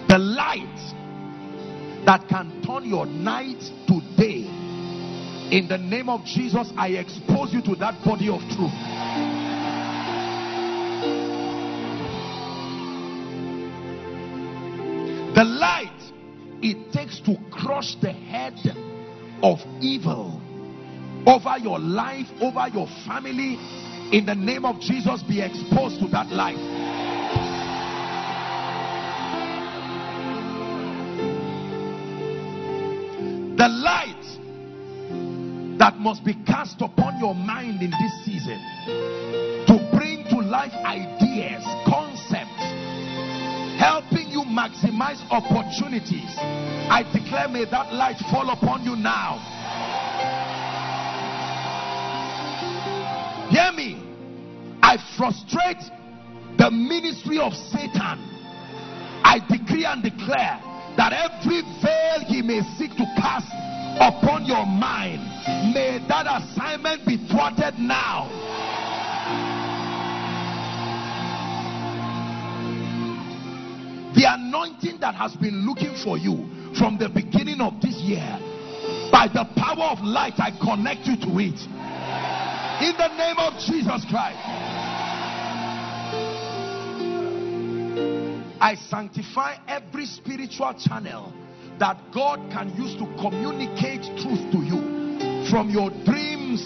The 0.09 0.19
light 0.19 0.79
that 2.07 2.29
can 2.29 2.63
turn 2.63 2.85
your 2.89 3.07
night 3.07 3.61
to 3.89 4.01
day 4.17 4.63
in 5.53 5.69
the 5.69 5.77
name 5.77 6.09
of 6.09 6.25
Jesus, 6.25 6.73
I 6.79 6.93
expose 6.93 7.53
you 7.53 7.61
to 7.61 7.75
that 7.75 8.03
body 8.03 8.31
of 8.31 8.41
truth. 8.41 8.73
The 15.35 15.45
light 15.45 16.13
it 16.63 16.91
takes 16.95 17.21
to 17.27 17.37
crush 17.51 17.97
the 18.01 18.13
head 18.13 18.55
of 19.43 19.59
evil 19.83 20.41
over 21.27 21.59
your 21.59 21.79
life, 21.79 22.29
over 22.41 22.67
your 22.69 22.87
family, 23.07 23.59
in 24.11 24.25
the 24.25 24.35
name 24.35 24.65
of 24.65 24.81
Jesus, 24.81 25.23
be 25.23 25.43
exposed 25.43 26.01
to 26.01 26.09
that 26.09 26.29
light. 26.29 26.92
The 33.63 33.69
light 33.69 34.27
that 35.79 35.97
must 35.99 36.25
be 36.25 36.35
cast 36.35 36.83
upon 36.83 37.21
your 37.21 37.33
mind 37.33 37.81
in 37.81 37.93
this 37.93 38.25
season 38.25 38.59
to 39.69 39.89
bring 39.95 40.25
to 40.31 40.39
life 40.41 40.73
ideas, 40.85 41.63
concepts, 41.87 42.59
helping 43.79 44.33
you 44.33 44.43
maximize 44.51 45.23
opportunities. 45.31 46.35
I 46.91 47.07
declare, 47.15 47.47
may 47.47 47.65
that 47.67 47.95
light 47.95 48.19
fall 48.33 48.51
upon 48.51 48.83
you 48.83 48.97
now. 48.97 49.39
Hear 53.49 53.71
me. 53.71 54.03
I 54.83 54.99
frustrate 55.17 55.85
the 56.59 56.69
ministry 56.69 57.39
of 57.39 57.55
Satan. 57.55 58.19
I 59.23 59.39
decree 59.49 59.85
and 59.85 60.03
declare 60.03 60.61
that 60.97 61.13
every 61.13 61.63
veil 61.81 62.21
he 62.27 62.43
may 62.43 62.61
seek 62.79 62.93
to 62.97 63.05
cast 63.17 63.49
upon 64.01 64.45
your 64.45 64.67
mind, 64.67 65.21
may 65.75 66.05
that 66.09 66.27
assignment 66.27 67.07
be 67.07 67.17
thwarted 67.29 67.79
now. 67.79 68.29
The 74.15 74.25
anointing 74.29 75.01
that 75.01 75.15
has 75.15 75.35
been 75.37 75.67
looking 75.67 75.97
for 76.05 76.19
you 76.19 76.49
from 76.79 76.99
the 76.99 77.09
beginning 77.09 77.61
of 77.61 77.81
this 77.81 77.97
year, 77.97 78.39
by 79.11 79.29
the 79.29 79.45
power 79.57 79.93
of 79.93 80.01
light, 80.05 80.35
I 80.39 80.51
connect 80.53 81.07
you 81.07 81.17
to 81.17 81.39
it. 81.41 81.59
In 82.83 82.97
the 82.97 83.09
name 83.17 83.39
of 83.39 83.55
Jesus 83.61 84.05
Christ. 84.09 84.82
I 88.63 88.77
sanctify 88.77 89.57
every 89.67 90.07
spiritual 90.07 90.73
channel 90.75 91.35
that 91.81 91.99
God 92.15 92.39
can 92.53 92.71
use 92.77 92.95
to 92.95 93.07
communicate 93.21 94.03
truth 94.23 94.39
to 94.53 94.59
you 94.63 95.51
from 95.51 95.69
your 95.69 95.91
dreams 96.07 96.63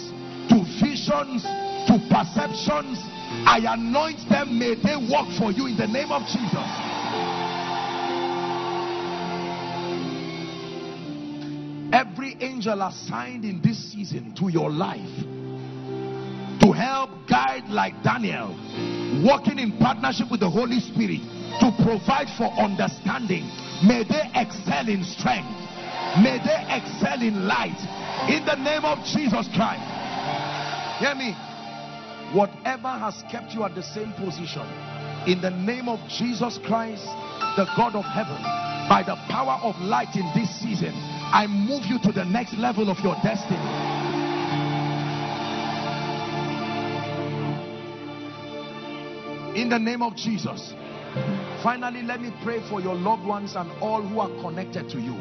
to 0.53 0.61
visions 0.79 1.41
to 1.41 1.97
perceptions. 2.07 3.01
I 3.49 3.65
anoint 3.67 4.29
them, 4.29 4.59
may 4.59 4.75
they 4.75 4.95
work 5.09 5.25
for 5.39 5.51
you 5.51 5.65
in 5.65 5.75
the 5.75 5.87
name 5.87 6.11
of 6.11 6.21
Jesus. 6.29 6.69
Every 11.91 12.37
angel 12.39 12.79
assigned 12.83 13.43
in 13.43 13.59
this 13.59 13.91
season 13.91 14.35
to 14.35 14.49
your 14.49 14.69
life 14.69 15.25
to 16.61 16.71
help 16.73 17.09
guide 17.27 17.67
like 17.69 18.03
Daniel, 18.03 18.49
working 19.25 19.57
in 19.57 19.79
partnership 19.79 20.29
with 20.29 20.41
the 20.41 20.49
Holy 20.49 20.79
Spirit 20.79 21.36
to 21.59 21.71
provide 21.83 22.29
for 22.37 22.51
understanding 22.59 23.49
May 23.83 24.03
they 24.03 24.23
excel 24.33 24.89
in 24.89 25.03
strength. 25.03 25.53
May 26.17 26.41
they 26.41 26.65
excel 26.73 27.21
in 27.21 27.47
light. 27.47 27.77
In 28.27 28.43
the 28.43 28.55
name 28.55 28.83
of 28.83 28.97
Jesus 29.05 29.47
Christ. 29.53 29.85
Hear 30.97 31.13
me. 31.13 31.35
Whatever 32.33 32.89
has 32.89 33.23
kept 33.29 33.53
you 33.53 33.63
at 33.63 33.75
the 33.75 33.83
same 33.83 34.11
position, 34.13 34.65
in 35.27 35.41
the 35.41 35.51
name 35.51 35.87
of 35.87 35.99
Jesus 36.09 36.59
Christ, 36.65 37.05
the 37.55 37.67
God 37.77 37.95
of 37.95 38.03
heaven, 38.03 38.41
by 38.89 39.03
the 39.05 39.15
power 39.29 39.59
of 39.61 39.75
light 39.79 40.15
in 40.15 40.25
this 40.33 40.49
season, 40.59 40.91
I 41.31 41.45
move 41.47 41.85
you 41.85 41.99
to 41.99 42.11
the 42.11 42.25
next 42.25 42.57
level 42.57 42.89
of 42.89 42.97
your 42.99 43.15
destiny. 43.23 43.57
In 49.61 49.69
the 49.69 49.79
name 49.79 50.01
of 50.01 50.15
Jesus. 50.15 50.73
Finally, 51.63 52.03
let 52.03 52.21
me 52.21 52.31
pray 52.43 52.61
for 52.69 52.79
your 52.79 52.95
loved 52.95 53.25
ones 53.25 53.55
and 53.55 53.71
all 53.81 54.01
who 54.01 54.19
are 54.19 54.29
connected 54.41 54.89
to 54.89 54.99
you. 54.99 55.15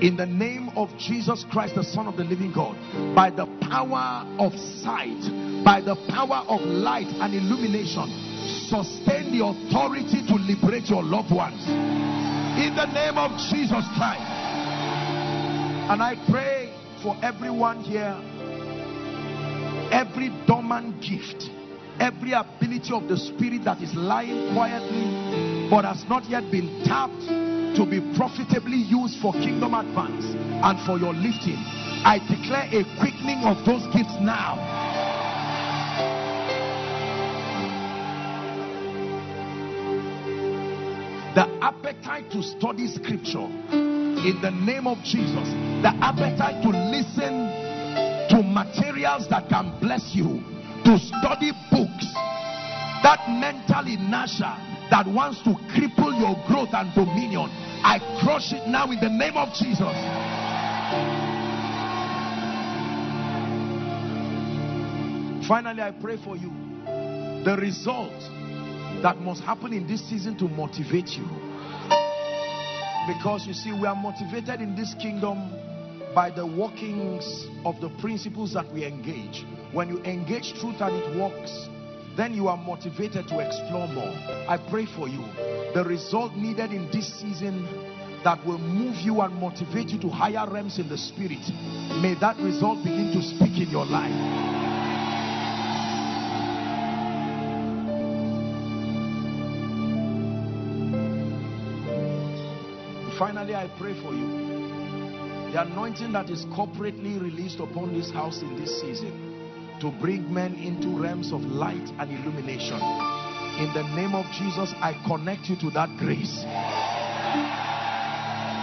In 0.00 0.16
the 0.16 0.26
name 0.26 0.70
of 0.76 0.88
Jesus 0.98 1.44
Christ, 1.50 1.76
the 1.76 1.84
Son 1.84 2.08
of 2.08 2.16
the 2.16 2.24
living 2.24 2.52
God, 2.52 2.74
by 3.14 3.30
the 3.30 3.46
power 3.60 4.26
of 4.38 4.52
sight, 4.82 5.22
by 5.64 5.80
the 5.80 5.94
power 6.08 6.44
of 6.48 6.60
light 6.62 7.06
and 7.06 7.32
illumination, 7.34 8.10
sustain 8.66 9.30
the 9.30 9.44
authority 9.44 10.26
to 10.26 10.34
liberate 10.34 10.88
your 10.90 11.02
loved 11.02 11.30
ones. 11.30 11.62
In 12.58 12.74
the 12.74 12.86
name 12.86 13.18
of 13.18 13.30
Jesus 13.50 13.84
Christ. 13.96 14.22
And 15.86 16.02
I 16.02 16.16
pray 16.30 16.72
for 17.02 17.16
everyone 17.22 17.80
here, 17.80 18.18
every 19.92 20.30
dormant 20.46 21.00
gift, 21.02 21.50
every 22.00 22.32
ability 22.32 22.92
of 22.92 23.08
the 23.08 23.16
Spirit 23.16 23.64
that 23.64 23.80
is 23.80 23.94
lying 23.94 24.54
quietly 24.54 25.68
but 25.70 25.84
has 25.84 26.04
not 26.08 26.24
yet 26.28 26.50
been 26.50 26.84
tapped 26.84 27.26
to 27.76 27.86
be 27.86 28.00
profitably 28.16 28.76
used 28.76 29.20
for 29.20 29.32
kingdom 29.32 29.74
advance 29.74 30.24
and 30.26 30.78
for 30.86 30.98
your 30.98 31.12
lifting. 31.12 31.58
I 32.06 32.18
declare 32.18 32.68
a 32.70 32.84
quickening 33.00 33.42
of 33.44 33.64
those 33.64 33.82
gifts 33.94 34.14
now. 34.20 34.56
The 41.34 41.48
appetite 41.64 42.30
to 42.30 42.42
study 42.42 42.86
scripture 42.86 43.48
in 44.24 44.38
the 44.40 44.50
name 44.50 44.86
of 44.86 44.98
Jesus, 45.02 45.48
the 45.82 45.92
appetite 46.00 46.62
to 46.62 46.68
listen 46.68 47.50
to 48.30 48.42
materials 48.42 49.28
that 49.30 49.48
can 49.48 49.76
bless 49.80 50.14
you, 50.14 50.40
to 50.84 50.98
study 50.98 51.52
books, 51.70 52.12
that 53.02 53.24
mental 53.28 53.86
inertia 53.86 54.56
that 54.90 55.06
wants 55.06 55.42
to 55.42 55.50
cripple 55.72 56.12
your 56.18 56.36
growth 56.46 56.72
and 56.72 56.94
dominion, 56.94 57.48
I 57.82 57.98
crush 58.22 58.52
it 58.52 58.68
now 58.68 58.90
in 58.90 59.00
the 59.00 59.08
name 59.08 59.36
of 59.36 59.48
Jesus. 59.54 59.94
Finally, 65.48 65.82
I 65.82 65.90
pray 65.90 66.16
for 66.22 66.36
you. 66.36 66.50
The 67.44 67.56
result 67.60 68.12
that 69.02 69.18
must 69.18 69.42
happen 69.42 69.72
in 69.72 69.86
this 69.86 70.08
season 70.08 70.38
to 70.38 70.48
motivate 70.48 71.08
you. 71.08 71.28
Because 73.06 73.46
you 73.46 73.52
see, 73.52 73.72
we 73.72 73.86
are 73.86 73.94
motivated 73.94 74.62
in 74.62 74.74
this 74.74 74.94
kingdom 74.94 75.52
by 76.14 76.30
the 76.30 76.46
workings 76.46 77.48
of 77.64 77.80
the 77.80 77.88
principles 78.00 78.52
that 78.52 78.72
we 78.72 78.84
engage. 78.84 79.44
When 79.72 79.88
you 79.88 79.98
engage 80.04 80.54
truth 80.60 80.80
and 80.80 80.94
it 80.94 81.20
works, 81.20 81.68
then 82.16 82.32
you 82.32 82.46
are 82.46 82.56
motivated 82.56 83.26
to 83.28 83.40
explore 83.40 83.88
more. 83.88 84.14
I 84.48 84.56
pray 84.70 84.86
for 84.86 85.08
you. 85.08 85.24
The 85.74 85.84
result 85.84 86.34
needed 86.34 86.72
in 86.72 86.88
this 86.92 87.12
season 87.20 87.66
that 88.22 88.44
will 88.46 88.58
move 88.58 88.96
you 88.96 89.20
and 89.20 89.34
motivate 89.34 89.88
you 89.88 89.98
to 90.00 90.08
higher 90.08 90.48
realms 90.48 90.78
in 90.78 90.88
the 90.88 90.96
spirit. 90.96 91.42
May 92.00 92.14
that 92.20 92.36
result 92.38 92.84
begin 92.84 93.12
to 93.12 93.22
speak 93.22 93.58
in 93.60 93.70
your 93.70 93.84
life. 93.84 94.12
Finally, 103.18 103.54
I 103.54 103.68
pray 103.78 104.00
for 104.00 104.12
you. 104.12 104.53
The 105.54 105.62
anointing 105.62 106.10
that 106.14 106.30
is 106.30 106.46
corporately 106.46 107.22
released 107.22 107.60
upon 107.60 107.94
this 107.94 108.10
house 108.10 108.42
in 108.42 108.56
this 108.56 108.80
season 108.80 109.78
to 109.80 109.92
bring 110.00 110.34
men 110.34 110.54
into 110.54 111.00
realms 111.00 111.32
of 111.32 111.42
light 111.42 111.92
and 112.00 112.10
illumination. 112.10 112.74
In 113.62 113.70
the 113.72 113.84
name 113.94 114.16
of 114.16 114.26
Jesus, 114.32 114.74
I 114.82 115.00
connect 115.06 115.48
you 115.48 115.54
to 115.60 115.70
that 115.70 115.96
grace. 115.96 116.42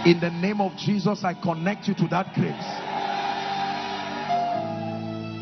In 0.04 0.20
the 0.20 0.28
name 0.42 0.60
of 0.60 0.76
Jesus, 0.76 1.24
I 1.24 1.32
connect 1.32 1.88
you 1.88 1.94
to 1.94 2.08
that 2.08 2.34
grace. 2.34 2.52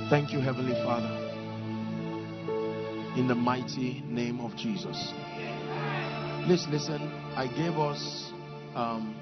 Thank 0.08 0.32
you, 0.32 0.38
Heavenly 0.38 0.74
Father. 0.84 1.10
In 3.18 3.26
the 3.26 3.34
mighty 3.34 4.04
name 4.06 4.38
of 4.38 4.54
Jesus. 4.54 5.12
Please 6.46 6.64
listen. 6.70 7.02
I 7.34 7.48
gave 7.48 7.76
us 7.76 8.30
um, 8.76 9.16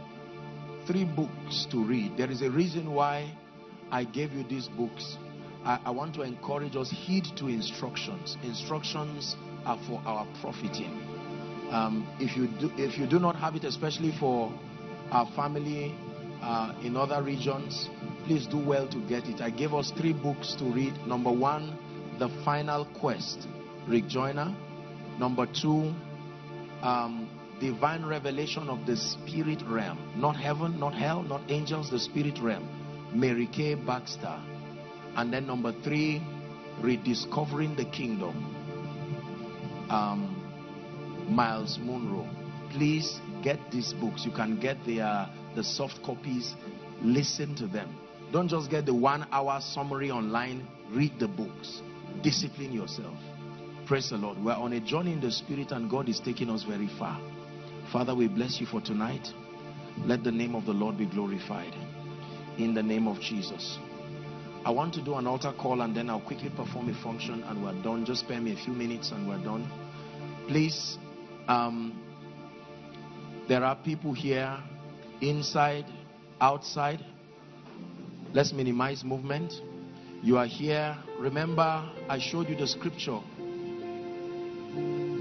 three 0.88 1.04
books 1.04 1.66
to 1.70 1.84
read. 1.84 2.16
There 2.16 2.30
is 2.30 2.40
a 2.40 2.50
reason 2.50 2.92
why 2.92 3.30
I 3.90 4.04
gave 4.04 4.32
you 4.32 4.42
these 4.42 4.68
books. 4.68 5.18
I, 5.62 5.78
I 5.84 5.90
want 5.90 6.14
to 6.14 6.22
encourage 6.22 6.76
us 6.76 6.90
heed 6.90 7.26
to 7.36 7.48
instructions. 7.48 8.38
Instructions 8.42 9.36
are 9.66 9.78
for 9.86 10.00
our 10.06 10.26
profiting. 10.40 10.92
Um, 11.70 12.08
if 12.18 12.34
you 12.38 12.46
do, 12.58 12.70
if 12.78 12.98
you 12.98 13.06
do 13.06 13.18
not 13.18 13.36
have 13.36 13.54
it, 13.54 13.64
especially 13.64 14.12
for 14.18 14.50
our 15.10 15.30
family 15.36 15.94
uh, 16.40 16.74
in 16.82 16.96
other 16.96 17.22
regions, 17.22 17.90
please 18.24 18.46
do 18.46 18.58
well 18.58 18.88
to 18.88 18.98
get 19.08 19.26
it. 19.26 19.42
I 19.42 19.50
gave 19.50 19.74
us 19.74 19.92
three 19.94 20.14
books 20.14 20.54
to 20.54 20.64
read. 20.64 20.94
Number 21.06 21.30
one, 21.30 21.76
The 22.18 22.30
Final 22.46 22.86
Quest, 22.98 23.46
Rick 23.86 24.06
Joyner. 24.06 24.56
Number 25.18 25.46
two, 25.46 25.92
um, 26.80 27.27
Divine 27.60 28.04
Revelation 28.04 28.68
of 28.68 28.86
the 28.86 28.96
Spirit 28.96 29.62
Realm. 29.66 29.98
Not 30.16 30.36
heaven, 30.36 30.78
not 30.78 30.94
hell, 30.94 31.22
not 31.22 31.42
angels, 31.48 31.90
the 31.90 31.98
Spirit 31.98 32.38
Realm. 32.40 32.68
Mary 33.12 33.46
Kay 33.46 33.74
Baxter. 33.74 34.40
And 35.16 35.32
then 35.32 35.46
number 35.46 35.72
three, 35.82 36.22
Rediscovering 36.80 37.74
the 37.74 37.84
Kingdom. 37.86 38.54
Um, 39.90 40.34
Myles 41.28 41.78
Munroe. 41.80 42.28
Please 42.70 43.20
get 43.42 43.58
these 43.70 43.92
books. 43.94 44.24
You 44.24 44.32
can 44.32 44.60
get 44.60 44.84
the, 44.84 45.00
uh, 45.00 45.26
the 45.54 45.64
soft 45.64 46.02
copies. 46.02 46.54
Listen 47.02 47.54
to 47.56 47.66
them. 47.66 47.96
Don't 48.32 48.48
just 48.48 48.70
get 48.70 48.86
the 48.86 48.94
one 48.94 49.26
hour 49.32 49.60
summary 49.60 50.10
online. 50.10 50.66
Read 50.90 51.18
the 51.18 51.28
books. 51.28 51.80
Discipline 52.22 52.72
yourself. 52.72 53.16
Praise 53.86 54.10
the 54.10 54.16
Lord. 54.16 54.38
We're 54.38 54.52
on 54.52 54.74
a 54.74 54.80
journey 54.80 55.12
in 55.12 55.20
the 55.20 55.32
spirit 55.32 55.72
and 55.72 55.88
God 55.90 56.08
is 56.08 56.20
taking 56.20 56.50
us 56.50 56.62
very 56.62 56.88
far. 56.98 57.18
Father, 57.92 58.14
we 58.14 58.28
bless 58.28 58.60
you 58.60 58.66
for 58.66 58.82
tonight. 58.82 59.28
Let 60.04 60.22
the 60.22 60.30
name 60.30 60.54
of 60.54 60.66
the 60.66 60.72
Lord 60.72 60.98
be 60.98 61.06
glorified. 61.06 61.74
In 62.58 62.74
the 62.74 62.82
name 62.82 63.08
of 63.08 63.18
Jesus. 63.20 63.78
I 64.64 64.70
want 64.70 64.92
to 64.94 65.02
do 65.02 65.14
an 65.14 65.26
altar 65.26 65.54
call 65.58 65.80
and 65.80 65.96
then 65.96 66.10
I'll 66.10 66.20
quickly 66.20 66.50
perform 66.50 66.90
a 66.90 67.02
function 67.02 67.42
and 67.44 67.64
we're 67.64 67.82
done. 67.82 68.04
Just 68.04 68.20
spare 68.20 68.40
me 68.40 68.52
a 68.52 68.56
few 68.56 68.74
minutes 68.74 69.10
and 69.10 69.26
we're 69.26 69.42
done. 69.42 69.70
Please, 70.48 70.98
um, 71.46 71.98
there 73.48 73.64
are 73.64 73.76
people 73.76 74.12
here 74.12 74.58
inside, 75.22 75.86
outside. 76.42 77.02
Let's 78.34 78.52
minimize 78.52 79.02
movement. 79.02 79.54
You 80.22 80.36
are 80.36 80.46
here. 80.46 80.94
Remember, 81.18 81.90
I 82.08 82.18
showed 82.18 82.50
you 82.50 82.56
the 82.56 82.66
scripture. 82.66 83.20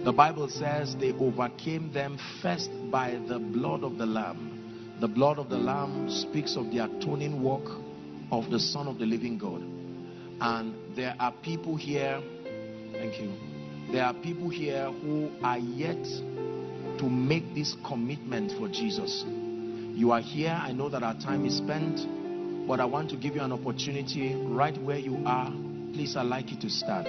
The 0.04 0.14
Bible 0.14 0.48
says 0.50 0.96
they 0.96 1.12
overcame 1.14 1.92
them 1.92 2.18
first 2.42 2.70
by 2.90 3.20
the 3.28 3.40
blood 3.40 3.84
of 3.84 3.98
the 3.98 4.06
Lamb. 4.06 4.98
The 5.02 5.08
blood 5.08 5.38
of 5.38 5.50
the 5.50 5.58
Lamb 5.58 6.10
speaks 6.10 6.56
of 6.56 6.72
the 6.72 6.80
atoning 6.80 7.44
work 7.44 7.68
of 8.32 8.50
the 8.50 8.60
Son 8.60 8.88
of 8.88 8.98
the 9.00 9.06
living 9.06 9.38
God. 9.38 9.62
And 10.40 10.96
there 10.96 11.16
are 11.20 11.32
people 11.44 11.76
here, 11.76 12.22
thank 12.94 13.20
you. 13.20 13.34
There 13.92 14.04
are 14.04 14.14
people 14.14 14.50
here 14.50 14.92
who 14.92 15.30
are 15.44 15.58
yet 15.58 16.04
to 17.00 17.10
make 17.10 17.54
this 17.54 17.76
commitment 17.86 18.52
for 18.58 18.68
Jesus. 18.68 19.24
You 19.28 20.12
are 20.12 20.22
here. 20.22 20.52
I 20.52 20.72
know 20.72 20.90
that 20.90 21.04
our 21.04 21.16
time 21.16 21.46
is 21.46 21.58
spent, 21.58 22.68
but 22.68 22.80
I 22.80 22.86
want 22.86 23.10
to 23.12 23.16
give 23.16 23.36
you 23.36 23.42
an 23.42 23.52
opportunity 23.52 24.36
right 24.36 24.78
where 24.82 24.98
you 25.00 25.24
are. 25.26 25.52
Please, 25.94 26.16
I'd 26.16 26.24
like 26.24 26.52
you 26.52 26.60
to 26.60 26.70
stand. 26.70 27.08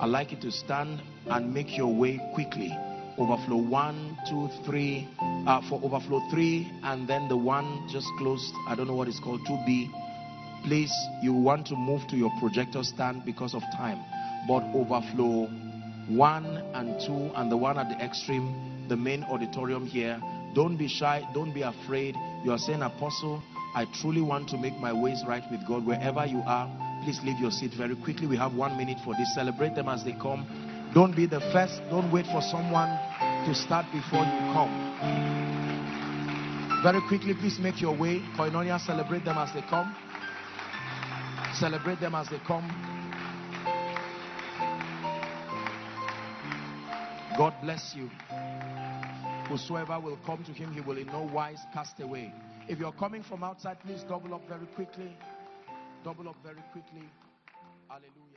I'd 0.00 0.10
like 0.10 0.30
you 0.30 0.40
to 0.42 0.52
stand 0.52 1.02
and 1.30 1.52
make 1.52 1.76
your 1.76 1.92
way 1.94 2.20
quickly. 2.34 2.76
Overflow 3.18 3.56
one, 3.56 4.16
two, 4.28 4.48
three. 4.64 5.08
Uh, 5.46 5.60
for 5.68 5.80
overflow 5.82 6.20
three, 6.30 6.70
and 6.82 7.08
then 7.08 7.26
the 7.28 7.36
one 7.36 7.88
just 7.90 8.06
closed. 8.18 8.52
I 8.68 8.74
don't 8.74 8.86
know 8.86 8.94
what 8.94 9.08
it's 9.08 9.18
called. 9.20 9.40
2B. 9.46 9.90
Please, 10.64 10.92
you 11.22 11.32
want 11.32 11.66
to 11.68 11.76
move 11.76 12.06
to 12.08 12.16
your 12.16 12.30
projector 12.38 12.82
stand 12.82 13.24
because 13.24 13.54
of 13.54 13.62
time. 13.76 13.98
But 14.46 14.62
overflow 14.74 15.46
one 16.08 16.46
and 16.74 17.00
two, 17.00 17.30
and 17.34 17.50
the 17.50 17.56
one 17.56 17.78
at 17.78 17.88
the 17.88 18.04
extreme, 18.04 18.86
the 18.88 18.96
main 18.96 19.24
auditorium 19.24 19.86
here. 19.86 20.20
Don't 20.54 20.76
be 20.76 20.88
shy. 20.88 21.26
Don't 21.34 21.52
be 21.52 21.62
afraid. 21.62 22.14
You 22.44 22.52
are 22.52 22.58
saying, 22.58 22.82
Apostle, 22.82 23.42
I 23.74 23.86
truly 24.00 24.20
want 24.20 24.48
to 24.50 24.58
make 24.58 24.76
my 24.78 24.92
ways 24.92 25.22
right 25.26 25.42
with 25.50 25.66
God. 25.66 25.84
Wherever 25.84 26.24
you 26.24 26.42
are, 26.46 26.68
please 27.04 27.20
leave 27.22 27.38
your 27.38 27.50
seat 27.50 27.72
very 27.76 27.96
quickly. 27.96 28.26
We 28.26 28.36
have 28.36 28.54
one 28.54 28.76
minute 28.76 28.98
for 29.04 29.14
this. 29.14 29.34
Celebrate 29.34 29.74
them 29.74 29.88
as 29.88 30.04
they 30.04 30.12
come. 30.12 30.46
Don't 30.94 31.14
be 31.14 31.26
the 31.26 31.40
first. 31.52 31.80
Don't 31.90 32.10
wait 32.10 32.26
for 32.26 32.40
someone 32.40 32.88
to 33.46 33.54
start 33.54 33.86
before 33.92 34.24
you 34.24 34.40
come. 34.52 34.88
Very 36.82 37.00
quickly, 37.08 37.34
please 37.34 37.58
make 37.58 37.80
your 37.80 37.96
way. 37.96 38.20
Koinonia, 38.36 38.80
celebrate 38.80 39.24
them 39.24 39.36
as 39.36 39.52
they 39.52 39.62
come. 39.62 39.94
Celebrate 41.54 42.00
them 42.00 42.14
as 42.14 42.28
they 42.28 42.38
come. 42.46 42.66
God 47.36 47.54
bless 47.62 47.94
you. 47.94 48.10
Whosoever 49.48 49.98
will 50.00 50.18
come 50.26 50.44
to 50.44 50.52
him, 50.52 50.72
he 50.72 50.80
will 50.80 50.98
in 50.98 51.06
no 51.06 51.22
wise 51.32 51.60
cast 51.72 52.00
away. 52.00 52.32
If 52.68 52.78
you're 52.78 52.92
coming 52.92 53.22
from 53.22 53.42
outside, 53.42 53.78
please 53.80 54.02
double 54.08 54.34
up 54.34 54.46
very 54.48 54.66
quickly. 54.74 55.16
Double 56.04 56.28
up 56.28 56.36
very 56.44 56.62
quickly. 56.72 57.08
Hallelujah. 57.88 58.27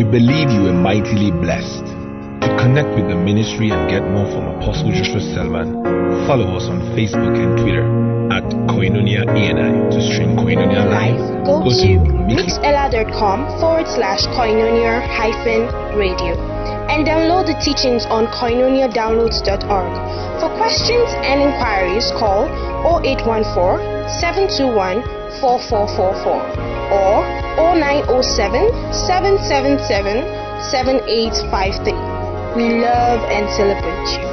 We 0.00 0.08
believe 0.08 0.48
you 0.48 0.66
are 0.66 0.72
mightily 0.72 1.30
blessed. 1.30 1.84
To 1.84 2.48
connect 2.56 2.88
with 2.96 3.12
the 3.12 3.16
ministry 3.20 3.68
and 3.68 3.84
get 3.84 4.00
more 4.00 4.24
from 4.32 4.48
Apostle 4.56 4.88
Joshua 4.96 5.20
Selman, 5.20 5.84
follow 6.24 6.56
us 6.56 6.72
on 6.72 6.80
Facebook 6.96 7.36
and 7.36 7.52
Twitter 7.60 7.84
at 8.32 8.42
Koinonia 8.72 9.28
ENI. 9.28 9.92
To 9.92 10.00
stream 10.00 10.40
Koinonia 10.40 10.88
live, 10.88 11.44
Go, 11.44 11.68
to 11.68 12.00
mixlr.com 12.32 13.60
forward 13.60 13.84
slash 13.92 14.24
koinonia 14.32 15.04
hyphen 15.04 15.68
radio 15.92 16.32
and 16.88 17.06
download 17.06 17.44
the 17.44 17.60
teachings 17.60 18.06
on 18.06 18.24
koinoniadownloads.org. 18.32 19.92
For 20.40 20.48
questions 20.56 21.12
and 21.28 21.44
inquiries, 21.44 22.08
call 22.16 22.48
0814 23.04 24.08
721 24.08 25.19
4444 25.40 26.60
or 26.92 27.24
0907 27.80 28.92
777 28.92 30.22
7853. 30.70 31.92
We 32.56 32.80
love 32.82 33.20
and 33.30 33.48
celebrate 33.50 34.22
you. 34.22 34.29